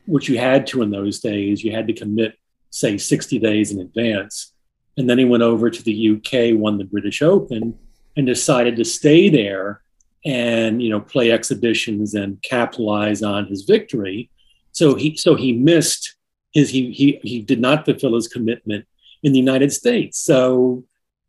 which 0.06 0.28
you 0.28 0.38
had 0.38 0.66
to 0.68 0.80
in 0.80 0.90
those 0.90 1.20
days. 1.20 1.62
You 1.62 1.72
had 1.72 1.86
to 1.88 1.92
commit, 1.92 2.38
say, 2.70 2.96
60 2.96 3.38
days 3.38 3.72
in 3.72 3.80
advance. 3.80 4.54
And 4.96 5.08
then 5.08 5.18
he 5.18 5.24
went 5.24 5.42
over 5.42 5.70
to 5.70 5.82
the 5.82 6.16
UK, 6.16 6.58
won 6.58 6.78
the 6.78 6.84
British 6.84 7.22
Open, 7.22 7.78
and 8.16 8.26
decided 8.26 8.76
to 8.76 8.84
stay 8.84 9.28
there 9.28 9.82
and 10.24 10.82
you 10.82 10.90
know 10.90 11.00
play 11.00 11.30
exhibitions 11.30 12.14
and 12.14 12.42
capitalize 12.42 13.22
on 13.22 13.46
his 13.46 13.62
victory. 13.62 14.30
So 14.72 14.94
he 14.94 15.16
so 15.16 15.34
he 15.34 15.52
missed 15.52 16.16
his 16.52 16.70
he 16.70 16.90
he 16.92 17.20
he 17.22 17.40
did 17.40 17.60
not 17.60 17.84
fulfill 17.84 18.14
his 18.14 18.28
commitment 18.28 18.86
in 19.22 19.32
the 19.32 19.38
United 19.38 19.72
States. 19.72 20.18
So 20.18 20.84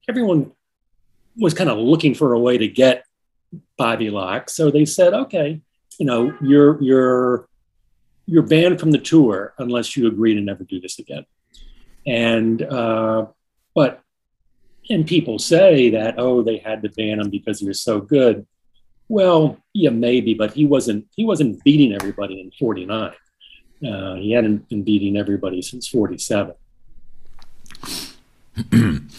everyone 0.10 0.52
was 1.38 1.54
kind 1.54 1.70
of 1.70 1.78
looking 1.78 2.16
for 2.16 2.34
a 2.34 2.40
way 2.40 2.58
to 2.58 2.68
get 2.68 3.06
Bobby 3.78 4.10
Locke. 4.10 4.50
So 4.50 4.72
they 4.72 4.86
said, 4.86 5.14
okay, 5.14 5.62
you 6.00 6.06
know, 6.06 6.36
you're 6.42 6.82
you're 6.82 7.48
you're 8.26 8.44
banned 8.44 8.80
from 8.80 8.92
the 8.92 8.98
tour 8.98 9.54
unless 9.58 9.96
you 9.96 10.08
agree 10.08 10.34
to 10.34 10.42
never 10.42 10.64
do 10.64 10.80
this 10.80 11.00
again. 11.00 11.26
And 12.06 12.62
uh, 12.62 13.28
but 13.78 14.02
and 14.90 15.06
people 15.06 15.38
say 15.38 15.92
that 15.92 16.16
oh 16.18 16.42
they 16.42 16.58
had 16.58 16.82
to 16.82 16.90
ban 16.90 17.20
him 17.20 17.30
because 17.30 17.60
he 17.60 17.68
was 17.68 17.80
so 17.80 18.02
good. 18.02 18.48
Well, 19.08 19.60
yeah, 19.72 19.92
maybe, 19.92 20.34
but 20.34 20.54
he 20.54 20.66
wasn't 20.66 21.06
he 21.16 21.24
wasn't 21.24 21.64
beating 21.64 21.94
everybody 21.94 22.42
in 22.42 22.50
'49. 22.60 23.14
Uh, 23.88 24.16
he 24.16 24.32
hadn't 24.32 24.68
been 24.68 24.84
beating 24.84 25.16
everybody 25.16 25.62
since 25.62 25.88
'47. 25.88 26.56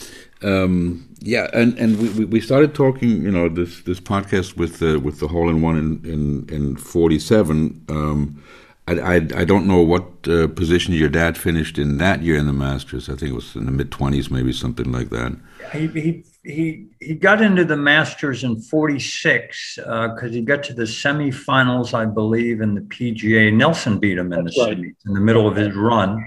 Um, 0.40 1.08
yeah, 1.18 1.50
and, 1.52 1.76
and 1.80 1.98
we, 1.98 2.24
we 2.24 2.40
started 2.40 2.72
talking, 2.72 3.10
you 3.24 3.32
know, 3.32 3.48
this 3.48 3.82
this 3.82 3.98
podcast 3.98 4.56
with 4.56 4.78
the 4.78 5.00
with 5.00 5.18
the 5.18 5.26
hole 5.26 5.50
in 5.50 5.62
one 5.62 5.76
in 5.76 5.88
in, 6.04 6.48
in 6.48 6.76
forty 6.76 7.18
seven. 7.18 7.84
Um, 7.88 8.40
I, 8.88 9.14
I, 9.14 9.14
I 9.16 9.44
don't 9.44 9.66
know 9.66 9.82
what 9.82 10.04
uh, 10.26 10.48
position 10.48 10.94
your 10.94 11.08
dad 11.08 11.36
finished 11.36 11.78
in 11.78 11.98
that 11.98 12.22
year 12.22 12.36
in 12.36 12.46
the 12.46 12.52
Masters. 12.52 13.08
I 13.08 13.16
think 13.16 13.32
it 13.32 13.34
was 13.34 13.54
in 13.54 13.66
the 13.66 13.72
mid 13.72 13.90
twenties, 13.90 14.30
maybe 14.30 14.52
something 14.52 14.90
like 14.90 15.10
that. 15.10 15.36
He 15.72 15.86
he 15.88 16.24
he, 16.44 16.86
he 17.00 17.14
got 17.14 17.42
into 17.42 17.64
the 17.64 17.76
Masters 17.76 18.44
in 18.44 18.60
forty 18.60 18.98
six 18.98 19.76
because 19.76 20.22
uh, 20.22 20.28
he 20.28 20.40
got 20.40 20.62
to 20.64 20.72
the 20.72 20.84
semifinals, 20.84 21.92
I 21.92 22.06
believe, 22.06 22.60
in 22.60 22.74
the 22.74 22.80
PGA. 22.82 23.52
Nelson 23.52 23.98
beat 23.98 24.16
him 24.16 24.32
in 24.32 24.44
That's 24.44 24.56
the 24.56 24.62
right. 24.62 24.78
semis 24.78 24.94
in 25.06 25.14
the 25.14 25.20
middle 25.20 25.46
of 25.46 25.56
his 25.56 25.74
run 25.74 26.26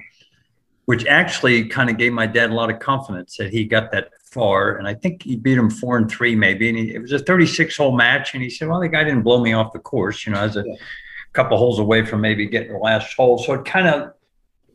which 0.85 1.05
actually 1.05 1.69
kind 1.69 1.89
of 1.89 1.97
gave 1.97 2.11
my 2.11 2.25
dad 2.25 2.49
a 2.49 2.53
lot 2.53 2.69
of 2.69 2.79
confidence 2.79 3.37
that 3.37 3.49
he 3.49 3.63
got 3.63 3.91
that 3.91 4.09
far. 4.25 4.77
And 4.77 4.87
I 4.87 4.93
think 4.93 5.23
he 5.23 5.37
beat 5.37 5.57
him 5.57 5.69
four 5.69 5.95
and 5.95 6.09
three, 6.09 6.35
maybe. 6.35 6.67
And 6.67 6.77
he, 6.77 6.93
it 6.93 7.01
was 7.01 7.11
a 7.11 7.19
36 7.19 7.77
hole 7.77 7.95
match. 7.95 8.33
And 8.33 8.43
he 8.43 8.49
said, 8.49 8.67
Well, 8.67 8.81
the 8.81 8.89
guy 8.89 9.03
didn't 9.03 9.21
blow 9.21 9.41
me 9.41 9.53
off 9.53 9.73
the 9.73 9.79
course. 9.79 10.25
You 10.25 10.33
know, 10.33 10.39
I 10.39 10.45
was 10.45 10.57
a 10.57 10.63
yeah. 10.65 10.75
Couple 11.33 11.57
holes 11.57 11.79
away 11.79 12.05
from 12.05 12.21
maybe 12.21 12.45
getting 12.45 12.73
the 12.73 12.77
last 12.79 13.13
hole. 13.15 13.37
So 13.37 13.53
it 13.53 13.65
kind 13.65 13.87
of 13.87 14.13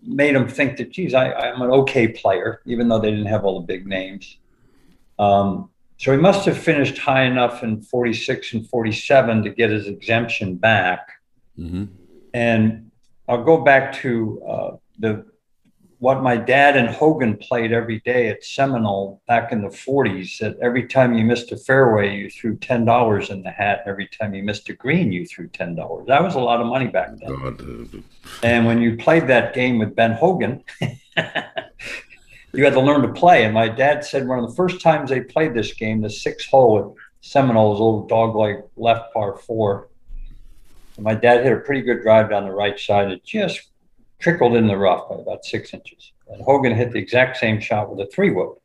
made 0.03 0.35
him 0.35 0.49
think 0.49 0.77
that, 0.79 0.91
geez, 0.91 1.15
I, 1.15 1.33
I'm 1.33 1.61
an 1.63 1.71
okay 1.71 2.09
player, 2.09 2.61
even 2.65 2.89
though 2.89 2.99
they 2.99 3.11
didn't 3.11 3.27
have 3.27 3.45
all 3.45 3.61
the 3.61 3.67
big 3.67 3.87
names. 3.87 4.39
Um, 5.19 5.71
so 5.99 6.13
he 6.13 6.19
must 6.19 6.45
have 6.47 6.59
finished 6.59 6.99
high 6.99 7.25
enough 7.25 7.63
in 7.63 7.81
46 7.81 8.53
and 8.55 8.69
47 8.69 9.45
to 9.45 9.51
get 9.51 9.71
his 9.71 9.87
exemption 9.87 10.57
back. 10.57 11.09
Mm-hmm. 11.59 11.85
And 12.35 12.91
I'll 13.29 13.45
go 13.45 13.63
back 13.63 13.95
to 14.01 14.43
uh, 14.47 14.77
the 14.99 15.25
what 15.99 16.23
my 16.23 16.37
dad 16.37 16.77
and 16.77 16.89
Hogan 16.89 17.37
played 17.37 17.73
every 17.73 18.01
day 18.01 18.29
at 18.29 18.45
Seminole 18.45 19.23
back 19.27 19.51
in 19.51 19.63
the 19.63 19.69
40s 19.69 20.39
that 20.39 20.59
every 20.61 20.87
time 20.87 21.15
you 21.15 21.25
missed 21.25 21.53
a 21.53 21.57
fairway, 21.57 22.15
you 22.15 22.29
threw 22.29 22.57
$10 22.57 23.31
in 23.31 23.43
the 23.43 23.51
hat. 23.51 23.83
Every 23.87 24.07
time 24.07 24.35
you 24.35 24.43
missed 24.43 24.69
a 24.69 24.75
green, 24.75 25.11
you 25.11 25.25
threw 25.25 25.49
$10. 25.49 26.07
That 26.07 26.23
was 26.23 26.35
a 26.35 26.41
lot 26.41 26.61
of 26.61 26.67
money 26.67 26.89
back 26.89 27.17
then. 27.17 27.35
God. 27.35 27.61
Uh, 27.63 28.01
and 28.43 28.67
when 28.67 28.83
you 28.83 28.97
played 28.97 29.27
that 29.29 29.55
game 29.55 29.79
with 29.79 29.97
Ben 29.97 30.13
Hogan, 30.13 30.63
you 30.81 32.65
had 32.65 32.75
to 32.75 32.81
learn 32.81 33.01
to 33.01 33.13
play. 33.13 33.45
And 33.45 33.55
my 33.55 33.69
dad 33.69 34.05
said 34.05 34.29
one 34.29 34.39
of 34.39 34.51
the 34.51 34.55
first 34.55 34.83
times 34.83 35.09
they 35.09 35.23
played 35.23 35.55
this 35.55 35.73
game, 35.73 36.03
the 36.03 36.11
six 36.11 36.47
hole 36.47 36.79
at 36.79 37.05
Seminole's 37.27 37.81
old 37.81 38.11
dog 38.11 38.37
leg 38.37 38.57
left 38.77 39.15
par 39.15 39.37
four. 39.37 39.89
And 40.97 41.05
my 41.05 41.15
dad 41.15 41.43
hit 41.43 41.55
a 41.55 41.61
pretty 41.61 41.81
good 41.81 42.03
drive 42.03 42.29
down 42.29 42.45
the 42.45 42.53
right 42.53 42.79
side. 42.79 43.11
It 43.11 43.25
just 43.25 43.71
trickled 44.19 44.57
in 44.57 44.67
the 44.67 44.77
rough 44.77 45.09
by 45.09 45.17
about 45.17 45.45
six 45.45 45.73
inches. 45.75 46.13
And 46.29 46.43
Hogan 46.43 46.75
hit 46.75 46.93
the 46.93 46.99
exact 46.99 47.37
same 47.37 47.61
shot 47.61 47.91
with 47.91 48.07
a 48.07 48.11
three 48.11 48.31
wood 48.31 48.57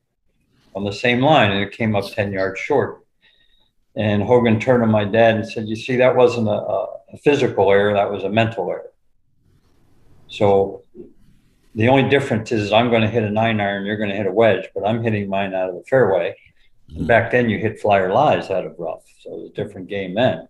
on 0.76 0.84
the 0.84 0.94
same 0.94 1.22
line, 1.22 1.52
and 1.52 1.62
it 1.62 1.72
came 1.72 1.96
up 1.96 2.06
10 2.10 2.32
yards 2.32 2.60
short. 2.60 3.04
And 3.96 4.24
Hogan 4.24 4.60
turned 4.60 4.84
to 4.84 4.88
my 4.88 5.04
dad 5.04 5.36
and 5.36 5.48
said, 5.48 5.68
You 5.68 5.76
see, 5.76 5.98
that 5.98 6.16
wasn't 6.16 6.48
a, 6.48 6.52
a 6.52 7.18
physical 7.24 7.72
error, 7.72 7.94
that 7.94 8.10
was 8.10 8.24
a 8.24 8.30
mental 8.30 8.70
error. 8.70 8.92
So 10.28 10.84
the 11.76 11.90
only 11.90 12.10
difference 12.10 12.52
is 12.54 12.72
I'm 12.72 12.90
going 12.90 13.02
to 13.02 13.10
hit 13.10 13.24
a 13.24 13.30
nine 13.30 13.60
iron, 13.60 13.86
you're 13.86 13.98
going 13.98 14.10
to 14.10 14.16
hit 14.16 14.28
a 14.28 14.32
wedge, 14.32 14.70
but 14.74 14.86
I'm 14.86 15.04
hitting 15.04 15.30
mine 15.30 15.54
out 15.54 15.70
of 15.70 15.76
the 15.76 15.84
fairway. 15.84 16.36
And 16.96 17.06
back 17.06 17.32
then, 17.32 17.50
you 17.50 17.58
hit 17.58 17.80
flyer 17.80 18.14
lies 18.14 18.50
out 18.50 18.66
of 18.66 18.76
rough. 18.78 19.04
So 19.20 19.34
it 19.34 19.40
was 19.42 19.50
a 19.50 19.54
different 19.54 19.88
game 19.88 20.16
then. 20.16 20.48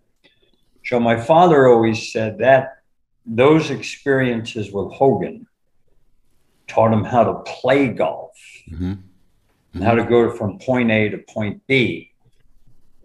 So 0.85 0.99
my 0.99 1.19
father 1.19 1.67
always 1.67 2.11
said 2.11 2.37
that 2.39 2.80
those 3.25 3.69
experiences 3.69 4.71
with 4.71 4.91
Hogan 4.93 5.47
taught 6.67 6.93
him 6.93 7.03
how 7.03 7.23
to 7.23 7.33
play 7.39 7.89
golf 7.89 8.37
mm-hmm. 8.69 8.91
Mm-hmm. 8.91 9.01
and 9.73 9.83
how 9.83 9.95
to 9.95 10.03
go 10.03 10.31
from 10.31 10.57
point 10.59 10.91
A 10.91 11.09
to 11.09 11.17
point 11.17 11.61
B. 11.67 12.11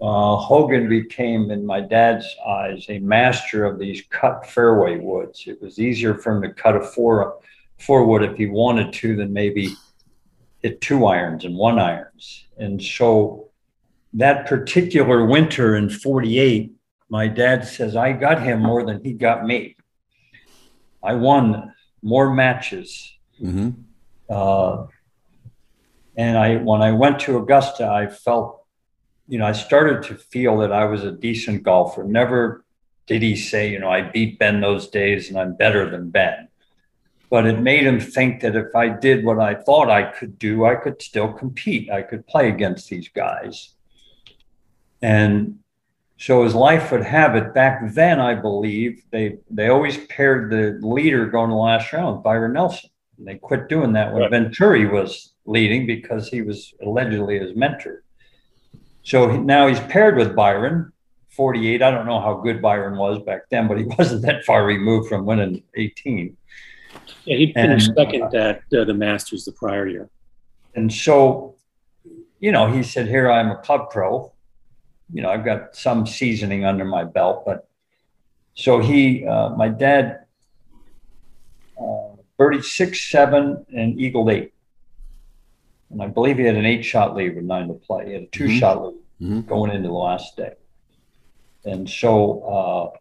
Uh, 0.00 0.36
Hogan 0.36 0.88
became, 0.88 1.50
in 1.50 1.64
my 1.64 1.80
dad's 1.80 2.26
eyes, 2.46 2.84
a 2.90 2.98
master 2.98 3.64
of 3.64 3.78
these 3.78 4.02
cut 4.10 4.46
fairway 4.46 4.98
woods. 4.98 5.44
It 5.46 5.60
was 5.62 5.78
easier 5.78 6.14
for 6.14 6.36
him 6.36 6.42
to 6.42 6.52
cut 6.52 6.76
a 6.76 6.82
four 6.82 7.38
four 7.78 8.06
wood 8.06 8.22
if 8.22 8.36
he 8.36 8.46
wanted 8.46 8.92
to 8.92 9.16
than 9.16 9.32
maybe 9.32 9.74
hit 10.60 10.80
two 10.80 11.06
irons 11.06 11.44
and 11.44 11.56
one 11.56 11.78
irons. 11.78 12.44
And 12.58 12.82
so 12.82 13.50
that 14.14 14.46
particular 14.46 15.26
winter 15.26 15.76
in 15.76 15.90
48, 15.90 16.72
my 17.08 17.28
dad 17.28 17.66
says, 17.66 17.96
I 17.96 18.12
got 18.12 18.42
him 18.42 18.62
more 18.62 18.84
than 18.84 19.02
he 19.04 19.12
got 19.12 19.44
me. 19.44 19.75
I 21.06 21.14
won 21.14 21.72
more 22.02 22.34
matches. 22.34 22.90
Mm-hmm. 23.40 23.70
Uh, 24.28 24.86
and 26.16 26.36
I, 26.36 26.56
when 26.56 26.82
I 26.82 26.92
went 26.92 27.20
to 27.20 27.36
Augusta, 27.38 27.86
I 27.86 28.06
felt, 28.08 28.64
you 29.28 29.38
know, 29.38 29.46
I 29.46 29.52
started 29.52 30.02
to 30.08 30.14
feel 30.14 30.58
that 30.58 30.72
I 30.72 30.84
was 30.86 31.04
a 31.04 31.12
decent 31.12 31.62
golfer. 31.62 32.04
Never 32.04 32.64
did 33.06 33.22
he 33.22 33.36
say, 33.36 33.70
you 33.70 33.78
know, 33.78 33.90
I 33.90 34.02
beat 34.02 34.38
Ben 34.38 34.60
those 34.60 34.88
days 34.88 35.28
and 35.28 35.38
I'm 35.38 35.54
better 35.54 35.88
than 35.90 36.10
Ben. 36.10 36.48
but 37.28 37.46
it 37.46 37.60
made 37.60 37.84
him 37.84 38.00
think 38.00 38.40
that 38.40 38.54
if 38.54 38.74
I 38.74 38.88
did 38.88 39.24
what 39.24 39.38
I 39.38 39.54
thought 39.54 39.90
I 39.90 40.04
could 40.04 40.38
do, 40.38 40.64
I 40.64 40.76
could 40.76 41.02
still 41.02 41.32
compete. 41.32 41.90
I 41.90 42.02
could 42.02 42.26
play 42.26 42.48
against 42.48 42.88
these 42.88 43.08
guys. 43.08 43.74
And 45.02 45.58
so 46.18 46.44
as 46.44 46.54
life 46.54 46.90
would 46.92 47.04
have 47.04 47.36
it, 47.36 47.52
back 47.52 47.80
then, 47.92 48.20
I 48.20 48.34
believe 48.34 49.02
they 49.10 49.38
they 49.50 49.68
always 49.68 49.98
paired 50.06 50.50
the 50.50 50.78
leader 50.86 51.26
going 51.26 51.50
to 51.50 51.54
the 51.54 51.60
last 51.60 51.92
round, 51.92 52.22
Byron 52.22 52.54
Nelson. 52.54 52.90
And 53.18 53.26
they 53.26 53.36
quit 53.36 53.68
doing 53.68 53.92
that 53.94 54.12
when 54.12 54.22
right. 54.22 54.30
Venturi 54.30 54.86
was 54.86 55.32
leading 55.46 55.86
because 55.86 56.28
he 56.28 56.42
was 56.42 56.74
allegedly 56.82 57.38
his 57.38 57.54
mentor. 57.54 58.02
So 59.02 59.36
now 59.36 59.68
he's 59.68 59.80
paired 59.80 60.16
with 60.16 60.34
Byron, 60.34 60.92
48. 61.30 61.82
I 61.82 61.90
don't 61.90 62.06
know 62.06 62.20
how 62.20 62.34
good 62.34 62.60
Byron 62.60 62.96
was 62.96 63.22
back 63.22 63.42
then, 63.50 63.68
but 63.68 63.78
he 63.78 63.84
wasn't 63.98 64.22
that 64.22 64.44
far 64.44 64.64
removed 64.64 65.08
from 65.08 65.26
winning 65.26 65.62
18. 65.74 66.36
Yeah, 67.24 67.36
he 67.36 67.52
finished 67.52 67.88
and, 67.88 67.96
second 67.96 68.34
at 68.34 68.62
uh, 68.76 68.84
the 68.84 68.94
Masters 68.94 69.44
the 69.44 69.52
prior 69.52 69.86
year. 69.86 70.08
And 70.74 70.92
so, 70.92 71.56
you 72.40 72.52
know, 72.52 72.70
he 72.70 72.82
said, 72.82 73.06
Here 73.06 73.30
I'm 73.30 73.50
a 73.50 73.56
club 73.56 73.90
pro. 73.90 74.32
You 75.12 75.22
know, 75.22 75.30
I've 75.30 75.44
got 75.44 75.76
some 75.76 76.06
seasoning 76.06 76.64
under 76.64 76.84
my 76.84 77.04
belt. 77.04 77.44
But 77.46 77.68
so 78.54 78.80
he, 78.80 79.26
uh, 79.26 79.50
my 79.50 79.68
dad, 79.68 80.24
uh, 81.78 82.16
birdied 82.38 82.64
six, 82.64 83.10
seven, 83.10 83.64
and 83.74 84.00
eagled 84.00 84.30
eight. 84.30 84.52
And 85.90 86.02
I 86.02 86.08
believe 86.08 86.38
he 86.38 86.44
had 86.44 86.56
an 86.56 86.66
eight 86.66 86.84
shot 86.84 87.14
lead 87.14 87.36
with 87.36 87.44
nine 87.44 87.68
to 87.68 87.74
play. 87.74 88.06
He 88.06 88.12
had 88.14 88.22
a 88.22 88.26
two 88.26 88.44
mm-hmm. 88.44 88.58
shot 88.58 88.84
lead 88.84 88.94
mm-hmm. 89.20 89.40
going 89.42 89.70
into 89.70 89.88
the 89.88 89.94
last 89.94 90.36
day. 90.36 90.54
And 91.64 91.88
so, 91.88 92.92
uh, 92.94 92.98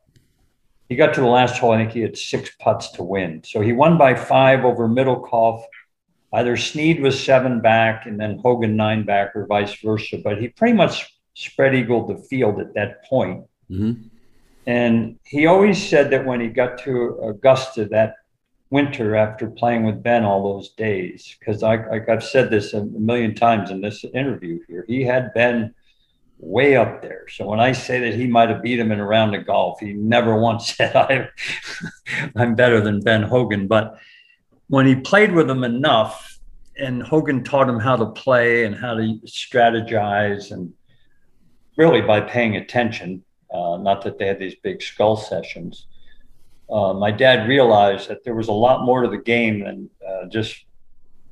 he 0.89 0.95
got 0.95 1.13
to 1.15 1.21
the 1.21 1.27
last 1.27 1.57
hole. 1.57 1.71
I 1.71 1.77
think 1.77 1.91
he 1.91 2.01
had 2.01 2.17
six 2.17 2.51
putts 2.59 2.91
to 2.91 3.03
win. 3.03 3.41
So 3.43 3.61
he 3.61 3.73
won 3.73 3.97
by 3.97 4.13
five 4.13 4.65
over 4.65 4.87
Middlecoff. 4.87 5.63
Either 6.31 6.57
Snead 6.57 7.01
was 7.01 7.21
seven 7.21 7.61
back 7.61 8.05
and 8.05 8.19
then 8.19 8.37
Hogan 8.39 8.75
nine 8.75 9.03
back, 9.03 9.35
or 9.35 9.47
vice 9.47 9.73
versa. 9.81 10.17
But 10.23 10.39
he 10.39 10.49
pretty 10.49 10.73
much 10.73 11.14
spread 11.35 11.75
eagled 11.75 12.09
the 12.09 12.21
field 12.23 12.59
at 12.59 12.73
that 12.73 13.05
point. 13.05 13.45
Mm-hmm. 13.69 14.07
And 14.67 15.19
he 15.23 15.45
always 15.45 15.81
said 15.87 16.09
that 16.09 16.25
when 16.25 16.41
he 16.41 16.47
got 16.47 16.79
to 16.79 17.19
Augusta 17.21 17.85
that 17.85 18.15
winter 18.71 19.15
after 19.15 19.47
playing 19.47 19.83
with 19.83 20.01
Ben 20.01 20.25
all 20.25 20.55
those 20.55 20.69
days, 20.69 21.35
because 21.39 21.61
like 21.61 22.09
I've 22.09 22.23
said 22.23 22.49
this 22.49 22.73
a 22.73 22.83
million 22.85 23.35
times 23.35 23.69
in 23.69 23.81
this 23.81 24.03
interview 24.03 24.59
here, 24.67 24.85
he 24.87 25.03
had 25.03 25.33
Ben 25.35 25.75
way 26.39 26.75
up 26.75 27.01
there. 27.01 27.27
So 27.29 27.45
when 27.45 27.59
I 27.59 27.71
say 27.73 27.99
that 27.99 28.15
he 28.15 28.27
might 28.27 28.49
have 28.49 28.63
beat 28.63 28.79
him 28.79 28.91
in 28.91 28.99
a 28.99 29.05
round 29.05 29.35
of 29.35 29.45
golf, 29.45 29.79
he 29.79 29.93
never 29.93 30.39
once 30.39 30.75
said 30.75 30.95
I, 30.95 31.29
I'm 32.35 32.55
better 32.55 32.81
than 32.81 33.01
Ben 33.01 33.21
Hogan. 33.21 33.67
But 33.67 33.99
when 34.67 34.87
he 34.87 34.95
played 34.95 35.31
with 35.31 35.49
him 35.49 35.63
enough, 35.63 36.39
and 36.77 37.01
Hogan 37.03 37.43
taught 37.43 37.69
him 37.69 37.79
how 37.79 37.95
to 37.95 38.07
play 38.07 38.65
and 38.65 38.75
how 38.75 38.95
to 38.95 39.19
strategize, 39.25 40.51
and 40.51 40.73
really 41.77 42.01
by 42.01 42.21
paying 42.21 42.55
attention, 42.55 43.23
uh, 43.53 43.77
not 43.77 44.03
that 44.03 44.17
they 44.17 44.27
had 44.27 44.39
these 44.39 44.55
big 44.55 44.81
skull 44.81 45.17
sessions. 45.17 45.87
Uh, 46.69 46.93
my 46.93 47.11
dad 47.11 47.47
realized 47.47 48.09
that 48.09 48.23
there 48.23 48.35
was 48.35 48.47
a 48.47 48.53
lot 48.53 48.85
more 48.85 49.03
to 49.03 49.09
the 49.09 49.17
game 49.17 49.63
than 49.63 49.89
uh, 50.07 50.25
just 50.27 50.65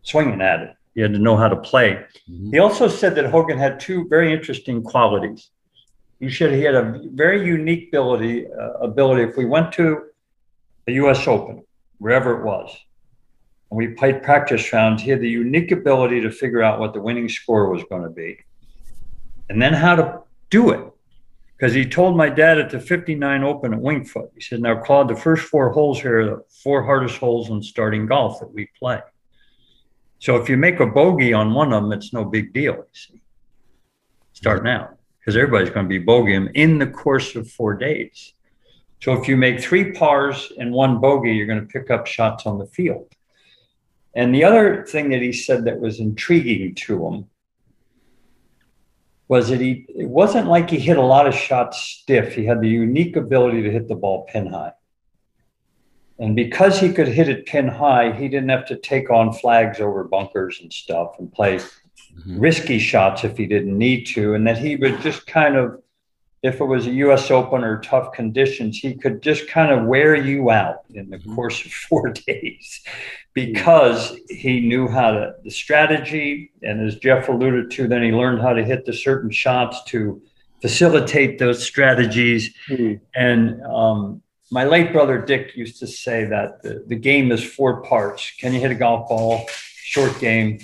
swinging 0.04 0.42
at 0.42 0.60
it. 0.60 0.76
You 0.94 1.04
had 1.04 1.14
to 1.14 1.20
know 1.20 1.36
how 1.36 1.48
to 1.48 1.56
play. 1.56 2.06
Mm-hmm. 2.30 2.52
He 2.52 2.60
also 2.60 2.88
said 2.88 3.16
that 3.16 3.26
Hogan 3.26 3.58
had 3.58 3.80
two 3.80 4.08
very 4.08 4.32
interesting 4.32 4.84
qualities. 4.84 5.50
He 6.20 6.30
said 6.30 6.54
he 6.54 6.62
had 6.62 6.76
a 6.76 7.02
very 7.14 7.46
unique 7.46 7.88
ability. 7.90 8.46
Uh, 8.48 8.74
ability. 8.74 9.24
If 9.24 9.36
we 9.36 9.46
went 9.46 9.72
to 9.74 10.04
the 10.86 10.94
U.S. 10.94 11.28
Open, 11.28 11.64
wherever 11.98 12.40
it 12.40 12.46
was, 12.46 12.78
and 13.72 13.78
we 13.78 13.88
played 13.88 14.22
practice 14.22 14.72
rounds, 14.72 15.02
he 15.02 15.10
had 15.10 15.20
the 15.20 15.30
unique 15.30 15.72
ability 15.72 16.22
to 16.22 16.30
figure 16.30 16.62
out 16.62 16.80
what 16.80 16.94
the 16.94 17.02
winning 17.02 17.28
score 17.28 17.70
was 17.70 17.84
going 17.86 18.04
to 18.04 18.10
be, 18.10 18.40
and 19.50 19.60
then 19.60 19.74
how 19.74 19.96
to 19.96 20.22
do 20.54 20.70
it. 20.70 20.88
Because 21.58 21.74
he 21.74 21.86
told 21.86 22.16
my 22.16 22.30
dad 22.30 22.60
at 22.60 22.70
the 22.70 22.80
59 22.80 23.44
Open 23.44 23.74
at 23.74 23.82
Winged 23.82 24.10
Foot, 24.10 24.30
he 24.36 24.42
said, 24.42 24.62
"Now, 24.62 24.76
Claude, 24.76 25.10
the 25.10 25.16
first 25.16 25.44
four 25.46 25.72
holes 25.72 26.00
here 26.00 26.20
are 26.20 26.26
the 26.26 26.44
four 26.64 26.84
hardest 26.84 27.18
holes 27.18 27.50
in 27.50 27.64
starting 27.64 28.06
golf 28.06 28.40
that 28.40 28.54
we 28.54 28.70
play." 28.78 29.00
So 30.20 30.36
if 30.36 30.50
you 30.50 30.58
make 30.58 30.80
a 30.80 30.86
bogey 30.86 31.34
on 31.34 31.54
one 31.54 31.74
of 31.74 31.82
them, 31.82 31.92
it's 31.92 32.14
no 32.14 32.24
big 32.24 32.54
deal. 32.54 32.76
You 32.76 32.86
see, 32.94 33.22
starting 34.34 34.70
out 34.70 34.98
because 35.20 35.36
everybody's 35.36 35.74
going 35.74 35.88
to 35.90 36.00
be 36.00 36.06
bogeying 36.06 36.52
in 36.54 36.78
the 36.78 36.88
course 36.88 37.36
of 37.36 37.50
four 37.50 37.74
days. 37.76 38.34
So 39.02 39.14
if 39.14 39.28
you 39.28 39.38
make 39.38 39.60
three 39.60 39.92
pars 39.92 40.52
and 40.60 40.72
one 40.72 41.00
bogey, 41.00 41.34
you're 41.34 41.52
going 41.54 41.66
to 41.66 41.74
pick 41.78 41.90
up 41.90 42.06
shots 42.06 42.46
on 42.46 42.60
the 42.60 42.68
field. 42.68 43.08
And 44.16 44.36
the 44.36 44.44
other 44.44 44.86
thing 44.86 45.10
that 45.10 45.22
he 45.22 45.34
said 45.34 45.66
that 45.66 45.80
was 45.80 46.00
intriguing 46.00 46.76
to 46.86 47.08
him 47.08 47.30
was 49.28 49.50
that 49.50 49.62
he 49.62 49.86
it 49.90 50.08
wasn't 50.08 50.48
like 50.48 50.70
he 50.70 50.80
hit 50.80 50.98
a 50.98 51.02
lot 51.02 51.28
of 51.28 51.34
shots 51.34 51.80
stiff. 51.82 52.34
He 52.34 52.46
had 52.46 52.62
the 52.62 52.70
unique 52.70 53.16
ability 53.16 53.64
to 53.64 53.72
hit 53.72 53.88
the 53.88 53.96
ball 53.96 54.26
pin 54.26 54.48
high. 54.48 54.74
And 56.20 56.36
because 56.36 56.80
he 56.80 56.94
could 56.94 57.08
hit 57.08 57.30
it 57.30 57.46
pin 57.46 57.68
high, 57.68 58.12
he 58.12 58.28
didn't 58.28 58.50
have 58.50 58.66
to 58.68 58.76
take 58.76 59.10
on 59.10 59.34
flags 59.34 59.80
over 59.80 60.04
bunkers 60.04 60.60
and 60.62 60.72
stuff 60.72 61.16
and 61.20 61.32
play 61.32 61.56
mm-hmm. 61.56 62.40
risky 62.40 62.80
shots 62.80 63.24
if 63.24 63.38
he 63.38 63.46
didn't 63.46 63.78
need 63.78 64.06
to. 64.08 64.36
And 64.36 64.46
that 64.46 64.58
he 64.58 64.76
would 64.76 65.02
just 65.02 65.26
kind 65.26 65.56
of, 65.56 65.82
if 66.44 66.60
it 66.60 66.66
was 66.66 66.86
a 66.86 66.92
US 66.92 67.32
Open 67.32 67.64
or 67.64 67.80
tough 67.82 68.14
conditions, 68.14 68.78
he 68.78 68.94
could 68.94 69.24
just 69.24 69.48
kind 69.48 69.72
of 69.72 69.86
wear 69.86 70.16
you 70.16 70.52
out 70.52 70.82
in 70.94 71.10
the 71.10 71.18
mm-hmm. 71.18 71.34
course 71.34 71.66
of 71.66 71.72
four 71.90 72.10
days 72.10 72.84
because 73.34 74.18
he 74.30 74.60
knew 74.60 74.88
how 74.88 75.12
to, 75.12 75.36
the 75.44 75.52
strategy. 75.52 76.52
And 76.62 76.88
as 76.88 76.96
Jeff 76.98 77.30
alluded 77.30 77.72
to, 77.72 77.88
then 77.88 78.04
he 78.04 78.12
learned 78.12 78.42
how 78.42 78.54
to 78.54 78.64
hit 78.64 78.86
the 78.86 78.94
certain 78.94 79.32
shots 79.32 79.84
to 79.86 80.22
facilitate 80.62 81.40
those 81.40 81.64
strategies. 81.64 82.54
Mm-hmm. 82.70 83.04
And, 83.16 83.62
um, 83.64 84.22
my 84.52 84.66
late 84.66 84.94
brother 84.94 85.20
Dick 85.20 85.56
used 85.56 85.80
to 85.80 85.88
say 85.88 86.26
that 86.26 86.62
the, 86.62 86.84
the 86.86 86.96
game 86.96 87.32
is 87.32 87.44
four 87.44 87.82
parts. 87.82 88.32
Can 88.38 88.54
you 88.54 88.60
hit 88.60 88.70
a 88.70 88.76
golf 88.76 89.10
ball? 89.10 89.48
Short 89.50 90.20
game. 90.20 90.60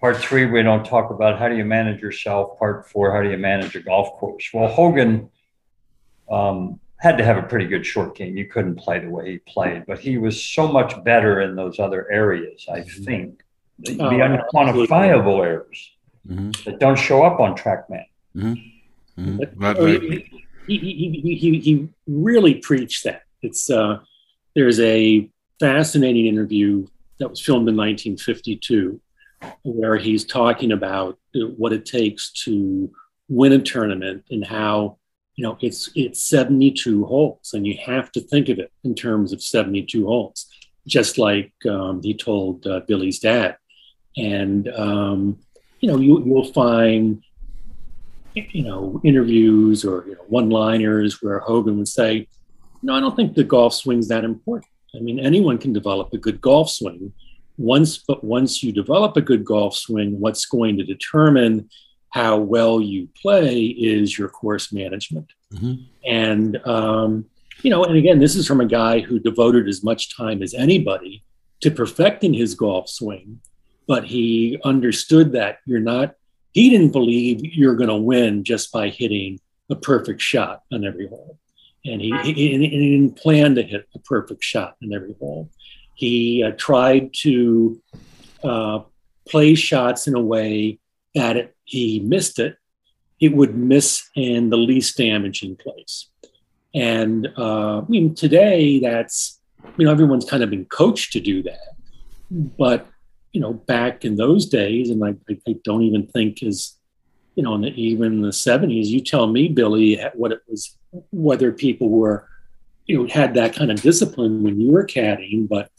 Part 0.00 0.16
three, 0.16 0.46
we 0.46 0.62
don't 0.62 0.86
talk 0.86 1.10
about 1.10 1.38
how 1.38 1.48
do 1.48 1.56
you 1.56 1.66
manage 1.66 2.00
yourself. 2.00 2.58
Part 2.58 2.88
four, 2.88 3.12
how 3.12 3.22
do 3.22 3.30
you 3.30 3.36
manage 3.36 3.76
a 3.76 3.80
golf 3.80 4.18
course? 4.18 4.48
Well, 4.54 4.68
Hogan 4.68 5.28
um, 6.30 6.80
had 6.98 7.18
to 7.18 7.24
have 7.24 7.36
a 7.36 7.42
pretty 7.42 7.66
good 7.66 7.86
short 7.86 8.16
game. 8.16 8.36
You 8.36 8.46
couldn't 8.46 8.76
play 8.76 8.98
the 8.98 9.08
way 9.08 9.32
he 9.32 9.38
played, 9.38 9.86
but 9.86 9.98
he 9.98 10.18
was 10.18 10.42
so 10.42 10.66
much 10.66 11.02
better 11.04 11.40
in 11.40 11.54
those 11.54 11.78
other 11.78 12.10
areas, 12.10 12.66
I 12.70 12.80
mm-hmm. 12.80 13.04
think. 13.04 13.42
The, 13.80 13.96
oh, 14.00 14.10
the 14.10 14.16
unquantifiable 14.16 15.44
errors 15.44 15.92
mm-hmm. 16.28 16.50
that 16.64 16.80
don't 16.80 16.98
show 16.98 17.22
up 17.22 17.38
on 17.38 17.56
TrackMan. 17.56 18.04
Mm-hmm. 18.34 19.22
Mm-hmm 19.24 20.38
he, 20.68 20.78
he, 20.78 21.34
he, 21.34 21.58
he 21.60 21.88
really 22.06 22.54
preached 22.54 23.04
that. 23.04 23.22
It's 23.42 23.70
uh, 23.70 24.00
there's 24.54 24.78
a 24.80 25.28
fascinating 25.58 26.26
interview 26.26 26.86
that 27.18 27.30
was 27.30 27.40
filmed 27.40 27.68
in 27.68 27.76
1952 27.76 29.00
where 29.62 29.96
he's 29.96 30.24
talking 30.24 30.72
about 30.72 31.18
what 31.32 31.72
it 31.72 31.86
takes 31.86 32.30
to 32.44 32.92
win 33.28 33.52
a 33.52 33.58
tournament 33.58 34.24
and 34.30 34.44
how 34.44 34.97
you 35.38 35.44
know 35.44 35.56
it's 35.60 35.88
it's 35.94 36.20
72 36.28 37.04
holes 37.04 37.52
and 37.54 37.64
you 37.64 37.78
have 37.86 38.10
to 38.12 38.20
think 38.20 38.48
of 38.48 38.58
it 38.58 38.72
in 38.82 38.94
terms 38.94 39.32
of 39.32 39.40
72 39.40 40.04
holes 40.04 40.46
just 40.86 41.16
like 41.16 41.52
um, 41.68 42.02
he 42.02 42.12
told 42.12 42.66
uh, 42.66 42.80
billy's 42.88 43.20
dad 43.20 43.56
and 44.16 44.68
um, 44.68 45.38
you 45.80 45.88
know 45.88 45.98
you, 45.98 46.24
you'll 46.24 46.52
find 46.52 47.22
you 48.34 48.62
know, 48.62 49.00
interviews 49.04 49.84
or 49.84 50.04
you 50.06 50.14
know, 50.14 50.24
one-liners 50.28 51.22
where 51.22 51.40
Hogan 51.40 51.78
would 51.78 51.88
say, 51.88 52.28
"No, 52.82 52.94
I 52.94 53.00
don't 53.00 53.16
think 53.16 53.34
the 53.34 53.44
golf 53.44 53.74
swing's 53.74 54.08
that 54.08 54.24
important. 54.24 54.70
I 54.94 55.00
mean, 55.00 55.18
anyone 55.18 55.58
can 55.58 55.72
develop 55.72 56.12
a 56.12 56.18
good 56.18 56.40
golf 56.40 56.70
swing. 56.70 57.12
Once, 57.56 57.98
but 57.98 58.22
once 58.22 58.62
you 58.62 58.72
develop 58.72 59.16
a 59.16 59.20
good 59.20 59.44
golf 59.44 59.74
swing, 59.74 60.20
what's 60.20 60.46
going 60.46 60.76
to 60.76 60.84
determine 60.84 61.68
how 62.10 62.38
well 62.38 62.80
you 62.80 63.08
play 63.20 63.66
is 63.66 64.18
your 64.18 64.28
course 64.28 64.72
management. 64.72 65.32
Mm-hmm. 65.52 65.74
And 66.06 66.66
um, 66.66 67.26
you 67.62 67.70
know, 67.70 67.84
and 67.84 67.96
again, 67.96 68.18
this 68.18 68.36
is 68.36 68.46
from 68.46 68.60
a 68.60 68.66
guy 68.66 69.00
who 69.00 69.18
devoted 69.18 69.68
as 69.68 69.82
much 69.82 70.16
time 70.16 70.42
as 70.42 70.54
anybody 70.54 71.22
to 71.60 71.70
perfecting 71.70 72.32
his 72.32 72.54
golf 72.54 72.88
swing, 72.88 73.40
but 73.86 74.04
he 74.04 74.60
understood 74.64 75.32
that 75.32 75.58
you're 75.66 75.80
not 75.80 76.14
he 76.52 76.70
didn't 76.70 76.90
believe 76.90 77.44
you're 77.44 77.76
going 77.76 77.88
to 77.88 77.96
win 77.96 78.42
just 78.42 78.72
by 78.72 78.88
hitting 78.88 79.38
a 79.70 79.76
perfect 79.76 80.20
shot 80.20 80.62
on 80.72 80.84
every 80.84 81.06
hole. 81.06 81.38
And 81.84 82.00
he, 82.00 82.12
he, 82.24 82.32
he 82.32 82.96
didn't 82.96 83.16
plan 83.16 83.54
to 83.54 83.62
hit 83.62 83.88
a 83.94 83.98
perfect 84.00 84.42
shot 84.42 84.76
in 84.82 84.92
every 84.92 85.14
hole. 85.20 85.50
He 85.94 86.42
uh, 86.42 86.52
tried 86.56 87.14
to 87.20 87.80
uh, 88.42 88.80
play 89.28 89.54
shots 89.54 90.08
in 90.08 90.14
a 90.14 90.20
way 90.20 90.78
that 91.14 91.36
it, 91.36 91.56
he 91.68 92.00
missed 92.00 92.38
it, 92.38 92.56
it 93.20 93.34
would 93.34 93.56
miss 93.56 94.08
in 94.14 94.50
the 94.50 94.56
least 94.56 94.96
damaging 94.96 95.56
place. 95.56 96.08
And 96.74 97.28
uh, 97.36 97.80
I 97.80 97.84
mean, 97.88 98.14
today 98.14 98.80
that's 98.80 99.38
you 99.76 99.84
know, 99.84 99.92
everyone's 99.92 100.28
kind 100.28 100.42
of 100.42 100.50
been 100.50 100.64
coached 100.66 101.12
to 101.12 101.20
do 101.20 101.42
that. 101.42 101.74
But, 102.30 102.86
you 103.32 103.40
know, 103.40 103.54
back 103.54 104.04
in 104.04 104.16
those 104.16 104.46
days, 104.46 104.90
and 104.90 105.04
I, 105.04 105.14
I 105.30 105.56
don't 105.64 105.82
even 105.82 106.06
think 106.06 106.42
is, 106.42 106.76
you 107.34 107.42
know, 107.42 107.54
in 107.54 107.62
the, 107.62 107.68
even 107.68 108.14
in 108.14 108.20
the 108.22 108.28
70s, 108.28 108.86
you 108.86 109.00
tell 109.00 109.26
me, 109.26 109.48
Billy, 109.48 110.00
what 110.14 110.32
it 110.32 110.40
was, 110.48 110.76
whether 111.10 111.52
people 111.52 111.88
were, 111.88 112.28
you 112.86 112.98
know, 112.98 113.08
had 113.08 113.34
that 113.34 113.54
kind 113.54 113.70
of 113.70 113.80
discipline 113.80 114.42
when 114.42 114.60
you 114.60 114.72
were 114.72 114.84
caddying, 114.84 115.48
but, 115.48 115.70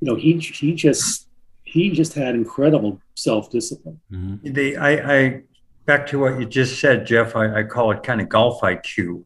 you 0.00 0.10
know, 0.10 0.16
he, 0.16 0.38
he 0.38 0.74
just, 0.74 1.25
he 1.66 1.90
just 1.90 2.14
had 2.14 2.34
incredible 2.34 3.00
self 3.14 3.50
discipline. 3.50 4.00
Mm-hmm. 4.10 4.52
The, 4.52 4.76
I, 4.78 4.90
I, 5.16 5.42
back 5.84 6.06
to 6.08 6.18
what 6.18 6.40
you 6.40 6.46
just 6.46 6.80
said, 6.80 7.06
Jeff, 7.06 7.36
I, 7.36 7.60
I 7.60 7.62
call 7.64 7.90
it 7.90 8.02
kind 8.02 8.20
of 8.20 8.28
golf 8.28 8.62
IQ. 8.62 9.24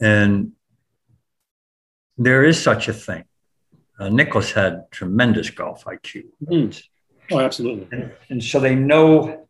And 0.00 0.52
there 2.18 2.44
is 2.44 2.60
such 2.60 2.88
a 2.88 2.92
thing. 2.92 3.24
Uh, 3.98 4.08
Nicklaus 4.08 4.50
had 4.50 4.90
tremendous 4.90 5.50
golf 5.50 5.84
IQ. 5.84 6.24
Mm. 6.44 6.82
Oh, 7.30 7.38
absolutely. 7.38 7.86
And, 7.92 8.12
and, 8.28 8.42
so 8.42 8.58
they 8.58 8.74
know 8.74 9.46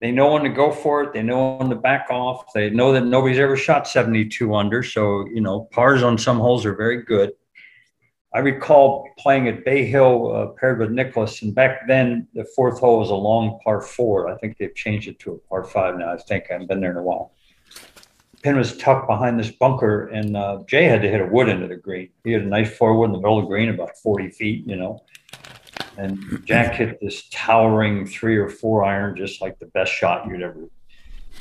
they 0.00 0.10
know 0.10 0.32
when 0.32 0.42
to 0.42 0.48
go 0.48 0.72
for 0.72 1.02
it. 1.02 1.12
They 1.12 1.22
know 1.22 1.56
when 1.56 1.68
to 1.68 1.76
back 1.76 2.08
off. 2.10 2.52
They 2.54 2.70
know 2.70 2.92
that 2.92 3.02
nobody's 3.02 3.38
ever 3.38 3.56
shot 3.56 3.86
72 3.86 4.54
under. 4.54 4.82
So, 4.82 5.26
you 5.28 5.42
know, 5.42 5.68
pars 5.70 6.02
on 6.02 6.18
some 6.18 6.38
holes 6.38 6.66
are 6.66 6.74
very 6.74 7.02
good. 7.02 7.32
I 8.34 8.40
recall 8.40 9.08
playing 9.16 9.46
at 9.48 9.64
Bay 9.64 9.86
Hill 9.86 10.34
uh, 10.34 10.46
paired 10.58 10.80
with 10.80 10.90
Nicklaus, 10.90 11.40
and 11.42 11.54
back 11.54 11.86
then 11.86 12.26
the 12.34 12.44
fourth 12.56 12.80
hole 12.80 12.98
was 12.98 13.10
a 13.10 13.14
long 13.14 13.60
par 13.62 13.80
four. 13.80 14.28
I 14.28 14.36
think 14.38 14.58
they've 14.58 14.74
changed 14.74 15.08
it 15.08 15.18
to 15.20 15.34
a 15.34 15.38
par 15.48 15.64
five 15.64 15.96
now. 15.96 16.12
I 16.12 16.16
think 16.16 16.44
I 16.50 16.54
haven't 16.54 16.66
been 16.66 16.80
there 16.80 16.90
in 16.90 16.96
a 16.96 17.02
while 17.02 17.32
pin 18.44 18.58
was 18.58 18.76
tucked 18.76 19.08
behind 19.08 19.40
this 19.40 19.50
bunker, 19.50 20.08
and 20.08 20.36
uh, 20.36 20.58
Jay 20.66 20.84
had 20.84 21.00
to 21.00 21.08
hit 21.08 21.22
a 21.22 21.26
wood 21.26 21.48
into 21.48 21.66
the 21.66 21.76
green. 21.76 22.10
He 22.24 22.32
had 22.32 22.42
a 22.42 22.46
nice 22.46 22.76
forward 22.76 23.06
in 23.06 23.12
the 23.12 23.18
middle 23.18 23.38
of 23.38 23.44
the 23.44 23.48
green, 23.48 23.70
about 23.70 23.96
40 23.96 24.28
feet, 24.30 24.66
you 24.66 24.76
know. 24.76 25.02
And 25.96 26.42
Jack 26.44 26.74
hit 26.74 27.00
this 27.00 27.26
towering 27.30 28.06
three 28.06 28.36
or 28.36 28.50
four 28.50 28.84
iron, 28.84 29.16
just 29.16 29.40
like 29.40 29.58
the 29.58 29.66
best 29.66 29.90
shot 29.90 30.28
you'd 30.28 30.42
ever. 30.42 30.68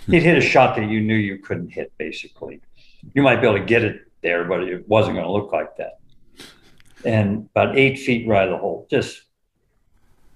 He'd 0.08 0.24
hit 0.24 0.38
a 0.38 0.42
shot 0.42 0.78
that 0.78 0.90
you 0.90 1.02
knew 1.02 1.16
you 1.16 1.40
couldn't 1.40 1.70
hit, 1.70 1.92
basically. 1.98 2.62
You 3.14 3.22
might 3.22 3.42
be 3.42 3.48
able 3.48 3.60
to 3.60 3.66
get 3.66 3.84
it 3.84 4.04
there, 4.22 4.46
but 4.46 4.64
it 4.64 4.88
wasn't 4.88 5.16
going 5.16 5.26
to 5.26 5.32
look 5.32 5.52
like 5.52 5.76
that. 5.78 6.00
And 7.06 7.50
about 7.56 7.78
eight 7.78 8.00
feet 8.00 8.28
right 8.28 8.48
of 8.48 8.52
the 8.52 8.58
hole, 8.58 8.88
just 8.90 9.24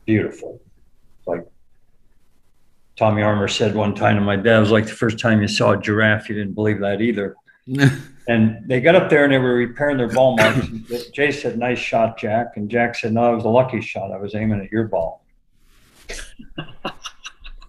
beautiful. 0.05 0.59
Like 1.25 1.45
Tommy 2.95 3.21
Armour 3.21 3.47
said 3.47 3.75
one 3.75 3.95
time 3.95 4.15
to 4.15 4.21
my 4.21 4.35
dad, 4.35 4.57
it 4.57 4.59
was 4.59 4.71
like 4.71 4.85
the 4.85 4.91
first 4.91 5.19
time 5.19 5.41
you 5.41 5.47
saw 5.47 5.71
a 5.71 5.77
giraffe. 5.77 6.29
You 6.29 6.35
didn't 6.35 6.53
believe 6.53 6.79
that 6.79 7.01
either. 7.01 7.35
and 8.27 8.67
they 8.67 8.81
got 8.81 8.95
up 8.95 9.09
there 9.09 9.23
and 9.23 9.33
they 9.33 9.37
were 9.37 9.53
repairing 9.53 9.97
their 9.97 10.09
ball 10.09 10.35
marks. 10.35 10.67
Jay 11.13 11.31
said, 11.31 11.57
"Nice 11.57 11.79
shot, 11.79 12.17
Jack." 12.17 12.53
And 12.55 12.69
Jack 12.69 12.95
said, 12.95 13.13
"No, 13.13 13.31
it 13.31 13.35
was 13.35 13.45
a 13.45 13.49
lucky 13.49 13.81
shot. 13.81 14.11
I 14.11 14.17
was 14.17 14.35
aiming 14.35 14.61
at 14.61 14.71
your 14.71 14.85
ball." 14.85 15.23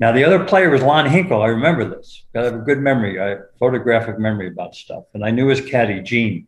now 0.01 0.13
the 0.13 0.25
other 0.25 0.45
player 0.45 0.71
was 0.71 0.83
Lon 0.83 1.09
Hinkle. 1.09 1.43
I 1.43 1.49
remember 1.49 1.89
this. 1.89 2.25
I 2.35 2.43
have 2.43 2.55
a 2.55 2.59
good 2.59 2.79
memory. 2.79 3.21
I 3.21 3.29
have 3.29 3.41
photographic 3.59 4.19
memory 4.19 4.49
about 4.49 4.75
stuff. 4.75 5.05
And 5.15 5.25
I 5.25 5.31
knew 5.31 5.47
his 5.49 5.61
caddy, 5.61 6.01
Gene. 6.01 6.48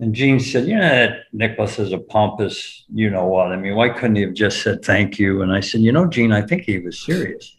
And 0.00 0.14
Gene 0.14 0.38
said, 0.38 0.66
"Yeah, 0.66 1.16
Nicklaus 1.32 1.78
is 1.78 1.92
a 1.92 1.98
pompous, 1.98 2.84
you 2.92 3.10
know 3.10 3.26
what? 3.26 3.52
I 3.52 3.56
mean, 3.56 3.74
why 3.74 3.88
couldn't 3.88 4.16
he 4.16 4.22
have 4.22 4.34
just 4.34 4.62
said 4.62 4.84
thank 4.84 5.18
you?" 5.18 5.42
And 5.42 5.52
I 5.52 5.60
said, 5.60 5.80
"You 5.80 5.92
know, 5.92 6.06
Gene, 6.06 6.32
I 6.32 6.42
think 6.42 6.62
he 6.62 6.78
was 6.78 6.98
serious." 7.00 7.56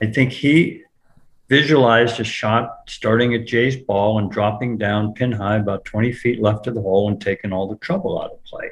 I 0.00 0.06
think 0.06 0.32
he 0.32 0.82
visualized 1.48 2.18
a 2.18 2.24
shot 2.24 2.78
starting 2.88 3.34
at 3.34 3.46
Jay's 3.46 3.76
ball 3.76 4.18
and 4.18 4.30
dropping 4.30 4.78
down 4.78 5.12
pin 5.12 5.32
high 5.32 5.56
about 5.56 5.84
20 5.84 6.12
feet 6.12 6.40
left 6.40 6.66
of 6.66 6.74
the 6.74 6.80
hole 6.80 7.08
and 7.08 7.20
taking 7.20 7.52
all 7.52 7.68
the 7.68 7.76
trouble 7.76 8.20
out 8.20 8.32
of 8.32 8.42
play. 8.44 8.70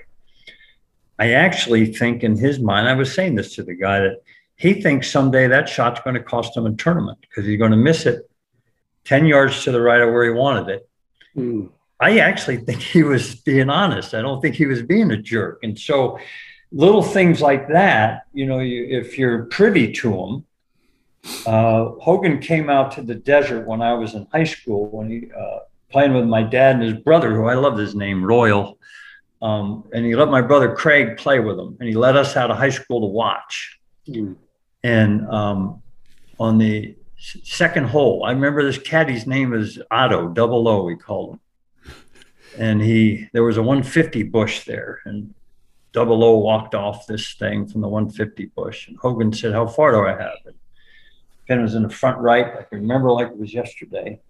I 1.19 1.33
actually 1.33 1.93
think 1.93 2.25
in 2.25 2.37
his 2.37 2.59
mind, 2.59 2.89
I 2.89 2.95
was 2.95 3.13
saying 3.13 3.35
this 3.35 3.55
to 3.55 3.63
the 3.63 3.75
guy 3.75 4.01
that 4.01 4.23
he 4.57 4.81
thinks 4.81 5.11
someday 5.11 5.47
that 5.49 5.69
shot's 5.69 6.01
going 6.01 6.15
to 6.15 6.23
cost 6.23 6.57
him 6.57 6.67
a 6.67 6.73
tournament 6.73 7.19
because 7.21 7.45
he's 7.45 7.59
going 7.59 7.71
to 7.71 7.77
miss 7.77 8.07
it 8.07 8.29
10 9.05 9.27
yards 9.27 9.63
to 9.65 9.73
the 9.73 9.81
right 9.81 10.01
of 10.01 10.13
where 10.13 10.25
he 10.25 10.31
wanted 10.31 10.69
it. 10.69 10.89
Mm. 11.37 11.69
I 12.03 12.19
actually 12.19 12.57
think 12.57 12.83
he 12.83 13.05
was 13.05 13.37
being 13.37 13.71
honest. 13.71 14.13
I 14.13 14.23
don't 14.23 14.41
think 14.41 14.57
he 14.57 14.67
was 14.67 14.83
being 14.83 15.13
a 15.13 15.17
jerk. 15.17 15.61
And 15.63 15.79
so 15.79 16.19
little 16.73 17.03
things 17.03 17.41
like 17.41 17.69
that, 17.69 18.23
you 18.33 18.45
know, 18.45 18.59
you, 18.59 18.85
if 19.01 19.17
you're 19.17 19.45
privy 19.45 19.93
to 19.93 20.11
them, 20.11 20.45
uh, 21.47 21.91
Hogan 22.01 22.41
came 22.41 22.69
out 22.69 22.91
to 22.93 23.03
the 23.03 23.15
desert 23.15 23.69
when 23.69 23.81
I 23.81 23.95
was 23.95 24.15
in 24.15 24.27
high 24.33 24.45
school 24.45 24.89
when 24.89 25.11
he 25.11 25.31
uh, 25.31 25.61
playing 25.91 26.15
with 26.15 26.25
my 26.25 26.43
dad 26.43 26.75
and 26.75 26.85
his 26.85 26.95
brother, 26.95 27.37
who 27.37 27.47
I 27.47 27.55
loved 27.55 27.79
his 27.79 27.95
name, 27.95 28.25
Royal. 28.25 28.79
Um, 29.41 29.85
and 29.93 30.05
he 30.05 30.17
let 30.17 30.29
my 30.29 30.41
brother 30.43 30.75
Craig 30.75 31.17
play 31.17 31.39
with 31.39 31.59
him, 31.59 31.77
and 31.79 31.89
he 31.89 31.95
let 31.95 32.17
us 32.17 32.37
out 32.37 32.51
of 32.51 32.57
high 32.57 32.71
school 32.71 33.01
to 33.01 33.07
watch. 33.07 33.79
Mm. 34.09 34.37
And 34.83 35.29
um, 35.29 35.83
on 36.41 36.59
the 36.59 36.97
second 37.17 37.87
hole, 37.89 38.25
I 38.25 38.33
remember 38.33 38.65
this 38.65 38.79
caddy's 38.79 39.27
name 39.27 39.53
is 39.53 39.81
Otto, 39.91 40.29
double 40.29 40.67
O, 40.67 40.83
we 40.85 40.97
called 40.97 41.35
him. 41.35 41.41
And 42.59 42.83
he, 42.83 43.29
there 43.33 43.43
was 43.43 43.57
a 43.57 43.63
150 43.63 44.25
bush 44.25 44.65
there, 44.65 45.01
and 45.05 45.35
double 45.93 46.25
O 46.25 46.39
walked 46.39 46.75
off 46.75 47.07
this 47.07 47.35
thing 47.35 47.67
from 47.67 47.81
the 47.81 47.89
150 47.89 48.47
bush. 48.47 48.89
And 48.89 48.97
Hogan 48.99 49.33
said, 49.33 49.53
How 49.53 49.67
far 49.67 49.93
do 49.93 50.07
I 50.07 50.21
have? 50.21 50.37
And 50.45 50.55
Pin 51.47 51.63
was 51.63 51.75
in 51.75 51.83
the 51.83 51.91
front 51.91 52.19
right. 52.19 52.47
I 52.47 52.63
can 52.63 52.81
remember 52.81 53.11
like 53.11 53.29
it 53.29 53.39
was 53.39 53.55
yesterday. 53.55 54.21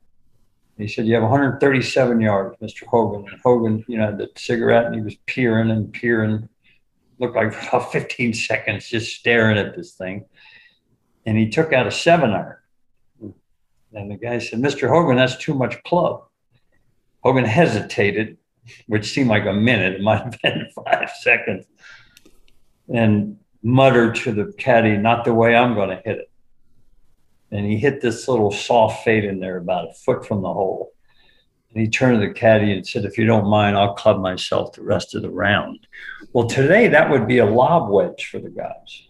He 0.78 0.88
said, 0.88 1.06
You 1.06 1.14
have 1.14 1.22
137 1.22 2.20
yards, 2.20 2.56
Mr. 2.60 2.86
Hogan. 2.86 3.28
And 3.30 3.40
Hogan, 3.40 3.84
you 3.88 3.98
know, 3.98 4.06
had 4.06 4.18
the 4.18 4.28
cigarette 4.36 4.86
and 4.86 4.94
he 4.94 5.00
was 5.00 5.16
peering 5.26 5.70
and 5.70 5.92
peering. 5.92 6.48
Looked 7.18 7.36
like 7.36 7.52
about 7.68 7.92
15 7.92 8.34
seconds 8.34 8.88
just 8.88 9.16
staring 9.16 9.58
at 9.58 9.76
this 9.76 9.92
thing. 9.92 10.24
And 11.24 11.38
he 11.38 11.48
took 11.48 11.72
out 11.72 11.86
a 11.86 11.90
seven 11.90 12.30
iron. 12.30 12.56
And 13.94 14.10
the 14.10 14.16
guy 14.16 14.38
said, 14.38 14.58
Mr. 14.58 14.88
Hogan, 14.88 15.16
that's 15.16 15.36
too 15.36 15.54
much 15.54 15.82
club. 15.84 16.24
Hogan 17.22 17.44
hesitated, 17.44 18.36
which 18.86 19.12
seemed 19.12 19.28
like 19.28 19.46
a 19.46 19.52
minute. 19.52 19.94
It 19.94 20.02
might 20.02 20.22
have 20.22 20.40
been 20.42 20.68
five 20.84 21.10
seconds. 21.20 21.66
And 22.92 23.38
muttered 23.62 24.16
to 24.16 24.32
the 24.32 24.52
caddy, 24.58 24.96
Not 24.96 25.24
the 25.24 25.34
way 25.34 25.54
I'm 25.54 25.74
going 25.74 25.90
to 25.90 26.02
hit 26.04 26.18
it 26.18 26.32
and 27.52 27.66
he 27.66 27.76
hit 27.76 28.00
this 28.00 28.26
little 28.26 28.50
soft 28.50 29.04
fade 29.04 29.24
in 29.24 29.38
there 29.38 29.58
about 29.58 29.90
a 29.90 29.92
foot 29.92 30.26
from 30.26 30.40
the 30.40 30.52
hole. 30.52 30.92
And 31.70 31.80
he 31.80 31.88
turned 31.88 32.20
to 32.20 32.26
the 32.26 32.32
caddy 32.32 32.72
and 32.72 32.86
said, 32.86 33.04
If 33.04 33.18
you 33.18 33.26
don't 33.26 33.46
mind, 33.46 33.76
I'll 33.76 33.94
club 33.94 34.20
myself 34.20 34.72
the 34.72 34.82
rest 34.82 35.14
of 35.14 35.22
the 35.22 35.30
round. 35.30 35.86
Well, 36.32 36.46
today 36.46 36.88
that 36.88 37.10
would 37.10 37.28
be 37.28 37.38
a 37.38 37.46
lob 37.46 37.90
wedge 37.90 38.26
for 38.26 38.38
the 38.38 38.48
guys. 38.48 39.06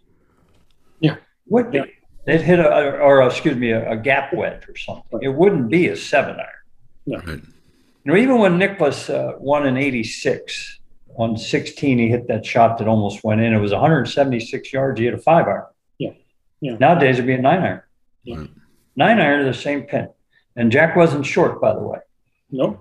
Yeah. 1.01 1.17
Would 1.47 1.71
be. 1.71 1.79
Yeah. 1.79 1.85
They'd 2.27 2.41
hit 2.41 2.61
a, 2.61 2.99
or 2.99 3.23
excuse 3.23 3.57
me, 3.57 3.71
a, 3.71 3.93
a, 3.93 3.97
gap 3.97 4.33
wedge 4.33 4.69
or 4.69 4.77
something. 4.77 5.21
It 5.23 5.35
wouldn't 5.35 5.69
be 5.71 5.89
a 5.89 5.97
seven 5.97 6.37
iron. 6.37 6.49
No. 7.07 7.19
Right. 7.19 7.43
You 8.05 8.13
know, 8.13 8.19
even 8.19 8.39
when 8.39 8.59
Nicklaus 8.59 9.09
uh, 9.09 9.33
won 9.39 9.67
in 9.67 9.77
86, 9.77 10.81
on 11.17 11.37
16, 11.37 11.99
he 11.99 12.09
hit 12.09 12.27
that 12.29 12.45
shot 12.45 12.79
that 12.79 12.89
almost 12.89 13.23
went 13.23 13.41
in. 13.41 13.53
It 13.53 13.61
was 13.61 13.73
176 13.73 14.73
yards. 14.73 14.99
He 14.99 15.05
hit 15.07 15.15
a 15.15 15.19
five 15.19 15.47
iron. 15.47 15.65
Yeah. 15.99 16.11
Yeah. 16.61 16.77
Nowadays, 16.79 17.17
it'd 17.17 17.27
be 17.27 17.35
a 17.35 17.41
nine 17.41 17.63
iron. 17.63 17.83
Yeah. 18.25 18.45
Nine 18.97 19.21
iron 19.21 19.41
to 19.41 19.45
the 19.45 19.55
same 19.55 19.83
pin. 19.83 20.09
And 20.57 20.73
Jack 20.73 20.97
wasn't 20.97 21.27
short, 21.27 21.61
by 21.61 21.75
the 21.75 21.81
way. 21.81 21.99
No. 22.51 22.81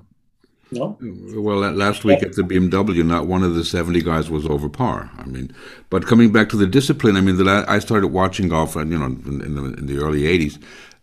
No. 0.72 0.98
Well, 1.02 1.60
last 1.72 2.06
week 2.06 2.24
at 2.24 2.34
the 2.34 2.44
BMW, 2.44 3.06
not 3.06 3.28
one 3.28 3.44
of 3.44 3.56
the 3.56 3.66
70 3.66 4.02
guys 4.04 4.30
was 4.30 4.46
over 4.46 4.70
par. 4.70 5.12
I 5.18 5.26
mean, 5.26 5.54
but 5.90 6.08
coming 6.08 6.32
back 6.32 6.48
to 6.50 6.58
the 6.58 6.66
discipline, 6.66 7.18
I 7.18 7.22
mean, 7.22 7.36
the 7.36 7.44
la- 7.44 7.66
I 7.68 7.80
started 7.80 8.08
watching 8.08 8.48
golf, 8.48 8.76
you 8.76 8.86
know, 8.86 9.06
in, 9.06 9.42
in, 9.44 9.56
the, 9.56 9.64
in 9.74 9.86
the, 9.88 9.98
early 9.98 10.22
80s. 10.22 10.62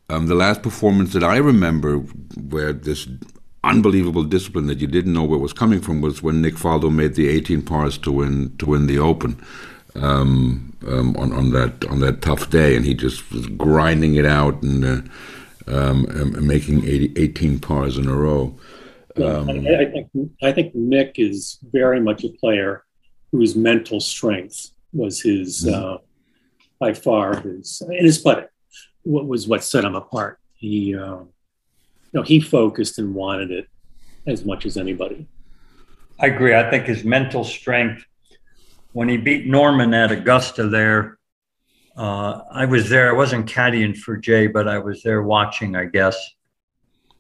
Um, 0.09 0.27
the 0.27 0.35
last 0.35 0.63
performance 0.63 1.13
that 1.13 1.23
I 1.23 1.37
remember 1.37 1.99
where 1.99 2.73
this 2.73 3.07
unbelievable 3.65 4.25
discipline 4.25 4.67
that 4.67 4.79
you 4.79 4.87
didn't 4.87 5.13
know 5.13 5.25
where 5.25 5.39
was 5.39 5.53
coming 5.53 5.81
from 5.81 6.01
was 6.01 6.23
when 6.23 6.41
Nick 6.41 6.55
Faldo 6.55 6.93
made 6.93 7.15
the 7.15 7.29
18 7.29 7.63
pars 7.63 7.99
to 7.99 8.13
win 8.13 8.57
to 8.59 8.67
win 8.67 8.87
the 8.87 8.99
Open 8.99 9.41
um, 9.97 10.77
um, 10.87 11.17
on 11.17 11.33
on 11.33 11.51
that 11.53 11.85
on 11.87 12.01
that 12.01 12.23
tough 12.23 12.51
day, 12.51 12.77
and 12.77 12.85
he 12.85 12.95
just 12.95 13.31
was 13.33 13.47
grinding 13.47 14.15
it 14.15 14.27
out 14.27 14.63
and 14.63 14.85
uh, 14.85 15.01
um, 15.67 16.47
making 16.47 16.85
80, 16.85 17.13
18 17.17 17.59
pars 17.59 17.99
in 17.99 18.09
a 18.09 18.15
row. 18.15 18.55
Um, 19.17 19.51
I, 19.51 19.81
I, 19.81 19.85
think 19.87 20.11
I 20.43 20.53
think 20.53 20.75
Nick 20.75 21.15
is 21.17 21.59
very 21.73 22.01
much 22.01 22.25
a 22.25 22.29
player 22.29 22.85
whose 23.33 23.57
mental 23.57 24.01
strength 24.01 24.71
was 24.93 25.21
his 25.21 25.65
mm-hmm. 25.65 25.95
uh, 25.95 25.99
by 26.79 26.95
far 26.95 27.41
his 27.41 27.83
and 27.87 28.07
his 28.07 28.19
putting. 28.19 28.47
What 29.03 29.27
was 29.27 29.49
what 29.49 29.65
set 29.65 29.85
him 29.85 29.95
apart. 29.95 30.39
He 30.55 30.95
uh, 30.95 31.21
you 32.13 32.21
know 32.21 32.23
he 32.23 32.41
focused 32.41 32.99
and 32.99 33.15
wanted 33.15 33.51
it 33.51 33.69
as 34.27 34.45
much 34.45 34.67
as 34.67 34.77
anybody. 34.77 35.27
I 36.21 36.27
agree. 36.27 36.55
I 36.55 36.69
think 36.71 36.87
his 36.87 37.05
mental 37.05 37.45
strength 37.45 38.05
when 38.93 39.09
he 39.09 39.17
beat 39.17 39.47
Norman 39.47 39.95
at 39.95 40.11
Augusta 40.11 40.67
there, 40.67 41.19
uh, 41.97 42.41
I 42.51 42.65
was 42.65 42.89
there. 42.89 43.09
I 43.09 43.13
wasn't 43.13 43.47
caddying 43.47 43.97
for 43.97 44.17
Jay, 44.17 44.47
but 44.47 44.67
I 44.67 44.79
was 44.79 45.03
there 45.03 45.23
watching, 45.23 45.77
I 45.77 45.85
guess. 45.85 46.17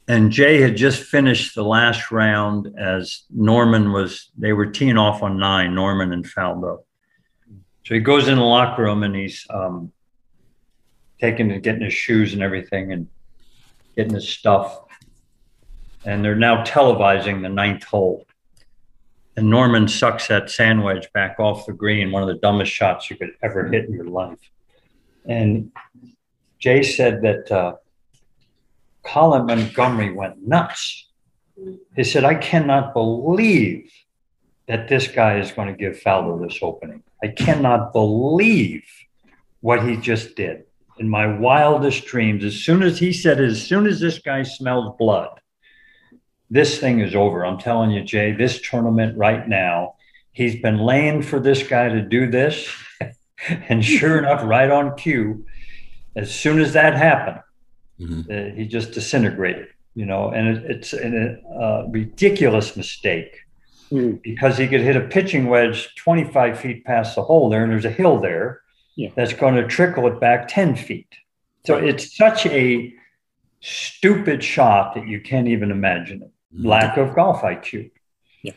and 0.08 0.32
Jay 0.32 0.60
had 0.60 0.76
just 0.76 1.02
finished 1.02 1.54
the 1.54 1.62
last 1.62 2.10
round 2.10 2.74
as 2.78 3.24
Norman 3.30 3.92
was, 3.92 4.30
they 4.38 4.54
were 4.54 4.66
teeing 4.66 4.96
off 4.96 5.22
on 5.22 5.38
nine, 5.38 5.74
Norman 5.74 6.12
and 6.12 6.24
Faldo. 6.24 6.78
So 7.84 7.94
he 7.94 8.00
goes 8.00 8.26
in 8.26 8.36
the 8.38 8.44
locker 8.44 8.82
room 8.82 9.02
and 9.02 9.14
he's 9.14 9.46
um, 9.50 9.92
taking 11.20 11.52
and 11.52 11.62
getting 11.62 11.82
his 11.82 11.94
shoes 11.94 12.32
and 12.32 12.42
everything 12.42 12.92
and 12.92 13.08
getting 13.98 14.14
his 14.14 14.28
stuff. 14.28 14.84
And 16.04 16.24
they're 16.24 16.36
now 16.36 16.62
televising 16.62 17.42
the 17.42 17.48
ninth 17.48 17.82
hole. 17.82 18.24
And 19.36 19.50
Norman 19.50 19.88
sucks 19.88 20.28
that 20.28 20.50
sand 20.50 20.84
wedge 20.84 21.12
back 21.12 21.40
off 21.40 21.66
the 21.66 21.72
green, 21.72 22.12
one 22.12 22.22
of 22.22 22.28
the 22.28 22.36
dumbest 22.36 22.70
shots 22.70 23.10
you 23.10 23.16
could 23.16 23.32
ever 23.42 23.66
hit 23.66 23.86
in 23.86 23.92
your 23.92 24.04
life. 24.04 24.38
And 25.26 25.72
Jay 26.60 26.84
said 26.84 27.22
that 27.22 27.50
uh, 27.50 27.74
Colin 29.02 29.46
Montgomerie 29.46 30.12
went 30.12 30.46
nuts. 30.46 31.08
He 31.96 32.04
said, 32.04 32.24
I 32.24 32.36
cannot 32.36 32.94
believe 32.94 33.90
that 34.68 34.86
this 34.86 35.08
guy 35.08 35.40
is 35.40 35.50
going 35.50 35.68
to 35.68 35.74
give 35.74 36.00
Faldo 36.00 36.40
this 36.46 36.60
opening. 36.62 37.02
I 37.22 37.28
cannot 37.28 37.92
believe 37.92 38.84
what 39.60 39.82
he 39.82 39.96
just 39.96 40.36
did. 40.36 40.67
In 40.98 41.08
my 41.08 41.26
wildest 41.38 42.06
dreams, 42.06 42.44
as 42.44 42.56
soon 42.56 42.82
as 42.82 42.98
he 42.98 43.12
said, 43.12 43.40
as 43.40 43.62
soon 43.62 43.86
as 43.86 44.00
this 44.00 44.18
guy 44.18 44.42
smells 44.42 44.96
blood, 44.98 45.40
this 46.50 46.78
thing 46.78 47.00
is 47.00 47.14
over. 47.14 47.44
I'm 47.44 47.58
telling 47.58 47.90
you, 47.90 48.02
Jay, 48.02 48.32
this 48.32 48.60
tournament 48.60 49.16
right 49.16 49.46
now, 49.46 49.94
he's 50.32 50.60
been 50.60 50.78
laying 50.78 51.22
for 51.22 51.38
this 51.38 51.62
guy 51.62 51.88
to 51.88 52.00
do 52.00 52.30
this. 52.30 52.68
and 53.68 53.84
sure 53.84 54.18
enough, 54.24 54.42
right 54.44 54.70
on 54.70 54.96
cue, 54.96 55.44
as 56.16 56.34
soon 56.34 56.60
as 56.60 56.72
that 56.72 56.94
happened, 56.94 57.40
mm-hmm. 58.00 58.20
uh, 58.30 58.56
he 58.56 58.66
just 58.66 58.92
disintegrated, 58.92 59.68
you 59.94 60.06
know, 60.06 60.30
and 60.30 60.48
it, 60.48 60.70
it's 60.70 60.92
a 60.92 61.38
uh, 61.48 61.86
ridiculous 61.90 62.76
mistake 62.76 63.36
mm. 63.90 64.20
because 64.22 64.58
he 64.58 64.66
could 64.66 64.80
hit 64.80 64.96
a 64.96 65.02
pitching 65.02 65.46
wedge 65.48 65.94
25 65.96 66.58
feet 66.58 66.84
past 66.84 67.14
the 67.14 67.22
hole 67.22 67.48
there, 67.48 67.62
and 67.62 67.70
there's 67.70 67.84
a 67.84 67.90
hill 67.90 68.18
there 68.18 68.62
yeah. 68.98 69.10
that's 69.14 69.32
going 69.32 69.54
to 69.54 69.66
trickle 69.66 70.08
it 70.08 70.20
back 70.20 70.48
10 70.48 70.74
feet. 70.74 71.14
So 71.64 71.76
it's 71.76 72.16
such 72.16 72.46
a 72.46 72.92
stupid 73.60 74.42
shot 74.42 74.94
that 74.94 75.06
you 75.06 75.20
can't 75.20 75.46
even 75.46 75.70
imagine 75.70 76.22
it. 76.22 76.32
Mm. 76.54 76.66
Lack 76.66 76.96
of 76.96 77.14
golf 77.14 77.42
IQ. 77.42 77.92
Yeah. 78.42 78.52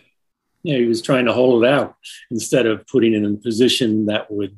Yeah, 0.63 0.77
he 0.77 0.85
was 0.85 1.03
trying 1.03 1.25
to 1.25 1.33
hold 1.33 1.63
it 1.63 1.69
out 1.69 1.95
instead 2.31 2.65
of 2.65 2.87
putting 2.87 3.13
it 3.13 3.17
in 3.17 3.35
a 3.35 3.37
position 3.37 4.07
that 4.07 4.31
would 4.31 4.57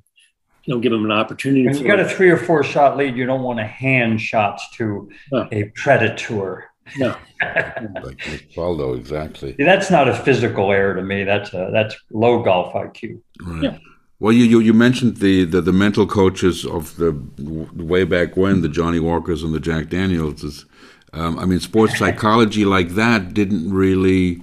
you 0.64 0.74
know, 0.74 0.80
give 0.80 0.94
him 0.94 1.04
an 1.04 1.12
opportunity. 1.12 1.66
When 1.66 1.78
you 1.78 1.86
got 1.86 2.00
a 2.00 2.08
three 2.08 2.30
or 2.30 2.38
four 2.38 2.64
shot 2.64 2.96
lead, 2.96 3.18
you 3.18 3.26
don't 3.26 3.44
want 3.44 3.60
to 3.60 3.66
hand 3.66 4.22
shots 4.22 4.70
to 4.78 5.10
no. 5.34 5.50
a 5.52 5.66
predator. 5.76 6.70
No, 6.98 7.18
like 7.42 8.50
Faldo, 8.56 8.98
exactly. 8.98 9.56
That's 9.58 9.92
not 9.92 10.08
a 10.08 10.14
physical 10.14 10.72
error 10.72 10.96
to 10.96 11.02
me. 11.02 11.26
That's 11.26 11.54
a 11.54 11.70
that's 11.74 11.96
low 12.12 12.42
golf 12.44 12.74
IQ. 12.74 13.22
Right. 13.42 13.64
Yeah. 13.64 13.78
Well, 14.24 14.32
you, 14.32 14.46
you, 14.46 14.60
you 14.62 14.72
mentioned 14.72 15.18
the, 15.18 15.44
the, 15.44 15.60
the 15.60 15.74
mental 15.74 16.08
coaches 16.08 16.66
of 16.66 16.96
the 16.96 17.12
way 17.76 18.06
back 18.06 18.38
when 18.38 18.62
the 18.62 18.70
Johnnie 18.70 19.02
Walkers 19.02 19.44
and 19.44 19.54
the 19.54 19.60
Jack 19.60 19.90
Daniels. 19.90 20.66
Um, 21.12 21.38
I 21.38 21.44
mean, 21.44 21.60
sports 21.60 21.98
psychology 21.98 22.64
like 22.76 22.92
that 22.92 23.34
didn't 23.34 23.74
really 23.74 24.42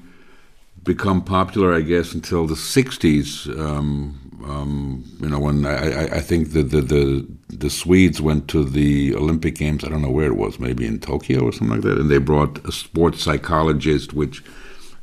become 0.83 1.25
popular, 1.25 1.73
I 1.73 1.81
guess, 1.81 2.13
until 2.13 2.47
the 2.47 2.57
'60s. 2.57 3.59
Um, 3.59 4.21
um, 4.45 5.03
you 5.19 5.31
know, 5.31 5.39
when 5.39 5.65
I, 5.65 6.17
I 6.17 6.21
think 6.21 6.53
the, 6.53 6.63
the, 6.63 6.83
the 6.83 7.27
the 7.49 7.71
Swedes 7.71 8.21
went 8.21 8.49
to 8.49 8.63
the 8.65 9.15
Olympic 9.15 9.55
Games, 9.55 9.83
I 9.83 9.89
don't 9.89 10.03
know 10.03 10.11
where 10.11 10.27
it 10.27 10.37
was, 10.37 10.61
maybe 10.61 10.87
in 10.87 11.01
Tokyo 11.01 11.45
or 11.45 11.53
something 11.53 11.77
like 11.77 11.85
that, 11.85 11.97
and 11.97 12.11
they 12.11 12.19
brought 12.19 12.63
a 12.67 12.73
sports 12.73 13.23
psychologist, 13.23 14.13
which, 14.13 14.45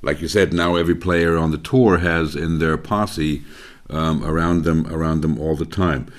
like 0.03 0.21
you 0.21 0.27
said, 0.27 0.53
now 0.53 0.75
every 0.75 0.95
player 0.95 1.35
on 1.35 1.49
the 1.49 1.57
tour 1.57 1.97
has 1.97 2.35
in 2.35 2.59
their 2.59 2.77
posse 2.77 3.43
um, 3.89 4.23
around 4.23 4.63
them 4.63 4.87
around 4.87 5.21
them 5.21 5.39
all 5.39 5.55
the 5.55 5.65
time. 5.65 6.11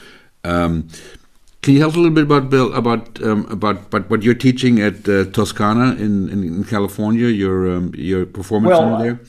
Um, 0.45 0.89
can 1.63 1.75
you 1.75 1.81
tell 1.81 1.89
us 1.89 1.97
a 1.97 1.99
little 1.99 2.15
bit 2.15 2.25
about 2.25 2.51
Bill 2.51 2.73
about 2.75 3.21
um, 3.23 3.47
about 3.51 3.87
about 3.87 4.09
what 4.11 4.23
you're 4.23 4.35
teaching 4.35 4.81
at 4.81 5.09
uh, 5.09 5.25
Toscana 5.27 5.93
in, 5.97 6.29
in, 6.29 6.45
in 6.45 6.65
California? 6.65 7.29
Your 7.29 7.71
um, 7.71 7.93
your 7.95 8.27
performance 8.27 8.79
well, 8.79 8.99
there. 8.99 9.21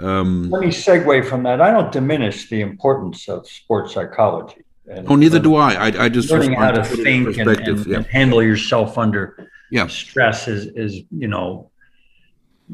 Um, 0.00 0.50
Let 0.50 0.62
me 0.62 0.68
segue 0.68 1.28
from 1.28 1.42
that. 1.44 1.60
I 1.60 1.70
don't 1.70 1.90
diminish 1.90 2.48
the 2.48 2.60
importance 2.60 3.28
of 3.28 3.48
sports 3.48 3.94
psychology. 3.94 4.64
And, 4.90 5.06
oh, 5.10 5.16
neither 5.16 5.38
do 5.38 5.56
I. 5.56 5.74
I, 5.74 6.04
I 6.04 6.08
just 6.08 6.30
learning 6.30 6.54
how 6.54 6.70
to 6.70 6.84
think 6.84 7.36
and, 7.36 7.50
and, 7.50 7.86
yeah. 7.86 7.96
and, 7.96 8.06
handle 8.06 8.42
yourself 8.42 8.96
under 8.96 9.50
yeah. 9.70 9.86
stress 9.86 10.48
is, 10.48 10.66
is, 10.76 11.02
you 11.10 11.28
know, 11.28 11.67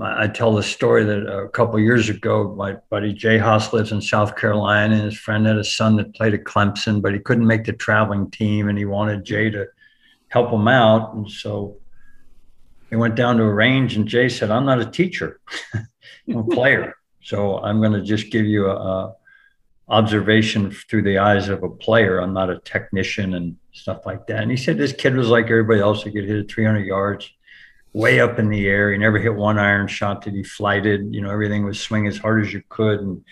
I 0.01 0.27
tell 0.27 0.55
the 0.55 0.63
story 0.63 1.05
that 1.05 1.27
a 1.27 1.49
couple 1.49 1.79
years 1.79 2.09
ago, 2.09 2.55
my 2.57 2.75
buddy 2.91 3.13
Jay 3.13 3.39
Haas 3.39 3.73
lives 3.73 3.93
in 3.93 4.01
South 4.01 4.37
Carolina, 4.37 4.95
and 4.95 5.05
his 5.05 5.17
friend 5.17 5.47
had 5.47 5.57
a 5.57 5.65
son 5.65 5.97
that 5.97 6.15
played 6.15 6.35
at 6.35 6.45
Clemson, 6.45 7.01
but 7.01 7.13
he 7.13 7.21
couldn't 7.21 7.47
make 7.47 7.65
the 7.65 7.73
traveling 7.73 8.31
team, 8.31 8.69
and 8.69 8.77
he 8.77 8.85
wanted 8.85 9.25
Jay 9.25 9.51
to 9.51 9.67
help 10.29 10.51
him 10.51 10.67
out. 10.67 11.15
And 11.15 11.31
so 11.31 11.77
he 12.91 12.97
went 12.97 13.15
down 13.15 13.37
to 13.37 13.45
a 13.45 13.53
range, 13.53 13.97
and 13.97 14.09
Jay 14.09 14.29
said, 14.29 14.51
"I'm 14.51 14.67
not 14.67 14.81
a 14.81 14.91
teacher, 14.91 15.41
I'm 16.29 16.39
a 16.39 16.45
player." 16.45 16.95
So 17.23 17.59
I'm 17.59 17.81
going 17.81 17.93
to 17.93 18.03
just 18.03 18.31
give 18.31 18.45
you 18.47 18.67
a, 18.67 18.75
a, 18.75 19.15
observation 19.89 20.71
through 20.71 21.03
the 21.03 21.19
eyes 21.19 21.51
of 21.51 21.63
a 21.63 21.69
player. 21.69 22.19
I'm 22.19 22.33
not 22.33 22.49
a 22.49 22.59
technician 22.61 23.35
and 23.35 23.57
stuff 23.73 24.07
like 24.07 24.27
that. 24.29 24.41
And 24.41 24.51
he 24.51 24.57
said 24.57 24.79
this 24.79 24.95
kid 24.95 25.15
was 25.15 25.29
like 25.29 25.45
everybody 25.45 25.81
else. 25.81 26.03
He 26.03 26.11
could 26.11 26.25
hit 26.25 26.39
it 26.39 26.51
300 26.51 26.87
yards, 26.87 27.31
way 27.95 28.21
up 28.21 28.39
in 28.39 28.51
the 28.51 28.69
air. 28.69 28.93
He 28.93 28.99
never 28.99 29.19
hit 29.19 29.35
one 29.35 29.59
iron 29.59 29.89
shot 29.89 30.23
that 30.23 30.35
he 30.35 30.43
flighted. 30.43 31.15
You 31.15 31.23
know, 31.23 31.31
everything 31.31 31.65
was 31.65 31.81
swing 31.81 32.07
as 32.07 32.19
hard 32.19 32.45
as 32.45 32.53
you 32.53 32.63
could. 32.69 33.01
And 33.01 33.25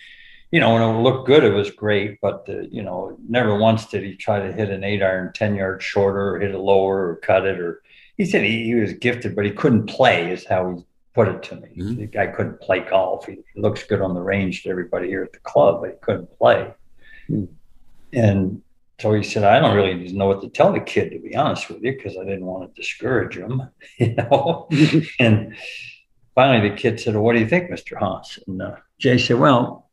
you 0.51 0.60
know, 0.60 0.72
when 0.72 0.82
it 0.82 1.02
looked 1.02 1.26
good, 1.26 1.44
it 1.44 1.52
was 1.52 1.70
great. 1.70 2.18
But 2.22 2.47
uh, 2.48 2.62
you 2.70 2.82
know, 2.82 3.18
never 3.28 3.55
once 3.59 3.86
did 3.86 4.02
he 4.02 4.16
try 4.16 4.39
to 4.40 4.52
hit 4.52 4.70
an 4.70 4.84
eight 4.84 5.02
iron 5.02 5.32
10 5.34 5.56
yards 5.56 5.84
shorter 5.84 6.36
or 6.36 6.40
hit 6.40 6.52
it 6.52 6.59
lower 6.59 7.09
or 7.09 7.16
cut 7.16 7.44
it 7.44 7.60
or 7.60 7.82
he 8.16 8.24
said 8.24 8.44
he, 8.44 8.64
he 8.64 8.74
was 8.74 8.93
gifted, 8.93 9.34
but 9.34 9.44
he 9.44 9.51
couldn't 9.51 9.86
play, 9.86 10.30
is 10.30 10.44
how 10.44 10.70
he 10.70 10.82
put 11.14 11.28
it 11.28 11.43
to 11.44 11.56
me. 11.56 11.68
Mm-hmm. 11.76 11.94
The 11.97 12.06
guy 12.06 12.26
couldn't 12.28 12.60
play 12.60 12.80
golf. 12.80 13.26
He, 13.26 13.39
he, 13.55 13.60
looks 13.60 13.84
good 13.84 14.01
on 14.01 14.14
the 14.14 14.20
range 14.20 14.62
to 14.62 14.70
everybody 14.70 15.09
here 15.09 15.22
at 15.22 15.32
the 15.32 15.39
club, 15.40 15.80
but 15.80 15.90
he 15.90 15.97
couldn't 16.01 16.39
play. 16.39 16.72
Mm-hmm. 17.30 17.52
And 18.12 18.62
so 19.03 19.12
he 19.12 19.24
said, 19.24 19.43
I 19.43 19.59
don't 19.59 19.74
really 19.74 20.12
know 20.12 20.29
what 20.29 20.43
to 20.43 20.49
tell 20.49 20.73
the 20.73 20.79
kid, 20.79 21.11
to 21.11 21.19
be 21.19 21.35
honest 21.35 21.69
with 21.69 21.83
you, 21.83 21.91
because 21.91 22.16
I 22.16 22.23
didn't 22.23 22.47
want 22.47 22.73
to 22.73 22.81
discourage 22.81 23.37
him, 23.37 23.61
you 23.99 24.15
know. 24.15 24.69
and 25.19 25.57
finally, 26.37 26.69
the 26.69 26.77
kid 26.77 27.01
said, 27.01 27.15
well, 27.15 27.24
What 27.24 27.33
do 27.33 27.41
you 27.41 27.49
think, 27.49 27.69
Mr. 27.69 27.99
Haas? 27.99 28.39
And 28.47 28.62
uh, 28.62 28.77
Jay 28.99 29.19
said, 29.19 29.41
Well, 29.41 29.91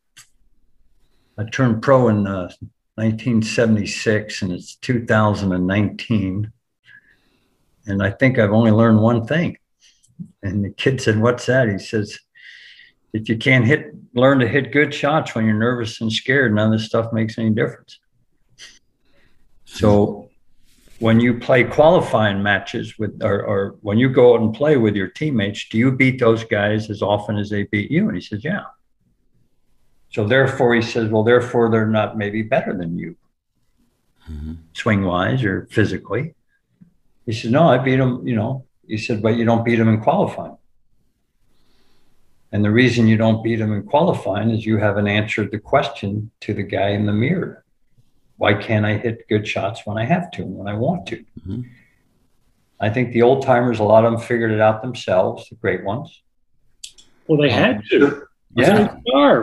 I 1.36 1.42
turned 1.42 1.82
pro 1.82 2.06
in 2.06 2.24
uh, 2.28 2.52
1976 2.94 4.42
and 4.42 4.52
it's 4.52 4.76
2019. 4.76 6.52
And 7.86 8.02
I 8.02 8.10
think 8.10 8.38
I've 8.38 8.52
only 8.52 8.70
learned 8.70 9.00
one 9.00 9.26
thing. 9.26 9.58
And 10.44 10.64
the 10.64 10.70
kid 10.70 11.00
said, 11.00 11.18
What's 11.18 11.46
that? 11.46 11.68
He 11.68 11.80
says, 11.80 12.16
If 13.12 13.28
you 13.28 13.36
can't 13.36 13.66
hit, 13.66 13.86
learn 14.14 14.38
to 14.38 14.46
hit 14.46 14.70
good 14.70 14.94
shots 14.94 15.34
when 15.34 15.46
you're 15.46 15.54
nervous 15.54 16.00
and 16.00 16.12
scared, 16.12 16.54
none 16.54 16.72
of 16.72 16.78
this 16.78 16.86
stuff 16.86 17.12
makes 17.12 17.38
any 17.38 17.50
difference. 17.50 17.98
So 19.70 20.28
when 20.98 21.20
you 21.20 21.38
play 21.38 21.64
qualifying 21.64 22.42
matches 22.42 22.98
with, 22.98 23.22
or, 23.22 23.42
or 23.42 23.76
when 23.80 23.98
you 23.98 24.08
go 24.08 24.34
out 24.34 24.40
and 24.40 24.54
play 24.54 24.76
with 24.76 24.96
your 24.96 25.08
teammates, 25.08 25.68
do 25.68 25.78
you 25.78 25.92
beat 25.92 26.18
those 26.18 26.44
guys 26.44 26.90
as 26.90 27.02
often 27.02 27.38
as 27.38 27.50
they 27.50 27.62
beat 27.64 27.90
you? 27.90 28.08
And 28.08 28.16
he 28.16 28.20
says, 28.20 28.44
Yeah. 28.44 28.64
So 30.10 30.26
therefore, 30.26 30.74
he 30.74 30.82
says, 30.82 31.08
Well, 31.08 31.22
therefore, 31.22 31.70
they're 31.70 31.86
not 31.86 32.18
maybe 32.18 32.42
better 32.42 32.76
than 32.76 32.98
you, 32.98 33.16
mm-hmm. 34.30 34.54
swing 34.72 35.04
wise 35.04 35.44
or 35.44 35.68
physically. 35.70 36.34
He 37.24 37.32
said, 37.32 37.52
No, 37.52 37.68
I 37.68 37.78
beat 37.78 37.96
them, 37.96 38.26
you 38.26 38.34
know, 38.34 38.66
he 38.90 38.98
said, 38.98 39.22
but 39.22 39.36
you 39.36 39.44
don't 39.44 39.64
beat 39.64 39.76
them 39.76 39.88
in 39.88 40.00
qualifying. 40.00 40.56
And 42.50 42.64
the 42.64 42.72
reason 42.72 43.06
you 43.06 43.16
don't 43.16 43.44
beat 43.44 43.60
them 43.60 43.72
in 43.72 43.84
qualifying 43.84 44.50
is 44.50 44.66
you 44.66 44.78
haven't 44.78 45.06
answered 45.06 45.52
the 45.52 45.60
question 45.60 46.32
to 46.40 46.52
the 46.52 46.64
guy 46.64 46.88
in 46.88 47.06
the 47.06 47.12
mirror. 47.12 47.64
Why 48.40 48.54
can't 48.54 48.86
I 48.86 48.96
hit 48.96 49.28
good 49.28 49.46
shots 49.46 49.82
when 49.84 49.98
I 49.98 50.06
have 50.06 50.30
to 50.30 50.42
and 50.42 50.56
when 50.56 50.66
I 50.66 50.72
want 50.72 51.04
to? 51.08 51.16
Mm-hmm. 51.16 51.60
I 52.80 52.88
think 52.88 53.12
the 53.12 53.20
old 53.20 53.44
timers, 53.44 53.80
a 53.80 53.82
lot 53.82 54.06
of 54.06 54.12
them 54.12 54.20
figured 54.22 54.50
it 54.50 54.62
out 54.62 54.80
themselves, 54.80 55.46
the 55.50 55.56
great 55.56 55.84
ones. 55.84 56.22
Well, 57.26 57.38
they 57.38 57.50
had 57.50 57.76
um, 57.76 57.82
to. 57.90 58.22
Yeah. 58.56 58.96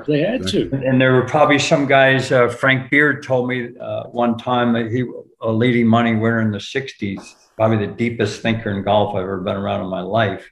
They 0.08 0.22
had 0.22 0.48
to. 0.48 0.72
And 0.84 1.00
there 1.00 1.14
were 1.14 1.28
probably 1.28 1.60
some 1.60 1.86
guys, 1.86 2.32
uh, 2.32 2.48
Frank 2.48 2.90
Beard 2.90 3.22
told 3.22 3.48
me 3.48 3.78
uh, 3.80 4.06
one 4.06 4.36
time 4.36 4.74
that 4.74 4.92
he, 4.92 5.06
a 5.42 5.52
leading 5.52 5.86
money 5.86 6.16
winner 6.16 6.42
in 6.42 6.50
the 6.50 6.58
60s, 6.58 7.36
probably 7.56 7.86
the 7.86 7.94
deepest 7.94 8.42
thinker 8.42 8.72
in 8.72 8.84
golf 8.84 9.14
I've 9.14 9.22
ever 9.22 9.42
been 9.42 9.58
around 9.58 9.82
in 9.82 9.90
my 9.90 10.02
life. 10.02 10.50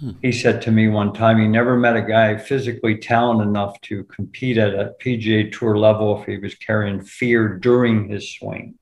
Hmm. 0.00 0.10
He 0.22 0.32
said 0.32 0.62
to 0.62 0.70
me 0.70 0.88
one 0.88 1.12
time 1.12 1.38
he 1.38 1.48
never 1.48 1.76
met 1.76 1.96
a 1.96 2.02
guy 2.02 2.36
physically 2.36 2.96
talented 2.98 3.48
enough 3.48 3.80
to 3.82 4.04
compete 4.04 4.58
at 4.58 4.74
a 4.74 4.94
PGA 5.02 5.52
Tour 5.52 5.76
level 5.76 6.20
if 6.20 6.26
he 6.26 6.38
was 6.38 6.54
carrying 6.54 7.02
fear 7.02 7.48
during 7.48 8.08
his 8.08 8.32
swing. 8.32 8.74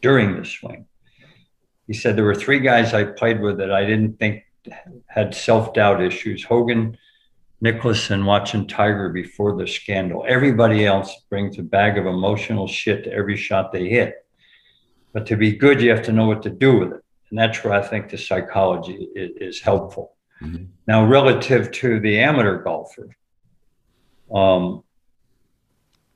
During 0.00 0.36
the 0.36 0.44
swing. 0.44 0.86
He 1.86 1.94
said 1.94 2.16
there 2.16 2.24
were 2.24 2.34
three 2.34 2.60
guys 2.60 2.94
I 2.94 3.04
played 3.04 3.40
with 3.40 3.58
that 3.58 3.72
I 3.72 3.84
didn't 3.84 4.18
think 4.18 4.44
had 5.08 5.34
self 5.34 5.74
doubt 5.74 6.02
issues. 6.02 6.44
Hogan, 6.44 6.96
and 7.62 8.26
watching 8.26 8.66
Tiger 8.66 9.08
before 9.10 9.56
the 9.56 9.66
scandal. 9.66 10.24
Everybody 10.26 10.86
else 10.86 11.14
brings 11.28 11.58
a 11.58 11.62
bag 11.62 11.98
of 11.98 12.06
emotional 12.06 12.66
shit 12.66 13.04
to 13.04 13.12
every 13.12 13.36
shot 13.36 13.72
they 13.72 13.88
hit. 13.88 14.14
But 15.12 15.26
to 15.26 15.36
be 15.36 15.52
good, 15.56 15.80
you 15.80 15.90
have 15.90 16.02
to 16.04 16.12
know 16.12 16.26
what 16.26 16.42
to 16.44 16.50
do 16.50 16.78
with 16.78 16.92
it. 16.92 17.04
And 17.30 17.38
that's 17.38 17.62
where 17.62 17.74
I 17.74 17.82
think 17.82 18.08
the 18.08 18.18
psychology 18.18 19.08
is 19.14 19.60
helpful. 19.60 20.16
Mm-hmm. 20.42 20.64
Now, 20.86 21.06
relative 21.06 21.70
to 21.72 22.00
the 22.00 22.18
amateur 22.18 22.62
golfer, 22.62 23.08
um, 24.34 24.82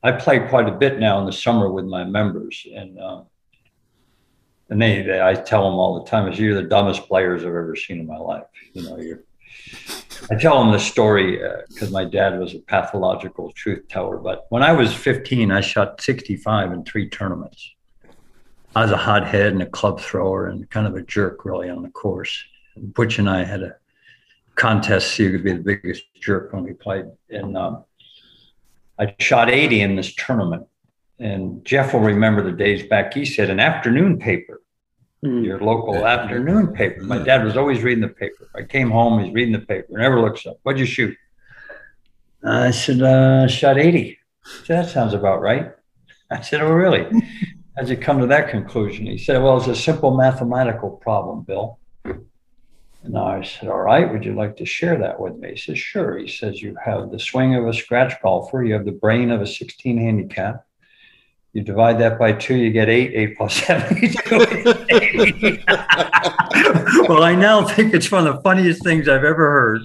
I 0.02 0.12
play 0.12 0.40
quite 0.48 0.68
a 0.68 0.72
bit 0.72 0.98
now 0.98 1.18
in 1.20 1.26
the 1.26 1.32
summer 1.32 1.70
with 1.70 1.84
my 1.84 2.04
members, 2.04 2.66
and 2.74 3.00
um, 3.00 3.26
and 4.70 4.80
they, 4.80 5.02
they, 5.02 5.20
I 5.22 5.34
tell 5.34 5.64
them 5.64 5.78
all 5.78 6.02
the 6.02 6.10
time, 6.10 6.30
"Is 6.30 6.38
you're 6.38 6.54
the 6.54 6.68
dumbest 6.68 7.06
players 7.06 7.42
I've 7.42 7.48
ever 7.48 7.76
seen 7.76 8.00
in 8.00 8.06
my 8.06 8.18
life." 8.18 8.44
You 8.72 8.82
know, 8.82 8.98
you're. 8.98 9.24
I 10.30 10.36
tell 10.36 10.58
them 10.62 10.72
the 10.72 10.78
story 10.78 11.38
because 11.68 11.88
uh, 11.88 11.92
my 11.92 12.04
dad 12.04 12.38
was 12.38 12.54
a 12.54 12.58
pathological 12.60 13.52
truth 13.52 13.88
teller. 13.88 14.16
But 14.18 14.46
when 14.50 14.62
I 14.62 14.72
was 14.72 14.94
15, 14.94 15.50
I 15.50 15.60
shot 15.60 16.00
65 16.00 16.72
in 16.72 16.84
three 16.84 17.08
tournaments. 17.08 17.74
I 18.76 18.82
was 18.82 18.90
a 18.90 18.96
hothead 18.96 19.52
and 19.52 19.62
a 19.62 19.66
club 19.66 20.00
thrower 20.00 20.48
and 20.48 20.68
kind 20.70 20.86
of 20.86 20.96
a 20.96 21.02
jerk, 21.02 21.44
really, 21.44 21.70
on 21.70 21.82
the 21.82 21.90
course. 21.90 22.44
Butch 22.76 23.18
and 23.18 23.28
I 23.28 23.44
had 23.44 23.62
a 23.62 23.76
contest 24.54 25.12
see 25.12 25.24
who 25.24 25.32
could 25.32 25.44
be 25.44 25.52
the 25.52 25.60
biggest 25.60 26.04
jerk 26.20 26.52
when 26.52 26.64
we 26.64 26.72
played. 26.72 27.06
And 27.30 27.56
um, 27.56 27.84
I 28.98 29.14
shot 29.18 29.50
80 29.50 29.80
in 29.80 29.96
this 29.96 30.14
tournament. 30.14 30.66
And 31.18 31.64
Jeff 31.64 31.92
will 31.92 32.00
remember 32.00 32.42
the 32.42 32.52
days 32.52 32.86
back. 32.86 33.14
He 33.14 33.24
said, 33.24 33.50
an 33.50 33.60
afternoon 33.60 34.18
paper, 34.18 34.62
mm. 35.24 35.44
your 35.44 35.60
local 35.60 35.94
yeah. 35.94 36.18
afternoon 36.18 36.68
paper. 36.68 37.02
My 37.02 37.18
dad 37.18 37.44
was 37.44 37.56
always 37.56 37.82
reading 37.82 38.02
the 38.02 38.08
paper. 38.08 38.48
I 38.54 38.62
came 38.62 38.90
home, 38.90 39.22
he's 39.22 39.32
reading 39.32 39.52
the 39.52 39.60
paper, 39.60 39.86
never 39.90 40.20
looks 40.20 40.46
up. 40.46 40.58
What'd 40.62 40.80
you 40.80 40.86
shoot? 40.86 41.16
I 42.44 42.72
said, 42.72 43.00
uh, 43.00 43.46
shot 43.48 43.78
80. 43.78 44.18
Said, 44.64 44.84
that 44.84 44.90
sounds 44.90 45.14
about 45.14 45.40
right. 45.40 45.72
I 46.30 46.40
said, 46.42 46.60
oh, 46.60 46.72
really? 46.72 47.06
How'd 47.76 47.88
you 47.88 47.96
come 47.96 48.20
to 48.20 48.26
that 48.26 48.50
conclusion? 48.50 49.06
He 49.06 49.18
said, 49.18 49.42
well, 49.42 49.56
it's 49.56 49.66
a 49.66 49.74
simple 49.74 50.16
mathematical 50.16 50.90
problem, 50.90 51.42
Bill. 51.42 51.78
And 53.04 53.18
I 53.18 53.42
said, 53.42 53.68
All 53.68 53.82
right, 53.82 54.10
would 54.10 54.24
you 54.24 54.34
like 54.34 54.56
to 54.56 54.64
share 54.64 54.98
that 54.98 55.20
with 55.20 55.36
me? 55.36 55.50
He 55.50 55.56
says, 55.56 55.78
Sure. 55.78 56.18
He 56.18 56.26
says, 56.26 56.62
You 56.62 56.76
have 56.82 57.10
the 57.10 57.18
swing 57.18 57.54
of 57.54 57.66
a 57.66 57.74
scratch 57.74 58.14
golfer, 58.22 58.64
you 58.64 58.72
have 58.72 58.86
the 58.86 58.92
brain 58.92 59.30
of 59.30 59.42
a 59.42 59.46
16 59.46 59.98
handicap. 59.98 60.64
You 61.52 61.62
divide 61.62 62.00
that 62.00 62.18
by 62.18 62.32
two, 62.32 62.56
you 62.56 62.72
get 62.72 62.88
eight, 62.88 63.12
eight 63.14 63.36
plus 63.36 63.54
seven. 63.54 63.96
well, 67.08 67.22
I 67.22 67.36
now 67.36 67.64
think 67.64 67.94
it's 67.94 68.10
one 68.10 68.26
of 68.26 68.34
the 68.34 68.40
funniest 68.42 68.82
things 68.82 69.08
I've 69.08 69.22
ever 69.22 69.50
heard 69.50 69.82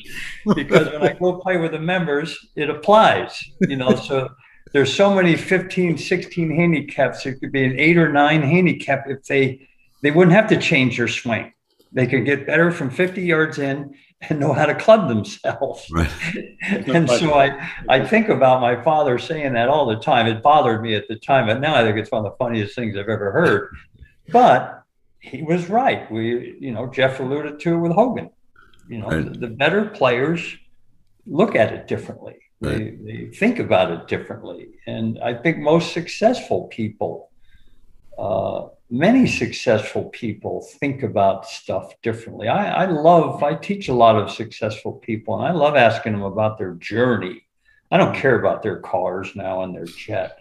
because 0.56 0.88
when 0.92 1.04
I 1.04 1.14
go 1.14 1.38
play 1.38 1.58
with 1.58 1.74
the 1.74 1.80
members, 1.80 2.36
it 2.56 2.72
applies, 2.72 3.40
you 3.62 3.76
know. 3.76 3.96
So 3.96 4.30
there's 4.74 4.92
so 4.92 5.14
many 5.14 5.36
15, 5.36 6.00
16 6.00 6.56
handicaps. 6.56 7.28
It 7.28 7.36
could 7.40 7.52
be 7.52 7.64
an 7.64 7.78
eight 7.78 7.98
or 7.98 8.12
nine 8.12 8.42
handicap 8.42 9.04
if 9.08 9.26
they 9.26 9.68
they 10.02 10.10
wouldn't 10.10 10.36
have 10.36 10.48
to 10.50 10.58
change 10.58 10.98
their 10.98 11.08
swing 11.08 11.54
they 11.92 12.06
can 12.06 12.24
get 12.24 12.46
better 12.46 12.72
from 12.72 12.90
50 12.90 13.22
yards 13.22 13.58
in 13.58 13.96
and 14.22 14.40
know 14.40 14.54
how 14.54 14.66
to 14.66 14.76
club 14.76 15.08
themselves. 15.08 15.88
Right. 15.92 16.12
and 16.62 17.10
so 17.10 17.34
I, 17.34 17.72
I 17.88 18.06
think 18.06 18.30
about 18.30 18.62
my 18.62 18.82
father 18.84 19.18
saying 19.18 19.54
that 19.54 19.70
all 19.70 19.86
the 19.86 19.98
time. 19.98 20.28
It 20.28 20.44
bothered 20.44 20.82
me 20.82 20.94
at 20.96 21.08
the 21.08 21.16
time, 21.16 21.48
but 21.48 21.60
now 21.60 21.76
I 21.76 21.84
think 21.84 21.98
it's 21.98 22.12
one 22.12 22.26
of 22.26 22.32
the 22.32 22.38
funniest 22.38 22.76
things 22.76 22.96
I've 22.96 23.10
ever 23.10 23.32
heard. 23.32 23.76
But 24.32 24.84
he 25.20 25.42
was 25.42 25.70
right. 25.70 26.10
We, 26.12 26.58
you 26.60 26.72
know, 26.72 26.88
Jeff 26.88 27.20
alluded 27.20 27.60
to 27.62 27.74
it 27.74 27.78
with 27.78 27.92
Hogan. 27.92 28.30
You 28.88 29.00
know, 29.00 29.08
right. 29.08 29.34
the, 29.34 29.40
the, 29.40 29.48
better 29.48 29.86
players 29.86 30.58
look 31.26 31.56
at 31.56 31.72
it 31.72 31.88
differently. 31.88 32.38
Right. 32.60 32.98
They, 33.06 33.14
they 33.14 33.32
think 33.32 33.60
about 33.60 33.92
it 33.92 34.08
differently. 34.08 34.70
And 34.88 35.20
I 35.20 35.36
think 35.36 35.58
most 35.58 35.94
successful 35.94 36.68
people 36.68 37.30
uh, 38.18 38.68
many 38.90 39.28
successful 39.28 40.06
people 40.06 40.68
think 40.80 41.04
about 41.04 41.48
stuff 41.48 41.94
differently. 42.02 42.48
I, 42.48 42.84
I, 42.84 42.86
love, 42.86 43.44
I 43.44 43.56
teach 43.56 43.88
a 43.88 43.94
lot 43.94 44.16
of 44.16 44.32
successful 44.32 44.94
people, 44.94 45.36
and 45.36 45.46
I 45.46 45.52
love 45.52 45.76
asking 45.76 46.14
them 46.14 46.24
about 46.24 46.58
their 46.58 46.74
journey. 46.74 47.46
I 47.92 47.98
don't 47.98 48.16
care 48.16 48.40
about 48.40 48.64
their 48.64 48.80
cars 48.80 49.36
now 49.36 49.64
and 49.64 49.76
their 49.76 49.86
jet. 49.86 50.38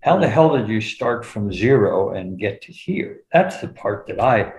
How 0.00 0.16
the 0.18 0.28
hell 0.28 0.56
did 0.56 0.68
you 0.68 0.80
start 0.80 1.24
from 1.24 1.52
zero 1.52 2.10
and 2.10 2.38
get 2.38 2.62
to 2.62 2.72
here? 2.72 3.22
That's 3.32 3.60
the 3.60 3.68
part 3.68 4.06
that 4.06 4.20
I, 4.20 4.52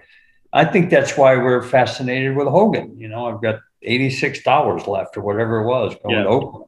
I 0.52 0.66
think 0.66 0.90
that's 0.90 1.18
why 1.18 1.38
we're 1.38 1.61
fascinated 1.61 2.36
with 2.36 2.48
Hogan. 2.48 2.99
You 2.99 3.07
know, 3.07 3.28
I've 3.28 3.41
got 3.41 3.61
$86 3.86 4.88
left 4.88 5.16
or 5.16 5.22
whatever 5.22 5.61
it 5.61 5.68
was 5.68 5.95
going 6.03 6.16
yeah. 6.16 6.24
to 6.24 6.30
Oakland. 6.30 6.66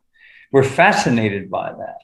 We're 0.51 0.63
fascinated 0.63 1.49
by 1.49 1.73
that. 1.73 1.97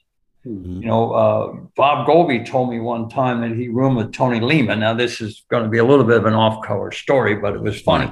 Mm-hmm. 0.47 0.81
You 0.81 0.87
know, 0.87 1.11
uh, 1.11 1.53
Bob 1.75 2.07
Goalby 2.07 2.45
told 2.45 2.69
me 2.69 2.79
one 2.79 3.09
time 3.09 3.41
that 3.41 3.51
he 3.57 3.67
roomed 3.67 3.97
with 3.97 4.13
Tony 4.13 4.39
Lema. 4.39 4.77
Now, 4.77 4.93
this 4.93 5.19
is 5.19 5.43
going 5.49 5.63
to 5.63 5.69
be 5.69 5.77
a 5.77 5.83
little 5.83 6.05
bit 6.05 6.17
of 6.17 6.25
an 6.25 6.33
off-color 6.33 6.91
story, 6.91 7.35
but 7.35 7.53
it 7.53 7.61
was 7.61 7.81
funny. 7.81 8.11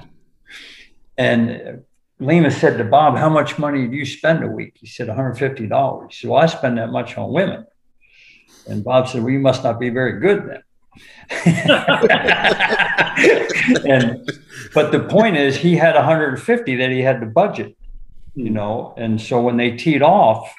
And 1.17 1.83
Lema 2.19 2.51
said 2.51 2.77
to 2.77 2.83
Bob, 2.83 3.17
"How 3.17 3.29
much 3.29 3.57
money 3.57 3.87
do 3.87 3.95
you 3.95 4.05
spend 4.05 4.43
a 4.43 4.47
week?" 4.47 4.73
He 4.75 4.87
said, 4.87 5.07
$150. 5.07 6.07
He 6.09 6.15
said, 6.15 6.29
"Well, 6.29 6.41
I 6.41 6.47
spend 6.47 6.77
that 6.77 6.89
much 6.89 7.17
on 7.17 7.31
women." 7.31 7.65
And 8.67 8.83
Bob 8.83 9.07
said, 9.07 9.23
"Well, 9.23 9.31
you 9.31 9.39
must 9.39 9.63
not 9.63 9.79
be 9.79 9.89
very 9.89 10.19
good 10.19 10.49
then." 10.49 10.61
and 13.85 14.29
but 14.73 14.91
the 14.91 15.05
point 15.09 15.37
is, 15.37 15.55
he 15.55 15.75
had 15.75 15.95
150 15.95 16.75
that 16.75 16.89
he 16.89 17.01
had 17.01 17.21
to 17.21 17.25
budget, 17.27 17.77
you 18.33 18.49
know. 18.49 18.93
And 18.97 19.21
so 19.21 19.41
when 19.41 19.57
they 19.57 19.71
teed 19.71 20.01
off, 20.01 20.53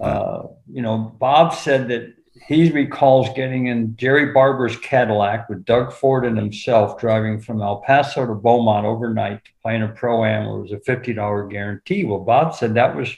uh, 0.00 0.42
you 0.68 0.82
know, 0.82 1.14
Bob 1.18 1.54
said 1.54 1.88
that 1.88 2.14
he 2.46 2.70
recalls 2.70 3.28
getting 3.34 3.66
in 3.66 3.96
Jerry 3.96 4.32
Barber's 4.32 4.76
Cadillac 4.76 5.48
with 5.48 5.64
Doug 5.64 5.92
Ford 5.92 6.24
and 6.24 6.38
himself 6.38 6.98
driving 6.98 7.40
from 7.40 7.60
El 7.60 7.82
Paso 7.82 8.26
to 8.26 8.34
Beaumont 8.34 8.86
overnight 8.86 9.44
to 9.44 9.50
play 9.62 9.76
in 9.76 9.82
a 9.82 9.88
pro 9.88 10.24
am 10.24 10.46
where 10.46 10.58
it 10.58 10.62
was 10.62 10.72
a 10.72 10.76
$50 10.76 11.50
guarantee. 11.50 12.04
Well, 12.04 12.20
Bob 12.20 12.54
said 12.54 12.74
that 12.74 12.96
was 12.96 13.14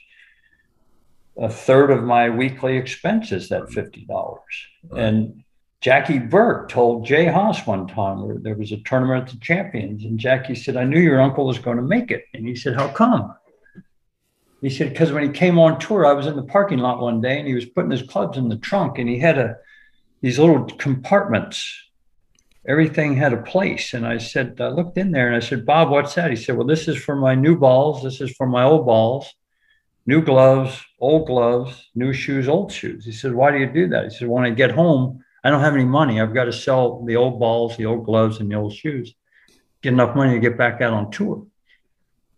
a 1.39 1.49
third 1.49 1.91
of 1.91 2.03
my 2.03 2.31
weekly 2.31 2.77
expenses, 2.77 3.49
that 3.49 3.63
$50. 3.65 4.07
Right. 4.09 5.03
And 5.03 5.45
Jackie 5.81 6.19
Burke 6.19 6.69
told 6.69 7.07
Jay 7.07 7.27
Haas 7.27 7.67
one 7.67 7.87
time 7.87 8.23
where 8.23 8.39
there 8.39 8.55
was 8.55 8.71
a 8.73 8.77
tournament 8.79 9.29
at 9.29 9.35
the 9.35 9.41
champions, 9.41 10.05
and 10.05 10.19
Jackie 10.19 10.55
said, 10.55 10.77
I 10.77 10.85
knew 10.85 11.01
your 11.01 11.21
uncle 11.21 11.47
was 11.47 11.59
going 11.59 11.77
to 11.77 11.83
make 11.83 12.11
it. 12.11 12.25
And 12.35 12.47
he 12.47 12.55
said, 12.55 12.77
How 12.77 12.89
come? 12.89 13.35
He 14.63 14.71
said, 14.71 14.91
because 14.91 15.11
when 15.11 15.25
he 15.25 15.29
came 15.31 15.59
on 15.59 15.81
tour, 15.81 16.07
I 16.07 16.13
was 16.13 16.27
in 16.27 16.37
the 16.37 16.45
parking 16.45 16.79
lot 16.79 17.01
one 17.01 17.21
day 17.21 17.39
and 17.39 17.49
he 17.49 17.55
was 17.55 17.67
putting 17.67 17.91
his 17.91 18.05
clubs 18.05 18.39
in 18.39 18.49
the 18.49 18.57
trunk 18.57 18.99
and 18.99 19.09
he 19.09 19.19
had 19.19 19.37
a 19.37 19.57
these 20.23 20.39
little 20.39 20.65
compartments. 20.65 21.83
Everything 22.67 23.17
had 23.17 23.33
a 23.33 23.43
place. 23.43 23.93
And 23.93 24.07
I 24.07 24.19
said, 24.19 24.61
I 24.61 24.69
looked 24.69 24.97
in 24.97 25.11
there 25.11 25.27
and 25.27 25.37
I 25.37 25.41
said, 25.41 25.67
Bob, 25.67 25.91
what's 25.91 26.15
that? 26.15 26.31
He 26.31 26.37
said, 26.37 26.57
Well, 26.57 26.67
this 26.67 26.87
is 26.87 26.97
for 26.97 27.17
my 27.17 27.35
new 27.35 27.57
balls. 27.57 28.05
This 28.05 28.21
is 28.21 28.31
for 28.37 28.47
my 28.47 28.63
old 28.63 28.87
balls, 28.87 29.35
new 30.07 30.23
gloves, 30.23 30.81
old 31.01 31.27
gloves, 31.27 31.91
new 31.97 32.13
shoes, 32.13 32.49
old 32.49 32.71
shoes. 32.71 33.05
He 33.05 33.11
said, 33.11 33.35
Why 33.35 33.51
do 33.51 33.59
you 33.59 33.67
do 33.67 33.89
that? 33.89 34.05
He 34.05 34.11
said, 34.11 34.29
When 34.29 34.45
I 34.45 34.51
get 34.51 34.71
home, 34.71 35.25
I 35.43 35.51
don't 35.51 35.61
have 35.61 35.75
any 35.75 35.85
money. 35.85 36.21
I've 36.21 36.35
got 36.35 36.45
to 36.45 36.53
sell 36.53 37.05
the 37.05 37.17
old 37.17 37.41
balls, 37.41 37.77
the 37.77 37.87
old 37.87 38.05
gloves, 38.05 38.39
and 38.39 38.49
the 38.49 38.55
old 38.55 38.73
shoes. 38.73 39.13
Get 39.83 39.93
enough 39.93 40.15
money 40.15 40.35
to 40.35 40.39
get 40.39 40.57
back 40.57 40.81
out 40.81 40.93
on 40.93 41.11
tour. 41.11 41.45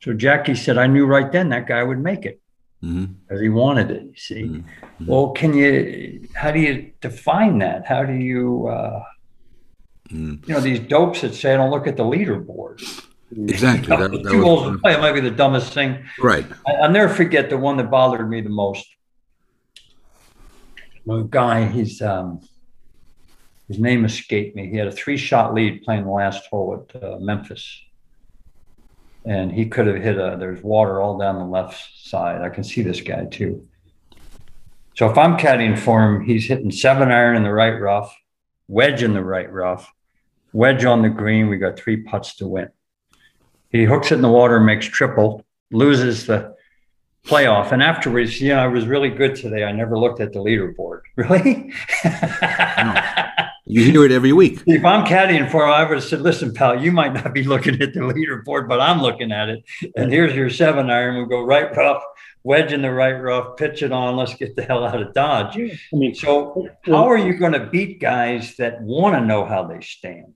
So 0.05 0.13
Jackie 0.13 0.55
said, 0.55 0.77
I 0.77 0.87
knew 0.87 1.07
right 1.07 1.33
then 1.33 1.49
that 1.49 1.67
guy 1.67 1.83
would 1.83 1.99
make 1.99 2.27
it 2.27 2.39
because 2.83 2.95
mm-hmm. 2.95 3.43
he 3.43 3.49
wanted 3.49 3.91
it. 3.91 4.03
You 4.03 4.17
see, 4.17 4.43
mm-hmm. 4.43 5.07
well, 5.07 5.31
can 5.31 5.55
you? 5.55 6.29
How 6.35 6.51
do 6.51 6.61
you 6.61 6.93
define 7.01 7.61
that? 7.61 7.87
How 7.87 8.05
do 8.05 8.13
you? 8.13 8.67
Uh, 8.67 9.03
mm. 10.11 10.47
You 10.47 10.55
know, 10.55 10.61
these 10.61 10.81
dopes 10.81 11.23
that 11.23 11.35
say, 11.35 11.55
"I 11.55 11.57
don't 11.57 11.71
look 11.71 11.87
at 11.87 11.97
the 11.97 12.03
leaderboard." 12.03 12.83
Exactly. 13.35 13.95
You 13.95 13.99
know, 13.99 14.09
that, 14.09 14.25
that 14.25 14.31
two 14.31 14.43
holes 14.43 14.69
in 14.69 14.79
play. 14.79 14.93
It 14.93 15.01
might 15.01 15.13
be 15.13 15.21
the 15.21 15.31
dumbest 15.31 15.73
thing. 15.73 16.05
Right. 16.21 16.45
I, 16.67 16.83
will 16.83 16.91
never 16.91 17.13
forget 17.13 17.49
the 17.49 17.57
one 17.57 17.79
that 17.79 17.91
bothered 17.91 18.29
me 18.29 18.43
the 18.43 18.51
most. 18.51 18.87
A 21.09 21.23
guy, 21.23 21.67
he's 21.67 22.03
um, 22.03 22.47
his 23.69 23.79
name 23.79 24.05
escaped 24.05 24.55
me. 24.55 24.69
He 24.69 24.77
had 24.77 24.87
a 24.87 24.93
three-shot 24.93 25.55
lead 25.55 25.83
playing 25.83 26.05
the 26.05 26.11
last 26.11 26.45
hole 26.51 26.87
at 26.95 27.03
uh, 27.03 27.17
Memphis 27.21 27.81
and 29.25 29.51
he 29.53 29.67
could 29.67 29.87
have 29.87 30.03
hit 30.03 30.19
a 30.19 30.37
there's 30.39 30.63
water 30.63 31.01
all 31.01 31.19
down 31.19 31.37
the 31.37 31.45
left 31.45 31.83
side. 31.97 32.43
I 32.43 32.51
can 32.51 32.65
see 32.65 32.83
this 32.83 33.01
guy 33.01 33.25
too. 33.27 33.67
So 34.95 35.11
if 35.11 35.19
i'm 35.19 35.37
caddying 35.37 35.79
for 35.79 36.03
him 36.05 36.25
he's 36.25 36.47
hitting 36.47 36.71
seven 36.71 37.11
iron 37.11 37.37
in 37.37 37.43
the 37.43 37.53
right 37.53 37.81
rough 37.81 38.17
wedge 38.69 39.03
in 39.03 39.13
the 39.13 39.25
right 39.25 39.51
rough 39.53 39.93
wedge 40.53 40.85
on 40.85 41.03
the 41.03 41.09
green. 41.09 41.49
We 41.49 41.57
got 41.57 41.77
three 41.77 41.97
putts 41.99 42.37
to 42.37 42.47
win. 42.47 42.69
He 43.71 43.85
hooks 43.85 44.13
it 44.13 44.17
in 44.17 44.23
the 44.23 44.29
water 44.29 44.61
makes 44.61 44.87
triple 44.87 45.45
loses 45.73 46.27
the 46.27 46.55
playoff. 47.27 47.73
And 47.73 47.83
afterwards 47.83 48.41
you 48.41 48.51
know 48.51 48.61
i 48.61 48.67
was 48.67 48.87
really 48.87 49.11
good 49.11 49.35
today. 49.35 49.65
I 49.65 49.73
never 49.73 49.99
looked 49.99 50.21
at 50.21 50.33
the 50.33 50.39
leaderboard 50.41 51.01
really 51.17 51.73
You 53.67 53.83
hear 53.83 54.05
it 54.05 54.13
every 54.13 54.33
week. 54.33 54.63
If 54.67 54.85
I'm 54.85 55.07
caddying 55.07 55.51
for 55.51 55.65
him, 55.65 55.71
I 55.71 55.85
would 55.85 55.95
have 55.95 56.05
said, 56.05 56.21
listen, 56.21 56.53
pal, 56.53 56.83
you 56.83 56.93
might 56.93 57.15
not 57.15 57.33
be 57.33 57.45
looking 57.45 57.81
at 57.81 57.95
the 57.95 58.01
leaderboard, 58.01 58.69
but 58.69 58.79
I'm 58.79 59.01
looking 59.01 59.33
at 59.33 59.49
it. 59.49 59.65
And 59.97 60.13
here's 60.13 60.35
your 60.35 60.51
seven 60.51 60.91
iron. 60.91 61.17
We'll 61.17 61.25
go 61.25 61.43
right 61.43 61.75
rough, 61.75 62.03
wedge 62.43 62.75
in 62.75 62.83
the 62.83 62.93
right 62.93 63.13
rough, 63.13 63.57
pitch 63.57 63.83
it 63.83 63.91
on. 63.91 64.17
Let's 64.17 64.35
get 64.35 64.55
the 64.55 64.65
hell 64.65 64.85
out 64.85 65.01
of 65.01 65.15
Dodge. 65.15 65.57
I 65.57 65.97
mean, 65.97 66.15
so 66.15 66.69
how 66.85 67.09
are 67.09 67.17
you 67.17 67.39
going 67.39 67.53
to 67.53 67.67
beat 67.67 68.01
guys 68.01 68.55
that 68.57 68.83
want 68.83 69.15
to 69.15 69.25
know 69.25 69.47
how 69.47 69.65
they 69.65 69.81
stand? 69.81 70.35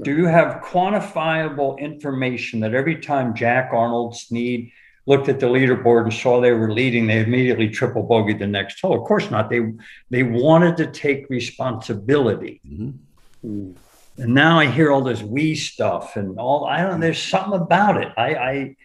Do 0.00 0.16
you 0.16 0.26
have 0.26 0.62
quantifiable 0.62 1.80
information 1.80 2.60
that 2.60 2.74
every 2.74 3.00
time 3.00 3.34
Jack 3.34 3.70
Arnold 3.72 4.16
Snead 4.16 4.70
looked 5.08 5.28
at 5.30 5.40
the 5.40 5.46
leaderboard 5.46 6.04
and 6.04 6.12
saw 6.12 6.38
they 6.40 6.52
were 6.52 6.70
leading, 6.70 7.06
they 7.06 7.20
immediately 7.20 7.68
triple 7.68 8.06
bogeyed 8.06 8.38
the 8.38 8.46
next 8.46 8.80
hole. 8.80 8.94
Of 8.94 9.04
course 9.08 9.30
not. 9.30 9.48
They 9.48 9.72
they 10.10 10.22
wanted 10.22 10.76
to 10.76 10.86
take 10.86 11.28
responsibility. 11.30 12.60
Mm-hmm. 12.64 13.72
And 14.22 14.34
now 14.34 14.58
I 14.58 14.66
hear 14.66 14.92
all 14.92 15.00
this 15.00 15.22
we 15.22 15.54
stuff 15.54 16.16
and 16.16 16.38
all. 16.38 16.66
I 16.66 16.82
don't. 16.82 17.00
There's 17.00 17.22
something 17.22 17.58
about 17.58 18.00
it. 18.02 18.12
I. 18.16 18.34
I 18.34 18.76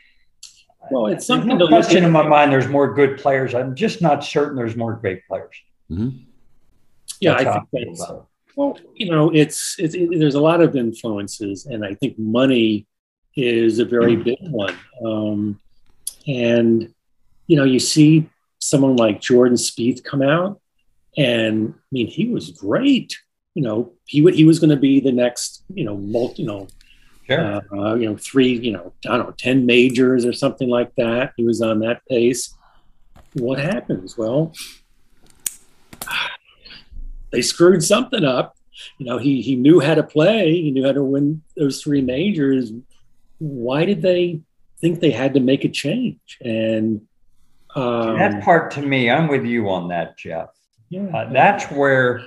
well, 0.92 1.08
it's 1.08 1.26
something 1.26 1.58
no 1.58 1.68
question 1.68 2.04
in 2.04 2.12
my 2.12 2.28
mind. 2.28 2.52
There's 2.52 2.68
more 2.68 2.94
good 2.94 3.18
players. 3.18 3.56
I'm 3.56 3.74
just 3.74 4.02
not 4.02 4.24
certain 4.24 4.58
there's 4.58 4.76
more 4.76 4.94
great 4.94 5.26
players. 5.28 5.56
Mm-hmm. 5.90 6.10
Yeah, 7.20 7.36
that's 7.36 7.48
I 7.48 7.62
think 7.72 7.98
that's. 7.98 8.12
Well, 8.56 8.78
you 8.94 9.10
know, 9.10 9.32
it's, 9.34 9.78
it's 9.80 9.96
it, 9.96 10.20
there's 10.20 10.36
a 10.36 10.42
lot 10.42 10.62
of 10.62 10.76
influences, 10.76 11.66
and 11.66 11.84
I 11.84 11.96
think 11.96 12.20
money 12.20 12.86
is 13.36 13.80
a 13.80 13.86
very 13.86 14.16
mm. 14.16 14.24
big 14.24 14.38
one. 14.52 14.76
Um, 15.04 15.60
and, 16.28 16.94
you 17.48 17.58
know, 17.58 17.64
you 17.64 17.80
see 17.80 18.30
someone 18.60 18.96
like 18.96 19.22
Jordan 19.22 19.58
Spieth 19.58 20.04
come 20.04 20.22
out, 20.22 20.60
and 21.18 21.74
I 21.76 21.88
mean, 21.92 22.08
he 22.08 22.30
was 22.30 22.52
great. 22.52 23.18
You 23.56 23.64
know, 23.64 23.94
he 24.06 24.24
he 24.32 24.46
was 24.46 24.60
going 24.60 24.72
to 24.72 24.78
be 24.78 25.00
the 25.00 25.12
next, 25.12 25.64
you 25.74 25.86
know, 25.86 25.96
multi, 25.96 26.42
you 26.42 26.48
know, 26.48 26.68
sure. 27.28 27.62
uh, 27.72 27.94
you 27.96 28.10
know, 28.10 28.18
three, 28.18 28.58
you 28.58 28.72
know, 28.72 28.94
I 29.06 29.18
don't 29.18 29.28
know, 29.28 29.36
ten 29.38 29.66
majors 29.66 30.26
or 30.26 30.34
something 30.34 30.70
like 30.70 30.96
that. 30.96 31.34
He 31.38 31.44
was 31.44 31.62
on 31.62 31.80
that 31.80 32.02
pace. 32.10 32.56
What 33.34 33.60
happens? 33.60 34.18
Well, 34.18 34.54
they 37.32 37.42
screwed 37.42 37.84
something 37.84 38.24
up. 38.24 38.56
You 38.98 39.06
know, 39.06 39.18
he 39.18 39.42
he 39.42 39.56
knew 39.56 39.80
how 39.80 39.96
to 39.96 40.04
play. 40.04 40.54
He 40.54 40.72
knew 40.72 40.86
how 40.86 40.94
to 40.94 41.04
win 41.04 41.44
those 41.56 41.82
three 41.82 42.02
majors. 42.02 42.72
Why 43.40 43.86
did 43.86 44.02
they 44.02 44.42
think 44.84 45.00
they 45.00 45.12
had 45.12 45.34
to 45.34 45.40
make 45.40 45.64
a 45.64 45.70
change. 45.70 46.38
And 46.42 47.08
um, 47.74 48.18
that 48.20 48.44
part 48.44 48.70
to 48.72 48.82
me, 48.82 49.10
I'm 49.10 49.30
with 49.30 49.46
you 49.46 49.70
on 49.70 49.88
that, 49.88 50.18
Jeff. 50.18 50.50
Yeah. 50.90 51.06
Uh, 51.06 51.32
that's 51.32 51.72
where 51.72 52.22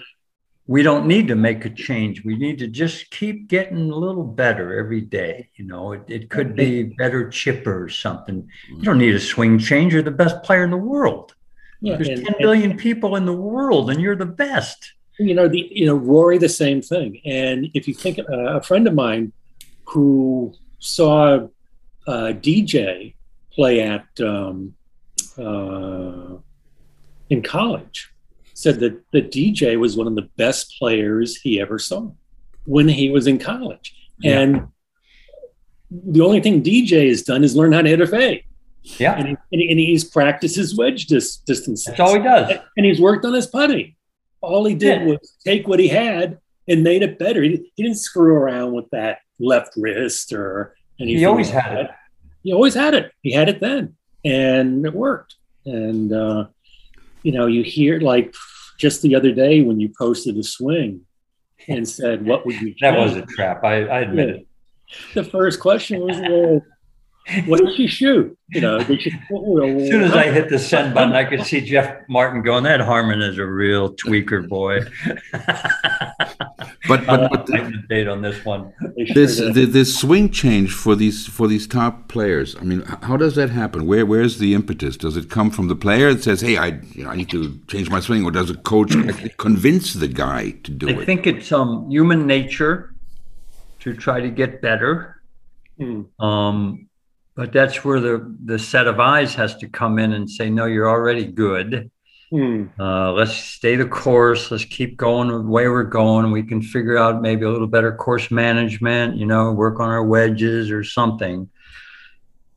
we 0.67 0.83
don't 0.83 1.07
need 1.07 1.29
to 1.29 1.37
make 1.37 1.67
a 1.67 1.71
change. 1.71 2.25
We 2.25 2.35
need 2.35 2.59
to 2.61 2.67
just 2.67 3.11
keep 3.11 3.47
getting 3.49 3.91
a 3.91 3.95
little 3.95 4.25
better 4.25 4.79
every 4.79 5.03
day. 5.03 5.51
You 5.57 5.67
know, 5.67 5.93
it, 5.93 6.05
it 6.09 6.31
could 6.31 6.57
be 6.57 6.83
better 6.83 7.29
chipper 7.29 7.85
or 7.85 7.91
something. 7.91 8.49
You 8.71 8.83
don't 8.83 8.99
need 8.99 9.15
a 9.15 9.21
swing 9.21 9.59
change. 9.59 9.93
You're 9.93 10.03
the 10.03 10.11
best 10.11 10.43
player 10.43 10.65
in 10.65 10.71
the 10.71 10.79
world. 10.79 11.35
Yeah, 11.83 11.97
There's 11.97 12.09
and, 12.09 12.27
10 12.27 12.35
billion 12.39 12.71
and, 12.73 12.81
people 12.81 13.17
in 13.17 13.27
the 13.27 13.35
world, 13.35 13.91
and 13.91 14.01
you're 14.01 14.17
the 14.17 14.25
best. 14.25 14.95
You 15.19 15.35
know, 15.35 15.47
the 15.47 15.69
you 15.71 15.87
know 15.87 15.95
Rory, 15.95 16.39
the 16.39 16.49
same 16.49 16.81
thing. 16.81 17.21
And 17.27 17.69
if 17.75 17.87
you 17.87 17.93
think 17.93 18.19
uh, 18.19 18.59
a 18.59 18.63
friend 18.63 18.87
of 18.89 18.95
mine 18.95 19.33
who 19.85 20.55
saw 20.79 21.49
uh, 22.07 22.33
DJ 22.33 23.15
play 23.53 23.81
at 23.81 24.07
um, 24.21 24.75
uh, 25.39 26.37
in 27.31 27.43
college 27.43 28.11
said 28.55 28.81
that 28.81 29.01
the 29.13 29.23
DJ 29.23 29.79
was 29.79 29.97
one 29.97 30.07
of 30.07 30.15
the 30.15 30.29
best 30.37 30.77
players 30.79 31.37
he 31.37 31.61
ever 31.61 31.79
saw 31.79 32.11
when 32.65 32.89
he 32.89 33.11
was 33.11 33.27
in 33.27 33.39
college. 33.39 33.95
Yeah. 34.21 34.41
And 34.41 34.69
the 35.91 36.23
only 36.23 36.41
thing 36.41 36.63
DJ 36.63 37.09
has 37.09 37.23
done 37.23 37.45
is 37.45 37.55
learn 37.55 37.73
how 37.73 37.83
to 37.83 37.89
hit 37.89 38.01
a 38.01 38.07
fade. 38.07 38.45
Yeah. 38.83 39.15
And, 39.17 39.37
he, 39.51 39.71
and, 39.71 39.81
he's 39.81 40.05
practiced 40.05 40.57
his 40.57 40.77
wedge 40.77 41.07
dis- 41.07 41.39
distance. 41.39 41.85
That's 41.85 42.01
all 42.01 42.15
he 42.15 42.23
does. 42.23 42.53
And 42.77 42.87
he's 42.87 43.01
worked 43.01 43.25
on 43.25 43.35
his 43.35 43.47
putting. 43.47 43.95
All 44.41 44.65
he 44.65 44.75
did 44.75 45.03
yeah. 45.03 45.07
was 45.09 45.37
take 45.45 45.67
what 45.67 45.81
he 45.81 45.89
had 45.89 46.39
and 46.69 46.83
made 46.83 47.03
it 47.03 47.19
better. 47.19 47.43
He, 47.43 47.71
he 47.75 47.83
didn't 47.83 47.99
screw 47.99 48.35
around 48.35 48.73
with 48.73 48.89
that 48.91 49.19
left 49.39 49.75
wrist 49.77 50.33
or 50.33 50.77
anything. 51.01 51.19
He 51.19 51.25
always 51.25 51.51
had 51.51 51.79
it 51.79 51.91
he 52.47 52.53
always 52.53 52.75
had 52.75 52.95
it. 52.95 53.11
He 53.23 53.33
had 53.33 53.49
it 53.49 53.59
then, 53.59 53.97
and 54.25 54.87
it 54.87 54.95
worked. 54.95 55.35
And 55.65 56.13
uh, 56.13 56.47
you 57.25 57.33
know, 57.33 57.47
you 57.47 57.65
hear 57.65 57.99
like 57.99 58.37
just 58.79 59.03
the 59.03 59.17
other 59.17 59.33
day 59.33 59.63
when 59.63 59.81
you 59.81 59.93
posted 59.99 60.37
a 60.37 60.45
swing 60.45 61.01
and 61.67 61.89
said, 61.89 62.25
"What 62.25 62.47
would 62.47 62.61
you?" 62.61 62.73
that 62.81 62.97
was 62.97 63.17
a 63.17 63.23
trap. 63.23 63.65
I, 63.65 63.87
I 63.87 64.01
admit 64.03 64.29
it. 64.29 64.47
The 65.15 65.25
first 65.25 65.59
question 65.59 66.03
was, 66.03 66.21
"Well, 66.21 66.63
what 67.47 67.61
did 67.61 67.75
she 67.77 67.87
shoot?" 67.87 68.37
You 68.51 68.61
know, 68.61 68.79
she, 68.97 69.13
well, 69.31 69.65
as 69.65 69.89
soon 69.89 70.03
as 70.03 70.13
I 70.13 70.31
hit 70.31 70.49
the 70.49 70.59
send 70.59 70.95
button, 70.95 71.15
I 71.15 71.25
could 71.25 71.45
see 71.45 71.61
Jeff 71.61 72.09
Martin 72.09 72.43
going, 72.43 72.65
"That 72.65 72.81
Harmon 72.81 73.21
is 73.21 73.39
a 73.39 73.47
real 73.47 73.95
tweaker 73.95 74.49
boy." 74.49 74.81
but 76.89 77.07
but, 77.07 77.31
but 77.31 77.47
the 77.47 77.83
date 77.89 78.09
on 78.09 78.23
this 78.23 78.45
one. 78.45 78.73
This 79.15 79.39
the, 79.39 79.65
this 79.65 79.99
swing 79.99 80.31
change 80.31 80.73
for 80.73 80.95
these 80.95 81.27
for 81.27 81.49
these 81.49 81.67
top 81.67 82.09
players. 82.09 82.57
I 82.57 82.63
mean, 82.63 82.83
how 83.03 83.17
does 83.17 83.35
that 83.35 83.51
happen? 83.51 83.87
Where 83.87 84.07
where's 84.07 84.39
the 84.39 84.55
impetus? 84.55 84.97
Does 84.97 85.17
it 85.17 85.29
come 85.31 85.51
from 85.51 85.69
the 85.69 85.77
player 85.77 86.15
that 86.15 86.23
says, 86.23 86.41
"Hey, 86.41 86.57
I 86.57 86.81
you 86.93 87.05
know 87.05 87.11
I 87.11 87.17
need 87.17 87.31
to 87.31 87.59
change 87.67 87.91
my 87.91 88.01
swing," 88.01 88.25
or 88.25 88.31
does 88.31 88.51
a 88.51 88.57
coach 88.57 88.93
convince 89.37 89.95
the 89.95 90.09
guy 90.09 90.51
to 90.63 90.71
do 90.71 90.89
I 90.89 90.93
it? 90.93 90.99
I 90.99 91.05
think 91.05 91.27
it's 91.27 91.51
um 91.51 91.91
human 91.91 92.27
nature 92.27 92.95
to 93.81 93.95
try 93.95 94.21
to 94.21 94.29
get 94.29 94.61
better. 94.61 95.21
Mm. 95.81 96.07
Um, 96.21 96.86
but 97.37 97.53
that's 97.53 97.85
where 97.85 98.01
the 98.01 98.35
the 98.45 98.59
set 98.59 98.89
of 98.89 98.99
eyes 98.99 99.35
has 99.35 99.57
to 99.59 99.69
come 99.69 99.99
in 99.99 100.15
and 100.15 100.29
say, 100.29 100.51
"No, 100.51 100.65
you're 100.65 100.89
already 100.89 101.27
good." 101.27 101.91
Hmm. 102.31 102.65
Uh, 102.81 103.13
let's 103.13 103.35
stay 103.35 103.77
the 103.77 103.87
course. 103.87 104.51
Let's 104.51 104.65
keep 104.65 104.97
going 104.97 105.29
the 105.29 105.41
way 105.41 105.69
we're 105.69 105.85
going. 105.85 106.33
We 106.33 106.43
can 106.43 106.61
figure 106.61 106.97
out 106.97 107.23
maybe 107.23 107.45
a 107.45 107.51
little 107.51 107.69
better 107.69 107.95
course 107.95 108.33
management, 108.33 109.17
you 109.17 109.27
know, 109.27 109.53
work 109.53 109.79
on 109.79 109.91
our 109.91 110.03
wedges 110.03 110.73
or 110.73 110.83
something. 110.83 111.49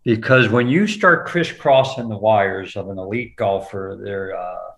Because 0.04 0.50
when 0.50 0.70
you 0.70 0.88
start 0.88 1.28
crisscrossing 1.28 2.10
the 2.10 2.18
wires 2.18 2.76
of 2.76 2.90
an 2.90 2.98
elite 2.98 3.36
golfer, 3.36 4.00
there, 4.02 4.36
uh, 4.36 4.72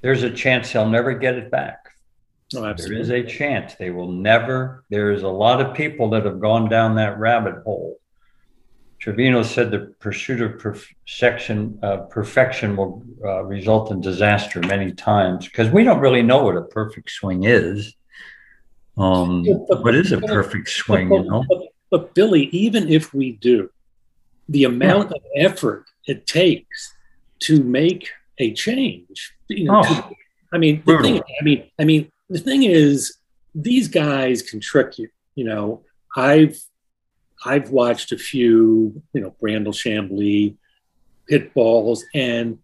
there's 0.00 0.22
a 0.22 0.30
chance 0.30 0.72
they'll 0.72 0.88
never 0.88 1.12
get 1.12 1.34
it 1.34 1.50
back. 1.50 1.90
Oh, 2.56 2.72
there 2.72 2.94
is 2.94 3.10
a 3.10 3.22
chance 3.22 3.74
they 3.74 3.90
will 3.90 4.10
never. 4.10 4.84
There's 4.88 5.24
a 5.24 5.28
lot 5.28 5.60
of 5.60 5.76
people 5.76 6.08
that 6.10 6.24
have 6.24 6.40
gone 6.40 6.70
down 6.70 6.94
that 6.94 7.18
rabbit 7.18 7.62
hole 7.64 7.99
Trevino 9.00 9.42
said 9.42 9.70
the 9.70 9.94
pursuit 9.98 10.42
of 10.42 10.58
perfection, 10.58 11.78
uh, 11.82 11.98
perfection 12.10 12.76
will 12.76 13.02
uh, 13.24 13.42
result 13.44 13.90
in 13.90 14.02
disaster 14.02 14.60
many 14.60 14.92
times 14.92 15.46
because 15.46 15.70
we 15.70 15.84
don't 15.84 16.00
really 16.00 16.22
know 16.22 16.44
what 16.44 16.56
a 16.56 16.62
perfect 16.62 17.10
swing 17.10 17.44
is. 17.44 17.94
Um, 18.98 19.46
but, 19.68 19.82
what 19.82 19.94
is 19.94 20.12
a 20.12 20.20
perfect 20.20 20.68
swing? 20.68 21.08
But, 21.08 21.14
you 21.16 21.30
know? 21.30 21.44
But, 21.48 21.62
but, 21.90 22.14
Billy, 22.14 22.50
even 22.52 22.90
if 22.90 23.14
we 23.14 23.32
do, 23.32 23.70
the 24.50 24.64
amount 24.64 25.10
yeah. 25.10 25.46
of 25.46 25.52
effort 25.52 25.86
it 26.06 26.26
takes 26.26 26.94
to 27.40 27.62
make 27.62 28.10
a 28.36 28.52
change, 28.52 29.32
you 29.48 29.64
know, 29.64 29.82
oh, 29.82 29.94
to, 29.94 30.14
I 30.52 30.58
mean, 30.58 30.82
the 30.84 30.98
thing, 30.98 31.22
I 31.40 31.42
mean, 31.42 31.70
I 31.78 31.84
mean, 31.84 32.12
the 32.28 32.38
thing 32.38 32.64
is, 32.64 33.16
these 33.54 33.88
guys 33.88 34.42
can 34.42 34.60
trick 34.60 34.98
you. 34.98 35.08
You 35.36 35.44
know, 35.44 35.82
I've 36.16 36.60
I've 37.44 37.70
watched 37.70 38.12
a 38.12 38.18
few, 38.18 39.02
you 39.12 39.20
know, 39.20 39.34
Brandel 39.42 39.74
Chamblee 39.74 40.56
hit 41.28 41.54
balls, 41.54 42.04
and 42.14 42.58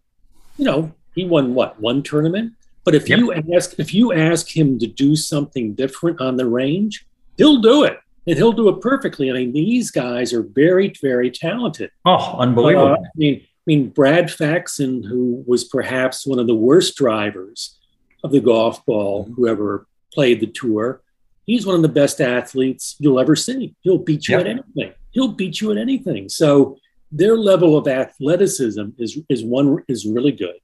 you 0.57 0.65
know, 0.65 0.91
he 1.15 1.25
won 1.25 1.53
what 1.53 1.79
one 1.79 2.03
tournament. 2.03 2.53
But 2.83 2.95
if 2.95 3.09
yep. 3.09 3.19
you 3.19 3.33
ask 3.33 3.77
if 3.79 3.93
you 3.93 4.13
ask 4.13 4.55
him 4.55 4.79
to 4.79 4.87
do 4.87 5.15
something 5.15 5.73
different 5.73 6.21
on 6.21 6.37
the 6.37 6.45
range, 6.45 7.05
he'll 7.37 7.61
do 7.61 7.83
it, 7.83 7.99
and 8.25 8.37
he'll 8.37 8.53
do 8.53 8.69
it 8.69 8.81
perfectly. 8.81 9.29
I 9.29 9.33
mean, 9.33 9.53
these 9.53 9.91
guys 9.91 10.31
are 10.33 10.43
very, 10.43 10.93
very 11.01 11.31
talented. 11.31 11.91
Oh, 12.05 12.37
unbelievable! 12.37 12.93
Uh, 12.93 12.97
I 12.97 13.17
mean, 13.17 13.41
I 13.41 13.63
mean, 13.65 13.89
Brad 13.89 14.31
Faxon, 14.31 15.03
who 15.03 15.43
was 15.45 15.63
perhaps 15.65 16.25
one 16.25 16.39
of 16.39 16.47
the 16.47 16.55
worst 16.55 16.95
drivers 16.95 17.77
of 18.23 18.31
the 18.31 18.39
golf 18.39 18.85
ball, 18.85 19.29
who 19.35 19.47
ever 19.47 19.85
played 20.13 20.39
the 20.39 20.47
tour, 20.47 21.01
he's 21.47 21.65
one 21.65 21.75
of 21.75 21.81
the 21.81 21.89
best 21.89 22.21
athletes 22.21 22.95
you'll 22.99 23.19
ever 23.19 23.35
see. 23.35 23.73
He'll 23.81 23.97
beat 23.97 24.27
you 24.27 24.37
yep. 24.37 24.41
at 24.41 24.47
anything. 24.47 24.93
He'll 25.11 25.29
beat 25.29 25.59
you 25.59 25.71
at 25.71 25.77
anything. 25.79 26.29
So 26.29 26.77
their 27.11 27.35
level 27.35 27.75
of 27.75 27.87
athleticism 27.87 28.89
is 28.99 29.17
is 29.29 29.43
one 29.43 29.83
is 29.87 30.05
really 30.05 30.33
good. 30.33 30.59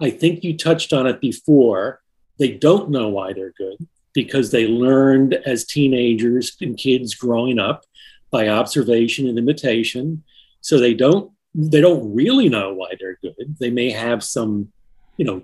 I 0.00 0.10
think 0.10 0.44
you 0.44 0.58
touched 0.58 0.92
on 0.92 1.06
it 1.06 1.20
before. 1.22 2.02
They 2.38 2.50
don't 2.52 2.90
know 2.90 3.08
why 3.08 3.32
they're 3.32 3.54
good 3.56 3.78
because 4.12 4.50
they 4.50 4.66
learned 4.66 5.34
as 5.46 5.64
teenagers 5.64 6.54
and 6.60 6.76
kids 6.76 7.14
growing 7.14 7.58
up 7.58 7.84
by 8.30 8.48
observation 8.48 9.26
and 9.26 9.38
imitation. 9.38 10.22
So 10.60 10.78
they 10.78 10.92
don't 10.92 11.30
they 11.54 11.80
don't 11.80 12.14
really 12.14 12.50
know 12.50 12.74
why 12.74 12.92
they're 12.98 13.18
good. 13.22 13.56
They 13.58 13.70
may 13.70 13.90
have 13.90 14.22
some, 14.22 14.72
you 15.16 15.24
know, 15.24 15.42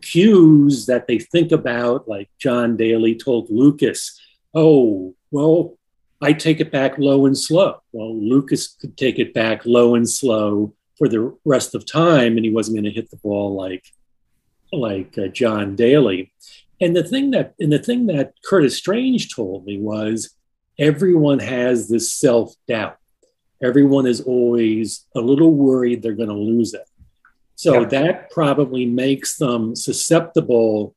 cues 0.00 0.86
that 0.86 1.06
they 1.06 1.18
think 1.18 1.52
about, 1.52 2.08
like 2.08 2.30
John 2.38 2.76
Daly 2.76 3.14
told 3.14 3.50
Lucas, 3.50 4.18
oh, 4.54 5.14
well, 5.30 5.76
I 6.20 6.32
take 6.32 6.60
it 6.60 6.70
back 6.70 6.98
low 6.98 7.26
and 7.26 7.36
slow. 7.36 7.82
Well, 7.92 8.16
Lucas 8.16 8.68
could 8.68 8.96
take 8.96 9.18
it 9.18 9.34
back 9.34 9.66
low 9.66 9.94
and 9.94 10.08
slow 10.08 10.74
for 10.96 11.08
the 11.08 11.36
rest 11.44 11.74
of 11.74 11.84
time, 11.84 12.36
and 12.36 12.44
he 12.44 12.52
wasn't 12.52 12.76
going 12.76 12.84
to 12.84 12.90
hit 12.90 13.10
the 13.10 13.16
ball 13.16 13.54
like 13.54 13.84
like 14.72 15.18
uh, 15.18 15.26
John 15.26 15.76
Daly. 15.76 16.32
And 16.80 16.96
the 16.96 17.04
thing 17.04 17.32
that 17.32 17.54
and 17.58 17.72
the 17.72 17.78
thing 17.78 18.06
that 18.06 18.34
Curtis 18.44 18.76
Strange 18.76 19.34
told 19.34 19.66
me 19.66 19.78
was 19.78 20.34
everyone 20.78 21.40
has 21.40 21.88
this 21.88 22.12
self 22.12 22.54
doubt. 22.68 22.98
Everyone 23.62 24.06
is 24.06 24.20
always 24.20 25.06
a 25.14 25.20
little 25.20 25.54
worried 25.54 26.02
they're 26.02 26.14
going 26.14 26.28
to 26.28 26.34
lose 26.34 26.74
it. 26.74 26.88
So 27.54 27.80
yeah. 27.80 27.88
that 27.88 28.30
probably 28.30 28.86
makes 28.86 29.36
them 29.36 29.76
susceptible 29.76 30.94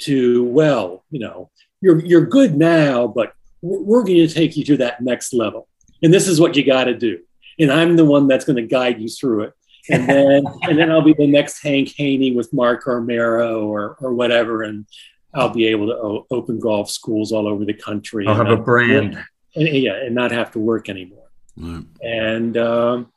to 0.00 0.44
well, 0.44 1.04
you 1.10 1.20
know, 1.20 1.50
you're 1.80 2.04
you're 2.04 2.26
good 2.26 2.56
now, 2.56 3.06
but 3.06 3.34
we're 3.62 4.02
going 4.04 4.26
to 4.26 4.28
take 4.28 4.56
you 4.56 4.64
to 4.64 4.76
that 4.78 5.02
next 5.02 5.32
level. 5.32 5.68
And 6.02 6.12
this 6.12 6.28
is 6.28 6.40
what 6.40 6.56
you 6.56 6.64
got 6.64 6.84
to 6.84 6.94
do. 6.94 7.20
And 7.58 7.70
I'm 7.70 7.96
the 7.96 8.04
one 8.04 8.26
that's 8.26 8.44
going 8.44 8.56
to 8.56 8.62
guide 8.62 9.00
you 9.00 9.08
through 9.08 9.42
it. 9.44 9.52
And 9.90 10.08
then, 10.08 10.44
and 10.62 10.78
then 10.78 10.90
I'll 10.90 11.02
be 11.02 11.12
the 11.12 11.26
next 11.26 11.62
Hank 11.62 11.92
Haney 11.96 12.32
with 12.32 12.52
Mark 12.52 12.86
O'Meara 12.86 13.54
or, 13.54 13.96
or 14.00 14.14
whatever. 14.14 14.62
And 14.62 14.86
I'll 15.34 15.50
be 15.50 15.66
able 15.66 15.88
to 15.88 15.94
o- 15.94 16.26
open 16.30 16.58
golf 16.58 16.90
schools 16.90 17.32
all 17.32 17.46
over 17.46 17.64
the 17.64 17.74
country. 17.74 18.26
I'll 18.26 18.34
have 18.34 18.48
a 18.48 18.56
brand. 18.56 19.22
and, 19.54 19.68
yeah, 19.68 19.94
and 19.94 20.14
not 20.14 20.32
have 20.32 20.52
to 20.52 20.58
work 20.58 20.88
anymore. 20.88 21.28
Mm. 21.58 21.86
And, 22.00 22.56
um, 22.56 23.12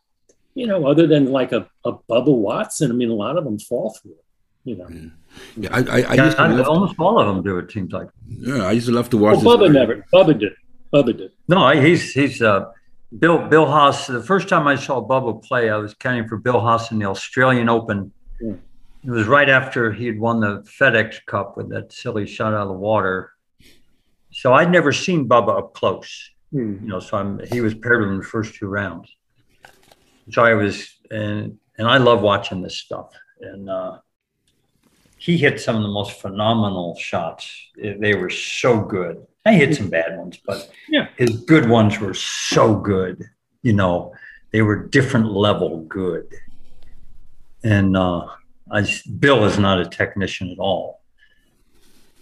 you 0.56 0.68
know, 0.68 0.86
other 0.86 1.08
than 1.08 1.32
like 1.32 1.52
a, 1.52 1.68
a 1.86 1.94
Bubba 1.94 2.36
Watson, 2.36 2.92
I 2.92 2.94
mean, 2.94 3.10
a 3.10 3.16
lot 3.16 3.38
of 3.38 3.44
them 3.44 3.60
fall 3.60 3.92
through 3.92 4.12
it, 4.12 4.26
you 4.64 4.76
know. 4.78 4.88
Yeah. 4.90 5.10
Yeah, 5.58 5.70
I, 5.72 5.80
I, 5.80 6.02
I 6.02 6.26
used 6.26 6.38
to 6.38 6.66
almost 6.68 7.00
all 7.00 7.20
of 7.20 7.28
them 7.28 7.44
do. 7.44 7.58
It 7.58 7.72
seems 7.72 7.92
like. 7.92 8.08
Yeah, 8.28 8.66
I 8.66 8.72
used 8.74 8.88
to 8.88 8.94
love 8.94 9.10
to 9.10 9.18
watch. 9.18 9.44
Well, 9.44 9.58
Bubba 9.58 9.72
never. 9.72 10.06
Bubba 10.14 10.40
did. 10.40 10.54
Bubba 10.94 11.18
did. 11.18 11.32
No, 11.48 11.70
he's 11.70 12.14
he's 12.14 12.42
uh, 12.42 12.72
Bill 13.18 13.48
Bill 13.48 13.66
Haas. 13.66 14.08
The 14.08 14.22
first 14.22 14.48
time 14.48 14.68
I 14.68 14.76
saw 14.76 15.06
Bubba 15.06 15.44
play, 15.44 15.70
I 15.70 15.78
was 15.78 15.94
counting 15.96 16.28
for 16.28 16.38
Bill 16.38 16.60
Haas 16.60 16.92
in 16.92 17.00
the 17.00 17.06
Australian 17.06 17.68
Open. 17.70 18.12
Yeah. 18.40 18.54
It 19.06 19.10
was 19.10 19.28
right 19.28 19.50
after 19.50 19.92
he 19.92 20.06
had 20.06 20.20
won 20.20 20.40
the 20.40 20.62
FedEx 20.80 21.26
Cup 21.26 21.58
with 21.58 21.70
that 21.70 21.92
silly 21.92 22.26
shot 22.26 22.54
out 22.54 22.62
of 22.62 22.68
the 22.70 22.74
water. 22.74 23.34
So 24.32 24.54
I'd 24.54 24.72
never 24.72 24.94
seen 24.94 25.28
Bubba 25.28 25.58
up 25.58 25.74
close. 25.74 26.32
Mm. 26.54 26.82
You 26.84 26.88
know, 26.88 27.00
so 27.00 27.18
I'm, 27.18 27.40
he 27.52 27.60
was 27.60 27.74
paired 27.74 28.00
with 28.00 28.08
him 28.08 28.14
in 28.14 28.20
the 28.20 28.26
first 28.26 28.56
two 28.56 28.68
rounds. 28.68 29.14
So 30.32 30.44
I 30.44 30.54
was, 30.54 30.88
and 31.12 31.58
and 31.78 31.88
I 31.88 31.98
love 31.98 32.22
watching 32.22 32.62
this 32.62 32.78
stuff. 32.78 33.10
And 33.42 33.70
uh, 33.70 33.98
he 35.24 35.38
hit 35.38 35.62
some 35.62 35.78
of 35.78 35.84
the 35.84 35.88
most 35.88 36.20
phenomenal 36.20 36.98
shots. 36.98 37.50
They 37.78 38.14
were 38.14 38.30
so 38.30 38.82
good. 38.82 39.26
I 39.46 39.54
hit 39.54 39.74
some 39.74 39.90
bad 39.90 40.18
ones, 40.18 40.38
but 40.46 40.70
yeah. 40.90 41.08
his 41.16 41.38
good 41.46 41.70
ones 41.70 41.98
were 41.98 42.14
so 42.14 42.76
good. 42.76 43.24
You 43.62 43.72
know, 43.72 44.14
they 44.52 44.62
were 44.62 44.76
different 44.76 45.32
level 45.32 45.86
good. 45.86 46.28
And 47.64 47.96
uh, 47.96 48.26
I, 48.70 48.86
Bill 49.18 49.46
is 49.46 49.58
not 49.58 49.80
a 49.80 49.86
technician 49.86 50.52
at 50.52 50.60
all. 50.60 51.00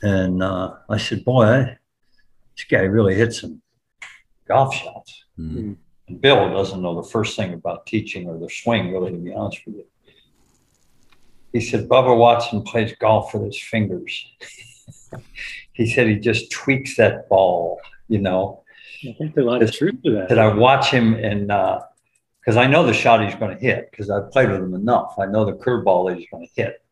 And 0.03 0.43
uh, 0.43 0.75
I 0.87 0.97
said, 0.97 1.25
boy, 1.25 1.45
I, 1.45 1.77
this 2.55 2.65
guy 2.69 2.81
really 2.81 3.15
hit 3.15 3.33
some 3.33 3.63
golf 4.47 4.75
shots. 4.75 5.23
Mm-hmm. 5.39 5.73
And 6.07 6.21
Bill 6.21 6.53
doesn't 6.53 6.83
know 6.83 7.01
the 7.01 7.09
first 7.09 7.35
thing 7.35 7.53
about 7.55 7.87
teaching 7.87 8.29
or 8.29 8.37
the 8.37 8.47
swing, 8.47 8.93
really, 8.93 9.11
to 9.11 9.17
be 9.17 9.33
honest 9.33 9.65
with 9.65 9.77
you 9.77 9.85
he 11.53 11.61
said 11.61 11.87
Bubba 11.87 12.17
Watson 12.17 12.61
plays 12.63 12.93
golf 12.99 13.33
with 13.33 13.43
his 13.43 13.61
fingers. 13.61 14.25
he 15.73 15.91
said 15.91 16.07
he 16.07 16.15
just 16.15 16.51
tweaks 16.51 16.95
that 16.97 17.27
ball, 17.29 17.79
you 18.07 18.19
know. 18.19 18.63
I 19.03 19.13
think 19.17 19.35
there's 19.35 19.45
a 19.45 19.49
lot 19.49 19.63
of 19.63 19.71
truth 19.71 20.01
to 20.03 20.11
that. 20.11 20.29
That 20.29 20.39
I 20.39 20.53
watch 20.53 20.89
him 20.89 21.15
and 21.15 21.47
because 21.47 22.57
uh, 22.57 22.61
I 22.61 22.67
know 22.67 22.85
the 22.85 22.93
shot 22.93 23.23
he's 23.25 23.35
going 23.35 23.55
to 23.55 23.61
hit 23.61 23.89
because 23.91 24.09
I've 24.09 24.31
played 24.31 24.49
with 24.49 24.61
him 24.61 24.75
enough. 24.75 25.15
I 25.19 25.25
know 25.25 25.43
the 25.43 25.53
curveball 25.53 26.15
he's 26.15 26.27
going 26.29 26.47
to 26.47 26.61
hit. 26.61 26.83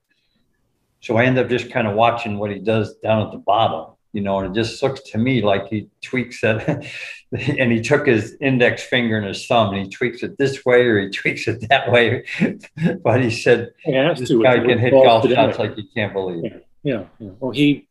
So 1.02 1.16
I 1.16 1.26
end 1.26 1.38
up 1.38 1.48
just 1.48 1.72
kind 1.72 1.88
of 1.88 1.96
watching 1.96 2.38
what 2.38 2.52
he 2.52 2.60
does 2.60 2.96
down 2.96 3.26
at 3.26 3.32
the 3.32 3.38
bottom 3.38 3.96
you 4.14 4.22
know, 4.22 4.40
and 4.40 4.56
it 4.56 4.60
just 4.60 4.82
looks 4.82 5.02
to 5.12 5.18
me 5.18 5.42
like 5.42 5.68
he 5.68 5.90
tweaks 6.02 6.40
it, 6.44 6.86
and 7.32 7.72
he 7.72 7.82
took 7.82 8.08
his 8.08 8.36
index 8.42 8.84
finger 8.84 9.18
and 9.18 9.28
his 9.28 9.46
thumb 9.46 9.74
and 9.74 9.84
he 9.86 9.90
tweaks 9.90 10.24
it 10.24 10.38
this 10.38 10.66
way 10.66 10.82
or 10.82 11.00
he 11.00 11.10
tweaks 11.10 11.48
it 11.48 11.68
that 11.70 11.92
way. 11.92 12.26
but 13.04 13.22
he 13.22 13.30
said, 13.30 13.72
yeah, 13.86 14.14
this 14.14 14.32
guy 14.32 14.60
can 14.60 14.80
hit 14.80 14.92
golf 14.92 15.24
today. 15.24 15.36
shots 15.36 15.60
like 15.60 15.78
you 15.78 15.84
can't 15.96 16.14
believe. 16.14 16.44
Yeah, 16.44 16.58
yeah, 16.84 17.04
yeah, 17.20 17.30
Well, 17.40 17.52
he, 17.52 17.88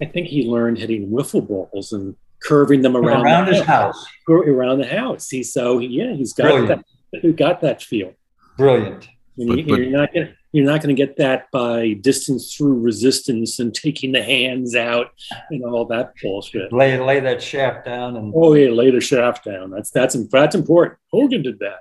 I 0.00 0.06
think 0.06 0.26
he 0.28 0.48
learned 0.48 0.78
hitting 0.78 1.08
wiffle 1.10 1.46
balls 1.46 1.92
and 1.92 2.16
curving 2.42 2.82
them 2.82 2.96
around, 2.96 3.22
around 3.24 3.46
the 3.46 3.54
his 3.54 3.62
house. 3.64 3.96
house. 3.96 4.06
Around 4.28 4.78
the 4.78 4.86
house. 4.86 5.30
He 5.30 5.42
so 5.42 5.78
yeah, 5.78 6.12
he's 6.12 6.32
got 6.32 6.44
Brilliant. 6.44 6.84
that. 7.12 7.22
He 7.22 7.32
got 7.32 7.60
that 7.62 7.82
feel. 7.82 8.12
Brilliant. 8.58 9.08
But, 9.36 9.66
you, 9.66 9.74
are 9.74 9.98
not 9.98 10.14
gonna 10.14 10.34
you're 10.54 10.64
not 10.64 10.80
going 10.80 10.94
to 10.94 11.06
get 11.06 11.16
that 11.16 11.50
by 11.50 11.94
distance 11.94 12.54
through 12.54 12.78
resistance 12.78 13.58
and 13.58 13.74
taking 13.74 14.12
the 14.12 14.22
hands 14.22 14.76
out 14.76 15.08
and 15.50 15.64
all 15.64 15.84
that 15.86 16.12
bullshit. 16.22 16.72
Lay 16.72 16.96
lay 16.96 17.18
that 17.18 17.42
shaft 17.42 17.84
down 17.84 18.16
and 18.16 18.32
oh 18.36 18.54
yeah, 18.54 18.70
lay 18.70 18.92
the 18.92 19.00
shaft 19.00 19.44
down. 19.44 19.70
That's 19.70 19.90
that's 19.90 20.16
that's 20.28 20.54
important. 20.54 21.00
Hogan 21.10 21.42
did 21.42 21.58
that. 21.58 21.80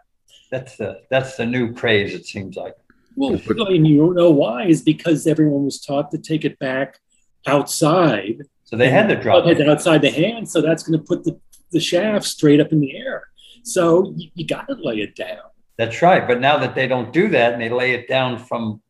That's 0.49 0.75
the 0.77 1.01
that's 1.11 1.37
the 1.37 1.45
new 1.45 1.71
craze. 1.71 2.15
It 2.15 2.25
seems 2.25 2.55
like. 2.55 2.73
Well, 3.15 3.35
I 3.35 3.69
mean, 3.69 3.85
you 3.85 3.97
don't 3.97 4.15
know 4.15 4.31
why 4.31 4.65
is 4.65 4.81
because 4.81 5.27
everyone 5.27 5.65
was 5.65 5.79
taught 5.79 6.09
to 6.09 6.17
take 6.17 6.43
it 6.43 6.57
back 6.57 6.97
outside. 7.45 8.41
So 8.63 8.75
they 8.75 8.89
had 8.89 9.07
to 9.09 9.15
drop 9.15 9.45
it 9.45 9.61
outside 9.69 10.01
the 10.01 10.09
hand. 10.09 10.49
So 10.49 10.61
that's 10.61 10.81
going 10.81 10.97
to 10.97 11.05
put 11.05 11.23
the, 11.23 11.39
the 11.71 11.79
shaft 11.79 12.25
straight 12.25 12.59
up 12.59 12.71
in 12.71 12.79
the 12.79 12.97
air. 12.97 13.27
So 13.61 14.13
you, 14.17 14.31
you 14.33 14.47
got 14.47 14.67
to 14.67 14.73
lay 14.73 14.95
it 14.95 15.15
down. 15.15 15.43
That's 15.77 16.01
right. 16.01 16.27
But 16.27 16.39
now 16.39 16.57
that 16.57 16.75
they 16.75 16.87
don't 16.87 17.11
do 17.11 17.29
that 17.29 17.53
and 17.53 17.61
they 17.61 17.69
lay 17.69 17.93
it 17.93 18.07
down 18.07 18.37
from 18.37 18.81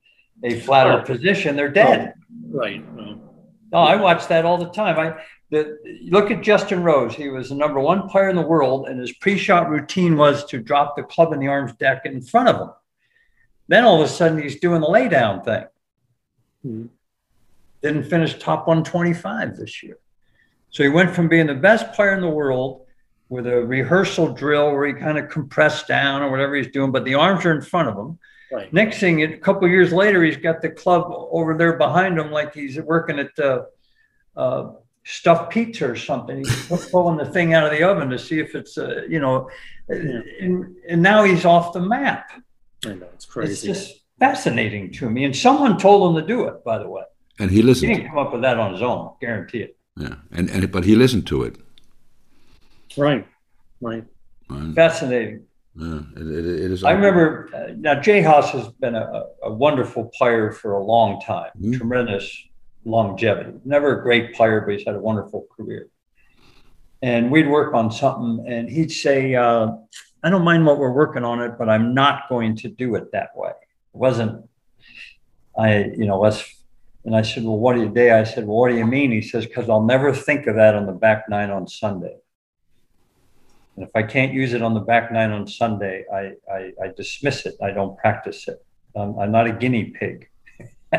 a 0.43 0.59
flatter 0.59 0.99
oh. 0.99 1.03
position, 1.03 1.55
they're 1.55 1.69
dead. 1.69 2.13
Oh, 2.17 2.57
right. 2.57 2.83
Oh. 2.99 3.19
No, 3.71 3.79
I 3.79 3.95
watch 3.95 4.27
that 4.27 4.45
all 4.45 4.57
the 4.57 4.69
time. 4.69 4.99
I 4.99 5.21
the, 5.49 5.77
look 6.09 6.31
at 6.31 6.41
Justin 6.41 6.83
Rose. 6.83 7.15
He 7.15 7.29
was 7.29 7.49
the 7.49 7.55
number 7.55 7.79
one 7.79 8.07
player 8.09 8.29
in 8.29 8.35
the 8.35 8.41
world, 8.41 8.87
and 8.87 8.99
his 8.99 9.13
pre-shot 9.13 9.69
routine 9.69 10.17
was 10.17 10.45
to 10.45 10.59
drop 10.59 10.95
the 10.95 11.03
club 11.03 11.33
in 11.33 11.39
the 11.39 11.47
arms 11.47 11.73
deck 11.73 12.01
in 12.05 12.21
front 12.21 12.49
of 12.49 12.61
him. 12.61 12.73
Then 13.67 13.83
all 13.83 14.01
of 14.01 14.05
a 14.05 14.11
sudden, 14.11 14.41
he's 14.41 14.59
doing 14.59 14.81
the 14.81 14.87
laydown 14.87 15.43
thing. 15.45 15.65
Mm-hmm. 16.65 16.85
Didn't 17.81 18.03
finish 18.03 18.37
top 18.37 18.67
125 18.67 19.55
this 19.57 19.83
year. 19.83 19.97
So 20.69 20.83
he 20.83 20.89
went 20.89 21.13
from 21.13 21.27
being 21.27 21.47
the 21.47 21.55
best 21.55 21.93
player 21.93 22.13
in 22.13 22.21
the 22.21 22.29
world 22.29 22.82
with 23.33 23.47
a 23.47 23.65
rehearsal 23.65 24.31
drill 24.33 24.71
where 24.71 24.85
he 24.87 24.93
kind 24.93 25.17
of 25.17 25.29
compressed 25.29 25.87
down 25.87 26.21
or 26.21 26.29
whatever 26.29 26.55
he's 26.55 26.71
doing, 26.71 26.91
but 26.91 27.03
the 27.03 27.15
arms 27.15 27.43
are 27.45 27.51
in 27.51 27.61
front 27.61 27.89
of 27.89 27.97
him. 27.97 28.19
Right. 28.51 28.71
Next 28.71 28.99
thing, 28.99 29.23
a 29.23 29.37
couple 29.37 29.67
years 29.67 29.91
later, 29.91 30.23
he's 30.23 30.37
got 30.37 30.61
the 30.61 30.69
club 30.69 31.05
over 31.09 31.57
there 31.57 31.73
behind 31.77 32.19
him, 32.19 32.31
like 32.31 32.53
he's 32.53 32.79
working 32.79 33.17
at 33.17 33.37
uh, 33.39 33.63
uh, 34.37 34.73
stuffed 35.03 35.51
pizza 35.51 35.89
or 35.89 35.95
something. 35.95 36.37
He's 36.37 36.89
pulling 36.91 37.17
the 37.17 37.25
thing 37.25 37.55
out 37.55 37.65
of 37.65 37.71
the 37.71 37.83
oven 37.83 38.09
to 38.09 38.19
see 38.19 38.39
if 38.39 38.53
it's, 38.53 38.77
uh, 38.77 39.01
you 39.09 39.19
know, 39.19 39.49
yeah. 39.89 40.21
and, 40.39 40.75
and 40.87 41.01
now 41.01 41.23
he's 41.23 41.45
off 41.45 41.73
the 41.73 41.81
map. 41.81 42.29
I 42.85 42.93
know 42.93 43.07
it's 43.15 43.25
crazy. 43.25 43.51
It's 43.53 43.63
just 43.63 44.01
fascinating 44.19 44.91
to 44.93 45.09
me. 45.09 45.23
And 45.25 45.35
someone 45.35 45.79
told 45.79 46.15
him 46.15 46.21
to 46.21 46.27
do 46.27 46.45
it, 46.45 46.63
by 46.63 46.77
the 46.77 46.87
way. 46.87 47.03
And 47.39 47.49
he 47.49 47.63
listened. 47.63 47.89
He 47.89 47.95
didn't 47.95 48.09
come 48.09 48.19
up 48.19 48.31
with 48.31 48.43
that 48.43 48.59
on 48.59 48.73
his 48.73 48.83
own, 48.83 49.13
guarantee 49.19 49.63
it. 49.63 49.77
Yeah, 49.97 50.15
and 50.31 50.49
and 50.49 50.71
but 50.71 50.83
he 50.85 50.95
listened 50.95 51.25
to 51.27 51.43
it. 51.43 51.57
Right, 52.97 53.27
right. 53.81 54.03
Fascinating. 54.75 55.45
Yeah, 55.75 56.01
it, 56.15 56.27
it, 56.27 56.45
it 56.45 56.71
is. 56.71 56.83
I 56.83 56.91
remember 56.91 57.49
uh, 57.53 57.73
now 57.77 57.99
Jay 57.99 58.21
Haas 58.21 58.51
has 58.51 58.67
been 58.73 58.95
a, 58.95 59.23
a, 59.43 59.51
wonderful 59.51 60.05
player 60.15 60.51
for 60.51 60.73
a 60.73 60.83
long 60.83 61.19
time, 61.21 61.49
mm-hmm. 61.59 61.73
tremendous 61.73 62.45
longevity. 62.85 63.53
Never 63.65 63.99
a 63.99 64.03
great 64.03 64.35
player, 64.35 64.61
but 64.61 64.75
he's 64.75 64.85
had 64.85 64.95
a 64.95 64.99
wonderful 64.99 65.47
career. 65.55 65.87
And 67.01 67.31
we'd 67.31 67.49
work 67.49 67.73
on 67.73 67.91
something, 67.91 68.45
and 68.47 68.69
he'd 68.69 68.91
say, 68.91 69.33
uh, 69.33 69.71
"I 70.23 70.29
don't 70.29 70.43
mind 70.43 70.65
what 70.65 70.77
we're 70.77 70.91
working 70.91 71.23
on 71.23 71.41
it, 71.41 71.53
but 71.57 71.69
I'm 71.69 71.95
not 71.95 72.29
going 72.29 72.55
to 72.57 72.69
do 72.69 72.93
it 72.93 73.11
that 73.11 73.35
way." 73.35 73.49
It 73.49 73.97
wasn't. 73.97 74.47
I, 75.57 75.85
you 75.85 76.05
know, 76.05 76.19
let's. 76.19 76.55
And 77.03 77.15
I 77.15 77.23
said, 77.23 77.43
"Well, 77.43 77.57
what 77.57 77.75
do 77.75 77.81
you 77.81 77.89
day?" 77.89 78.11
I 78.11 78.25
said, 78.25 78.45
"Well, 78.45 78.57
what 78.57 78.69
do 78.69 78.77
you 78.77 78.85
mean?" 78.85 79.11
He 79.11 79.23
says, 79.23 79.47
"Because 79.47 79.69
I'll 79.69 79.83
never 79.83 80.13
think 80.13 80.45
of 80.45 80.55
that 80.55 80.75
on 80.75 80.85
the 80.85 80.93
back 80.93 81.27
nine 81.29 81.49
on 81.49 81.67
Sunday." 81.67 82.17
And 83.75 83.85
if 83.85 83.91
I 83.95 84.03
can't 84.03 84.33
use 84.33 84.53
it 84.53 84.61
on 84.61 84.73
the 84.73 84.79
back 84.79 85.11
nine 85.11 85.31
on 85.31 85.47
Sunday, 85.47 86.05
I, 86.13 86.33
I, 86.51 86.71
I 86.81 86.87
dismiss 86.95 87.45
it. 87.45 87.55
I 87.61 87.71
don't 87.71 87.97
practice 87.97 88.47
it. 88.47 88.63
Um, 88.95 89.17
I'm 89.19 89.31
not 89.31 89.47
a 89.47 89.51
guinea 89.51 89.85
pig. 89.85 90.29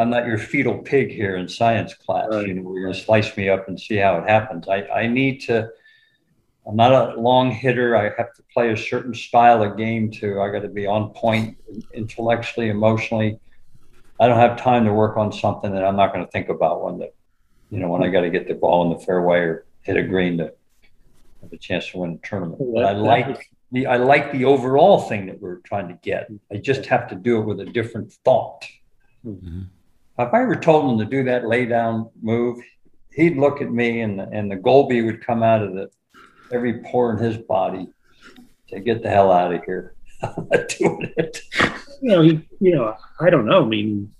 I'm 0.00 0.08
not 0.08 0.26
your 0.26 0.38
fetal 0.38 0.78
pig 0.78 1.10
here 1.10 1.36
in 1.36 1.48
science 1.48 1.92
class. 1.94 2.28
Right. 2.30 2.46
You 2.46 2.54
know, 2.54 2.62
we're 2.62 2.80
going 2.80 2.94
to 2.94 2.98
slice 2.98 3.36
me 3.36 3.50
up 3.50 3.68
and 3.68 3.78
see 3.78 3.96
how 3.96 4.16
it 4.18 4.28
happens. 4.28 4.68
I, 4.68 4.84
I 4.86 5.06
need 5.06 5.40
to. 5.42 5.68
I'm 6.66 6.76
not 6.76 6.92
a 6.92 7.20
long 7.20 7.50
hitter. 7.50 7.94
I 7.94 8.04
have 8.16 8.32
to 8.34 8.42
play 8.54 8.72
a 8.72 8.76
certain 8.76 9.12
style 9.12 9.62
of 9.62 9.76
game 9.76 10.10
too. 10.10 10.40
I 10.40 10.50
got 10.50 10.62
to 10.62 10.68
be 10.68 10.86
on 10.86 11.10
point 11.10 11.58
intellectually, 11.92 12.70
emotionally. 12.70 13.38
I 14.18 14.28
don't 14.28 14.38
have 14.38 14.56
time 14.56 14.86
to 14.86 14.92
work 14.92 15.18
on 15.18 15.30
something 15.30 15.74
that 15.74 15.84
I'm 15.84 15.96
not 15.96 16.14
going 16.14 16.24
to 16.24 16.30
think 16.30 16.48
about 16.48 16.82
when 16.82 16.98
the, 16.98 17.12
you 17.68 17.80
know, 17.80 17.88
when 17.88 18.02
I 18.02 18.08
got 18.08 18.22
to 18.22 18.30
get 18.30 18.48
the 18.48 18.54
ball 18.54 18.90
in 18.90 18.98
the 18.98 19.04
fairway 19.04 19.40
or 19.40 19.66
hit 19.82 19.98
a 19.98 20.02
green 20.02 20.38
to 20.38 20.54
have 21.44 21.52
a 21.52 21.58
chance 21.58 21.90
to 21.90 21.98
win 21.98 22.20
a 22.22 22.26
tournament. 22.26 22.60
But 22.74 22.84
I 22.84 22.92
like 22.92 23.50
the 23.70 23.86
I 23.86 23.96
like 23.96 24.32
the 24.32 24.44
overall 24.44 25.02
thing 25.02 25.26
that 25.26 25.40
we're 25.40 25.60
trying 25.60 25.88
to 25.88 25.98
get. 26.02 26.30
I 26.52 26.56
just 26.56 26.86
have 26.86 27.08
to 27.08 27.14
do 27.14 27.40
it 27.40 27.44
with 27.44 27.60
a 27.60 27.66
different 27.66 28.12
thought. 28.24 28.66
Mm-hmm. 29.24 29.62
If 30.18 30.32
I 30.32 30.42
ever 30.42 30.56
told 30.56 30.92
him 30.92 30.98
to 30.98 31.04
do 31.04 31.24
that 31.24 31.46
lay 31.46 31.66
down 31.66 32.10
move, 32.22 32.58
he'd 33.12 33.36
look 33.36 33.60
at 33.60 33.70
me 33.70 34.00
and 34.00 34.18
the, 34.18 34.28
and 34.30 34.50
the 34.50 34.56
Goalby 34.56 35.04
would 35.04 35.24
come 35.24 35.42
out 35.42 35.62
of 35.62 35.74
the 35.74 35.90
every 36.52 36.82
pore 36.82 37.12
in 37.12 37.18
his 37.18 37.36
body 37.36 37.88
to 38.68 38.80
get 38.80 39.02
the 39.02 39.10
hell 39.10 39.32
out 39.32 39.52
of 39.52 39.64
here. 39.64 39.94
I'm 40.22 40.48
not 40.50 40.68
doing 40.68 41.12
it. 41.16 41.40
You 42.00 42.10
know, 42.10 42.22
he, 42.22 42.48
you 42.60 42.74
know, 42.74 42.96
I 43.20 43.30
don't 43.30 43.46
know. 43.46 43.62
I 43.62 43.66
mean, 43.66 44.12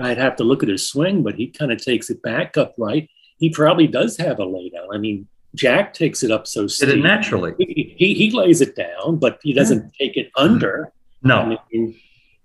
I'd 0.00 0.18
have 0.18 0.36
to 0.36 0.44
look 0.44 0.62
at 0.62 0.68
his 0.68 0.88
swing, 0.88 1.22
but 1.22 1.34
he 1.34 1.48
kind 1.48 1.72
of 1.72 1.82
takes 1.82 2.10
it 2.10 2.22
back 2.22 2.56
upright. 2.56 3.10
He 3.38 3.50
probably 3.50 3.86
does 3.86 4.16
have 4.18 4.38
a 4.38 4.46
laydown. 4.46 4.88
I 4.92 4.98
mean, 4.98 5.26
Jack 5.58 5.92
takes 5.92 6.22
it 6.22 6.30
up 6.30 6.46
so 6.46 6.66
steep. 6.68 6.88
Did 6.88 6.98
it 6.98 7.02
naturally. 7.02 7.52
He, 7.58 7.94
he, 7.98 8.14
he, 8.14 8.30
lays 8.30 8.60
it 8.60 8.76
down, 8.76 9.16
but 9.16 9.40
he 9.42 9.52
doesn't 9.52 9.92
yeah. 9.98 10.06
take 10.06 10.16
it 10.16 10.30
under. 10.36 10.92
No. 11.22 11.40
I 11.40 11.58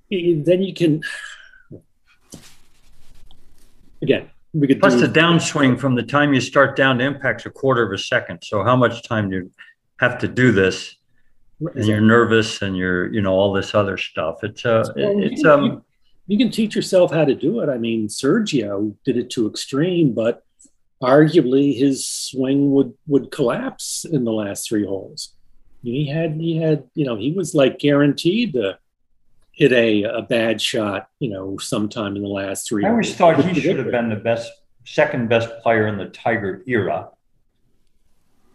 mean, 0.09 0.43
then 0.43 0.63
you 0.63 0.73
can. 0.73 1.01
Again, 4.01 4.29
we 4.53 4.67
could. 4.67 4.79
Plus, 4.79 4.95
do, 4.95 5.01
the 5.01 5.19
downswing 5.19 5.79
from 5.79 5.93
the 5.93 6.03
time 6.03 6.33
you 6.33 6.41
start 6.41 6.75
down 6.75 6.97
to 6.97 7.05
impact's 7.05 7.45
a 7.45 7.51
quarter 7.51 7.83
of 7.83 7.91
a 7.91 7.97
second. 7.97 8.43
So, 8.43 8.63
how 8.63 8.75
much 8.75 9.03
time 9.03 9.29
do 9.29 9.35
you 9.35 9.51
have 9.99 10.17
to 10.19 10.27
do 10.27 10.51
this? 10.51 10.95
And 11.75 11.85
you're 11.85 12.01
nervous, 12.01 12.61
and 12.61 12.75
you're, 12.75 13.13
you 13.13 13.21
know, 13.21 13.33
all 13.33 13.53
this 13.53 13.73
other 13.75 13.95
stuff. 13.95 14.43
It's 14.43 14.65
uh, 14.65 14.91
it's 14.95 15.45
um. 15.45 15.83
You 16.25 16.37
can 16.37 16.51
teach 16.51 16.73
yourself 16.75 17.11
how 17.11 17.25
to 17.25 17.35
do 17.35 17.59
it. 17.59 17.69
I 17.69 17.77
mean, 17.77 18.07
Sergio 18.07 18.95
did 19.03 19.17
it 19.17 19.29
to 19.31 19.47
extreme, 19.47 20.13
but 20.13 20.43
arguably 21.03 21.77
his 21.77 22.07
swing 22.07 22.71
would 22.71 22.93
would 23.07 23.29
collapse 23.29 24.05
in 24.05 24.23
the 24.23 24.31
last 24.31 24.67
three 24.67 24.85
holes. 24.85 25.33
He 25.83 26.07
had 26.07 26.35
he 26.35 26.57
had 26.57 26.85
you 26.95 27.05
know 27.05 27.17
he 27.17 27.31
was 27.33 27.53
like 27.53 27.77
guaranteed 27.77 28.53
to 28.53 28.79
hit 29.51 29.71
a 29.73 30.03
a 30.03 30.21
bad 30.21 30.61
shot 30.61 31.09
you 31.19 31.29
know 31.29 31.57
sometime 31.57 32.15
in 32.15 32.23
the 32.23 32.29
last 32.29 32.67
three. 32.67 32.85
I 32.85 32.89
always 32.89 33.07
holes. 33.07 33.17
thought 33.17 33.45
he 33.45 33.59
should 33.59 33.77
have 33.77 33.91
been 33.91 34.09
the 34.09 34.15
best 34.15 34.51
second 34.85 35.29
best 35.29 35.49
player 35.61 35.87
in 35.87 35.97
the 35.97 36.07
Tiger 36.07 36.63
era. 36.67 37.09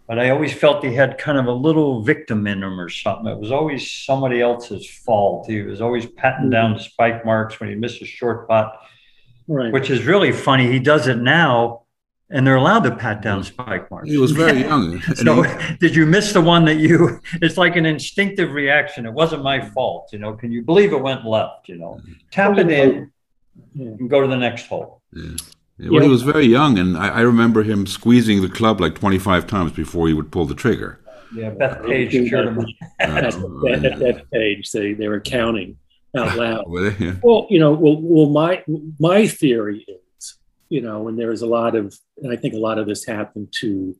But 0.06 0.18
I 0.18 0.30
always 0.30 0.54
felt 0.54 0.82
he 0.82 0.94
had 0.94 1.18
kind 1.18 1.38
of 1.38 1.46
a 1.46 1.52
little 1.52 2.02
victim 2.02 2.46
in 2.46 2.62
him 2.62 2.80
or 2.80 2.88
something. 2.88 3.26
It 3.26 3.38
was 3.38 3.52
always 3.52 3.92
somebody 3.92 4.40
else's 4.40 4.88
fault. 4.88 5.46
He 5.46 5.60
was 5.60 5.82
always 5.82 6.06
patting 6.06 6.44
mm-hmm. 6.44 6.50
down 6.50 6.78
spike 6.78 7.26
marks 7.26 7.60
when 7.60 7.68
he 7.68 7.74
missed 7.74 8.00
a 8.00 8.06
short 8.06 8.48
putt, 8.48 8.72
right. 9.48 9.70
which 9.70 9.90
is 9.90 10.06
really 10.06 10.32
funny. 10.32 10.72
He 10.72 10.78
does 10.78 11.08
it 11.08 11.18
now 11.18 11.82
and 12.30 12.46
they're 12.46 12.56
allowed 12.56 12.80
to 12.80 12.94
pat 12.94 13.22
down 13.22 13.42
spike 13.42 13.90
marks. 13.90 14.08
He 14.08 14.18
was 14.18 14.32
very 14.32 14.60
young. 14.60 15.00
so, 15.14 15.42
he, 15.42 15.76
did 15.80 15.96
you 15.96 16.06
miss 16.06 16.32
the 16.32 16.40
one 16.40 16.64
that 16.66 16.76
you? 16.76 17.20
It's 17.40 17.56
like 17.56 17.76
an 17.76 17.86
instinctive 17.86 18.52
reaction. 18.52 19.06
It 19.06 19.12
wasn't 19.12 19.42
my 19.42 19.60
fault. 19.60 20.10
You 20.12 20.18
know, 20.18 20.34
can 20.34 20.50
you 20.50 20.62
believe 20.62 20.92
it 20.92 21.00
went 21.00 21.24
left? 21.24 21.68
You 21.68 21.76
know, 21.76 22.00
tap 22.30 22.58
it 22.58 22.70
in 22.70 23.10
and 23.74 24.10
go 24.10 24.20
to 24.20 24.26
the 24.26 24.36
next 24.36 24.66
hole. 24.66 25.02
Yeah. 25.12 25.30
yeah 25.78 25.90
well, 25.90 26.02
he 26.02 26.08
was 26.08 26.22
very 26.22 26.46
young, 26.46 26.78
and 26.78 26.96
I, 26.96 27.08
I, 27.08 27.20
remember 27.20 27.62
him 27.62 27.86
squeezing 27.86 28.42
the 28.42 28.48
club 28.48 28.80
like 28.80 28.94
25 28.98 29.46
times 29.46 29.72
before 29.72 30.08
he 30.08 30.14
would 30.14 30.32
pull 30.32 30.46
the 30.46 30.54
trigger. 30.54 31.00
Yeah, 31.34 31.50
Beth 31.50 31.78
uh, 31.78 31.86
Page 31.86 32.10
cured 32.10 32.48
him. 32.48 32.56
Beth, 32.98 33.34
Bethpage, 33.36 34.70
they, 34.72 34.94
they 34.94 35.08
were 35.08 35.20
counting 35.20 35.76
out 36.16 36.36
loud. 36.36 36.64
well, 37.22 37.46
you 37.50 37.58
know, 37.58 37.72
well, 37.72 37.98
well, 38.00 38.30
my 38.30 38.64
my 38.98 39.26
theory 39.26 39.84
is 39.86 40.00
you 40.68 40.80
know, 40.80 41.08
and 41.08 41.18
there 41.18 41.30
was 41.30 41.42
a 41.42 41.46
lot 41.46 41.74
of, 41.74 41.96
and 42.22 42.32
I 42.32 42.36
think 42.36 42.54
a 42.54 42.58
lot 42.58 42.78
of 42.78 42.86
this 42.86 43.04
happened 43.04 43.48
to 43.60 43.96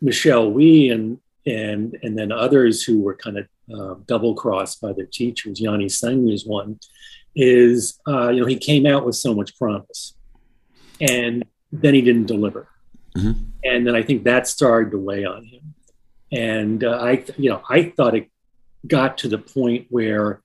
Michelle 0.00 0.50
Wie 0.50 0.90
and 0.90 1.18
and 1.46 1.98
and 2.02 2.18
then 2.18 2.32
others 2.32 2.82
who 2.82 3.02
were 3.02 3.14
kind 3.14 3.38
of 3.38 3.48
uh, 3.74 3.94
double 4.06 4.34
crossed 4.34 4.80
by 4.80 4.92
their 4.92 5.06
teachers. 5.06 5.60
Yani 5.60 5.86
Tseng 5.86 6.28
is 6.28 6.46
one. 6.46 6.78
Is 7.34 7.98
uh, 8.06 8.28
you 8.28 8.40
know 8.40 8.46
he 8.46 8.56
came 8.56 8.86
out 8.86 9.04
with 9.04 9.16
so 9.16 9.34
much 9.34 9.56
promise, 9.58 10.14
and 11.00 11.44
then 11.72 11.94
he 11.94 12.00
didn't 12.00 12.26
deliver, 12.26 12.68
mm-hmm. 13.16 13.42
and 13.64 13.86
then 13.86 13.96
I 13.96 14.02
think 14.02 14.24
that 14.24 14.46
started 14.46 14.92
to 14.92 14.98
weigh 14.98 15.24
on 15.24 15.44
him. 15.44 15.74
And 16.30 16.84
uh, 16.84 16.98
I, 17.00 17.24
you 17.36 17.50
know, 17.50 17.62
I 17.68 17.92
thought 17.96 18.14
it 18.14 18.28
got 18.86 19.18
to 19.18 19.28
the 19.28 19.38
point 19.38 19.86
where 19.90 20.42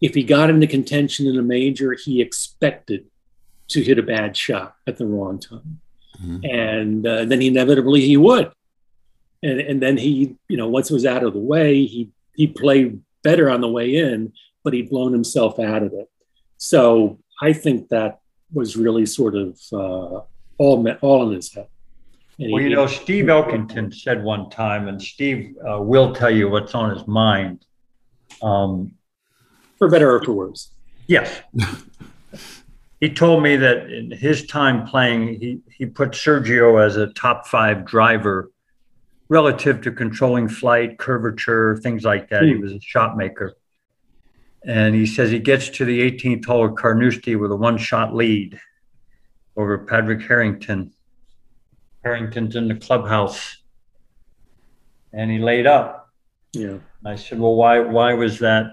if 0.00 0.14
he 0.14 0.22
got 0.22 0.50
into 0.50 0.66
contention 0.66 1.26
in 1.26 1.38
a 1.38 1.42
major, 1.42 1.94
he 1.94 2.20
expected 2.20 3.06
to 3.68 3.82
hit 3.82 3.98
a 3.98 4.02
bad 4.02 4.36
shot 4.36 4.76
at 4.86 4.96
the 4.96 5.06
wrong 5.06 5.38
time. 5.38 5.80
Mm-hmm. 6.22 6.44
And 6.44 7.06
uh, 7.06 7.24
then 7.24 7.42
inevitably 7.42 8.00
he 8.00 8.16
would. 8.16 8.50
And, 9.42 9.60
and 9.60 9.82
then 9.82 9.96
he, 9.96 10.36
you 10.48 10.56
know, 10.56 10.68
once 10.68 10.90
it 10.90 10.94
was 10.94 11.06
out 11.06 11.22
of 11.22 11.32
the 11.32 11.38
way, 11.38 11.84
he, 11.84 12.10
he 12.34 12.46
played 12.46 13.00
better 13.22 13.50
on 13.50 13.60
the 13.60 13.68
way 13.68 13.94
in, 13.94 14.32
but 14.64 14.72
he'd 14.72 14.90
blown 14.90 15.12
himself 15.12 15.58
out 15.58 15.82
of 15.82 15.92
it. 15.92 16.10
So 16.56 17.18
I 17.40 17.52
think 17.52 17.88
that 17.90 18.20
was 18.52 18.76
really 18.76 19.06
sort 19.06 19.36
of 19.36 19.60
uh, 19.72 20.20
all, 20.58 20.88
all 21.00 21.28
in 21.28 21.36
his 21.36 21.52
head. 21.52 21.68
And 22.38 22.52
well, 22.52 22.62
he, 22.62 22.68
you 22.68 22.76
know, 22.76 22.86
Steve 22.86 23.26
Elkington 23.26 23.92
said 23.94 24.22
one 24.22 24.48
time, 24.50 24.88
and 24.88 25.02
Steve 25.02 25.56
uh, 25.68 25.80
will 25.80 26.14
tell 26.14 26.30
you 26.30 26.48
what's 26.48 26.74
on 26.74 26.96
his 26.96 27.06
mind. 27.06 27.64
Um, 28.42 28.92
for 29.76 29.88
better 29.88 30.14
or 30.14 30.22
for 30.22 30.32
worse. 30.32 30.70
Yes. 31.06 31.40
he 33.00 33.12
told 33.12 33.42
me 33.42 33.56
that 33.56 33.90
in 33.90 34.10
his 34.10 34.46
time 34.46 34.86
playing, 34.86 35.40
he, 35.40 35.60
he 35.70 35.86
put 35.86 36.10
Sergio 36.10 36.84
as 36.84 36.96
a 36.96 37.08
top 37.08 37.46
five 37.46 37.84
driver 37.84 38.50
relative 39.28 39.80
to 39.82 39.92
controlling 39.92 40.48
flight, 40.48 40.98
curvature, 40.98 41.76
things 41.76 42.04
like 42.04 42.28
that. 42.30 42.42
Mm. 42.42 42.48
He 42.48 42.54
hmm. 42.54 42.62
was 42.62 42.72
a 42.72 42.80
shot 42.80 43.16
maker. 43.16 43.54
And 44.64 44.94
he 44.94 45.06
says 45.06 45.30
he 45.30 45.38
gets 45.38 45.68
to 45.70 45.84
the 45.84 46.10
18th 46.10 46.44
hole 46.46 46.66
at 46.66 46.76
Carnoustie 46.76 47.36
with 47.36 47.52
a 47.52 47.56
one 47.56 47.78
shot 47.78 48.14
lead 48.14 48.58
over 49.56 49.78
Padraig 49.78 50.26
Harrington. 50.26 50.92
Harrington's 52.02 52.56
in 52.56 52.68
the 52.68 52.74
clubhouse 52.74 53.58
and 55.12 55.30
he 55.30 55.38
laid 55.38 55.66
up. 55.66 56.10
Yeah. 56.52 56.78
I 57.04 57.14
said, 57.16 57.38
Well, 57.38 57.54
why 57.54 57.80
why 57.80 58.14
was 58.14 58.38
that 58.40 58.72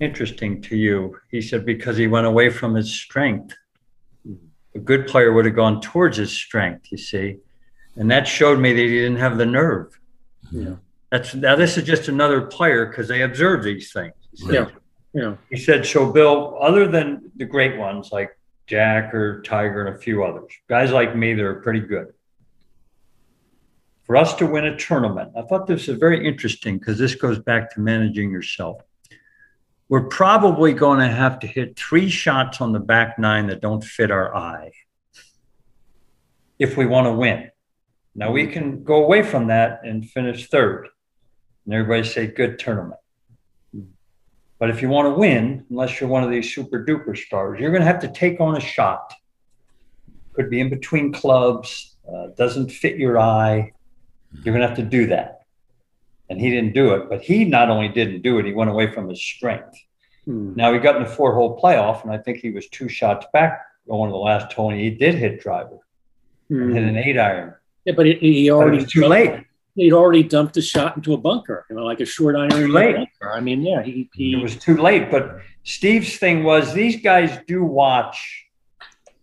interesting 0.00 0.62
to 0.62 0.76
you? 0.76 1.18
He 1.30 1.40
said, 1.40 1.64
because 1.64 1.96
he 1.96 2.06
went 2.06 2.26
away 2.26 2.50
from 2.50 2.74
his 2.74 2.92
strength. 2.92 3.54
A 4.74 4.78
good 4.78 5.06
player 5.06 5.32
would 5.32 5.44
have 5.44 5.56
gone 5.56 5.80
towards 5.80 6.16
his 6.16 6.32
strength, 6.32 6.92
you 6.92 6.98
see. 6.98 7.38
And 7.96 8.10
that 8.10 8.28
showed 8.28 8.60
me 8.60 8.72
that 8.72 8.80
he 8.80 8.88
didn't 8.88 9.16
have 9.16 9.38
the 9.38 9.46
nerve. 9.46 9.98
Yeah. 10.52 10.76
That's 11.10 11.34
now 11.34 11.56
this 11.56 11.76
is 11.76 11.84
just 11.84 12.08
another 12.08 12.42
player 12.42 12.86
because 12.86 13.08
they 13.08 13.22
observe 13.22 13.64
these 13.64 13.92
things. 13.92 14.14
Yeah. 14.34 14.68
Yeah. 15.14 15.36
He 15.50 15.56
said, 15.56 15.86
so 15.86 16.12
Bill, 16.12 16.56
other 16.60 16.86
than 16.86 17.32
the 17.36 17.46
great 17.46 17.78
ones 17.78 18.12
like 18.12 18.38
Jack 18.66 19.14
or 19.14 19.42
Tiger 19.42 19.86
and 19.86 19.96
a 19.96 19.98
few 19.98 20.22
others, 20.22 20.52
guys 20.68 20.92
like 20.92 21.16
me 21.16 21.34
that 21.34 21.44
are 21.44 21.60
pretty 21.60 21.80
good. 21.80 22.12
For 24.04 24.16
us 24.16 24.34
to 24.36 24.46
win 24.46 24.66
a 24.66 24.76
tournament, 24.76 25.32
I 25.36 25.42
thought 25.42 25.66
this 25.66 25.88
was 25.88 25.98
very 25.98 26.26
interesting 26.26 26.78
because 26.78 26.98
this 26.98 27.14
goes 27.14 27.38
back 27.38 27.74
to 27.74 27.80
managing 27.80 28.30
yourself 28.30 28.82
we're 29.88 30.04
probably 30.04 30.72
going 30.72 31.00
to 31.00 31.08
have 31.08 31.38
to 31.40 31.46
hit 31.46 31.78
three 31.78 32.08
shots 32.08 32.60
on 32.60 32.72
the 32.72 32.80
back 32.80 33.18
nine 33.18 33.46
that 33.46 33.60
don't 33.60 33.82
fit 33.82 34.10
our 34.10 34.34
eye 34.34 34.70
if 36.58 36.76
we 36.76 36.86
want 36.86 37.06
to 37.06 37.12
win. 37.12 37.50
Now 38.14 38.30
we 38.30 38.46
can 38.48 38.82
go 38.82 39.04
away 39.04 39.22
from 39.22 39.46
that 39.46 39.80
and 39.84 40.08
finish 40.08 40.48
third, 40.48 40.88
and 41.64 41.74
everybody 41.74 42.06
say 42.06 42.26
good 42.26 42.58
tournament. 42.58 43.00
But 44.58 44.70
if 44.70 44.82
you 44.82 44.88
want 44.88 45.06
to 45.06 45.18
win, 45.18 45.64
unless 45.70 46.00
you're 46.00 46.10
one 46.10 46.24
of 46.24 46.30
these 46.30 46.52
super 46.52 46.84
duper 46.84 47.16
stars, 47.16 47.60
you're 47.60 47.70
going 47.70 47.82
to 47.82 47.86
have 47.86 48.00
to 48.00 48.08
take 48.08 48.40
on 48.40 48.56
a 48.56 48.60
shot. 48.60 49.14
Could 50.32 50.50
be 50.50 50.60
in 50.60 50.68
between 50.68 51.12
clubs, 51.12 51.96
uh, 52.12 52.28
doesn't 52.36 52.70
fit 52.70 52.96
your 52.96 53.20
eye. 53.20 53.72
You're 54.42 54.52
going 54.52 54.62
to 54.62 54.66
have 54.66 54.76
to 54.76 54.82
do 54.82 55.06
that 55.06 55.37
and 56.30 56.40
he 56.40 56.50
didn't 56.50 56.74
do 56.74 56.94
it. 56.94 57.08
But 57.08 57.22
he 57.22 57.44
not 57.44 57.70
only 57.70 57.88
didn't 57.88 58.22
do 58.22 58.38
it, 58.38 58.46
he 58.46 58.52
went 58.52 58.70
away 58.70 58.92
from 58.92 59.08
his 59.08 59.22
strength. 59.22 59.76
Hmm. 60.24 60.54
Now 60.54 60.72
he 60.72 60.78
got 60.78 60.96
in 60.96 61.04
the 61.04 61.08
four 61.08 61.34
hole 61.34 61.58
playoff, 61.60 62.02
and 62.02 62.12
I 62.12 62.18
think 62.18 62.38
he 62.38 62.50
was 62.50 62.68
two 62.68 62.88
shots 62.88 63.26
back 63.32 63.60
going 63.88 64.10
to 64.10 64.12
the 64.12 64.18
last 64.18 64.52
hole, 64.52 64.70
and 64.70 64.78
he 64.78 64.90
did 64.90 65.14
hit 65.14 65.40
driver, 65.40 65.78
hmm. 66.48 66.74
hit 66.74 66.82
an 66.82 66.96
eight 66.96 67.18
iron. 67.18 67.54
Yeah, 67.84 67.94
but 67.96 68.06
he, 68.06 68.14
he 68.14 68.50
already 68.50 68.84
too 68.84 69.06
late. 69.06 69.44
He'd 69.74 69.92
already 69.92 70.24
dumped 70.24 70.56
a 70.56 70.62
shot 70.62 70.96
into 70.96 71.14
a 71.14 71.16
bunker, 71.16 71.64
you 71.70 71.76
know, 71.76 71.84
like 71.84 72.00
a 72.00 72.04
short 72.04 72.34
iron. 72.34 72.50
Too 72.50 72.68
late. 72.68 72.96
Bunker. 72.96 73.32
I 73.32 73.40
mean, 73.40 73.62
yeah, 73.62 73.82
he, 73.82 74.10
he 74.12 74.34
it 74.34 74.42
was 74.42 74.56
too 74.56 74.76
late. 74.76 75.10
But 75.10 75.38
Steve's 75.62 76.16
thing 76.16 76.42
was 76.42 76.74
these 76.74 77.00
guys 77.00 77.38
do 77.46 77.62
watch 77.64 78.46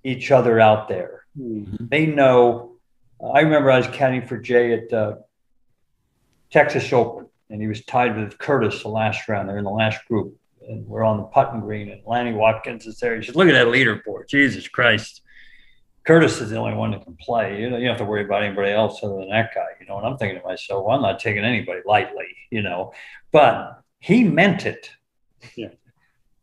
each 0.04 0.32
other 0.32 0.60
out 0.60 0.88
there. 0.88 1.26
Mm-hmm. 1.38 1.88
They 1.90 2.06
know. 2.06 2.78
I 3.22 3.42
remember 3.42 3.70
I 3.70 3.78
was 3.78 3.88
caddying 3.88 4.28
for 4.28 4.38
Jay 4.38 4.74
at 4.74 4.94
uh, 4.94 5.16
Texas 6.56 6.94
Open, 6.94 7.28
and 7.50 7.62
he 7.62 7.68
was 7.68 7.84
tied 7.84 8.16
with 8.16 8.38
Curtis 8.38 8.82
the 8.82 8.88
last 8.88 9.28
round. 9.28 9.50
They're 9.50 9.58
in 9.58 9.66
the 9.66 9.70
last 9.70 10.08
group. 10.08 10.38
and 10.68 10.88
we're 10.88 11.04
on 11.04 11.18
the 11.18 11.24
putting 11.24 11.60
green, 11.60 11.92
and 11.92 12.02
Lanny 12.08 12.32
Wadkins 12.32 12.88
is 12.88 12.98
there. 12.98 13.16
He 13.16 13.24
says, 13.24 13.36
"Look 13.36 13.48
at 13.48 13.52
that 13.52 13.68
leaderboard, 13.68 14.28
Jesus 14.28 14.68
Christ." 14.68 15.22
Curtis 16.06 16.42
is 16.42 16.50
the 16.50 16.58
only 16.58 16.74
one 16.74 16.90
that 16.92 17.04
can 17.04 17.16
play. 17.18 17.62
You 17.62 17.70
know, 17.70 17.78
you 17.78 17.84
don't 17.84 17.98
have 17.98 18.06
to 18.06 18.06
worry 18.06 18.24
about 18.24 18.42
anybody 18.42 18.72
else 18.72 19.04
other 19.04 19.18
than 19.18 19.30
that 19.30 19.54
guy. 19.54 19.68
You 19.80 19.86
know, 19.86 19.98
and 19.98 20.08
I'm 20.08 20.18
thinking 20.18 20.40
to 20.40 20.48
myself, 20.48 20.86
well, 20.86 20.96
I'm 20.96 21.04
not 21.04 21.20
taking 21.20 21.44
anybody 21.44 21.82
lightly. 21.86 22.26
You 22.50 22.64
know, 22.64 22.94
but 23.32 23.84
he 24.00 24.24
meant 24.24 24.66
it. 24.66 24.90
Yeah. 25.56 25.70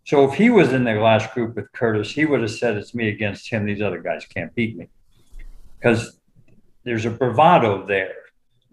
So 0.04 0.30
if 0.30 0.34
he 0.34 0.50
was 0.50 0.72
in 0.72 0.84
the 0.84 0.94
last 0.94 1.32
group 1.32 1.56
with 1.56 1.72
Curtis, 1.72 2.12
he 2.12 2.26
would 2.26 2.42
have 2.42 2.50
said, 2.50 2.76
"It's 2.76 2.94
me 2.94 3.08
against 3.08 3.50
him. 3.50 3.64
These 3.64 3.82
other 3.82 4.00
guys 4.00 4.24
can't 4.26 4.54
beat 4.54 4.76
me," 4.76 4.88
because 5.78 6.20
there's 6.84 7.06
a 7.06 7.10
bravado 7.10 7.84
there. 7.86 8.21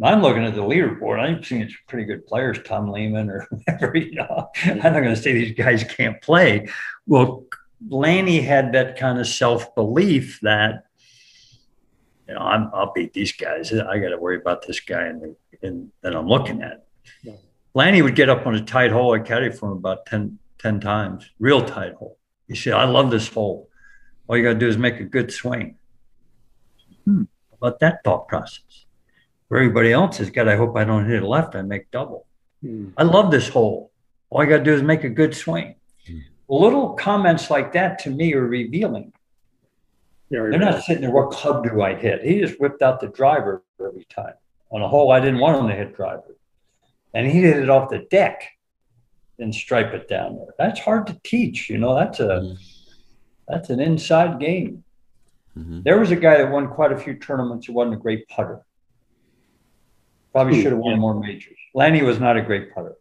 I'm 0.02 0.22
looking 0.22 0.46
at 0.46 0.56
the 0.56 0.62
leaderboard. 0.62 1.20
I'm 1.20 1.44
seeing 1.44 1.68
some 1.68 1.78
pretty 1.88 2.06
good 2.06 2.26
players, 2.26 2.60
Tom 2.64 2.90
Lehman 2.90 3.30
or 3.30 3.48
whatever. 3.66 3.98
You 3.98 4.16
know, 4.16 4.50
I'm 4.64 4.78
not 4.78 4.94
going 4.94 5.16
to 5.16 5.16
say 5.16 5.34
these 5.34 5.56
guys 5.56 5.84
can't 5.84 6.22
play. 6.22 6.70
Well, 7.06 7.46
Lanny 7.88 8.42
had 8.42 8.74
that 8.74 8.98
kind 8.98 9.20
of 9.20 9.28
self 9.28 9.74
belief 9.76 10.40
that 10.42 10.86
you 12.28 12.34
know 12.34 12.42
I'm, 12.42 12.70
I'll 12.74 12.94
beat 12.94 13.14
these 13.14 13.34
guys. 13.34 13.74
I 13.74 14.00
got 14.00 14.10
to 14.10 14.18
worry 14.18 14.38
about 14.38 14.66
this 14.66 14.80
guy 14.80 15.04
and 15.04 15.36
and 15.62 15.92
that 16.02 16.16
I'm 16.16 16.28
looking 16.28 16.62
at. 16.62 16.86
Yeah. 17.24 17.34
Lanny 17.74 18.02
would 18.02 18.16
get 18.16 18.30
up 18.30 18.48
on 18.48 18.56
a 18.56 18.64
tight 18.64 18.92
hole. 18.92 19.14
I 19.14 19.20
caddied 19.20 19.58
for 19.58 19.72
him 19.72 19.78
about 19.78 20.06
10, 20.06 20.40
10 20.58 20.80
times, 20.80 21.30
real 21.40 21.64
tight 21.64 21.94
hole. 21.94 22.18
He 22.48 22.56
said, 22.56 22.74
"I 22.74 22.86
love 22.86 23.12
this 23.12 23.28
hole. 23.28 23.70
All 24.28 24.38
you 24.38 24.44
got 24.44 24.54
to 24.54 24.60
do 24.60 24.68
is 24.68 24.78
make 24.78 25.00
a 25.00 25.04
good 25.04 25.32
swing." 25.32 25.76
Hmm. 27.06 27.24
About 27.54 27.80
that 27.80 28.04
thought 28.04 28.28
process. 28.28 28.86
For 29.50 29.58
everybody 29.58 29.92
else 29.92 30.18
has 30.18 30.30
got, 30.30 30.48
I 30.48 30.56
hope 30.56 30.78
I 30.78 30.84
don't 30.86 31.06
hit 31.06 31.24
it 31.24 31.26
left. 31.26 31.56
I 31.56 31.64
make 31.64 31.90
double. 31.92 32.26
Hmm. 32.62 32.90
I 32.98 33.04
love 33.04 33.32
this 33.32 33.50
hole. 33.50 33.92
All 34.30 34.44
you 34.44 34.50
got 34.50 34.58
to 34.60 34.64
do 34.64 34.74
is 34.74 34.84
make 34.84 35.04
a 35.04 35.10
good 35.10 35.36
swing. 35.36 35.76
Hmm. 36.08 36.20
Little 36.48 36.94
comments 36.94 37.50
like 37.50 37.74
that 37.74 38.00
to 38.00 38.12
me 38.12 38.34
are 38.36 38.46
revealing. 38.46 39.12
Very 40.30 40.52
They're 40.52 40.60
not 40.60 40.84
sitting 40.84 41.02
there, 41.02 41.12
what 41.12 41.32
club 41.32 41.64
do 41.64 41.82
I 41.82 41.96
hit? 41.96 42.24
He 42.24 42.40
just 42.40 42.60
whipped 42.60 42.84
out 42.84 43.00
the 43.00 43.08
driver 43.08 43.64
every 43.80 44.06
time 44.06 44.36
on 44.72 44.84
a 44.84 44.88
hole 44.88 45.12
I 45.12 45.20
didn't 45.20 45.40
want 45.40 45.60
him 45.60 45.68
to 45.68 45.76
hit 45.76 45.96
driver. 45.96 46.38
And 47.16 47.26
he 47.26 47.42
hit 47.42 47.58
it 47.58 47.70
off 47.72 47.90
the 47.90 48.06
deck 48.12 48.44
and 49.40 49.54
stripe 49.56 49.94
it 49.96 50.08
down 50.08 50.36
there. 50.36 50.54
That's 50.60 50.80
hard 50.80 51.08
to 51.08 51.20
teach. 51.24 51.72
You 51.72 51.80
know, 51.80 51.96
that's 51.96 52.20
a 52.20 52.24
Mhm. 52.28 52.58
that's 53.48 53.72
an 53.72 53.80
inside 53.80 54.40
game. 54.40 54.84
Mhm. 55.58 55.84
There 55.84 56.00
was 56.00 56.12
a 56.12 56.16
guy 56.16 56.38
that 56.38 56.52
won 56.52 56.68
quite 56.68 56.92
a 56.92 56.98
few 56.98 57.16
tournaments 57.16 57.66
who 57.66 57.74
wasn't 57.74 57.96
a 57.96 57.98
great 57.98 58.28
putter. 58.28 58.64
Probably 60.32 60.62
should 60.62 60.72
have 60.72 60.80
won 60.80 61.00
more 61.00 61.20
majors. 61.20 61.58
Lanny 61.74 62.02
was 62.04 62.20
not 62.20 62.38
a 62.38 62.42
great 62.42 62.74
putter. 62.74 62.96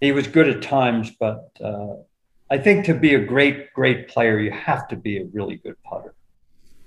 He 0.00 0.12
was 0.12 0.26
good 0.26 0.48
at 0.48 0.62
times, 0.62 1.10
but 1.18 1.50
uh, 1.62 1.94
I 2.50 2.58
think 2.58 2.84
to 2.86 2.94
be 2.94 3.14
a 3.14 3.24
great, 3.24 3.72
great 3.72 4.08
player, 4.08 4.38
you 4.38 4.50
have 4.50 4.86
to 4.88 4.96
be 4.96 5.18
a 5.18 5.24
really 5.24 5.56
good 5.56 5.76
putter. 5.82 6.14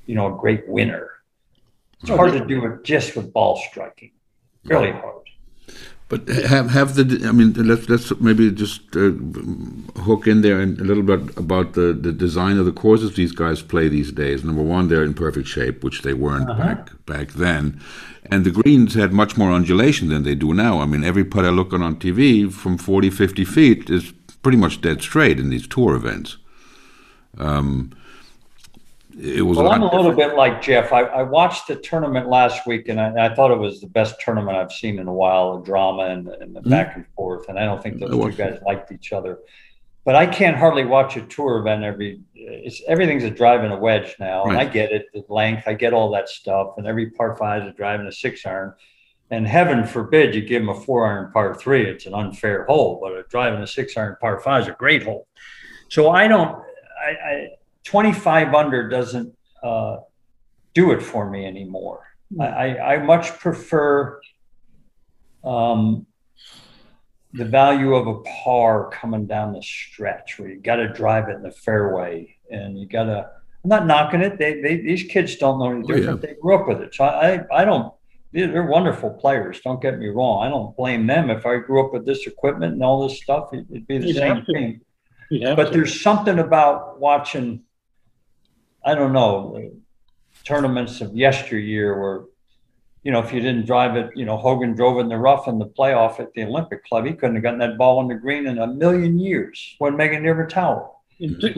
You 0.05 0.15
know, 0.15 0.33
a 0.33 0.37
great 0.37 0.67
winner. 0.67 1.09
It's 2.01 2.09
hard 2.09 2.31
to 2.33 2.45
do 2.45 2.65
it 2.65 2.83
just 2.83 3.15
with 3.15 3.33
ball 3.33 3.61
striking. 3.69 4.11
Really 4.63 4.91
hard. 4.91 5.15
But 6.09 6.27
have 6.27 6.71
have 6.71 6.95
the 6.95 7.27
I 7.27 7.31
mean 7.31 7.53
let's 7.53 7.87
let's 7.87 8.11
maybe 8.19 8.49
just 8.51 8.81
uh, 8.95 9.11
hook 10.07 10.25
in 10.25 10.41
there 10.41 10.59
and 10.59 10.79
a 10.81 10.83
little 10.83 11.03
bit 11.03 11.37
about 11.37 11.73
the 11.73 11.93
the 11.93 12.11
design 12.11 12.57
of 12.57 12.65
the 12.65 12.71
courses 12.71 13.13
these 13.13 13.31
guys 13.31 13.61
play 13.61 13.89
these 13.89 14.11
days. 14.11 14.43
Number 14.43 14.63
one, 14.63 14.87
they're 14.87 15.03
in 15.05 15.13
perfect 15.13 15.47
shape, 15.47 15.83
which 15.83 16.01
they 16.01 16.13
weren't 16.13 16.49
Uh-huh. 16.49 16.63
back 16.63 17.05
back 17.05 17.27
then, 17.33 17.79
and 18.31 18.43
the 18.43 18.51
greens 18.51 18.95
had 18.95 19.13
much 19.13 19.37
more 19.37 19.51
undulation 19.53 20.09
than 20.09 20.23
they 20.23 20.35
do 20.35 20.51
now. 20.53 20.81
I 20.81 20.85
mean, 20.87 21.03
every 21.03 21.23
putt 21.23 21.45
I 21.45 21.49
look 21.49 21.73
on 21.73 21.83
on 21.83 21.95
TV 21.97 22.51
from 22.51 22.77
40, 22.77 23.09
50 23.11 23.45
feet 23.45 23.89
is 23.89 24.11
pretty 24.41 24.57
much 24.57 24.81
dead 24.81 25.01
straight 25.01 25.39
in 25.39 25.49
these 25.49 25.67
tour 25.67 25.95
events. 25.95 26.37
Um, 27.37 27.91
it 29.21 29.41
was 29.41 29.57
Well, 29.57 29.67
a 29.67 29.71
I'm 29.71 29.81
a 29.81 29.85
little 29.85 30.11
different. 30.11 30.31
bit 30.31 30.37
like 30.37 30.61
Jeff. 30.61 30.93
I, 30.93 31.01
I 31.01 31.23
watched 31.23 31.67
the 31.67 31.75
tournament 31.75 32.29
last 32.29 32.65
week, 32.65 32.87
and 32.87 32.99
I, 32.99 33.25
I 33.27 33.35
thought 33.35 33.51
it 33.51 33.57
was 33.57 33.81
the 33.81 33.87
best 33.87 34.19
tournament 34.21 34.57
I've 34.57 34.71
seen 34.71 34.97
in 34.99 35.07
a 35.07 35.13
while. 35.13 35.57
The 35.57 35.65
drama 35.65 36.03
and, 36.03 36.27
and 36.27 36.55
the 36.55 36.61
Mhm. 36.61 36.69
back 36.69 36.95
and 36.95 37.05
forth, 37.15 37.49
and 37.49 37.59
I 37.59 37.65
don't 37.65 37.81
think 37.83 37.99
those 37.99 38.09
two 38.11 38.31
guys 38.31 38.59
liked 38.65 38.91
each 38.91 39.11
other. 39.13 39.39
But 40.05 40.15
I 40.15 40.25
can't 40.25 40.55
hardly 40.55 40.85
watch 40.85 41.17
a 41.17 41.21
tour 41.23 41.59
event 41.59 41.83
every. 41.83 42.21
It's 42.33 42.81
everything's 42.87 43.23
a 43.25 43.29
drive 43.29 43.63
and 43.63 43.73
a 43.73 43.77
wedge 43.77 44.15
now, 44.19 44.45
and 44.45 44.57
I 44.57 44.65
get 44.65 44.91
it. 44.91 45.07
The 45.13 45.23
length, 45.27 45.67
I 45.67 45.73
get 45.73 45.93
all 45.93 46.09
that 46.11 46.29
stuff, 46.29 46.75
and 46.77 46.87
every 46.87 47.11
par 47.11 47.35
five 47.35 47.63
is 47.63 47.69
a 47.69 47.73
drive 47.73 47.99
and 47.99 48.07
a 48.07 48.11
six 48.13 48.45
iron. 48.45 48.73
And 49.31 49.45
heaven 49.47 49.83
forbid 49.85 50.33
you 50.33 50.41
give 50.41 50.61
them 50.63 50.69
a 50.69 50.73
four 50.73 51.05
iron 51.05 51.31
par 51.31 51.53
three. 51.53 51.85
It's 51.87 52.05
an 52.07 52.15
unfair 52.15 52.65
hole, 52.65 52.99
but 53.01 53.11
a 53.11 53.23
drive 53.29 53.53
and 53.53 53.61
a 53.63 53.67
six 53.67 53.95
iron 53.97 54.15
par 54.19 54.39
five 54.39 54.63
is 54.63 54.67
a 54.69 54.71
great 54.71 55.03
hole. 55.03 55.27
So 55.89 56.09
I 56.09 56.27
don't. 56.27 56.57
I, 57.05 57.11
I 57.11 57.47
25 57.89 58.53
under 58.53 58.87
doesn't 58.87 59.35
uh, 59.63 59.97
do 60.75 60.91
it 60.91 61.01
for 61.01 61.27
me 61.27 61.45
anymore. 61.45 62.03
I, 62.39 62.45
I, 62.45 62.93
I 62.93 62.97
much 63.03 63.31
prefer 63.39 64.21
um, 65.43 66.05
the 67.33 67.45
value 67.45 67.95
of 67.95 68.05
a 68.05 68.19
par 68.43 68.91
coming 68.91 69.25
down 69.25 69.53
the 69.53 69.61
stretch 69.63 70.37
where 70.37 70.49
you 70.49 70.59
got 70.61 70.75
to 70.75 70.87
drive 70.93 71.29
it 71.29 71.37
in 71.37 71.41
the 71.41 71.51
fairway 71.51 72.35
and 72.51 72.77
you 72.79 72.87
got 72.87 73.05
to. 73.05 73.27
I'm 73.63 73.69
not 73.69 73.87
knocking 73.87 74.21
it. 74.21 74.37
They, 74.37 74.61
they 74.61 74.77
these 74.77 75.03
kids 75.03 75.35
don't 75.37 75.57
know 75.57 75.71
any 75.71 75.81
Oh, 75.83 75.87
yeah. 75.89 75.95
different. 75.95 76.21
They 76.21 76.35
grew 76.39 76.55
up 76.55 76.67
with 76.67 76.81
it. 76.81 76.93
So 76.93 77.05
I, 77.05 77.33
I, 77.33 77.61
I 77.61 77.65
don't. 77.65 77.91
They're 78.31 78.51
they're 78.51 78.67
wonderful 78.67 79.09
players. 79.09 79.59
Don't 79.61 79.81
get 79.81 79.97
me 79.97 80.07
wrong. 80.09 80.45
I 80.45 80.49
don't 80.49 80.77
blame 80.77 81.07
them. 81.07 81.31
If 81.31 81.47
I 81.47 81.57
grew 81.57 81.83
up 81.83 81.91
with 81.91 82.05
this 82.05 82.27
equipment 82.27 82.73
and 82.73 82.83
all 82.83 83.07
this 83.07 83.19
stuff, 83.19 83.49
it- 83.53 83.65
it'd 83.71 83.87
be 83.87 83.97
the 83.97 84.07
You'd 84.07 84.15
same 84.17 84.45
thing 84.45 84.81
but 85.55 85.65
to. 85.65 85.71
there's 85.71 86.01
something 86.01 86.39
about 86.39 86.99
watching 86.99 87.61
i 88.85 88.95
don't 88.95 89.13
know 89.13 89.53
the 89.55 89.71
tournaments 90.43 91.01
of 91.01 91.15
yesteryear 91.15 91.99
where 91.99 92.21
you 93.03 93.11
know 93.11 93.19
if 93.19 93.31
you 93.33 93.39
didn't 93.41 93.65
drive 93.65 93.95
it 93.95 94.09
you 94.15 94.25
know 94.25 94.37
hogan 94.37 94.73
drove 94.73 94.99
in 94.99 95.07
the 95.09 95.17
rough 95.17 95.47
in 95.47 95.59
the 95.59 95.65
playoff 95.65 96.19
at 96.19 96.33
the 96.33 96.43
olympic 96.43 96.83
club 96.85 97.05
he 97.05 97.13
couldn't 97.13 97.35
have 97.35 97.43
gotten 97.43 97.59
that 97.59 97.77
ball 97.77 97.99
on 97.99 98.07
the 98.07 98.15
green 98.15 98.47
in 98.47 98.57
a 98.59 98.67
million 98.67 99.17
years 99.19 99.75
wasn't 99.79 99.97
making 99.97 100.21
near 100.23 100.39
a 100.41 100.49
towel 100.49 101.03
two, 101.19 101.51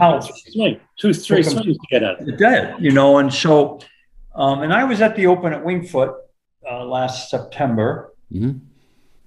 swing, 0.51 0.79
two, 0.97 1.13
three 1.13 1.43
swings 1.43 1.77
to 1.77 1.87
get 1.89 2.03
out 2.03 2.19
of 2.21 2.27
it. 2.27 2.33
it 2.33 2.37
did 2.37 2.75
you 2.79 2.91
know 2.91 3.17
and 3.17 3.33
so 3.33 3.79
um, 4.35 4.61
and 4.61 4.73
i 4.73 4.83
was 4.83 5.01
at 5.01 5.15
the 5.15 5.27
open 5.27 5.53
at 5.53 5.63
Winged 5.63 5.89
Foot 5.89 6.15
uh, 6.69 6.83
last 6.85 7.29
september 7.29 8.13
Mhm. 8.33 8.61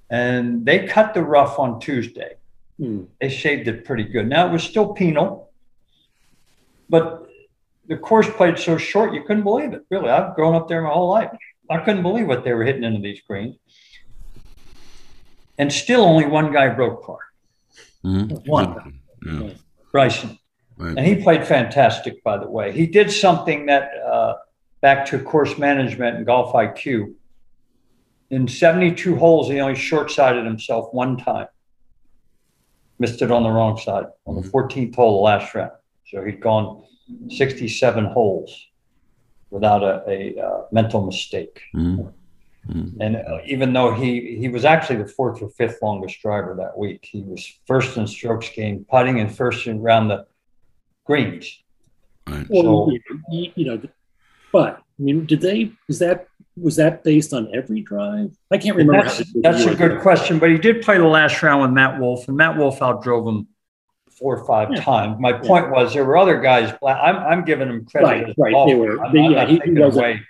and 0.08 0.64
they 0.64 0.86
cut 0.86 1.12
the 1.14 1.22
rough 1.22 1.58
on 1.58 1.78
tuesday 1.80 2.34
Hmm. 2.78 3.04
they 3.20 3.28
shaved 3.28 3.68
it 3.68 3.84
pretty 3.84 4.02
good. 4.02 4.28
Now 4.28 4.48
it 4.48 4.52
was 4.52 4.64
still 4.64 4.94
penal, 4.94 5.50
but 6.90 7.23
the 7.88 7.96
course 7.96 8.28
played 8.30 8.58
so 8.58 8.76
short 8.78 9.12
you 9.14 9.22
couldn't 9.24 9.42
believe 9.42 9.72
it. 9.72 9.82
Really, 9.90 10.10
I've 10.10 10.34
grown 10.34 10.54
up 10.54 10.68
there 10.68 10.82
my 10.82 10.90
whole 10.90 11.08
life. 11.08 11.30
I 11.70 11.78
couldn't 11.78 12.02
believe 12.02 12.26
what 12.26 12.44
they 12.44 12.52
were 12.52 12.64
hitting 12.64 12.84
into 12.84 13.00
these 13.00 13.20
greens, 13.26 13.56
and 15.58 15.72
still 15.72 16.02
only 16.02 16.26
one 16.26 16.52
guy 16.52 16.68
broke 16.68 17.04
par, 17.04 17.18
Mhm. 18.04 18.46
One. 18.46 19.00
Yeah. 19.24 19.50
Bryson, 19.92 20.38
Right. 20.76 20.96
and 20.98 21.06
he 21.06 21.22
played 21.22 21.46
fantastic. 21.46 22.22
By 22.24 22.36
the 22.38 22.50
way, 22.50 22.72
he 22.72 22.86
did 22.86 23.10
something 23.10 23.66
that 23.66 23.90
uh, 24.04 24.34
back 24.80 25.06
to 25.06 25.18
course 25.18 25.56
management 25.56 26.16
and 26.16 26.26
golf 26.26 26.52
IQ. 26.54 27.14
In 28.30 28.48
72 28.48 29.16
holes, 29.16 29.48
he 29.48 29.60
only 29.60 29.76
short-sided 29.76 30.44
himself 30.44 30.92
one 30.92 31.16
time. 31.16 31.46
Missed 32.98 33.22
it 33.22 33.30
on 33.30 33.42
the 33.44 33.50
wrong 33.50 33.78
side 33.78 34.06
on 34.26 34.36
the 34.36 34.42
14th 34.48 34.94
hole, 34.96 35.18
the 35.18 35.22
last 35.24 35.54
round. 35.54 35.72
So 36.06 36.24
he'd 36.24 36.40
gone 36.40 36.84
67 37.30 38.04
holes 38.06 38.66
without 39.50 39.82
a, 39.82 40.02
a 40.08 40.40
uh, 40.42 40.62
mental 40.72 41.04
mistake. 41.04 41.62
Mhm. 41.74 42.12
Mhm. 42.68 42.96
And 42.98 43.16
uh, 43.16 43.38
even 43.44 43.72
though 43.74 43.92
he 43.92 44.36
he 44.38 44.48
was 44.48 44.64
actually 44.64 44.96
the 44.96 45.06
fourth 45.06 45.42
or 45.42 45.50
fifth 45.50 45.80
longest 45.82 46.20
driver 46.22 46.54
that 46.58 46.76
week, 46.78 47.00
he 47.04 47.20
was 47.22 47.46
first 47.66 47.96
in 47.98 48.06
strokes 48.06 48.48
gained, 48.54 48.88
putting, 48.88 49.20
and 49.20 49.34
first 49.34 49.66
in 49.66 49.82
round 49.82 50.10
the 50.10 50.26
greens. 51.04 51.62
Right. 52.26 52.46
Well, 52.48 52.62
So- 52.90 52.90
you, 53.30 53.52
you 53.54 53.64
know, 53.66 53.82
but 54.50 54.78
I 54.78 55.02
mean, 55.02 55.26
did 55.26 55.42
they? 55.42 55.72
Is 55.90 55.98
that 55.98 56.26
was 56.56 56.76
that 56.76 57.04
based 57.04 57.34
on 57.34 57.50
every 57.54 57.82
drive? 57.82 58.34
I 58.50 58.56
can't 58.56 58.76
remember. 58.76 59.02
That's, 59.04 59.18
how 59.18 59.24
that's 59.42 59.64
a 59.66 59.72
it. 59.72 59.78
good 59.78 60.00
question, 60.00 60.38
but 60.38 60.48
he 60.50 60.56
did 60.56 60.80
play 60.82 60.96
the 60.96 61.04
last 61.04 61.42
round 61.42 61.60
with 61.62 61.72
Matt 61.72 62.00
Wolff, 62.00 62.26
and 62.28 62.36
Matt 62.36 62.56
Wolff 62.56 62.78
outdrove 62.78 63.28
him 63.28 63.46
four 64.18 64.36
or 64.38 64.46
five 64.46 64.68
Yeah. 64.72 64.80
times. 64.82 65.16
My 65.20 65.32
point 65.32 65.70
was 65.70 65.92
there 65.94 66.04
were 66.04 66.16
other 66.16 66.40
guys. 66.40 66.72
I'm, 66.86 67.16
I'm 67.16 67.44
giving 67.44 67.68
him 67.68 67.84
credit. 67.86 68.06
Right, 68.06 68.28
as 68.28 68.34
right, 68.38 68.52
well. 68.54 68.66
they 68.66 68.74
were- 68.74 69.04
I'm, 69.04 69.12
they- 69.12 69.20
I'm 69.24 69.30
yeah, 69.32 69.38
not 69.38 69.48
he- 69.48 69.54
he 69.54 69.60
taking 69.60 69.78
wasn't- 69.80 70.04
away. 70.06 70.20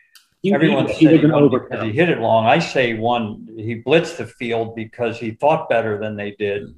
He, 0.43 0.51
he, 0.51 0.55
Everyone 0.55 0.86
he 0.89 0.93
said 0.93 0.98
he 1.01 1.06
wasn't 1.16 1.32
won 1.32 1.43
over. 1.44 1.61
because 1.61 1.85
he 1.85 1.93
hit 1.93 2.11
it 2.11 2.19
long. 2.19 2.44
I 2.47 2.59
say 2.59 2.93
one. 2.94 3.48
He 3.56 3.81
blitzed 3.82 4.19
the 4.19 4.27
field 4.27 4.74
because 4.77 5.19
he 5.19 5.31
thought 5.31 5.70
better 5.70 5.97
than 5.98 6.16
they 6.16 6.32
did, 6.32 6.74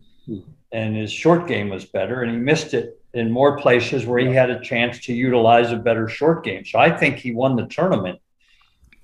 and 0.71 0.95
his 0.97 1.11
short 1.11 1.49
game 1.49 1.69
was 1.69 1.85
better, 1.85 2.23
and 2.23 2.31
he 2.31 2.37
missed 2.37 2.75
it 2.75 3.01
in 3.13 3.33
more 3.33 3.59
places 3.59 4.07
where 4.07 4.21
he 4.21 4.33
had 4.33 4.51
a 4.51 4.61
chance 4.61 5.01
to 5.07 5.13
utilize 5.13 5.73
a 5.73 5.77
better 5.77 6.07
short 6.07 6.45
game. 6.45 6.65
So 6.65 6.79
I 6.79 6.97
think 6.97 7.17
he 7.17 7.35
won 7.35 7.57
the 7.57 7.67
tournament 7.67 8.21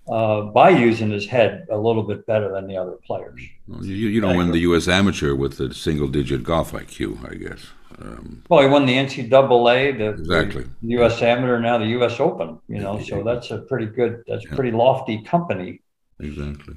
uh, 0.09 0.43
by 0.43 0.71
using 0.71 1.11
his 1.11 1.27
head 1.27 1.67
a 1.71 1.77
little 1.79 2.03
bit 2.05 2.25
better 2.27 2.53
than 2.53 2.69
the 2.69 2.77
other 2.77 2.97
players. 3.05 3.41
Well, 3.67 3.85
you, 3.85 3.95
you 4.09 4.21
don't 4.21 4.37
win 4.37 4.53
the 4.53 4.59
U.S. 4.61 4.87
Amateur 4.87 5.35
with 5.35 5.59
a 5.61 5.73
single-digit 5.75 6.45
golf 6.45 6.71
IQ, 6.73 7.29
I 7.29 7.35
guess. 7.35 7.67
Um, 8.03 8.43
well, 8.49 8.63
he 8.63 8.69
won 8.69 8.85
the 8.87 8.95
NCAA, 8.95 9.99
the, 9.99 10.09
exactly. 10.11 10.67
U.S. 10.83 11.23
Amateur, 11.23 11.61
now 11.61 11.79
the 11.79 11.87
U.S. 11.87 12.19
Open. 12.19 12.59
You 12.69 12.81
know, 12.81 13.01
so 13.01 13.23
that's 13.23 13.51
a 13.51 13.59
pretty 13.59 13.87
good, 13.87 14.25
that's 14.27 14.45
yeah. 14.45 14.55
pretty 14.55 14.73
lofty 14.73 15.23
company. 15.23 15.81
Exactly. 16.19 16.77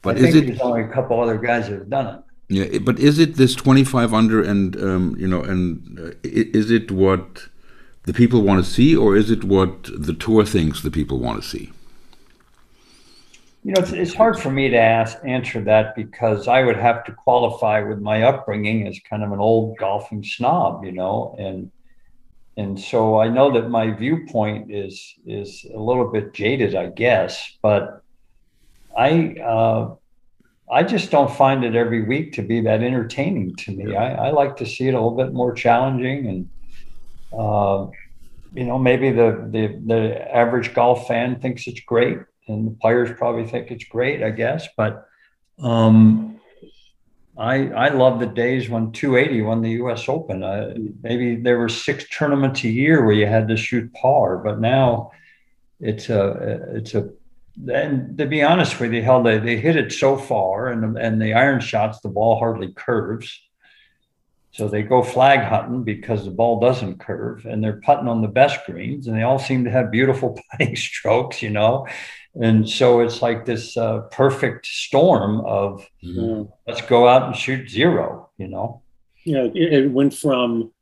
But 0.00 0.16
I 0.16 0.20
is 0.20 0.34
it? 0.34 0.46
There's 0.46 0.60
only 0.60 0.82
a 0.82 0.88
couple 0.88 1.20
other 1.20 1.38
guys 1.38 1.68
that 1.68 1.78
have 1.78 1.90
done 1.90 2.06
it. 2.14 2.22
Yeah, 2.48 2.78
but 2.80 2.98
is 2.98 3.18
it 3.18 3.36
this 3.36 3.54
25 3.54 4.12
under, 4.12 4.42
and 4.42 4.76
um, 4.76 5.16
you 5.18 5.28
know, 5.28 5.42
and 5.42 5.98
uh, 5.98 6.12
is 6.22 6.70
it 6.70 6.90
what 6.90 7.48
the 8.04 8.12
people 8.12 8.42
want 8.42 8.64
to 8.64 8.70
see, 8.70 8.96
or 8.96 9.16
is 9.16 9.30
it 9.30 9.44
what 9.44 9.84
the 9.94 10.12
tour 10.14 10.44
thinks 10.44 10.82
the 10.82 10.90
people 10.90 11.18
want 11.18 11.42
to 11.42 11.48
see? 11.48 11.70
You 13.64 13.72
know, 13.72 13.80
it's, 13.80 13.92
it's 13.92 14.14
hard 14.14 14.38
for 14.38 14.50
me 14.50 14.68
to 14.70 14.76
ask, 14.76 15.18
answer 15.24 15.60
that 15.62 15.94
because 15.94 16.48
I 16.48 16.64
would 16.64 16.76
have 16.76 17.04
to 17.04 17.12
qualify 17.12 17.80
with 17.82 18.00
my 18.00 18.24
upbringing 18.24 18.88
as 18.88 18.98
kind 19.08 19.22
of 19.22 19.30
an 19.30 19.38
old 19.38 19.78
golfing 19.78 20.24
snob, 20.24 20.84
you 20.84 20.92
know, 20.92 21.36
and 21.38 21.70
and 22.56 22.78
so 22.78 23.18
I 23.18 23.28
know 23.28 23.52
that 23.52 23.70
my 23.70 23.92
viewpoint 23.92 24.70
is 24.70 25.14
is 25.24 25.64
a 25.72 25.78
little 25.78 26.10
bit 26.10 26.34
jaded, 26.34 26.74
I 26.74 26.86
guess, 26.86 27.56
but 27.62 28.02
I 28.96 29.36
uh, 29.40 29.94
I 30.70 30.82
just 30.82 31.12
don't 31.12 31.30
find 31.30 31.64
it 31.64 31.76
every 31.76 32.02
week 32.02 32.32
to 32.34 32.42
be 32.42 32.62
that 32.62 32.82
entertaining 32.82 33.54
to 33.56 33.72
me. 33.72 33.94
I, 33.94 34.26
I 34.26 34.30
like 34.30 34.56
to 34.56 34.66
see 34.66 34.88
it 34.88 34.94
a 34.94 35.00
little 35.00 35.16
bit 35.16 35.32
more 35.32 35.52
challenging 35.54 36.26
and. 36.26 36.48
Uh, 37.32 37.86
you 38.54 38.64
know, 38.64 38.78
maybe 38.78 39.10
the, 39.10 39.48
the 39.50 39.80
the 39.86 40.36
average 40.36 40.74
golf 40.74 41.08
fan 41.08 41.40
thinks 41.40 41.66
it's 41.66 41.80
great, 41.80 42.18
and 42.48 42.66
the 42.66 42.76
players 42.80 43.10
probably 43.16 43.46
think 43.46 43.70
it's 43.70 43.84
great, 43.84 44.22
I 44.22 44.30
guess. 44.30 44.68
But 44.76 45.06
um, 45.60 46.40
I 47.36 47.68
I 47.68 47.88
love 47.88 48.20
the 48.20 48.26
days 48.26 48.68
when 48.68 48.92
280 48.92 49.42
won 49.42 49.62
the 49.62 49.70
U.S. 49.70 50.08
Open. 50.08 50.96
Maybe 51.02 51.36
there 51.36 51.58
were 51.58 51.68
six 51.68 52.08
tournaments 52.08 52.64
a 52.64 52.68
year 52.68 53.04
where 53.04 53.14
you 53.14 53.26
had 53.26 53.48
to 53.48 53.56
shoot 53.56 53.92
par, 53.94 54.38
but 54.38 54.60
now 54.60 55.12
it's 55.80 56.08
a 56.10 56.68
it's 56.74 56.94
a 56.94 57.10
and 57.70 58.16
to 58.16 58.26
be 58.26 58.42
honest 58.42 58.80
with 58.80 58.92
you, 58.92 59.02
hell, 59.02 59.22
they, 59.22 59.38
they 59.38 59.58
hit 59.58 59.76
it 59.76 59.92
so 59.92 60.16
far, 60.16 60.68
and 60.68 60.98
and 60.98 61.20
the 61.20 61.34
iron 61.34 61.60
shots, 61.60 62.00
the 62.00 62.08
ball 62.08 62.38
hardly 62.38 62.72
curves. 62.72 63.40
So 64.50 64.68
they 64.68 64.82
go 64.82 65.02
flag 65.02 65.40
hunting 65.40 65.82
because 65.82 66.26
the 66.26 66.30
ball 66.30 66.60
doesn't 66.60 67.00
curve, 67.00 67.46
and 67.46 67.64
they're 67.64 67.80
putting 67.80 68.08
on 68.08 68.20
the 68.20 68.28
best 68.28 68.60
greens, 68.66 69.06
and 69.06 69.16
they 69.16 69.22
all 69.22 69.38
seem 69.38 69.64
to 69.64 69.70
have 69.70 69.90
beautiful 69.90 70.38
putting 70.50 70.76
strokes, 70.76 71.40
you 71.40 71.48
know 71.48 71.86
and 72.40 72.68
so 72.68 73.00
it's 73.00 73.20
like 73.20 73.44
this 73.44 73.76
uh, 73.76 74.00
perfect 74.10 74.66
storm 74.66 75.40
of 75.40 75.86
mm-hmm. 76.02 76.50
let's 76.66 76.80
go 76.82 77.06
out 77.06 77.26
and 77.26 77.36
shoot 77.36 77.68
zero 77.68 78.30
you 78.38 78.48
know? 78.48 78.82
Yeah 79.24 79.44
it, 79.44 79.72
it, 79.72 79.90
went 79.90 80.14
from 80.14 80.72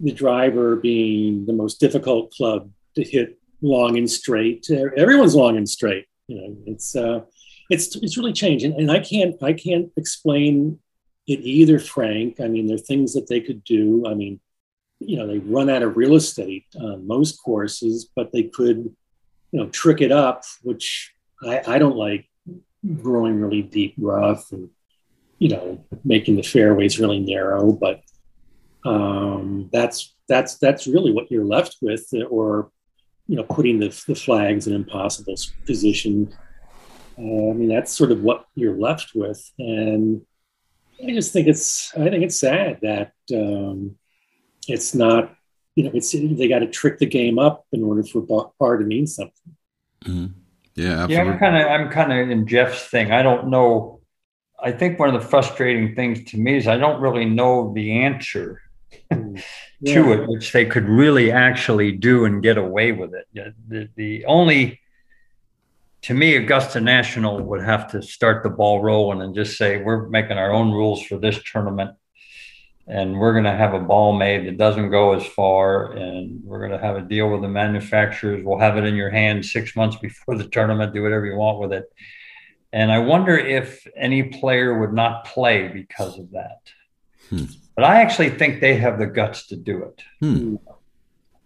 the 0.00 0.12
driver 0.12 0.76
being 0.76 1.46
the 1.46 1.52
most 1.52 1.80
difficult 1.80 2.32
club 2.32 2.70
to 2.96 3.04
hit 3.04 3.38
long 3.62 3.96
and 3.96 4.10
straight 4.10 4.68
everyone's 4.96 5.34
long 5.34 5.56
and 5.56 5.68
straight 5.68 6.06
you 6.26 6.40
know? 6.40 6.56
It's 6.66 6.96
uh 6.96 7.20
it's 7.70 7.94
it's 7.96 8.16
really 8.16 8.32
changed. 8.32 8.64
And, 8.64 8.74
and 8.74 8.90
i 8.90 8.98
can't 8.98 9.40
i 9.42 9.52
can't 9.52 9.90
explain 9.96 10.78
it 11.26 11.40
either 11.40 11.78
frank. 11.78 12.40
I 12.40 12.48
mean 12.48 12.66
there 12.66 12.76
are 12.76 12.80
things 12.80 13.12
that 13.12 13.28
they 13.28 13.40
could 13.40 13.62
do. 13.62 14.04
I 14.06 14.14
mean 14.14 14.40
you 14.98 15.16
know 15.16 15.26
they 15.26 15.38
run 15.38 15.70
out 15.70 15.82
of 15.82 15.96
real 15.96 16.16
estate 16.16 16.66
on 16.80 17.06
most 17.06 17.36
courses 17.36 18.10
but 18.16 18.32
they 18.32 18.44
could 18.44 18.94
you 19.52 19.60
know, 19.60 19.68
trick 19.68 20.00
it 20.00 20.12
up, 20.12 20.44
which 20.62 21.12
I, 21.42 21.62
I 21.66 21.78
don't 21.78 21.96
like 21.96 22.28
growing 23.02 23.40
really 23.40 23.62
deep 23.62 23.94
rough 23.98 24.52
and, 24.52 24.70
you 25.38 25.48
know, 25.48 25.84
making 26.04 26.36
the 26.36 26.42
fairways 26.42 26.98
really 26.98 27.20
narrow, 27.20 27.72
but 27.72 28.02
um, 28.84 29.68
that's 29.72 30.14
that's 30.28 30.58
that's 30.58 30.86
really 30.86 31.12
what 31.12 31.30
you're 31.30 31.44
left 31.44 31.76
with, 31.80 32.06
or 32.30 32.70
you 33.26 33.36
know, 33.36 33.44
putting 33.44 33.78
the, 33.78 33.88
the 34.06 34.14
flags 34.14 34.66
in 34.66 34.74
impossible 34.74 35.36
position. 35.66 36.34
Uh, 37.18 37.50
I 37.50 37.52
mean, 37.52 37.68
that's 37.68 37.92
sort 37.92 38.12
of 38.12 38.22
what 38.22 38.46
you're 38.54 38.76
left 38.76 39.12
with, 39.14 39.50
and 39.58 40.22
I 41.02 41.12
just 41.12 41.32
think 41.32 41.48
it's 41.48 41.92
I 41.96 42.08
think 42.08 42.24
it's 42.24 42.38
sad 42.38 42.78
that 42.82 43.12
um, 43.34 43.96
it's 44.66 44.94
not 44.94 45.34
you 45.78 45.84
know, 45.84 45.90
it's 45.94 46.10
they 46.10 46.48
got 46.48 46.58
to 46.58 46.66
trick 46.66 46.98
the 46.98 47.06
game 47.06 47.38
up 47.38 47.64
in 47.70 47.84
order 47.84 48.02
for 48.02 48.50
par 48.58 48.78
to 48.78 48.84
mean 48.84 49.06
something. 49.06 49.54
Mm-hmm. 50.04 50.26
Yeah, 50.74 51.04
absolutely. 51.04 51.14
yeah. 51.14 51.22
I'm 51.22 51.38
kind 51.38 51.56
of 51.56 51.66
I'm 51.68 51.88
kind 51.90 52.12
of 52.12 52.30
in 52.30 52.48
Jeff's 52.48 52.88
thing. 52.88 53.12
I 53.12 53.22
don't 53.22 53.46
know. 53.48 54.00
I 54.60 54.72
think 54.72 54.98
one 54.98 55.14
of 55.14 55.22
the 55.22 55.28
frustrating 55.28 55.94
things 55.94 56.32
to 56.32 56.36
me 56.36 56.56
is 56.56 56.66
I 56.66 56.78
don't 56.78 57.00
really 57.00 57.26
know 57.26 57.72
the 57.72 58.00
answer 58.00 58.60
mm. 59.12 59.40
yeah. 59.80 59.94
to 59.94 60.12
it, 60.14 60.28
which 60.28 60.50
they 60.50 60.66
could 60.66 60.88
really 60.88 61.30
actually 61.30 61.92
do 61.92 62.24
and 62.24 62.42
get 62.42 62.58
away 62.58 62.90
with 62.90 63.14
it. 63.14 63.54
The, 63.68 63.88
the 63.94 64.24
only 64.24 64.80
to 66.02 66.14
me, 66.14 66.34
Augusta 66.34 66.80
National 66.80 67.40
would 67.40 67.62
have 67.62 67.92
to 67.92 68.02
start 68.02 68.42
the 68.42 68.50
ball 68.50 68.82
rolling 68.82 69.22
and 69.22 69.32
just 69.32 69.56
say, 69.56 69.80
we're 69.80 70.08
making 70.08 70.38
our 70.38 70.52
own 70.52 70.72
rules 70.72 71.04
for 71.04 71.18
this 71.18 71.40
tournament 71.44 71.92
and 72.88 73.18
we're 73.18 73.32
going 73.32 73.44
to 73.44 73.54
have 73.54 73.74
a 73.74 73.78
ball 73.78 74.14
made 74.14 74.46
that 74.46 74.56
doesn't 74.56 74.90
go 74.90 75.12
as 75.12 75.24
far 75.26 75.92
and 75.92 76.42
we're 76.42 76.58
going 76.58 76.70
to 76.70 76.84
have 76.84 76.96
a 76.96 77.02
deal 77.02 77.28
with 77.28 77.42
the 77.42 77.48
manufacturers. 77.48 78.42
We'll 78.42 78.58
have 78.58 78.78
it 78.78 78.84
in 78.84 78.94
your 78.94 79.10
hand 79.10 79.44
six 79.44 79.76
months 79.76 79.96
before 79.96 80.36
the 80.36 80.48
tournament 80.48 80.94
do 80.94 81.02
whatever 81.02 81.26
you 81.26 81.36
want 81.36 81.58
with 81.58 81.72
it. 81.72 81.92
And 82.72 82.90
i 82.90 82.98
wonder 82.98 83.36
if 83.36 83.86
any 83.96 84.24
player 84.24 84.78
would 84.78 84.92
not 84.92 85.26
play 85.26 85.68
because 85.68 86.18
of 86.18 86.30
that. 86.32 86.60
Hmm. 87.28 87.44
but 87.76 87.84
i 87.84 88.00
actually 88.00 88.30
think 88.30 88.60
they 88.60 88.76
have 88.76 88.98
the 88.98 89.06
guts 89.06 89.46
to 89.48 89.56
do 89.56 89.84
it. 89.84 90.02
Hmm. 90.20 90.56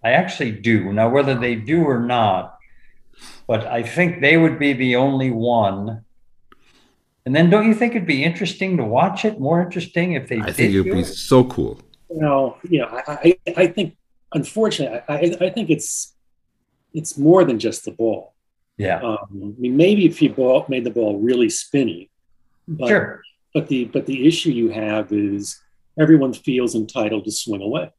i 0.04 0.12
actually 0.12 0.52
do. 0.52 0.92
Now 0.92 1.08
whether 1.08 1.34
they 1.34 1.56
do 1.56 1.84
or 1.84 2.00
not 2.00 2.56
but 3.46 3.66
i 3.66 3.82
think 3.82 4.20
they 4.20 4.36
would 4.36 4.58
be 4.58 4.72
the 4.72 4.96
only 4.96 5.30
one 5.30 6.04
and 7.24 7.34
then 7.34 7.50
don't 7.50 7.66
you 7.66 7.74
think 7.74 7.94
it'd 7.94 8.06
be 8.06 8.24
interesting 8.24 8.76
to 8.78 8.84
watch 8.84 9.24
it? 9.24 9.38
More 9.38 9.62
interesting 9.62 10.14
if 10.14 10.28
they 10.28 10.36
did? 10.36 10.46
I 10.46 10.52
think 10.52 10.74
it'd 10.74 10.84
be 10.84 11.00
it? 11.00 11.04
so 11.04 11.44
cool. 11.44 11.80
You 12.10 12.20
know, 12.20 12.56
you 12.68 12.78
know, 12.80 12.88
I, 13.06 13.38
I 13.56 13.66
think 13.68 13.96
unfortunately, 14.34 15.00
I, 15.08 15.36
I 15.40 15.50
think 15.50 15.70
it's 15.70 16.14
it's 16.92 17.16
more 17.16 17.44
than 17.44 17.58
just 17.58 17.84
the 17.84 17.92
ball. 17.92 18.34
Yeah. 18.76 19.00
Um, 19.00 19.54
I 19.56 19.60
mean, 19.60 19.76
maybe 19.76 20.06
if 20.06 20.20
you 20.20 20.30
ball, 20.30 20.66
made 20.68 20.84
the 20.84 20.90
ball 20.90 21.18
really 21.18 21.48
spinny, 21.48 22.10
but, 22.66 22.88
sure. 22.88 23.22
But 23.54 23.68
the 23.68 23.84
but 23.84 24.06
the 24.06 24.26
issue 24.26 24.50
you 24.50 24.70
have 24.70 25.12
is 25.12 25.60
everyone 25.98 26.32
feels 26.32 26.74
entitled 26.74 27.24
to 27.24 27.30
swing 27.30 27.62
away 27.62 27.90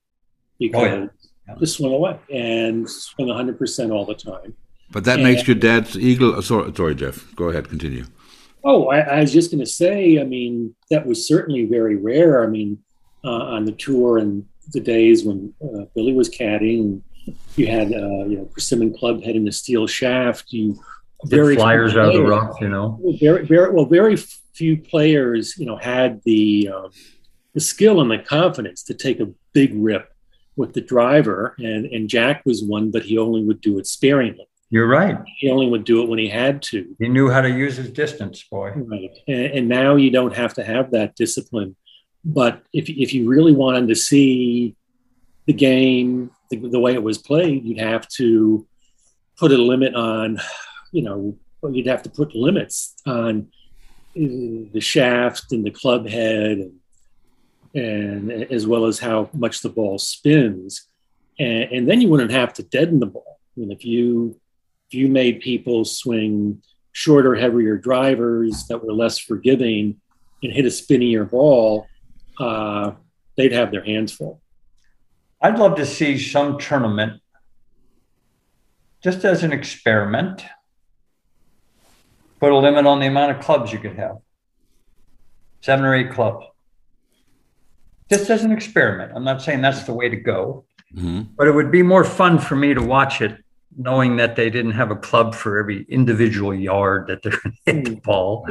because 0.59 0.81
oh, 0.81 0.85
yeah. 0.85 1.07
Yeah. 1.47 1.55
to 1.55 1.67
swing 1.67 1.93
away 1.93 2.19
and 2.31 2.89
swing 2.89 3.27
100 3.27 3.57
percent 3.57 3.91
all 3.91 4.05
the 4.05 4.15
time. 4.15 4.55
But 4.91 5.05
that 5.05 5.19
and, 5.19 5.23
makes 5.23 5.47
your 5.47 5.55
dad's 5.55 5.97
eagle. 5.97 6.41
Sorry, 6.41 6.73
sorry, 6.75 6.95
Jeff. 6.95 7.33
Go 7.35 7.49
ahead. 7.49 7.69
Continue. 7.69 8.05
Oh, 8.63 8.87
I, 8.87 8.99
I 8.99 9.21
was 9.21 9.33
just 9.33 9.51
going 9.51 9.63
to 9.63 9.69
say, 9.69 10.19
I 10.19 10.23
mean, 10.23 10.75
that 10.89 11.05
was 11.05 11.27
certainly 11.27 11.65
very 11.65 11.95
rare. 11.95 12.43
I 12.43 12.47
mean, 12.47 12.79
uh, 13.23 13.29
on 13.29 13.65
the 13.65 13.71
tour 13.73 14.17
and 14.17 14.45
the 14.71 14.79
days 14.79 15.25
when 15.25 15.53
uh, 15.61 15.85
Billy 15.95 16.13
was 16.13 16.29
caddying, 16.29 17.01
you 17.55 17.67
had, 17.67 17.87
uh, 17.87 18.25
you 18.25 18.37
know, 18.37 18.45
Persimmon 18.53 18.97
Club 18.97 19.23
heading 19.23 19.45
the 19.45 19.51
steel 19.51 19.87
shaft. 19.87 20.51
You 20.51 20.79
very 21.25 21.55
flyers 21.55 21.95
out 21.95 22.09
of 22.09 22.13
the 22.13 22.23
rough, 22.23 22.59
you 22.59 22.69
know. 22.69 22.99
Very, 23.19 23.45
very 23.45 23.71
well. 23.71 23.85
Very 23.85 24.17
few 24.53 24.77
players, 24.77 25.57
you 25.57 25.65
know, 25.65 25.77
had 25.77 26.21
the 26.25 26.69
um, 26.73 26.91
the 27.53 27.61
skill 27.61 28.01
and 28.01 28.11
the 28.11 28.19
confidence 28.19 28.83
to 28.83 28.93
take 28.93 29.19
a 29.19 29.31
big 29.53 29.71
rip 29.75 30.11
with 30.55 30.73
the 30.73 30.81
driver. 30.81 31.55
And 31.57 31.85
and 31.85 32.09
Jack 32.09 32.43
was 32.45 32.63
one, 32.63 32.91
but 32.91 33.03
he 33.03 33.17
only 33.17 33.43
would 33.43 33.61
do 33.61 33.79
it 33.79 33.87
sparingly. 33.87 34.47
You're 34.73 34.87
right. 34.87 35.19
He 35.37 35.51
only 35.51 35.67
would 35.67 35.83
do 35.83 36.01
it 36.01 36.09
when 36.09 36.17
he 36.17 36.27
had 36.27 36.63
to. 36.63 36.95
He 36.97 37.07
knew 37.07 37.29
how 37.29 37.41
to 37.41 37.47
use 37.47 37.77
his 37.77 37.91
distance, 37.91 38.43
boy. 38.49 38.71
Right. 38.71 39.15
And, 39.27 39.45
and 39.45 39.69
now 39.69 39.97
you 39.97 40.09
don't 40.09 40.35
have 40.35 40.55
to 40.55 40.63
have 40.63 40.89
that 40.93 41.13
discipline. 41.15 41.75
But 42.25 42.63
if, 42.73 42.89
if 42.89 43.13
you 43.13 43.29
really 43.29 43.51
wanted 43.53 43.87
to 43.89 43.95
see 43.95 44.75
the 45.45 45.53
game 45.53 46.31
the, 46.49 46.57
the 46.57 46.79
way 46.79 46.95
it 46.95 47.03
was 47.03 47.19
played, 47.19 47.63
you'd 47.63 47.77
have 47.77 48.07
to 48.15 48.65
put 49.37 49.51
a 49.51 49.59
limit 49.59 49.93
on, 49.93 50.39
you 50.91 51.03
know, 51.03 51.37
you'd 51.71 51.85
have 51.85 52.01
to 52.01 52.09
put 52.09 52.33
limits 52.33 52.95
on 53.05 53.49
uh, 54.17 54.73
the 54.73 54.81
shaft 54.81 55.51
and 55.51 55.63
the 55.63 55.69
club 55.69 56.07
head 56.07 56.57
and, 57.75 58.31
and 58.31 58.51
as 58.51 58.65
well 58.65 58.85
as 58.85 58.97
how 58.97 59.29
much 59.33 59.61
the 59.61 59.69
ball 59.69 59.99
spins. 59.99 60.87
And, 61.37 61.63
and 61.71 61.87
then 61.87 62.01
you 62.01 62.07
wouldn't 62.07 62.31
have 62.31 62.53
to 62.53 62.63
deaden 62.63 62.99
the 62.99 63.05
ball. 63.05 63.39
I 63.55 63.59
mean, 63.59 63.71
if 63.71 63.85
you 63.85 64.39
you 64.89 65.07
made 65.07 65.41
people 65.41 65.85
swing 65.85 66.61
shorter, 66.91 67.35
heavier 67.35 67.77
drivers 67.77 68.65
that 68.67 68.83
were 68.83 68.93
less 68.93 69.17
forgiving 69.17 69.99
and 70.43 70.53
hit 70.53 70.65
a 70.65 70.71
spinnier 70.71 71.25
ball, 71.25 71.87
uh, 72.39 72.91
they'd 73.35 73.51
have 73.51 73.71
their 73.71 73.83
hands 73.83 74.11
full. 74.11 74.41
I'd 75.41 75.57
love 75.57 75.75
to 75.75 75.85
see 75.85 76.17
some 76.17 76.57
tournament 76.57 77.21
just 79.03 79.25
as 79.25 79.43
an 79.43 79.51
experiment 79.51 80.45
put 82.39 82.51
a 82.51 82.57
limit 82.57 82.85
on 82.85 82.99
the 82.99 83.07
amount 83.07 83.35
of 83.35 83.43
clubs 83.43 83.73
you 83.73 83.79
could 83.79 83.95
have. 83.95 84.17
Seven 85.61 85.83
or 85.83 85.95
eight 85.95 86.11
clubs. 86.11 86.45
Just 88.09 88.29
as 88.29 88.43
an 88.43 88.51
experiment. 88.51 89.11
I'm 89.15 89.23
not 89.23 89.41
saying 89.41 89.61
that's 89.61 89.83
the 89.83 89.93
way 89.93 90.09
to 90.09 90.17
go, 90.17 90.65
hmm 90.93 91.21
but 91.35 91.47
it 91.47 91.51
would 91.51 91.71
be 91.71 91.81
more 91.81 92.03
fun 92.03 92.37
for 92.37 92.55
me 92.55 92.73
to 92.73 92.81
watch 92.81 93.21
it 93.21 93.42
knowing 93.77 94.17
that 94.17 94.35
they 94.35 94.49
didn't 94.49 94.71
have 94.71 94.91
a 94.91 94.95
club 94.95 95.35
for 95.35 95.57
every 95.59 95.85
individual 95.89 96.53
yard 96.53 97.07
that 97.07 97.21
they're 97.23 97.31
going 97.31 97.55
to 97.65 97.73
hit 97.73 97.85
the 97.85 97.95
ball. 97.95 98.45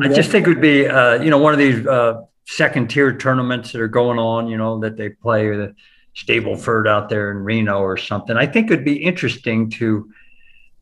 I 0.00 0.08
just 0.08 0.30
think 0.30 0.46
it 0.46 0.50
would 0.50 0.60
be, 0.60 0.86
uh, 0.86 1.22
you 1.22 1.30
know, 1.30 1.38
one 1.38 1.52
of 1.52 1.58
these 1.58 1.86
uh, 1.86 2.22
second 2.46 2.88
tier 2.88 3.16
tournaments 3.16 3.72
that 3.72 3.80
are 3.80 3.88
going 3.88 4.18
on, 4.18 4.48
you 4.48 4.56
know, 4.56 4.80
that 4.80 4.96
they 4.96 5.10
play 5.10 5.48
the 5.50 5.74
Stableford 6.16 6.86
out 6.88 7.08
there 7.08 7.30
in 7.30 7.38
Reno 7.38 7.78
or 7.80 7.96
something. 7.96 8.36
I 8.36 8.46
think 8.46 8.70
it'd 8.70 8.84
be 8.84 9.02
interesting 9.02 9.70
to 9.70 10.10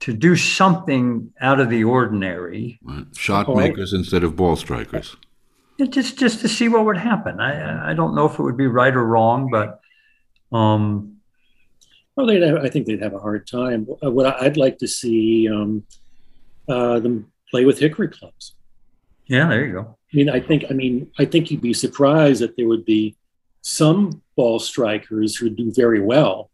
to 0.00 0.14
do 0.14 0.34
something 0.34 1.30
out 1.42 1.60
of 1.60 1.68
the 1.68 1.84
ordinary, 1.84 2.78
Right. 2.82 3.04
Shot 3.14 3.48
I- 3.50 3.54
makers 3.54 3.92
instead 3.92 4.24
of 4.24 4.34
ball 4.34 4.56
strikers. 4.56 5.16
Just 5.90 6.18
just 6.18 6.40
to 6.40 6.48
see 6.48 6.68
what 6.68 6.84
would 6.84 6.96
happen. 6.98 7.40
I 7.40 7.90
I 7.90 7.94
don't 7.94 8.14
know 8.14 8.26
if 8.26 8.38
it 8.38 8.42
would 8.42 8.56
be 8.56 8.66
right 8.66 8.94
or 8.94 9.04
wrong, 9.04 9.50
but 9.50 9.80
um, 10.52 11.09
Well, 12.16 12.26
they'd 12.26 12.42
have, 12.42 12.56
I 12.64 12.68
think 12.68 12.86
they'd 12.86 13.02
have 13.02 13.14
a 13.14 13.18
hard 13.18 13.46
time. 13.46 13.86
Uh, 14.04 14.10
What 14.10 14.26
I'd 14.42 14.56
like 14.56 14.78
to 14.78 14.88
see 14.88 15.48
um, 15.48 15.84
uh, 16.68 16.98
them 17.00 17.30
play 17.50 17.64
with 17.64 17.78
hickory 17.78 18.08
clubs. 18.08 18.54
yeah, 19.26 19.48
there 19.48 19.64
you 19.64 19.72
go. 19.72 19.96
I 20.12 20.16
mean, 20.16 20.28
I 20.28 20.40
think, 20.40 20.64
I 20.70 20.74
mean, 20.74 21.10
I 21.18 21.24
think 21.24 21.50
you'd 21.50 21.60
be 21.60 21.72
surprised 21.72 22.40
that 22.42 22.56
there 22.56 22.66
would 22.66 22.84
be 22.84 23.16
some 23.62 24.22
ball 24.36 24.58
strikers 24.58 25.36
who 25.36 25.50
do 25.50 25.70
very 25.72 26.00
well, 26.00 26.50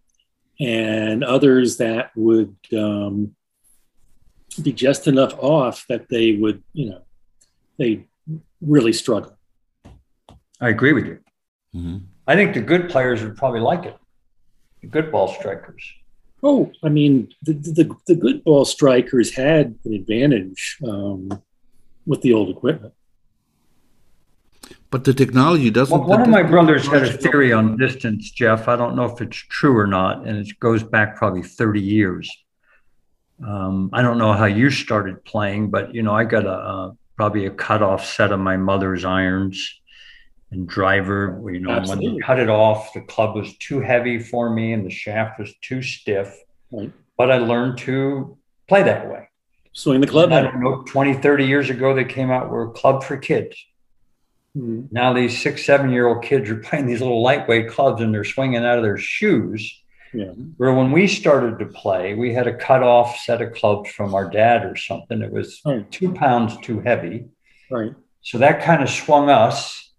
and 0.61 1.24
others 1.24 1.78
that 1.78 2.11
would 2.16 2.55
um, 2.77 3.35
be 4.62 4.73
just 4.73 5.07
enough 5.07 5.35
off 5.39 5.87
that 5.89 6.09
they 6.11 6.33
would, 6.33 6.62
you 6.74 6.91
know, 6.91 7.03
they 7.78 8.05
really 8.61 8.93
struggle. 8.93 9.37
I 10.61 10.69
agree 10.69 10.93
with 10.93 11.07
you. 11.07 11.19
hmm 11.73 11.99
I 12.28 12.35
think 12.35 12.55
the 12.55 12.61
good 12.61 12.89
players 12.91 13.23
would 13.23 13.37
probably 13.37 13.61
like 13.61 13.85
it. 13.85 13.97
The 14.87 15.03
good 15.03 15.11
ball 15.11 15.29
strikers. 15.29 15.83
Oh, 16.43 16.71
I 16.85 16.89
mean, 16.89 17.33
the 17.43 17.55
the, 17.55 17.97
the 18.07 18.15
good 18.15 18.45
ball 18.45 18.65
strikers 18.65 19.35
had 19.35 19.77
an 19.85 19.95
advantage 19.95 20.79
um, 20.87 21.43
with 22.07 22.23
the 22.23 22.33
old 22.33 22.51
equipment. 22.51 22.95
But 24.91 25.03
the 25.03 25.13
technology 25.13 25.71
doesn't. 25.71 25.99
Well, 25.99 26.09
one 26.09 26.23
of 26.23 26.29
my 26.29 26.45
brothers 26.45 26.87
had 26.87 27.03
a 27.03 27.13
theory 27.13 27.53
on 27.53 27.77
distance, 27.77 28.31
Jeff. 28.31 28.69
I 28.69 28.77
don't 28.77 28.95
know 28.95 29.07
if 29.07 29.21
it's 29.21 29.37
true 29.37 29.77
or 29.77 29.89
not, 29.89 30.25
and 30.27 30.39
it 30.39 30.59
goes 30.61 30.85
back 30.85 31.17
probably 31.17 31.43
30 31.43 31.81
years. 31.81 32.31
Um, 33.45 33.91
I 33.93 34.03
don't 34.03 34.19
know 34.19 34.33
how 34.33 34.47
you 34.47 34.71
started 34.71 35.25
playing, 35.25 35.71
but 35.71 35.95
you 35.95 36.03
know, 36.03 36.15
I 36.15 36.25
got 36.25 36.47
a, 36.47 36.51
uh 36.51 36.93
probably 37.17 37.47
a 37.47 37.51
cutoff 37.51 38.05
set 38.05 38.31
of 38.31 38.39
my 38.39 38.57
mother's 38.57 39.05
irons 39.05 39.81
and 40.51 40.68
driver. 40.68 41.40
You 41.52 41.60
know, 41.60 41.70
when 41.70 41.78
Absolutely. 41.78 42.12
they 42.12 42.18
cut 42.27 42.39
it 42.39 42.48
off, 42.48 42.93
the 42.93 43.01
club 43.02 43.35
was 43.35 43.56
too 43.59 43.81
heavy 43.81 44.18
for 44.18 44.51
me 44.51 44.73
and 44.73 44.85
the 44.85 44.90
shaft 44.90 45.39
was 45.39 45.52
too 45.62 45.82
stiff. 45.82 46.35
Right. 46.70 46.93
But 47.16 47.31
I 47.31 47.39
learned 47.39 47.78
to 47.78 48.36
play 48.68 48.82
that 48.82 49.09
way. 49.10 49.28
Swing 49.73 50.01
the 50.01 50.06
club 50.06 50.32
I 50.32 50.43
don't 50.43 50.60
know, 50.62 50.82
20, 50.86 51.14
30 51.14 51.47
years 51.47 51.68
ago, 51.70 51.94
they 51.94 52.05
came 52.05 52.31
out 52.31 52.51
with 52.51 52.68
a 52.68 52.70
club 52.73 53.05
for 53.05 53.16
kids. 53.16 53.56
Mm, 54.56 54.90
Now 54.90 55.12
these 55.12 55.40
six, 55.40 55.64
seven 55.66 55.90
year 55.90 56.06
old 56.06 56.23
kids 56.24 56.48
are 56.48 56.56
playing 56.56 56.86
these 56.86 57.01
little 57.02 57.23
lightweight 57.23 57.68
clubs 57.70 58.01
and 58.01 58.12
they're 58.14 58.24
swinging 58.24 58.64
out 58.64 58.78
of 58.78 58.82
their 58.85 58.97
shoes. 58.97 59.82
Yeah. 60.14 60.31
Where 60.56 60.73
when 60.73 60.93
we 60.93 61.06
started 61.09 61.59
to 61.59 61.66
play, 61.66 62.14
we 62.14 62.32
had 62.32 62.47
a 62.47 62.56
cut 62.56 62.82
off 62.82 63.18
set 63.18 63.43
of 63.43 63.52
clubs 63.52 63.90
from 63.90 64.14
our 64.14 64.31
dad 64.31 64.64
or 64.64 64.77
something. 64.77 65.20
It 65.20 65.31
was 65.32 65.60
Right. 65.66 65.90
two 65.90 66.12
pounds 66.14 66.56
too 66.62 66.81
heavy. 66.81 67.27
Right. 67.70 67.93
So 68.23 68.39
that 68.39 68.62
kind 68.62 68.82
of 68.82 68.89
swung 68.89 69.28
us. 69.28 69.93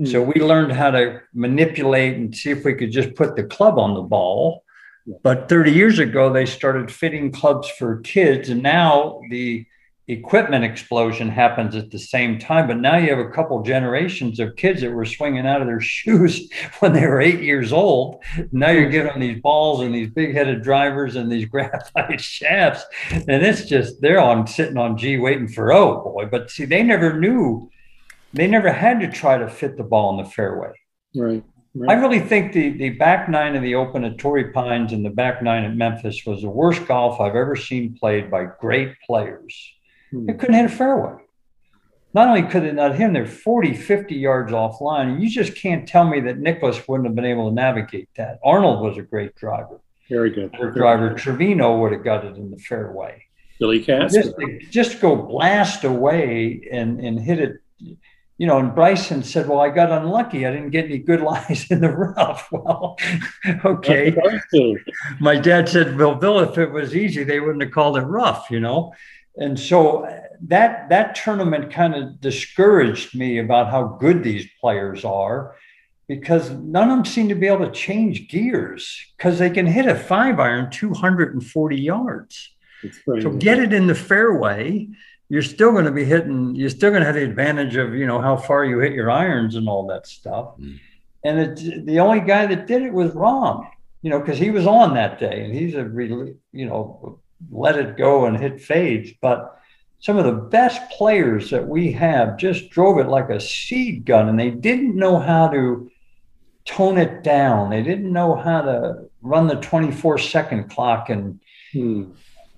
Mm. 0.00 0.10
So 0.10 0.22
we 0.22 0.40
learned 0.40 0.72
how 0.72 0.90
to 0.90 1.20
manipulate 1.34 2.16
and 2.16 2.34
see 2.34 2.50
if 2.50 2.64
we 2.64 2.74
could 2.74 2.90
just 2.90 3.14
put 3.14 3.36
the 3.36 3.44
club 3.44 3.78
on 3.78 3.94
the 3.94 4.02
ball. 4.02 4.64
Yeah. 5.06 5.16
But 5.22 5.48
30 5.48 5.72
years 5.72 5.98
ago, 5.98 6.32
they 6.32 6.46
started 6.46 6.90
fitting 6.90 7.32
clubs 7.32 7.68
for 7.68 8.00
kids, 8.00 8.48
and 8.48 8.62
now 8.62 9.20
the 9.30 9.66
equipment 10.10 10.64
explosion 10.64 11.28
happens 11.28 11.76
at 11.76 11.90
the 11.90 11.98
same 11.98 12.38
time. 12.38 12.66
But 12.66 12.78
now 12.78 12.96
you 12.96 13.10
have 13.10 13.24
a 13.24 13.30
couple 13.30 13.62
generations 13.62 14.40
of 14.40 14.56
kids 14.56 14.80
that 14.80 14.90
were 14.90 15.04
swinging 15.04 15.46
out 15.46 15.60
of 15.60 15.66
their 15.66 15.80
shoes 15.96 16.50
when 16.80 16.92
they 16.92 17.06
were 17.06 17.20
eight 17.20 17.40
years 17.40 17.72
old. 17.72 18.22
Now 18.52 18.70
you're 18.70 18.90
giving 18.90 19.12
them 19.12 19.20
these 19.20 19.40
balls 19.40 19.80
and 19.80 19.94
these 19.94 20.10
big 20.10 20.34
headed 20.34 20.62
drivers 20.62 21.16
and 21.16 21.30
these 21.30 21.44
graphite 21.50 22.20
shafts. 22.20 22.84
And 23.10 23.44
it's 23.44 23.66
just, 23.66 24.00
they're 24.00 24.20
on 24.20 24.46
sitting 24.46 24.78
on 24.78 24.96
G 24.96 25.18
waiting 25.18 25.48
for 25.48 25.72
oh 25.72 26.02
boy. 26.02 26.26
But 26.26 26.50
see, 26.50 26.64
they 26.64 26.82
never 26.82 27.18
knew, 27.18 27.70
they 28.32 28.46
never 28.46 28.72
had 28.72 29.00
to 29.00 29.10
try 29.10 29.38
to 29.38 29.48
fit 29.48 29.76
the 29.76 29.82
ball 29.82 30.18
in 30.18 30.24
the 30.24 30.30
fairway. 30.30 30.72
Right. 31.14 31.44
I 31.88 31.94
really 31.94 32.18
think 32.18 32.52
the, 32.52 32.70
the 32.70 32.90
back 32.90 33.28
nine 33.28 33.54
of 33.54 33.62
the 33.62 33.76
Open 33.76 34.04
at 34.04 34.18
Torrey 34.18 34.50
Pines 34.50 34.92
and 34.92 35.04
the 35.04 35.10
back 35.10 35.40
nine 35.40 35.64
at 35.64 35.76
Memphis 35.76 36.26
was 36.26 36.42
the 36.42 36.50
worst 36.50 36.86
golf 36.86 37.20
I've 37.20 37.36
ever 37.36 37.54
seen 37.54 37.96
played 37.96 38.30
by 38.30 38.46
great 38.60 38.94
players. 39.06 39.72
Hmm. 40.10 40.26
They 40.26 40.34
couldn't 40.34 40.56
hit 40.56 40.64
a 40.64 40.68
fairway. 40.68 41.22
Not 42.12 42.28
only 42.28 42.42
could 42.42 42.64
they 42.64 42.72
not 42.72 42.92
hit 42.92 42.98
them, 42.98 43.12
they're 43.12 43.26
40, 43.26 43.74
50 43.74 44.16
yards 44.16 44.50
offline. 44.50 45.20
You 45.20 45.30
just 45.30 45.54
can't 45.54 45.86
tell 45.86 46.04
me 46.04 46.18
that 46.22 46.38
Nicklaus 46.38 46.88
wouldn't 46.88 47.06
have 47.06 47.14
been 47.14 47.24
able 47.24 47.48
to 47.48 47.54
navigate 47.54 48.08
that. 48.16 48.40
Arnold 48.44 48.82
was 48.82 48.98
a 48.98 49.02
great 49.02 49.36
driver. 49.36 49.80
Very 50.08 50.30
good. 50.30 50.50
Driver 50.74 51.14
Trevino 51.14 51.78
would 51.78 51.92
have 51.92 52.02
got 52.02 52.24
it 52.24 52.36
in 52.36 52.50
the 52.50 52.58
fairway. 52.58 53.24
Billy 53.60 53.78
Casper. 53.78 54.22
Just, 54.22 54.72
just 54.72 55.00
go 55.00 55.14
blast 55.14 55.84
away 55.84 56.68
and, 56.72 56.98
and 56.98 57.20
hit 57.20 57.38
it. 57.38 57.58
You 58.40 58.46
know, 58.46 58.56
and 58.56 58.74
Bryson 58.74 59.22
said, 59.22 59.46
Well, 59.46 59.60
I 59.60 59.68
got 59.68 59.92
unlucky. 59.92 60.46
I 60.46 60.50
didn't 60.50 60.70
get 60.70 60.86
any 60.86 60.96
good 60.96 61.20
lies 61.30 61.70
in 61.70 61.82
the 61.82 61.90
rough. 61.90 62.48
Well, 62.52 62.96
okay. 63.66 64.16
My 65.20 65.36
dad 65.36 65.68
said, 65.68 65.98
Well, 65.98 66.14
Bill, 66.14 66.40
if 66.40 66.56
it 66.56 66.70
was 66.70 66.96
easy, 66.96 67.22
they 67.22 67.38
wouldn't 67.38 67.62
have 67.62 67.70
called 67.70 67.98
it 67.98 68.00
rough, 68.00 68.50
you 68.50 68.58
know? 68.58 68.94
And 69.36 69.60
so 69.60 70.06
uh, 70.06 70.22
that 70.48 70.88
that 70.88 71.14
tournament 71.16 71.70
kind 71.70 71.94
of 71.94 72.18
discouraged 72.22 73.14
me 73.14 73.40
about 73.40 73.70
how 73.70 73.98
good 74.00 74.22
these 74.22 74.48
players 74.58 75.04
are 75.04 75.54
because 76.08 76.48
none 76.48 76.90
of 76.90 76.96
them 76.96 77.04
seem 77.04 77.28
to 77.28 77.34
be 77.34 77.46
able 77.46 77.66
to 77.66 77.72
change 77.72 78.30
gears 78.30 79.04
because 79.18 79.38
they 79.38 79.50
can 79.50 79.66
hit 79.66 79.84
a 79.84 79.94
five 79.94 80.40
iron 80.40 80.70
240 80.70 81.76
yards. 81.76 82.56
So 83.20 83.32
get 83.32 83.58
it 83.58 83.74
in 83.74 83.86
the 83.86 83.94
fairway. 83.94 84.88
You're 85.30 85.42
still 85.42 85.72
going 85.72 85.86
to 85.86 85.90
be 85.90 86.04
hitting. 86.04 86.54
You're 86.54 86.68
still 86.68 86.90
going 86.90 87.00
to 87.00 87.06
have 87.06 87.14
the 87.14 87.24
advantage 87.24 87.76
of 87.76 87.94
you 87.94 88.06
know 88.06 88.20
how 88.20 88.36
far 88.36 88.64
you 88.64 88.78
hit 88.80 88.92
your 88.92 89.10
irons 89.10 89.54
and 89.54 89.68
all 89.68 89.86
that 89.86 90.06
stuff. 90.06 90.58
Mm. 90.58 90.78
And 91.24 91.38
it, 91.38 91.86
the 91.86 92.00
only 92.00 92.20
guy 92.20 92.46
that 92.46 92.66
did 92.66 92.82
it 92.82 92.92
was 92.92 93.12
Rahm, 93.12 93.66
you 94.02 94.10
know, 94.10 94.20
because 94.20 94.38
he 94.38 94.50
was 94.50 94.66
on 94.66 94.94
that 94.94 95.18
day 95.18 95.44
and 95.44 95.54
he's 95.54 95.74
a 95.74 95.84
really 95.84 96.34
you 96.52 96.66
know 96.66 97.18
let 97.50 97.78
it 97.78 97.96
go 97.96 98.26
and 98.26 98.36
hit 98.36 98.60
fades. 98.60 99.12
But 99.22 99.56
some 100.00 100.18
of 100.18 100.24
the 100.24 100.32
best 100.32 100.90
players 100.90 101.50
that 101.50 101.66
we 101.66 101.92
have 101.92 102.36
just 102.36 102.70
drove 102.70 102.98
it 102.98 103.08
like 103.08 103.30
a 103.30 103.40
seed 103.40 104.04
gun, 104.04 104.28
and 104.28 104.38
they 104.38 104.50
didn't 104.50 104.96
know 104.96 105.18
how 105.18 105.48
to 105.48 105.90
tone 106.66 106.98
it 106.98 107.22
down. 107.22 107.70
They 107.70 107.82
didn't 107.82 108.12
know 108.12 108.34
how 108.34 108.62
to 108.62 109.08
run 109.22 109.46
the 109.46 109.56
24 109.56 110.18
second 110.18 110.70
clock 110.70 111.08
and 111.08 111.40
Hmm. 111.72 112.04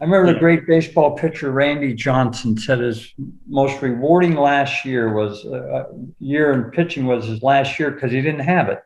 I 0.03 0.05
remember 0.05 0.27
Yeah. 0.27 0.33
the 0.35 0.41
great 0.41 0.67
baseball 0.67 1.13
pitcher 1.17 1.53
Randy 1.53 1.95
Johnson 1.95 2.59
said 2.59 2.81
his 2.81 3.15
most 3.49 3.81
rewarding 3.81 4.35
last 4.35 4.85
year 4.85 5.15
was 5.15 5.47
uh, 5.47 5.85
year 6.19 6.53
in 6.53 6.65
pitching 6.73 7.07
was 7.07 7.27
his 7.27 7.41
last 7.41 7.79
year 7.79 7.93
because 7.93 8.11
he 8.11 8.21
didn't 8.21 8.41
have 8.41 8.69
it, 8.69 8.83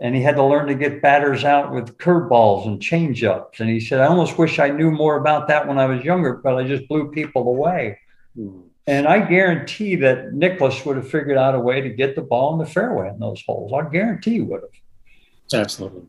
and 0.00 0.14
he 0.14 0.22
had 0.22 0.36
to 0.36 0.42
learn 0.42 0.68
to 0.68 0.74
get 0.74 1.02
batters 1.02 1.44
out 1.44 1.70
with 1.70 1.98
curveballs 1.98 2.66
and 2.66 2.80
changeups. 2.80 3.60
And 3.60 3.68
he 3.68 3.78
said, 3.78 4.00
"I 4.00 4.06
almost 4.06 4.38
wish 4.38 4.58
I 4.58 4.70
knew 4.70 4.90
more 4.90 5.16
about 5.18 5.48
that 5.48 5.68
when 5.68 5.76
I 5.78 5.84
was 5.84 6.02
younger, 6.02 6.32
but 6.32 6.56
I 6.56 6.64
just 6.64 6.88
blew 6.88 7.10
people 7.10 7.46
away." 7.48 7.98
Hmm. 8.34 8.60
And 8.86 9.06
I 9.06 9.18
guarantee 9.20 9.96
that 9.96 10.32
Nicklaus 10.32 10.86
would 10.86 10.96
have 10.96 11.10
figured 11.10 11.36
out 11.36 11.54
a 11.54 11.60
way 11.60 11.82
to 11.82 11.90
get 11.90 12.14
the 12.16 12.22
ball 12.22 12.54
in 12.54 12.58
the 12.58 12.64
fairway 12.72 13.10
in 13.10 13.18
those 13.18 13.42
holes. 13.44 13.70
I 13.74 13.86
guarantee 13.90 14.34
he 14.34 14.40
would 14.40 14.62
have. 14.62 15.60
Absolutely. 15.60 16.04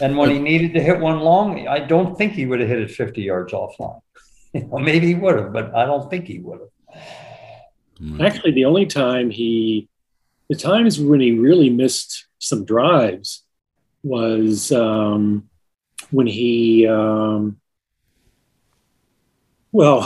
And 0.00 0.16
when 0.16 0.30
he 0.30 0.38
needed 0.38 0.74
to 0.74 0.80
hit 0.82 0.98
one 1.00 1.20
long, 1.20 1.66
I 1.68 1.78
don't 1.80 2.16
think 2.16 2.32
he 2.32 2.46
would 2.46 2.60
have 2.60 2.68
hit 2.68 2.80
it 2.80 2.90
50 2.90 3.22
yards 3.22 3.52
offline. 3.52 4.00
Well, 4.54 4.82
maybe 4.84 5.06
he 5.06 5.14
would 5.14 5.36
have, 5.38 5.52
but 5.54 5.74
I 5.74 5.86
don't 5.86 6.10
think 6.10 6.26
he 6.26 6.38
would 6.38 6.60
have. 6.60 8.20
Actually, 8.20 8.52
the 8.52 8.66
only 8.66 8.84
time 8.84 9.30
he, 9.30 9.88
the 10.50 10.56
times 10.56 11.00
when 11.00 11.20
he 11.20 11.32
really 11.32 11.70
missed 11.70 12.26
some 12.38 12.66
drives 12.66 13.44
was 14.02 14.70
um, 14.70 15.48
when 16.10 16.26
he, 16.26 16.86
um, 16.86 17.58
well, 19.70 20.00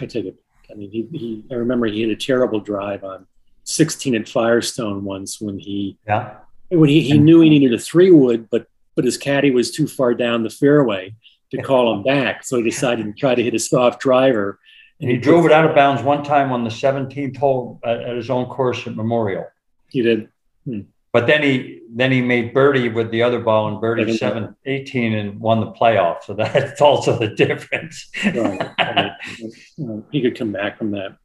I 0.00 0.06
take 0.06 0.24
it. 0.24 0.36
I 0.70 0.74
mean, 0.74 0.90
he, 0.90 1.06
he, 1.12 1.44
I 1.50 1.54
remember 1.56 1.86
he 1.86 2.00
had 2.00 2.10
a 2.10 2.16
terrible 2.16 2.60
drive 2.60 3.04
on 3.04 3.26
16 3.64 4.14
at 4.14 4.28
Firestone 4.30 5.04
once 5.04 5.40
when 5.40 5.58
he, 5.58 5.98
Yeah. 6.06 6.36
when 6.70 6.88
he, 6.88 7.02
he 7.02 7.18
knew 7.18 7.40
he 7.40 7.50
needed 7.50 7.74
a 7.74 7.78
three 7.78 8.10
wood, 8.10 8.48
but 8.50 8.66
but 8.96 9.04
his 9.04 9.16
caddy 9.16 9.50
was 9.50 9.70
too 9.70 9.86
far 9.86 10.14
down 10.14 10.42
the 10.42 10.50
fairway 10.50 11.14
to 11.50 11.62
call 11.62 11.92
him 11.94 12.02
back, 12.02 12.44
so 12.44 12.56
he 12.56 12.62
decided 12.62 13.04
to 13.04 13.12
try 13.12 13.34
to 13.34 13.42
hit 13.42 13.54
a 13.54 13.58
soft 13.58 14.00
driver, 14.00 14.58
And 15.00 15.10
he 15.10 15.16
drove 15.16 15.46
it 15.46 15.52
out 15.52 15.64
of 15.64 15.74
bounds 15.74 16.02
one 16.02 16.22
time 16.22 16.52
on 16.52 16.64
the 16.64 16.70
17th 16.70 17.36
hole 17.36 17.80
at, 17.84 18.00
at 18.02 18.16
his 18.16 18.30
own 18.30 18.46
course 18.46 18.86
at 18.86 18.94
Memorial. 18.94 19.46
He 19.88 20.02
did. 20.02 20.28
Hmm. 20.64 20.82
But 21.12 21.26
then 21.26 21.42
he 21.42 21.80
then 21.92 22.12
he 22.12 22.20
made 22.20 22.54
birdie 22.54 22.88
with 22.88 23.10
the 23.10 23.22
other 23.22 23.40
ball 23.40 23.66
and 23.66 23.80
birdie 23.80 24.16
7 24.16 24.54
18 24.64 25.12
and 25.12 25.40
won 25.40 25.58
the 25.58 25.72
playoff. 25.72 26.22
So 26.22 26.34
that's 26.38 26.80
also 26.80 27.18
the 27.18 27.28
difference. 27.28 28.08
right, 28.24 28.70
right. 28.78 30.04
He 30.12 30.22
could 30.22 30.38
come 30.38 30.52
back 30.52 30.78
from 30.78 30.92
that. 30.92 31.16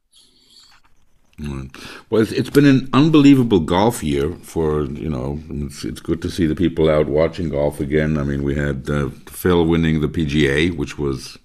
Well, 1.38 2.22
it's, 2.22 2.32
it's 2.32 2.48
been 2.48 2.64
an 2.64 2.88
unbelievable 2.94 3.60
golf 3.60 4.02
year 4.02 4.32
for 4.36 4.84
you 4.84 5.10
know. 5.10 5.38
It's, 5.50 5.84
it's 5.84 6.00
good 6.00 6.22
to 6.22 6.30
see 6.30 6.46
the 6.46 6.54
people 6.54 6.88
out 6.88 7.08
watching 7.08 7.50
golf 7.50 7.78
again. 7.78 8.16
I 8.16 8.22
mean, 8.22 8.42
we 8.42 8.54
had 8.54 8.88
uh, 8.88 9.10
Phil 9.26 9.66
winning 9.66 10.00
the 10.00 10.08
PGA, 10.08 10.74
which 10.74 10.98
was 10.98 11.36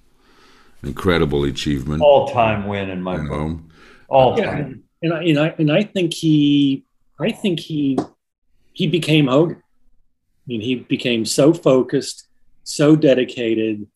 an 0.81 0.89
incredible 0.89 1.43
achievement, 1.43 2.01
all 2.01 2.29
time 2.29 2.67
win 2.67 2.89
in 2.89 3.01
my 3.01 3.17
book, 3.17 3.59
all 4.07 4.37
time. 4.37 4.85
Yeah, 5.01 5.09
and 5.09 5.13
I, 5.13 5.23
and 5.23 5.39
I 5.39 5.55
and 5.59 5.71
I 5.71 5.83
think 5.83 6.13
he, 6.13 6.85
I 7.19 7.31
think 7.31 7.59
he, 7.59 7.99
he 8.71 8.87
became 8.87 9.27
Hogan. 9.27 9.57
I 9.57 10.47
mean, 10.47 10.61
he 10.61 10.75
became 10.75 11.25
so 11.25 11.53
focused, 11.53 12.27
so 12.63 12.95
dedicated. 12.95 13.87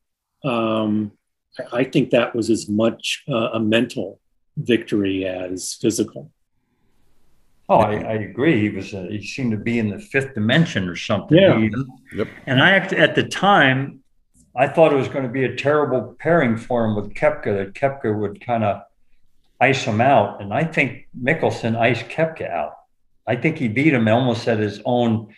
Um, 0.44 1.14
I, 1.58 1.80
I 1.80 1.84
think 1.86 2.10
that 2.10 2.36
was 2.36 2.50
as 2.50 2.68
much 2.68 3.24
uh, 3.30 3.52
a 3.54 3.62
mental 3.62 4.20
victory 4.58 5.26
as 5.26 5.74
physical. 5.74 6.32
Oh, 7.68 7.80
I, 7.80 7.94
I 7.94 8.14
agree. 8.14 8.62
He 8.62 8.70
was 8.70 8.94
uh, 8.94 9.08
he 9.10 9.26
seemed 9.26 9.52
to 9.52 9.58
be 9.58 9.80
in 9.80 9.90
the 9.90 10.00
fifth 10.00 10.36
dimension 10.36 10.88
or 10.88 10.96
something. 10.96 11.38
Yeah. 11.38 11.60
He, 11.60 11.72
yep. 12.16 12.28
And 12.46 12.62
I 12.62 12.76
at 12.76 13.16
the 13.16 13.24
time 13.24 14.04
I 14.56 14.68
thought 14.68 14.94
it 14.94 14.98
was 14.98 15.10
going 15.10 15.24
to 15.24 15.32
be 15.32 15.44
a 15.44 15.56
terrible 15.56 16.16
pairing 16.20 16.56
for 16.58 16.86
him 16.86 16.96
with 16.96 17.14
Koepka, 17.14 17.58
That 17.58 17.74
Koepka 17.74 18.18
would 18.18 18.40
kind 18.40 18.64
of 18.64 18.84
ice 19.60 19.84
him 19.84 20.00
out, 20.00 20.42
and 20.42 20.54
I 20.54 20.64
think 20.64 21.08
Mickelson 21.20 21.78
iced 21.78 22.08
Koepka 22.10 22.50
out. 22.50 22.74
I 23.28 23.36
think 23.36 23.58
he 23.58 23.68
beat 23.68 23.94
him 23.94 24.08
almost 24.08 24.48
at 24.48 24.60
his 24.60 24.82
own 24.86 25.34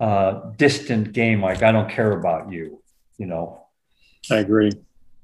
uh, 0.00 0.52
distant 0.56 1.12
game. 1.12 1.42
Like 1.42 1.62
I 1.62 1.72
don't 1.72 1.90
care 1.90 2.12
about 2.12 2.50
you, 2.50 2.82
you 3.18 3.26
know. 3.26 3.66
I 4.30 4.36
agree. 4.36 4.70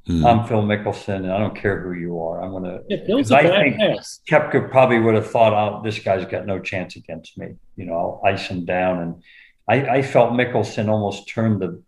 Mm. 0.09 0.25
I'm 0.25 0.49
Phil 0.49 0.63
Mickelson, 0.63 1.17
and 1.17 1.33
I 1.33 1.39
don't 1.39 1.55
care 1.55 1.83
who 1.83 1.93
you 1.93 2.19
are. 2.23 2.43
I'm 2.43 2.53
gonna. 2.53 2.81
Yeah, 2.89 3.05
Phil's 3.07 3.31
a 3.31 3.37
I 3.37 3.43
think 3.43 3.77
pass. 3.77 4.21
Koepka 4.29 4.71
probably 4.71 4.99
would 4.99 5.15
have 5.15 5.31
thought, 5.31 5.53
"Oh, 5.53 5.83
this 5.83 5.99
guy's 5.99 6.25
got 6.25 6.47
no 6.47 6.59
chance 6.59 6.97
against 6.97 7.37
me." 7.37 7.57
You 7.77 7.85
know, 7.85 7.95
I'll 7.95 8.23
ice 8.25 8.47
him 8.47 8.65
down, 8.65 9.01
and 9.01 9.23
I, 9.69 9.99
I 9.99 10.03
felt 10.03 10.33
Mickelson 10.33 10.89
almost 10.89 11.29
turned 11.29 11.61
the 11.61 11.83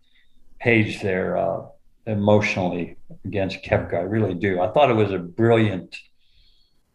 page 0.59 1.01
there 1.01 1.35
uh, 1.35 1.63
emotionally 2.05 2.97
against 3.25 3.63
Koepka. 3.63 3.95
I 3.95 4.01
really 4.01 4.35
do. 4.35 4.61
I 4.61 4.69
thought 4.69 4.91
it 4.91 4.95
was 4.95 5.11
a 5.11 5.17
brilliant 5.17 5.97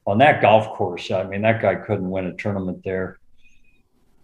on 0.07 0.19
that 0.19 0.41
golf 0.41 0.69
course. 0.77 1.11
I 1.11 1.25
mean, 1.25 1.43
that 1.43 1.61
guy 1.61 1.75
couldn't 1.75 2.09
win 2.09 2.27
a 2.27 2.35
tournament 2.35 2.83
there. 2.85 3.19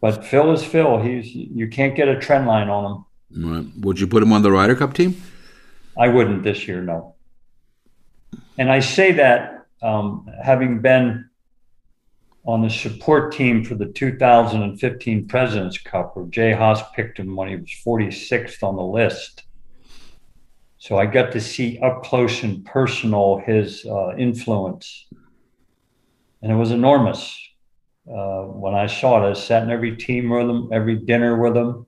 But 0.00 0.24
Phil 0.24 0.52
is 0.52 0.64
Phil. 0.64 1.00
He's 1.00 1.34
you 1.34 1.66
can't 1.66 1.96
get 1.96 2.06
a 2.06 2.18
trend 2.18 2.46
line 2.46 2.68
on 2.68 2.84
him. 2.92 3.04
Right. 3.44 3.66
Would 3.80 3.98
you 3.98 4.06
put 4.06 4.22
him 4.22 4.32
on 4.32 4.42
the 4.42 4.52
Ryder 4.52 4.76
Cup 4.76 4.94
team? 4.94 5.20
I 5.98 6.08
wouldn't 6.08 6.42
this 6.42 6.66
year, 6.66 6.80
no. 6.80 7.14
And 8.58 8.70
I 8.70 8.80
say 8.80 9.12
that 9.12 9.66
um, 9.82 10.28
having 10.42 10.80
been 10.80 11.28
on 12.44 12.62
the 12.62 12.70
support 12.70 13.32
team 13.32 13.64
for 13.64 13.74
the 13.74 13.86
2015 13.86 15.28
President's 15.28 15.78
Cup, 15.78 16.16
where 16.16 16.26
Jay 16.26 16.52
Haas 16.52 16.80
picked 16.94 17.18
him 17.18 17.36
when 17.36 17.48
he 17.48 17.56
was 17.56 17.70
46th 17.86 18.62
on 18.62 18.76
the 18.76 18.82
list. 18.82 19.44
So 20.78 20.98
I 20.98 21.06
got 21.06 21.30
to 21.32 21.40
see 21.40 21.78
up 21.78 22.02
close 22.02 22.42
and 22.42 22.64
personal 22.64 23.40
his 23.46 23.86
uh, 23.86 24.16
influence. 24.16 25.06
And 26.42 26.50
it 26.50 26.56
was 26.56 26.72
enormous. 26.72 27.38
Uh, 28.08 28.42
when 28.42 28.74
I 28.74 28.86
saw 28.86 29.24
it, 29.24 29.30
I 29.30 29.34
sat 29.34 29.62
in 29.62 29.70
every 29.70 29.96
team 29.96 30.30
with 30.30 30.50
him, 30.50 30.70
every 30.72 30.96
dinner 30.96 31.40
with 31.40 31.56
him. 31.56 31.86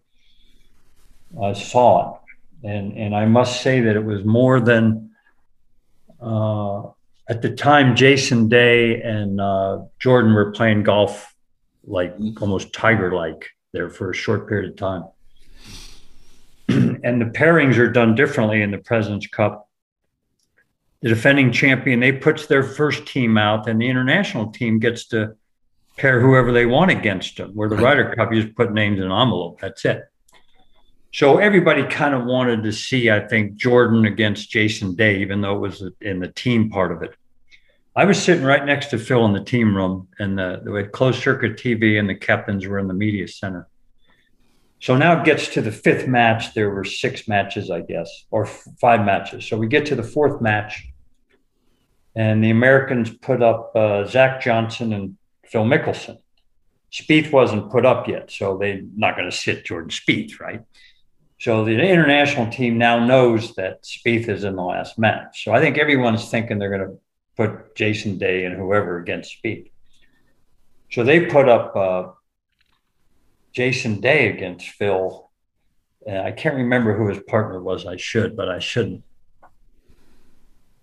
I 1.43 1.55
saw 1.55 2.14
it 2.14 2.24
and 2.65 2.97
and 2.97 3.15
I 3.15 3.27
must 3.27 3.62
say 3.62 3.81
that 3.82 3.95
it 3.95 4.05
was 4.05 4.24
more 4.24 4.59
than 4.59 5.11
uh, 6.20 6.82
at 7.28 7.43
the 7.43 7.55
time. 7.55 7.95
Jason 7.95 8.49
Day 8.49 9.01
and 9.03 9.41
uh, 9.41 9.82
Jordan 9.99 10.32
were 10.32 10.51
playing 10.53 10.82
golf 10.82 11.35
like 11.86 12.16
almost 12.41 12.73
tiger-like 12.73 13.51
there 13.73 13.91
for 13.91 14.11
a 14.11 14.15
short 14.15 14.49
period 14.49 14.70
of 14.70 14.77
time, 14.77 15.05
and 17.05 17.20
the 17.20 17.27
pairings 17.27 17.77
are 17.77 17.91
done 17.91 18.15
differently 18.15 18.62
in 18.62 18.70
the 18.70 18.78
Presidents 18.78 19.27
Cup. 19.27 19.69
The 21.03 21.11
defending 21.11 21.53
champion 21.53 22.01
they 22.01 22.12
puts 22.12 22.47
their 22.47 22.62
first 22.62 23.07
team 23.07 23.36
out, 23.36 23.69
and 23.69 23.81
the 23.81 23.89
international 23.89 24.51
team 24.51 24.78
gets 24.78 25.07
to 25.09 25.36
pair 25.99 26.20
whoever 26.20 26.51
they 26.51 26.65
want 26.65 26.91
against 26.91 27.36
them. 27.36 27.51
Where 27.51 27.69
the 27.69 27.77
Ryder 27.77 28.15
Cup, 28.15 28.32
you 28.32 28.43
just 28.43 28.57
put 28.57 28.73
names 28.73 28.99
in 28.99 29.05
an 29.05 29.12
envelope. 29.12 29.61
That's 29.61 29.85
it. 29.85 30.05
So 31.15 31.39
everybody 31.39 31.85
kind 31.85 32.12
of 32.12 32.24
wanted 32.24 32.65
to 32.65 32.73
see, 32.73 33.09
I 33.09 33.20
think, 33.20 33.55
Jordan 33.55 34.05
against 34.05 34.51
Jason 34.51 34.97
Day, 34.97 35.20
even 35.20 35.41
though 35.41 35.55
it 35.55 35.61
was 35.61 35.89
in 36.01 36.19
the 36.19 36.27
team 36.27 36.70
part 36.70 36.91
of 36.91 37.05
it. 37.05 37.15
I 37.95 38.05
was 38.05 38.20
sitting 38.20 38.43
right 38.43 38.65
next 38.66 38.86
to 38.86 38.99
Phil 38.99 39.24
in 39.24 39.32
the 39.32 39.45
team 39.45 39.77
room, 39.77 40.09
and 40.19 40.36
the, 40.36 40.61
we 40.66 40.78
had 40.78 40.91
closed 40.91 41.23
circuit 41.23 41.57
TV, 41.57 42.01
and 42.01 42.11
the 42.11 42.16
captains 42.16 42.66
were 42.66 42.81
in 42.81 42.89
the 42.89 42.95
media 42.95 43.28
center. 43.28 43.69
So 44.81 44.97
now 44.97 45.20
it 45.20 45.24
gets 45.24 45.47
to 45.51 45.61
the 45.61 45.70
fifth 45.70 46.09
match. 46.09 46.53
There 46.53 46.70
were 46.70 46.82
six 46.82 47.28
matches, 47.28 47.70
I 47.70 47.82
guess, 47.82 48.11
or 48.32 48.47
f- 48.47 48.66
five 48.81 49.07
matches. 49.07 49.47
So 49.47 49.57
we 49.57 49.69
get 49.69 49.86
to 49.86 49.95
the 49.95 50.03
fourth 50.03 50.41
match, 50.41 50.85
and 52.16 52.43
the 52.43 52.51
Americans 52.51 53.11
put 53.19 53.41
up 53.41 53.70
uh, 53.77 54.05
Zach 54.05 54.41
Johnson 54.41 54.93
and 54.93 55.16
Phil 55.47 55.65
Mickelson. 55.65 56.19
Spieth 56.93 57.31
wasn't 57.31 57.70
put 57.70 57.86
up 57.86 58.09
yet, 58.09 58.32
so 58.32 58.59
they're 58.59 58.82
not 58.97 59.16
going 59.16 59.31
to 59.31 59.36
sit 59.36 59.65
Jordan 59.65 59.91
Spieth, 59.91 60.41
right? 60.41 60.61
So 61.39 61.65
the 61.65 61.73
international 61.73 62.51
team 62.51 62.78
now 62.78 63.05
knows 63.05 63.55
that 63.56 63.82
Spieth 63.82 64.28
is 64.28 64.44
in 64.44 64.56
the 64.56 64.62
last 64.62 64.98
match. 64.98 65.44
So 65.44 65.52
I 65.52 65.61
think 65.61 65.78
everyone's 65.78 66.31
thinking 66.31 66.59
they're 66.59 66.70
going 66.70 66.89
to 66.89 66.98
put 67.36 67.74
Jason 67.74 68.19
Day 68.19 68.44
and 68.44 68.56
whoever 68.56 68.98
against 68.98 69.36
Spieth. 69.43 69.70
So 70.90 71.02
they 71.02 71.27
put 71.27 71.48
up 71.48 71.74
uh, 71.74 72.12
Jason 73.52 74.01
Day 74.01 74.31
against 74.31 74.69
Phil. 74.70 75.31
And 76.06 76.19
I 76.19 76.32
can't 76.32 76.55
remember 76.55 76.97
who 76.97 77.09
his 77.09 77.23
partner 77.27 77.61
was. 77.61 77.86
I 77.86 77.97
should, 77.97 78.36
but 78.36 78.48
I 78.48 78.59
shouldn't. 78.59 79.02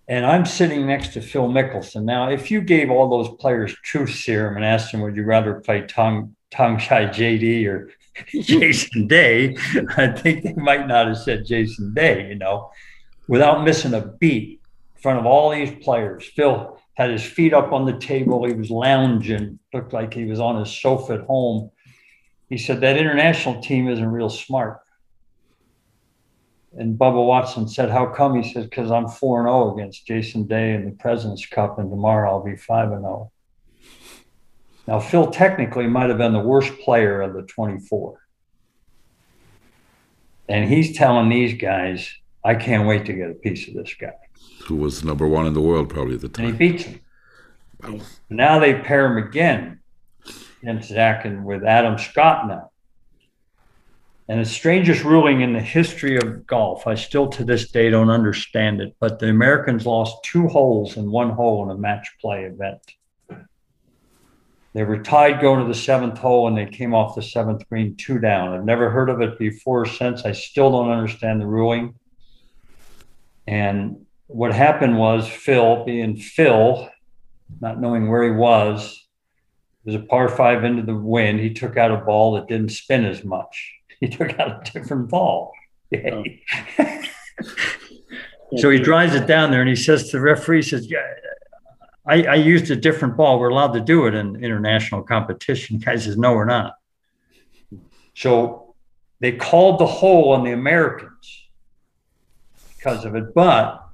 And 0.08 0.26
I'm 0.26 0.44
sitting 0.44 0.86
next 0.86 1.14
to 1.14 1.22
Phil 1.22 1.48
Mickelson. 1.48 2.04
Now, 2.04 2.28
if 2.28 2.50
you 2.50 2.60
gave 2.60 2.90
all 2.90 3.08
those 3.08 3.34
players 3.38 3.72
truth 3.82 4.14
serum 4.14 4.56
and 4.56 4.64
asked 4.64 4.92
them, 4.92 5.00
would 5.00 5.16
you 5.16 5.24
rather 5.24 5.54
play 5.60 5.82
Tong 5.82 6.36
Thongchai 6.52 7.08
Jaidee 7.14 7.66
or 7.66 7.90
Jason 8.28 9.06
Day, 9.06 9.56
I 9.96 10.08
think 10.08 10.44
they 10.44 10.54
might 10.54 10.86
not 10.86 11.08
have 11.08 11.18
said 11.18 11.46
Jason 11.46 11.94
Day, 11.94 12.28
you 12.28 12.34
know, 12.34 12.70
without 13.28 13.64
missing 13.64 13.94
a 13.94 14.00
beat 14.00 14.60
in 14.94 15.02
front 15.02 15.18
of 15.18 15.26
all 15.26 15.50
these 15.50 15.72
players. 15.82 16.24
Phil 16.24 16.78
had 16.94 17.10
his 17.10 17.24
feet 17.24 17.54
up 17.54 17.72
on 17.72 17.86
the 17.86 17.98
table. 17.98 18.44
He 18.44 18.54
was 18.54 18.70
lounging, 18.70 19.58
looked 19.72 19.92
like 19.92 20.12
he 20.12 20.24
was 20.24 20.40
on 20.40 20.58
his 20.58 20.70
sofa 20.70 21.14
at 21.14 21.20
home. 21.22 21.70
He 22.48 22.58
said, 22.58 22.80
That 22.80 22.98
international 22.98 23.62
team 23.62 23.88
isn't 23.88 24.06
real 24.06 24.28
smart. 24.28 24.80
And 26.74 26.98
Bubba 26.98 27.26
Watson 27.26 27.66
said, 27.68 27.90
How 27.90 28.06
come? 28.06 28.40
He 28.40 28.52
said, 28.52 28.64
Because 28.64 28.90
I'm 28.90 29.08
4 29.08 29.44
0 29.44 29.74
against 29.74 30.06
Jason 30.06 30.46
Day 30.46 30.74
in 30.74 30.84
the 30.84 30.92
President's 30.92 31.46
Cup, 31.46 31.78
and 31.78 31.90
tomorrow 31.90 32.30
I'll 32.30 32.44
be 32.44 32.56
5 32.56 32.88
0. 32.90 33.31
Now, 34.92 35.00
Phil 35.00 35.30
technically 35.30 35.86
might 35.86 36.10
have 36.10 36.18
been 36.18 36.34
the 36.34 36.38
worst 36.38 36.78
player 36.80 37.22
of 37.22 37.32
the 37.32 37.44
24. 37.44 38.20
And 40.50 40.68
he's 40.68 40.94
telling 40.94 41.30
these 41.30 41.58
guys, 41.58 42.12
I 42.44 42.56
can't 42.56 42.86
wait 42.86 43.06
to 43.06 43.14
get 43.14 43.30
a 43.30 43.32
piece 43.32 43.66
of 43.68 43.72
this 43.72 43.94
guy. 43.94 44.12
Who 44.64 44.76
was 44.76 45.02
number 45.02 45.26
one 45.26 45.46
in 45.46 45.54
the 45.54 45.62
world 45.62 45.88
probably 45.88 46.16
at 46.16 46.20
the 46.20 46.28
time. 46.28 46.44
And 46.44 46.54
he 46.54 46.58
beats 46.58 46.84
him. 46.84 47.00
Wow. 47.82 48.00
Now 48.28 48.58
they 48.58 48.74
pair 48.74 49.06
him 49.06 49.26
again 49.26 49.80
against 50.62 50.90
Zach 50.90 51.24
and 51.24 51.46
with 51.46 51.64
Adam 51.64 51.96
Scott 51.96 52.46
now. 52.46 52.70
And 54.28 54.40
the 54.40 54.44
strangest 54.44 55.04
ruling 55.04 55.40
in 55.40 55.54
the 55.54 55.60
history 55.60 56.18
of 56.18 56.46
golf, 56.46 56.86
I 56.86 56.96
still 56.96 57.28
to 57.28 57.44
this 57.44 57.70
day 57.70 57.88
don't 57.88 58.10
understand 58.10 58.82
it, 58.82 58.94
but 59.00 59.20
the 59.20 59.30
Americans 59.30 59.86
lost 59.86 60.22
two 60.22 60.48
holes 60.48 60.98
in 60.98 61.10
one 61.10 61.30
hole 61.30 61.64
in 61.64 61.70
a 61.70 61.80
match 61.80 62.10
play 62.20 62.44
event. 62.44 62.82
They 64.74 64.84
were 64.84 65.02
tied 65.02 65.40
going 65.40 65.60
to 65.60 65.68
the 65.68 65.78
seventh 65.78 66.18
hole 66.18 66.48
and 66.48 66.56
they 66.56 66.66
came 66.66 66.94
off 66.94 67.14
the 67.14 67.22
seventh 67.22 67.68
green 67.68 67.94
two 67.96 68.18
down. 68.18 68.54
I've 68.54 68.64
never 68.64 68.90
heard 68.90 69.10
of 69.10 69.20
it 69.20 69.38
before 69.38 69.84
since. 69.84 70.24
I 70.24 70.32
still 70.32 70.70
don't 70.70 70.90
understand 70.90 71.40
the 71.40 71.46
ruling. 71.46 71.94
And 73.46 74.06
what 74.28 74.54
happened 74.54 74.96
was 74.96 75.28
Phil, 75.28 75.84
being 75.84 76.16
Phil, 76.16 76.88
not 77.60 77.80
knowing 77.80 78.08
where 78.08 78.24
he 78.24 78.30
was, 78.30 79.06
it 79.84 79.92
was 79.92 79.94
a 79.96 80.06
par 80.06 80.28
five 80.28 80.64
into 80.64 80.82
the 80.82 80.96
wind. 80.96 81.40
He 81.40 81.52
took 81.52 81.76
out 81.76 81.90
a 81.90 81.98
ball 81.98 82.34
that 82.34 82.46
didn't 82.48 82.70
spin 82.70 83.04
as 83.04 83.24
much. 83.24 83.74
He 84.02 84.08
took 84.08 84.36
out 84.40 84.68
a 84.68 84.70
different 84.72 85.08
ball. 85.08 85.52
Oh. 85.94 86.24
so 88.56 88.68
he 88.70 88.78
drives 88.78 89.14
it 89.14 89.26
down 89.26 89.50
there 89.50 89.60
and 89.60 89.68
he 89.68 89.76
says 89.76 90.10
to 90.10 90.16
the 90.16 90.20
referee, 90.20 90.58
he 90.58 90.62
says, 90.62 90.90
yeah, 90.90 91.00
I, 92.06 92.24
I 92.24 92.34
used 92.34 92.70
a 92.70 92.76
different 92.76 93.16
ball. 93.16 93.38
We're 93.38 93.50
allowed 93.50 93.72
to 93.74 93.80
do 93.80 94.06
it 94.06 94.14
in 94.14 94.42
international 94.42 95.02
competition. 95.02 95.78
Guy 95.78 95.96
says, 95.96 96.16
no, 96.16 96.34
we're 96.34 96.44
not. 96.44 96.74
So 98.14 98.74
they 99.20 99.32
called 99.32 99.78
the 99.78 99.86
hole 99.86 100.32
on 100.32 100.44
the 100.44 100.52
Americans 100.52 101.46
because 102.76 103.04
of 103.04 103.14
it, 103.14 103.32
but 103.34 103.86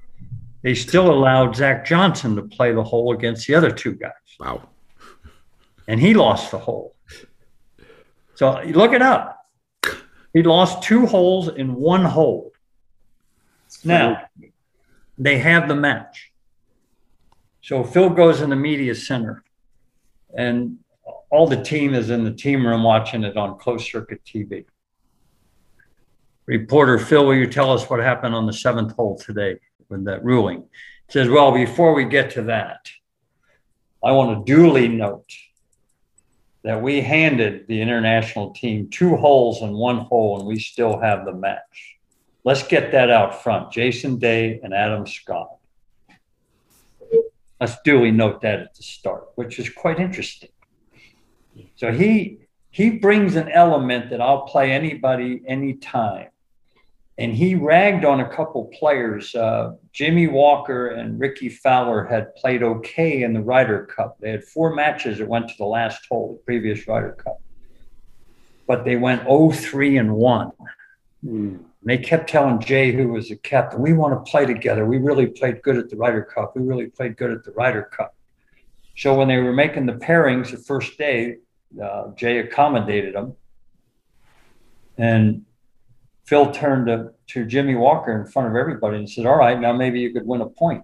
they 0.61 0.73
still 0.73 1.11
allowed 1.11 1.55
Zach 1.55 1.85
Johnson 1.85 2.35
to 2.35 2.41
play 2.41 2.73
the 2.73 2.83
hole 2.83 3.13
against 3.13 3.47
the 3.47 3.55
other 3.55 3.71
two 3.71 3.93
guys. 3.93 4.11
Wow. 4.39 4.69
And 5.87 5.99
he 5.99 6.13
lost 6.13 6.51
the 6.51 6.57
hole. 6.57 6.95
So 8.35 8.61
look 8.63 8.93
it 8.93 9.01
up. 9.01 9.45
He 10.33 10.43
lost 10.43 10.83
two 10.83 11.05
holes 11.05 11.49
in 11.49 11.75
one 11.75 12.05
hole. 12.05 12.51
Now, 13.83 14.23
they 15.17 15.37
have 15.37 15.67
the 15.67 15.75
match. 15.75 16.31
So 17.61 17.83
Phil 17.83 18.09
goes 18.09 18.41
in 18.41 18.49
the 18.49 18.55
media 18.55 18.95
center, 18.95 19.43
and 20.35 20.77
all 21.29 21.47
the 21.47 21.61
team 21.61 21.93
is 21.93 22.09
in 22.09 22.23
the 22.23 22.31
team 22.31 22.65
room 22.65 22.83
watching 22.83 23.23
it 23.23 23.37
on 23.37 23.57
closed 23.59 23.89
circuit 23.89 24.21
TV. 24.25 24.65
Reporter 26.45 26.97
Phil, 26.97 27.25
will 27.25 27.35
you 27.35 27.47
tell 27.47 27.71
us 27.71 27.89
what 27.89 27.99
happened 27.99 28.33
on 28.33 28.47
the 28.47 28.53
seventh 28.53 28.93
hole 28.93 29.17
today 29.17 29.57
with 29.89 30.05
that 30.05 30.23
ruling? 30.23 30.61
He 30.61 31.11
says, 31.11 31.29
Well, 31.29 31.51
before 31.51 31.93
we 31.93 32.05
get 32.05 32.31
to 32.31 32.43
that, 32.43 32.89
I 34.03 34.13
want 34.13 34.45
to 34.45 34.51
duly 34.51 34.87
note 34.87 35.31
that 36.63 36.81
we 36.81 37.01
handed 37.01 37.67
the 37.67 37.81
international 37.81 38.51
team 38.51 38.89
two 38.89 39.15
holes 39.15 39.61
and 39.61 39.73
one 39.73 39.99
hole, 39.99 40.39
and 40.39 40.47
we 40.47 40.59
still 40.59 40.99
have 40.99 41.25
the 41.25 41.33
match. 41.33 41.97
Let's 42.43 42.63
get 42.63 42.91
that 42.93 43.09
out 43.11 43.43
front. 43.43 43.71
Jason 43.71 44.17
Day 44.17 44.59
and 44.63 44.73
Adam 44.73 45.05
Scott. 45.05 45.58
Let's 47.59 47.75
duly 47.83 48.11
note 48.11 48.41
that 48.41 48.59
at 48.59 48.75
the 48.75 48.83
start, 48.83 49.29
which 49.35 49.59
is 49.59 49.69
quite 49.69 49.99
interesting. 49.99 50.49
So 51.75 51.91
he 51.91 52.39
he 52.71 52.91
brings 52.91 53.35
an 53.35 53.49
element 53.49 54.09
that 54.11 54.21
I'll 54.21 54.43
play 54.43 54.71
anybody 54.71 55.41
anytime. 55.47 56.27
And 57.17 57.33
he 57.33 57.55
ragged 57.55 58.05
on 58.05 58.21
a 58.21 58.29
couple 58.33 58.71
players. 58.79 59.35
Uh, 59.35 59.73
Jimmy 59.91 60.27
Walker 60.27 60.87
and 60.87 61.19
Rickie 61.19 61.49
Fowler 61.49 62.05
had 62.05 62.33
played 62.35 62.63
okay 62.63 63.23
in 63.23 63.33
the 63.33 63.41
Ryder 63.41 63.87
Cup. 63.87 64.17
They 64.21 64.31
had 64.31 64.45
four 64.45 64.73
matches 64.73 65.17
that 65.17 65.27
went 65.27 65.49
to 65.49 65.55
the 65.57 65.65
last 65.65 66.05
hole, 66.09 66.37
the 66.37 66.45
previous 66.45 66.87
Ryder 66.87 67.17
Cup. 67.21 67.41
But 68.67 68.85
they 68.85 68.95
went 68.95 69.23
0 69.23 69.51
3 69.51 69.97
and 69.97 70.15
1. 70.15 70.51
Mm. 71.25 71.59
They 71.83 71.97
kept 71.97 72.29
telling 72.29 72.59
Jay, 72.59 72.91
who 72.91 73.09
was 73.09 73.29
the 73.29 73.37
captain, 73.37 73.81
we 73.81 73.93
want 73.93 74.13
to 74.13 74.29
play 74.29 74.45
together. 74.45 74.85
We 74.85 74.97
really 74.97 75.27
played 75.27 75.61
good 75.61 75.77
at 75.77 75.89
the 75.89 75.95
Ryder 75.95 76.23
Cup. 76.23 76.55
We 76.55 76.63
really 76.63 76.87
played 76.87 77.15
good 77.15 77.31
at 77.31 77.43
the 77.43 77.51
Ryder 77.51 77.83
Cup. 77.83 78.15
So 78.97 79.15
when 79.15 79.29
they 79.29 79.37
were 79.37 79.53
making 79.53 79.85
the 79.85 79.93
pairings 79.93 80.51
the 80.51 80.57
first 80.57 80.97
day, 80.97 81.37
uh, 81.81 82.09
Jay 82.15 82.39
accommodated 82.39 83.15
them. 83.15 83.35
And 84.97 85.45
Phil 86.25 86.51
turned 86.51 86.87
to, 86.87 87.11
to 87.27 87.45
Jimmy 87.45 87.75
Walker 87.75 88.11
in 88.19 88.29
front 88.29 88.49
of 88.49 88.55
everybody 88.57 88.97
and 88.97 89.09
said, 89.09 89.25
All 89.25 89.37
right, 89.37 89.57
now 89.57 89.71
maybe 89.71 90.01
you 90.01 90.11
could 90.11 90.27
win 90.27 90.41
a 90.41 90.49
point. 90.49 90.83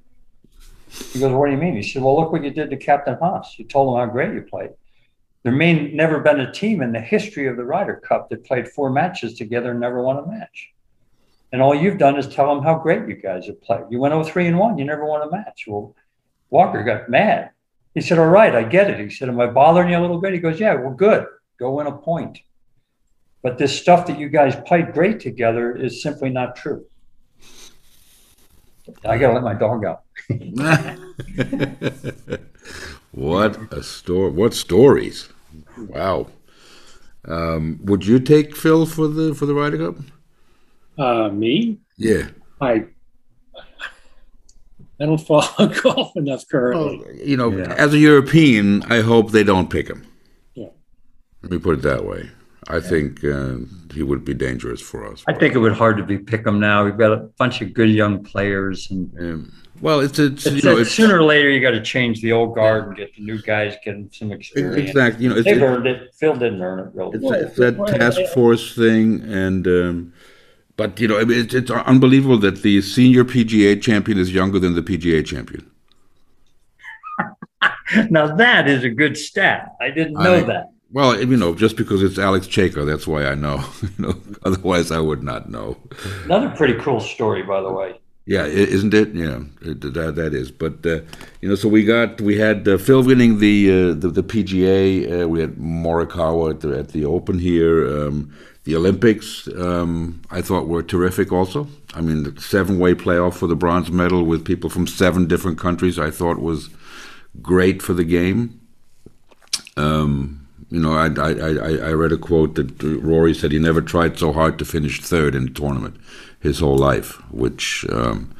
He 0.87 1.19
goes, 1.19 1.33
What 1.33 1.47
do 1.47 1.51
you 1.51 1.57
mean? 1.57 1.75
He 1.75 1.83
said, 1.83 2.01
Well, 2.01 2.15
look 2.15 2.31
what 2.31 2.43
you 2.43 2.51
did 2.51 2.69
to 2.69 2.77
Captain 2.77 3.17
Haas. 3.19 3.59
You 3.59 3.65
told 3.65 3.93
him 3.93 3.99
how 3.99 4.11
great 4.13 4.33
you 4.33 4.43
played. 4.43 4.69
There 5.43 5.51
may 5.51 5.91
never 5.91 6.21
been 6.21 6.39
a 6.39 6.51
team 6.51 6.81
in 6.81 6.93
the 6.93 7.01
history 7.01 7.47
of 7.47 7.57
the 7.57 7.65
Ryder 7.65 7.97
Cup 7.97 8.29
that 8.29 8.45
played 8.45 8.69
four 8.69 8.89
matches 8.89 9.37
together 9.37 9.71
and 9.71 9.81
never 9.81 10.01
won 10.01 10.17
a 10.17 10.25
match. 10.25 10.73
And 11.51 11.61
all 11.61 11.75
you've 11.75 11.97
done 11.97 12.17
is 12.17 12.27
tell 12.27 12.53
them 12.53 12.63
how 12.63 12.79
great 12.79 13.07
you 13.07 13.15
guys 13.15 13.47
have 13.47 13.61
played. 13.61 13.83
You 13.89 13.99
went 13.99 14.25
3 14.25 14.47
and 14.47 14.59
1, 14.59 14.77
you 14.77 14.85
never 14.85 15.05
won 15.05 15.21
a 15.21 15.31
match. 15.31 15.65
Well, 15.67 15.95
Walker 16.49 16.83
got 16.83 17.09
mad. 17.09 17.51
He 17.93 18.01
said, 18.01 18.19
All 18.19 18.27
right, 18.27 18.53
I 18.53 18.63
get 18.63 18.89
it. 18.89 18.99
He 18.99 19.09
said, 19.09 19.29
Am 19.29 19.39
I 19.39 19.47
bothering 19.47 19.89
you 19.89 19.97
a 19.97 20.01
little 20.01 20.19
bit? 20.19 20.33
He 20.33 20.39
goes, 20.39 20.59
Yeah, 20.59 20.75
well, 20.75 20.93
good. 20.93 21.25
Go 21.57 21.75
win 21.75 21.87
a 21.87 21.91
point. 21.91 22.39
But 23.41 23.57
this 23.57 23.79
stuff 23.79 24.07
that 24.07 24.19
you 24.19 24.27
guys 24.27 24.55
played 24.65 24.93
great 24.93 25.19
together 25.19 25.75
is 25.75 26.01
simply 26.01 26.29
not 26.29 26.55
true. 26.55 26.85
I 29.03 29.17
got 29.17 29.27
to 29.27 29.33
let 29.33 29.43
my 29.43 29.53
dog 29.53 29.85
out. 29.85 30.03
what 33.11 33.57
a 33.71 33.83
story! 33.83 34.31
What 34.31 34.53
stories! 34.53 35.29
Wow. 35.77 36.27
Um, 37.27 37.79
would 37.83 38.05
you 38.05 38.19
take 38.19 38.55
Phil 38.55 38.85
for 38.85 39.07
the 39.07 39.33
for 39.33 39.45
the 39.45 39.55
Ryder 39.55 39.77
Cup? 39.77 39.95
Uh, 40.97 41.29
me? 41.29 41.79
Yeah. 41.97 42.27
I 42.61 42.85
I 44.99 45.05
don't 45.05 45.17
follow 45.21 45.67
golf 45.67 46.15
enough 46.15 46.47
currently. 46.47 46.99
Well, 46.99 47.15
you 47.15 47.37
know, 47.37 47.51
yeah. 47.51 47.73
as 47.73 47.93
a 47.93 47.97
European, 47.97 48.83
I 48.83 49.01
hope 49.01 49.31
they 49.31 49.43
don't 49.43 49.69
pick 49.69 49.87
him. 49.87 50.05
Yeah. 50.53 50.69
Let 51.41 51.51
me 51.51 51.59
put 51.59 51.79
it 51.79 51.81
that 51.83 52.05
way. 52.05 52.29
I 52.67 52.79
think 52.79 53.23
uh, 53.23 53.57
he 53.93 54.01
would 54.01 54.25
be 54.25 54.33
dangerous 54.33 54.81
for 54.81 55.05
us. 55.05 55.23
I 55.27 55.33
think 55.33 55.53
it 55.53 55.59
would 55.59 55.73
be 55.73 55.77
hard 55.77 55.97
to 55.97 56.03
be 56.03 56.17
pick 56.17 56.47
him 56.47 56.59
now. 56.59 56.83
We've 56.83 56.97
got 56.97 57.11
a 57.11 57.17
bunch 57.37 57.61
of 57.61 57.73
good 57.73 57.89
young 57.89 58.23
players, 58.23 58.89
and 58.89 59.11
yeah. 59.19 59.59
well, 59.81 59.99
it's, 59.99 60.17
it's, 60.17 60.47
it's, 60.47 60.63
you 60.63 60.71
know, 60.71 60.77
it's 60.79 60.91
sooner 60.91 61.17
or 61.17 61.23
later 61.23 61.47
you 61.47 61.61
got 61.61 61.71
to 61.71 61.83
change 61.83 62.21
the 62.21 62.31
old 62.31 62.55
guard 62.55 62.87
and 62.87 62.97
get 62.97 63.15
the 63.15 63.21
new 63.21 63.39
guys 63.39 63.75
getting 63.85 64.09
some 64.11 64.31
experience. 64.31 64.89
Exactly, 64.89 65.25
you 65.25 65.29
know, 65.29 65.39
they 65.43 65.61
earned 65.61 65.85
it. 65.85 66.15
Phil 66.15 66.33
didn't 66.33 66.63
earn 66.63 66.79
it 66.79 66.95
really. 66.95 67.19
It's, 67.19 67.55
that, 67.55 67.77
that 67.77 67.99
task 67.99 68.33
force 68.33 68.75
thing, 68.75 69.21
and 69.21 69.67
um, 69.67 70.13
but 70.77 70.99
you 70.99 71.07
know, 71.07 71.17
it's, 71.17 71.53
it's 71.53 71.71
unbelievable 71.71 72.37
that 72.39 72.61
the 72.61 72.81
senior 72.81 73.23
PGA 73.23 73.81
champion 73.81 74.17
is 74.17 74.33
younger 74.33 74.59
than 74.59 74.75
the 74.75 74.81
PGA 74.81 75.25
champion. 75.25 75.69
now 78.09 78.35
that 78.35 78.67
is 78.67 78.83
a 78.83 78.89
good 78.89 79.17
stat. 79.17 79.75
I 79.79 79.89
didn't 79.89 80.13
know 80.13 80.35
I, 80.35 80.43
that. 80.43 80.71
Well, 80.91 81.19
you 81.21 81.37
know, 81.37 81.55
just 81.55 81.75
because 81.77 82.03
it's 82.03 82.17
Alex 82.17 82.47
Cejka, 82.47 82.85
that's 82.85 83.07
why 83.07 83.25
I 83.25 83.35
know. 83.35 83.63
you 83.81 83.89
know, 83.97 84.21
otherwise 84.43 84.91
I 84.91 84.99
would 84.99 85.23
not 85.23 85.49
know. 85.49 85.77
Another 86.25 86.49
pretty 86.49 86.75
cool 86.75 86.99
story, 86.99 87.43
by 87.43 87.61
the 87.61 87.71
way. 87.71 87.99
Yeah, 88.27 88.45
isn't 88.45 88.93
it? 88.93 89.13
Yeah, 89.13 89.41
it, 89.61 89.81
that 89.81 90.15
that 90.15 90.33
is. 90.33 90.49
But 90.49 90.83
uh, 90.83 91.01
you 91.41 91.49
know, 91.49 91.53
so 91.53 91.69
we 91.69 91.85
got 91.85 92.19
we 92.21 92.39
had 92.39 92.67
uh, 92.67 92.79
Phil 92.79 93.03
winning 93.03 93.37
the 93.37 93.69
uh, 93.69 93.93
the, 93.93 94.09
the, 94.09 94.23
PGA. 94.23 95.21
Uh, 95.21 95.29
we 95.29 95.41
had 95.41 95.57
Morikawa 95.57 96.51
at 96.51 96.61
the, 96.61 96.79
at 96.79 96.87
the 96.87 97.05
Open 97.05 97.37
here. 97.37 97.87
Um, 97.87 98.33
the 98.65 98.75
Olympics, 98.75 99.47
um, 99.57 100.21
I 100.31 100.41
thought 100.41 100.67
were 100.67 100.83
terrific. 100.83 101.31
Also, 101.31 101.67
I 101.93 102.01
mean, 102.01 102.23
the 102.23 102.41
seven-way 102.41 102.95
playoff 102.95 103.35
for 103.35 103.47
the 103.47 103.55
bronze 103.55 103.91
medal 103.91 104.23
with 104.23 104.43
people 104.43 104.69
from 104.69 104.87
seven 104.87 105.27
different 105.27 105.59
countries, 105.59 105.97
I 105.97 106.09
thought 106.09 106.39
was 106.39 106.69
great 107.41 107.81
for 107.81 107.93
the 107.93 108.03
game. 108.03 108.59
Um, 109.77 110.47
you 110.69 110.79
know, 110.79 110.93
I, 110.93 111.07
I, 111.07 111.89
I, 111.89 111.93
read 111.93 112.11
a 112.11 112.17
quote 112.17 112.55
that 112.55 112.81
Rory 112.81 113.33
said 113.33 113.51
he 113.51 113.59
never 113.59 113.81
tried 113.81 114.17
so 114.17 114.33
hard 114.33 114.57
to 114.57 114.65
finish 114.65 114.99
third 114.99 115.35
in 115.35 115.47
a 115.49 115.51
tournament 115.51 115.97
his 116.39 116.59
whole 116.59 116.77
life, 116.77 117.21
which 117.31 117.85
um, 117.91 118.33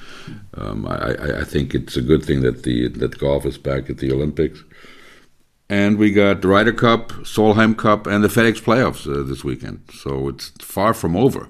um, 0.55 0.87
I, 0.87 1.41
I 1.41 1.43
think 1.43 1.75
it's 1.75 1.97
a 1.97 2.01
good 2.01 2.23
thing 2.23 2.41
that 2.41 2.63
the 2.63 2.87
that 2.87 3.19
golf 3.19 3.45
is 3.45 3.57
back 3.57 3.89
at 3.89 3.97
the 3.97 4.11
Olympics. 4.11 4.63
And 5.67 5.97
we 5.97 6.11
got 6.11 6.41
the 6.41 6.47
Ryder 6.47 6.73
Cup, 6.73 7.09
Solheim 7.23 7.75
Cup, 7.75 8.05
and 8.05 8.23
the 8.23 8.27
FedEx 8.27 8.61
playoffs 8.61 9.07
uh, 9.11 9.23
this 9.27 9.43
weekend. 9.43 9.81
So 9.91 10.29
it's 10.29 10.49
far 10.59 10.93
from 10.93 11.15
over. 11.15 11.49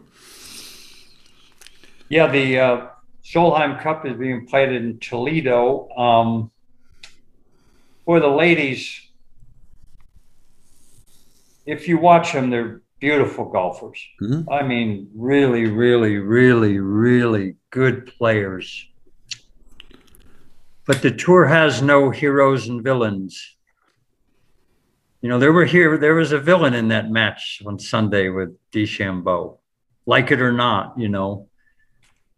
Yeah, 2.08 2.28
the 2.28 2.60
uh, 2.60 2.88
Solheim 3.26 3.82
Cup 3.82 4.06
is 4.06 4.18
being 4.18 4.48
played 4.48 4.72
in 4.72 5.00
Toledo. 5.00 5.90
Um, 5.98 6.52
for 8.06 8.20
the 8.20 8.30
ladies, 8.30 9.02
if 11.66 11.88
you 11.88 11.98
watch 11.98 12.32
them, 12.32 12.50
they're 12.52 12.82
beautiful 13.00 13.46
golfers. 13.46 14.00
Mm-hmm. 14.22 14.50
I 14.50 14.64
mean, 14.64 15.10
really, 15.16 15.66
really, 15.66 16.18
really, 16.18 16.80
really 16.80 17.56
good 17.72 18.08
players. 18.18 18.88
But 20.86 21.02
the 21.02 21.12
tour 21.12 21.46
has 21.46 21.82
no 21.82 22.12
heroes 22.12 22.68
and 22.68 22.84
villains. 22.84 23.55
You 25.26 25.30
know, 25.30 25.40
there 25.40 25.52
were 25.52 25.66
here, 25.66 25.98
there 25.98 26.14
was 26.14 26.34
a 26.34 26.40
villain 26.40 26.76
in 26.76 26.90
that 26.90 27.10
match 27.10 27.60
on 27.66 27.80
Sunday 27.80 28.30
with 28.30 28.56
DeChambeau, 28.72 29.58
like 30.06 30.30
it 30.30 30.40
or 30.40 30.52
not, 30.52 31.00
you 31.00 31.10
know. 31.10 31.50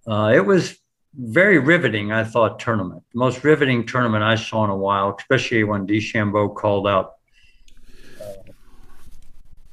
Uh, 0.08 0.32
it 0.34 0.46
was 0.46 0.78
very 1.14 1.60
riveting, 1.60 2.14
I 2.14 2.24
thought, 2.24 2.62
tournament. 2.62 3.04
The 3.12 3.20
most 3.20 3.44
riveting 3.44 3.86
tournament 3.86 4.24
I 4.24 4.36
saw 4.36 4.64
in 4.64 4.70
a 4.70 4.78
while, 4.78 5.14
especially 5.20 5.66
when 5.66 5.86
DeChambeau 5.86 6.56
called 6.56 6.88
out 6.88 7.16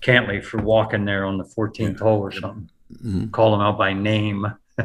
Cantlay 0.02 0.44
for 0.44 0.60
walking 0.60 1.04
there 1.04 1.24
on 1.24 1.38
the 1.38 1.44
14th 1.44 2.00
hole 2.00 2.18
or 2.18 2.32
something. 2.32 2.68
Mm-hmm. 2.94 3.26
Call 3.28 3.54
him 3.54 3.60
out 3.60 3.78
by 3.78 3.92
name. 3.92 4.44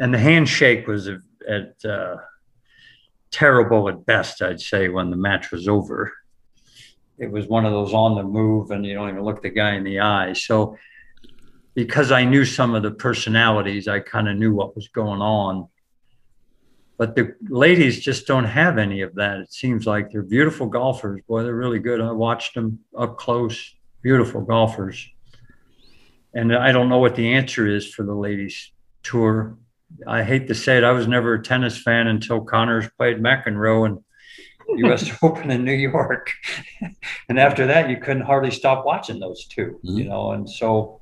and 0.00 0.14
the 0.14 0.18
handshake 0.18 0.86
was 0.86 1.06
at, 1.06 1.84
uh, 1.84 2.16
terrible 3.30 3.90
at 3.90 4.06
best, 4.06 4.40
I'd 4.40 4.62
say, 4.62 4.88
when 4.88 5.10
the 5.10 5.18
match 5.18 5.50
was 5.50 5.68
over. 5.68 6.14
It 7.18 7.30
was 7.30 7.46
one 7.46 7.64
of 7.66 7.72
those 7.72 7.92
on 7.92 8.14
the 8.14 8.22
move, 8.22 8.70
and 8.70 8.86
you 8.86 8.94
don't 8.94 9.08
even 9.10 9.22
look 9.22 9.42
the 9.42 9.50
guy 9.50 9.74
in 9.74 9.84
the 9.84 10.00
eye. 10.00 10.32
So, 10.34 10.76
because 11.74 12.12
I 12.12 12.24
knew 12.24 12.44
some 12.44 12.74
of 12.74 12.82
the 12.82 12.90
personalities, 12.90 13.88
I 13.88 14.00
kind 14.00 14.28
of 14.28 14.36
knew 14.36 14.54
what 14.54 14.74
was 14.74 14.88
going 14.88 15.20
on. 15.20 15.68
but 16.98 17.14
the 17.14 17.34
ladies 17.48 18.00
just 18.00 18.26
don't 18.26 18.44
have 18.44 18.76
any 18.76 19.02
of 19.02 19.14
that. 19.14 19.38
It 19.38 19.52
seems 19.52 19.86
like 19.86 20.10
they're 20.10 20.22
beautiful 20.22 20.66
golfers. 20.66 21.22
Boy, 21.28 21.44
they're 21.44 21.54
really 21.54 21.78
good. 21.78 22.00
I 22.00 22.10
watched 22.10 22.54
them 22.54 22.80
up 22.96 23.16
close. 23.16 23.74
Beautiful 24.02 24.40
golfers. 24.42 25.08
And 26.34 26.54
I 26.54 26.72
don't 26.72 26.88
know 26.88 26.98
what 26.98 27.14
the 27.14 27.32
answer 27.34 27.66
is 27.66 27.92
for 27.92 28.04
the 28.04 28.14
ladies 28.14 28.72
tour. 29.04 29.56
I 30.06 30.24
hate 30.24 30.48
to 30.48 30.54
say 30.54 30.76
it, 30.76 30.84
I 30.84 30.90
was 30.90 31.06
never 31.06 31.34
a 31.34 31.42
tennis 31.42 31.78
fan 31.78 32.08
until 32.08 32.40
Connors 32.42 32.88
played 32.98 33.18
McEnroe 33.18 33.86
and 33.86 33.98
U.S. 34.76 35.10
Open 35.22 35.50
in 35.50 35.64
New 35.64 35.72
York, 35.72 36.30
and 37.28 37.38
after 37.38 37.66
that, 37.66 37.88
you 37.90 37.96
couldn't 37.96 38.22
hardly 38.22 38.50
stop 38.50 38.84
watching 38.84 39.18
those 39.18 39.46
2 39.46 39.80
Mhm. 39.84 39.96
You 39.98 40.04
know, 40.04 40.32
and 40.32 40.48
so 40.48 41.00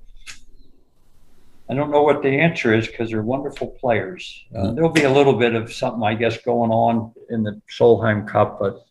I 1.68 1.74
don't 1.74 1.90
know 1.90 2.02
what 2.02 2.22
the 2.22 2.28
answer 2.28 2.72
is 2.74 2.86
because 2.86 3.10
they're 3.10 3.22
wonderful 3.22 3.68
players. 3.68 4.44
Uh, 4.54 4.58
Mhm. 4.66 4.74
there'll 4.76 4.90
be 4.90 5.02
a 5.02 5.10
little 5.10 5.32
bit 5.34 5.54
of 5.54 5.72
something, 5.72 6.02
I 6.02 6.14
guess, 6.14 6.38
going 6.42 6.70
on 6.70 7.12
in 7.28 7.42
the 7.42 7.60
Solheim 7.68 8.26
Cup, 8.28 8.58
but 8.60 8.82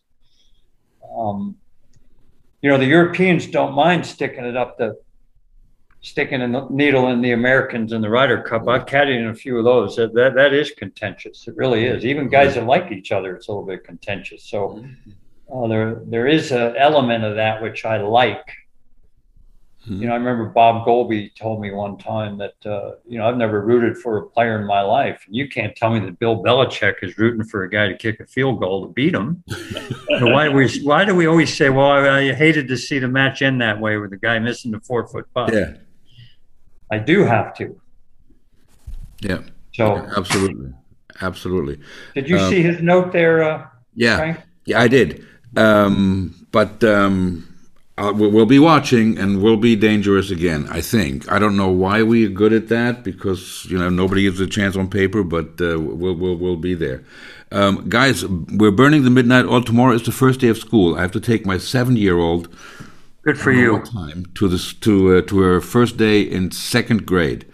um, 1.18 1.56
you 2.60 2.68
know, 2.70 2.76
the 2.76 2.84
Europeans 2.86 3.46
don't 3.46 3.74
mind 3.74 4.04
sticking 4.04 4.44
it 4.44 4.56
up 4.56 4.76
the 4.76 4.98
sticking 6.06 6.40
a 6.40 6.66
needle 6.70 7.08
in 7.08 7.20
the 7.20 7.32
Americans 7.32 7.92
in 7.92 8.00
the 8.00 8.08
Ryder 8.08 8.42
Cup. 8.42 8.68
I've 8.68 8.86
caddied 8.86 9.18
in 9.18 9.28
a 9.28 9.34
few 9.34 9.58
of 9.58 9.64
those. 9.64 9.96
That, 9.96 10.14
that 10.14 10.34
that 10.34 10.54
is 10.54 10.70
contentious. 10.70 11.46
It 11.48 11.56
really 11.56 11.84
is. 11.86 12.04
Even 12.04 12.28
guys 12.28 12.54
that 12.54 12.64
like 12.64 12.92
each 12.92 13.10
other, 13.12 13.34
it's 13.34 13.48
a 13.48 13.50
little 13.50 13.66
bit 13.66 13.84
contentious. 13.84 14.44
So 14.44 14.84
uh, 15.52 15.66
there 15.66 16.02
there 16.06 16.26
is 16.28 16.52
an 16.52 16.76
element 16.76 17.24
of 17.24 17.34
that 17.36 17.60
which 17.60 17.84
I 17.84 18.00
like. 18.00 18.46
Mhm. 19.88 20.00
You 20.00 20.06
know, 20.06 20.12
I 20.14 20.16
remember 20.16 20.46
Bob 20.46 20.84
Goalby 20.86 21.34
told 21.36 21.60
me 21.60 21.70
one 21.72 21.96
time 21.98 22.38
that 22.38 22.54
uh, 22.64 22.92
you 23.08 23.18
know 23.18 23.26
I've 23.28 23.36
never 23.36 23.60
rooted 23.60 23.96
for 23.98 24.18
a 24.18 24.26
player 24.26 24.60
in 24.60 24.66
my 24.66 24.82
life. 24.82 25.24
and 25.26 25.34
You 25.34 25.48
can't 25.48 25.74
tell 25.76 25.90
me 25.90 26.00
that 26.06 26.18
Bill 26.18 26.42
Belichick 26.42 26.94
is 27.02 27.18
rooting 27.18 27.44
for 27.44 27.64
a 27.64 27.70
guy 27.70 27.88
to 27.88 27.96
kick 27.96 28.20
a 28.20 28.26
field 28.26 28.60
goal 28.60 28.86
to 28.86 28.92
beat 28.92 29.14
him. 29.14 29.42
Why 30.08 30.48
do 30.48 30.52
we 30.54 30.68
why 30.82 31.04
do 31.04 31.14
we 31.14 31.26
always 31.26 31.54
say, 31.56 31.68
well, 31.68 31.90
I, 31.90 32.18
I 32.30 32.32
hated 32.32 32.68
to 32.68 32.76
see 32.76 32.98
the 33.00 33.08
match 33.08 33.42
end 33.42 33.60
that 33.60 33.80
way 33.80 33.96
with 33.98 34.10
the 34.10 34.16
guy 34.16 34.38
missing 34.38 34.70
the 34.70 34.80
four 34.80 35.06
foot 35.08 35.26
putt? 35.34 35.52
Yeah, 35.52 35.74
I 36.90 36.98
do 36.98 37.24
have 37.24 37.54
to. 37.56 37.80
yeah, 39.20 39.38
So 39.72 39.96
absolutely, 40.16 40.72
absolutely. 41.20 41.78
did 42.14 42.28
you 42.28 42.38
Um, 42.38 42.50
see 42.50 42.62
his 42.62 42.80
note 42.80 43.12
there, 43.12 43.42
uh, 43.42 43.66
Yeah, 43.94 44.16
Frank? 44.18 44.38
yeah, 44.66 44.80
I 44.80 44.88
did. 44.88 45.24
Um, 45.56 46.34
but 46.52 46.82
um, 46.84 47.46
uh, 47.98 48.12
we'll 48.14 48.46
be 48.46 48.58
watching, 48.58 49.16
and 49.18 49.42
we'll 49.42 49.56
be 49.56 49.74
dangerous 49.74 50.30
again. 50.30 50.66
I 50.70 50.80
think. 50.82 51.30
I 51.32 51.38
don't 51.38 51.56
know 51.56 51.70
why 51.70 52.02
we 52.02 52.26
are 52.26 52.28
good 52.28 52.52
at 52.52 52.68
that 52.68 53.02
because 53.02 53.66
you 53.70 53.78
know 53.78 53.88
nobody 53.88 54.22
gives 54.22 54.40
a 54.40 54.46
chance 54.46 54.76
on 54.76 54.88
paper, 54.88 55.22
but 55.22 55.48
uh, 55.60 55.80
we'll 55.80 56.14
we'll 56.14 56.36
we'll 56.36 56.56
be 56.56 56.74
there. 56.74 57.02
Um, 57.52 57.88
guys, 57.88 58.24
we're 58.26 58.70
burning 58.72 59.04
the 59.04 59.10
midnight 59.10 59.46
oil. 59.46 59.62
Tomorrow 59.62 59.94
is 59.94 60.02
the 60.02 60.12
first 60.12 60.40
day 60.40 60.48
of 60.48 60.58
school. 60.58 60.96
I 60.96 61.00
have 61.02 61.12
to 61.12 61.20
take 61.20 61.46
my 61.46 61.58
seven-year-old 61.58 62.48
Good 63.26 63.40
for 63.40 63.50
you. 63.50 63.80
time 63.80 64.26
to 64.36 64.46
this 64.46 64.72
to 64.74 65.16
uh, 65.16 65.22
to 65.22 65.40
her 65.40 65.60
first 65.60 65.96
day 65.96 66.20
in 66.20 66.52
second 66.52 67.06
grade. 67.06 67.44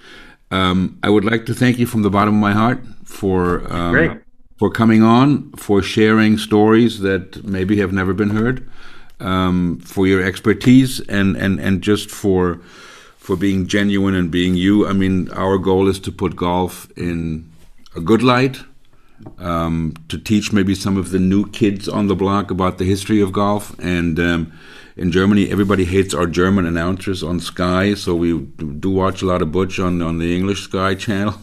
Um, 0.50 0.98
I 1.02 1.08
would 1.08 1.24
like 1.24 1.46
to 1.46 1.54
thank 1.54 1.78
you 1.78 1.86
from 1.86 2.02
the 2.02 2.10
bottom 2.10 2.34
of 2.34 2.40
my 2.40 2.52
heart 2.52 2.84
for 3.04 3.72
um, 3.72 4.20
for 4.58 4.68
coming 4.70 5.02
on, 5.02 5.50
for 5.52 5.80
sharing 5.80 6.36
stories 6.36 7.00
that 7.00 7.42
maybe 7.42 7.78
have 7.78 7.90
never 7.90 8.12
been 8.12 8.28
heard, 8.28 8.68
um, 9.18 9.80
for 9.80 10.06
your 10.06 10.22
expertise, 10.22 11.00
and 11.08 11.36
and 11.38 11.58
and 11.58 11.80
just 11.80 12.10
for 12.10 12.60
for 13.16 13.34
being 13.34 13.66
genuine 13.66 14.14
and 14.14 14.30
being 14.30 14.54
you. 14.54 14.86
I 14.86 14.92
mean, 14.92 15.30
our 15.30 15.56
goal 15.56 15.88
is 15.88 15.98
to 16.00 16.12
put 16.12 16.36
golf 16.36 16.86
in 16.98 17.50
a 17.96 18.00
good 18.02 18.22
light, 18.22 18.58
um, 19.38 19.94
to 20.10 20.18
teach 20.18 20.52
maybe 20.52 20.74
some 20.74 20.98
of 20.98 21.12
the 21.12 21.18
new 21.18 21.48
kids 21.48 21.88
on 21.88 22.08
the 22.08 22.14
block 22.14 22.50
about 22.50 22.76
the 22.76 22.84
history 22.84 23.22
of 23.22 23.32
golf. 23.32 23.74
And 23.78 24.20
um, 24.20 24.52
in 24.96 25.10
Germany, 25.10 25.50
everybody 25.50 25.84
hates 25.84 26.14
our 26.14 26.26
German 26.26 26.66
announcers 26.66 27.22
on 27.22 27.40
Sky, 27.40 27.94
so 27.94 28.14
we 28.14 28.38
do 28.40 28.90
watch 28.90 29.22
a 29.22 29.26
lot 29.26 29.42
of 29.42 29.50
Butch 29.50 29.78
on, 29.78 30.02
on 30.02 30.18
the 30.18 30.36
English 30.36 30.62
Sky 30.62 30.94
channel. 31.06 31.34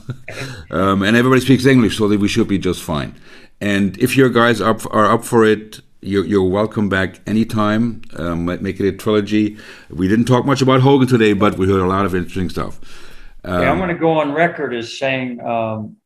um, 0.72 1.02
and 1.02 1.18
everybody 1.18 1.42
speaks 1.42 1.66
English, 1.66 1.98
so 1.98 2.08
we 2.08 2.28
should 2.28 2.48
be 2.48 2.60
just 2.60 2.82
fine. 2.82 3.16
And 3.62 3.98
if 3.98 4.16
your 4.16 4.30
guys 4.30 4.62
up, 4.62 4.86
are 4.94 5.12
up 5.12 5.26
for 5.26 5.46
it, 5.46 5.82
you're, 6.02 6.26
you're 6.26 6.48
welcome 6.48 6.88
back 6.88 7.20
anytime. 7.28 8.04
Um, 8.16 8.46
make 8.46 8.80
it 8.80 8.88
a 8.88 8.92
trilogy. 8.94 9.58
We 9.90 10.08
didn't 10.08 10.26
talk 10.26 10.46
much 10.46 10.62
about 10.62 10.82
Hogan 10.82 11.08
today, 11.08 11.34
but 11.34 11.58
we 11.58 11.68
heard 11.68 11.82
a 11.82 11.88
lot 11.88 12.06
of 12.06 12.16
interesting 12.16 12.50
stuff. 12.50 12.80
Um, 13.44 13.62
Yeah, 13.62 13.72
I'm 13.72 13.78
going 13.78 13.90
to 13.90 13.96
go 13.96 14.20
on 14.20 14.32
record 14.32 14.74
as 14.74 14.98
saying 14.98 15.42
um, 15.42 15.98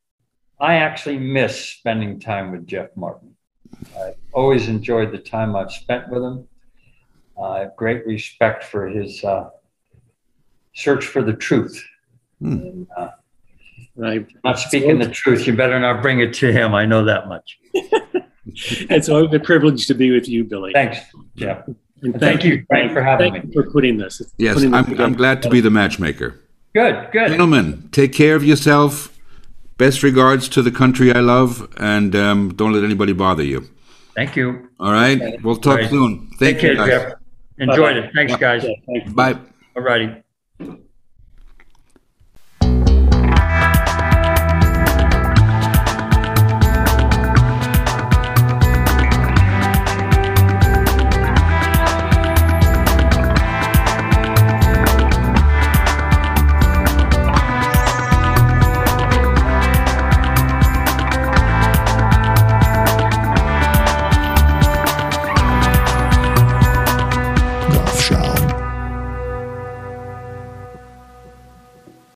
I 0.60 0.76
actually 0.76 1.20
miss 1.20 1.60
spending 1.60 2.20
time 2.20 2.52
with 2.52 2.66
Jeff 2.66 2.90
Martin. 2.96 3.36
I 3.98 4.14
always 4.32 4.68
enjoyed 4.68 5.12
the 5.12 5.18
time 5.18 5.56
I've 5.56 5.72
spent 5.72 6.10
with 6.10 6.24
him. 6.24 6.48
I 7.42 7.60
have 7.60 7.76
great 7.76 8.06
respect 8.06 8.64
for 8.64 8.88
his 8.88 9.24
uh, 9.24 9.50
search 10.76 11.06
for 11.06 11.24
the 11.24 11.34
truth. 11.34 11.84
Hmm. 12.40 12.52
And, 12.52 12.88
uh, 12.96 13.10
I, 14.04 14.26
not 14.44 14.60
speaking 14.60 14.98
the 15.00 15.08
truth, 15.10 15.46
you 15.46 15.56
better 15.56 15.80
not 15.80 16.02
bring 16.02 16.20
it 16.20 16.34
to 16.36 16.52
him. 16.52 16.74
I 16.74 16.86
know 16.86 17.06
that 17.06 17.28
much. 17.28 17.60
it's 18.46 19.10
always 19.10 19.34
a 19.34 19.40
privilege 19.40 19.86
to 19.88 19.94
be 19.94 20.12
with 20.12 20.28
you, 20.28 20.44
Billy. 20.44 20.74
Thanks, 20.74 21.00
Jeff. 21.36 21.68
And 22.02 22.20
thank 22.20 22.44
you, 22.44 22.66
Frank, 22.68 22.92
for 22.92 23.02
having 23.02 23.34
thank 23.34 23.46
me. 23.46 23.52
you 23.54 23.64
for 23.64 23.72
putting 23.72 23.98
this. 23.98 24.22
yes, 24.38 24.56
putting 24.56 24.72
this 24.72 24.78
I'm, 24.80 24.86
together. 24.86 25.04
I'm 25.04 25.14
glad 25.14 25.42
to 25.44 25.50
be 25.50 25.62
the 25.62 25.70
matchmaker. 25.70 26.40
Good, 26.74 27.10
good. 27.12 27.30
Gentlemen, 27.30 27.90
take 27.92 28.14
care 28.14 28.36
of 28.36 28.44
yourself. 28.44 29.18
Best 29.78 30.04
regards 30.04 30.50
to 30.50 30.62
the 30.62 30.72
country 30.72 31.14
I 31.14 31.20
love, 31.20 31.72
and 31.78 32.16
um, 32.16 32.54
don't 32.56 32.74
let 32.74 32.84
anybody 32.84 33.14
bother 33.14 33.44
you. 33.44 33.70
Thank 34.16 34.36
you. 34.36 34.70
All 34.80 34.92
right? 34.92 35.42
We'll 35.44 35.56
talk 35.56 35.80
Right. 35.80 35.90
soon. 35.90 36.30
Take 36.40 36.60
Thank 36.60 36.64
you, 36.64 36.76
care, 36.76 37.20
guys. 37.68 37.76
Jeff. 37.78 37.86
Enjoyed 37.86 37.98
it. 37.98 38.12
Thanks, 38.16 38.36
guys. 38.36 38.64
Yeah, 38.64 38.70
thank 38.86 39.06
you. 39.08 39.14
Bye. 39.14 39.38
All 39.76 39.84
righty. 39.84 40.23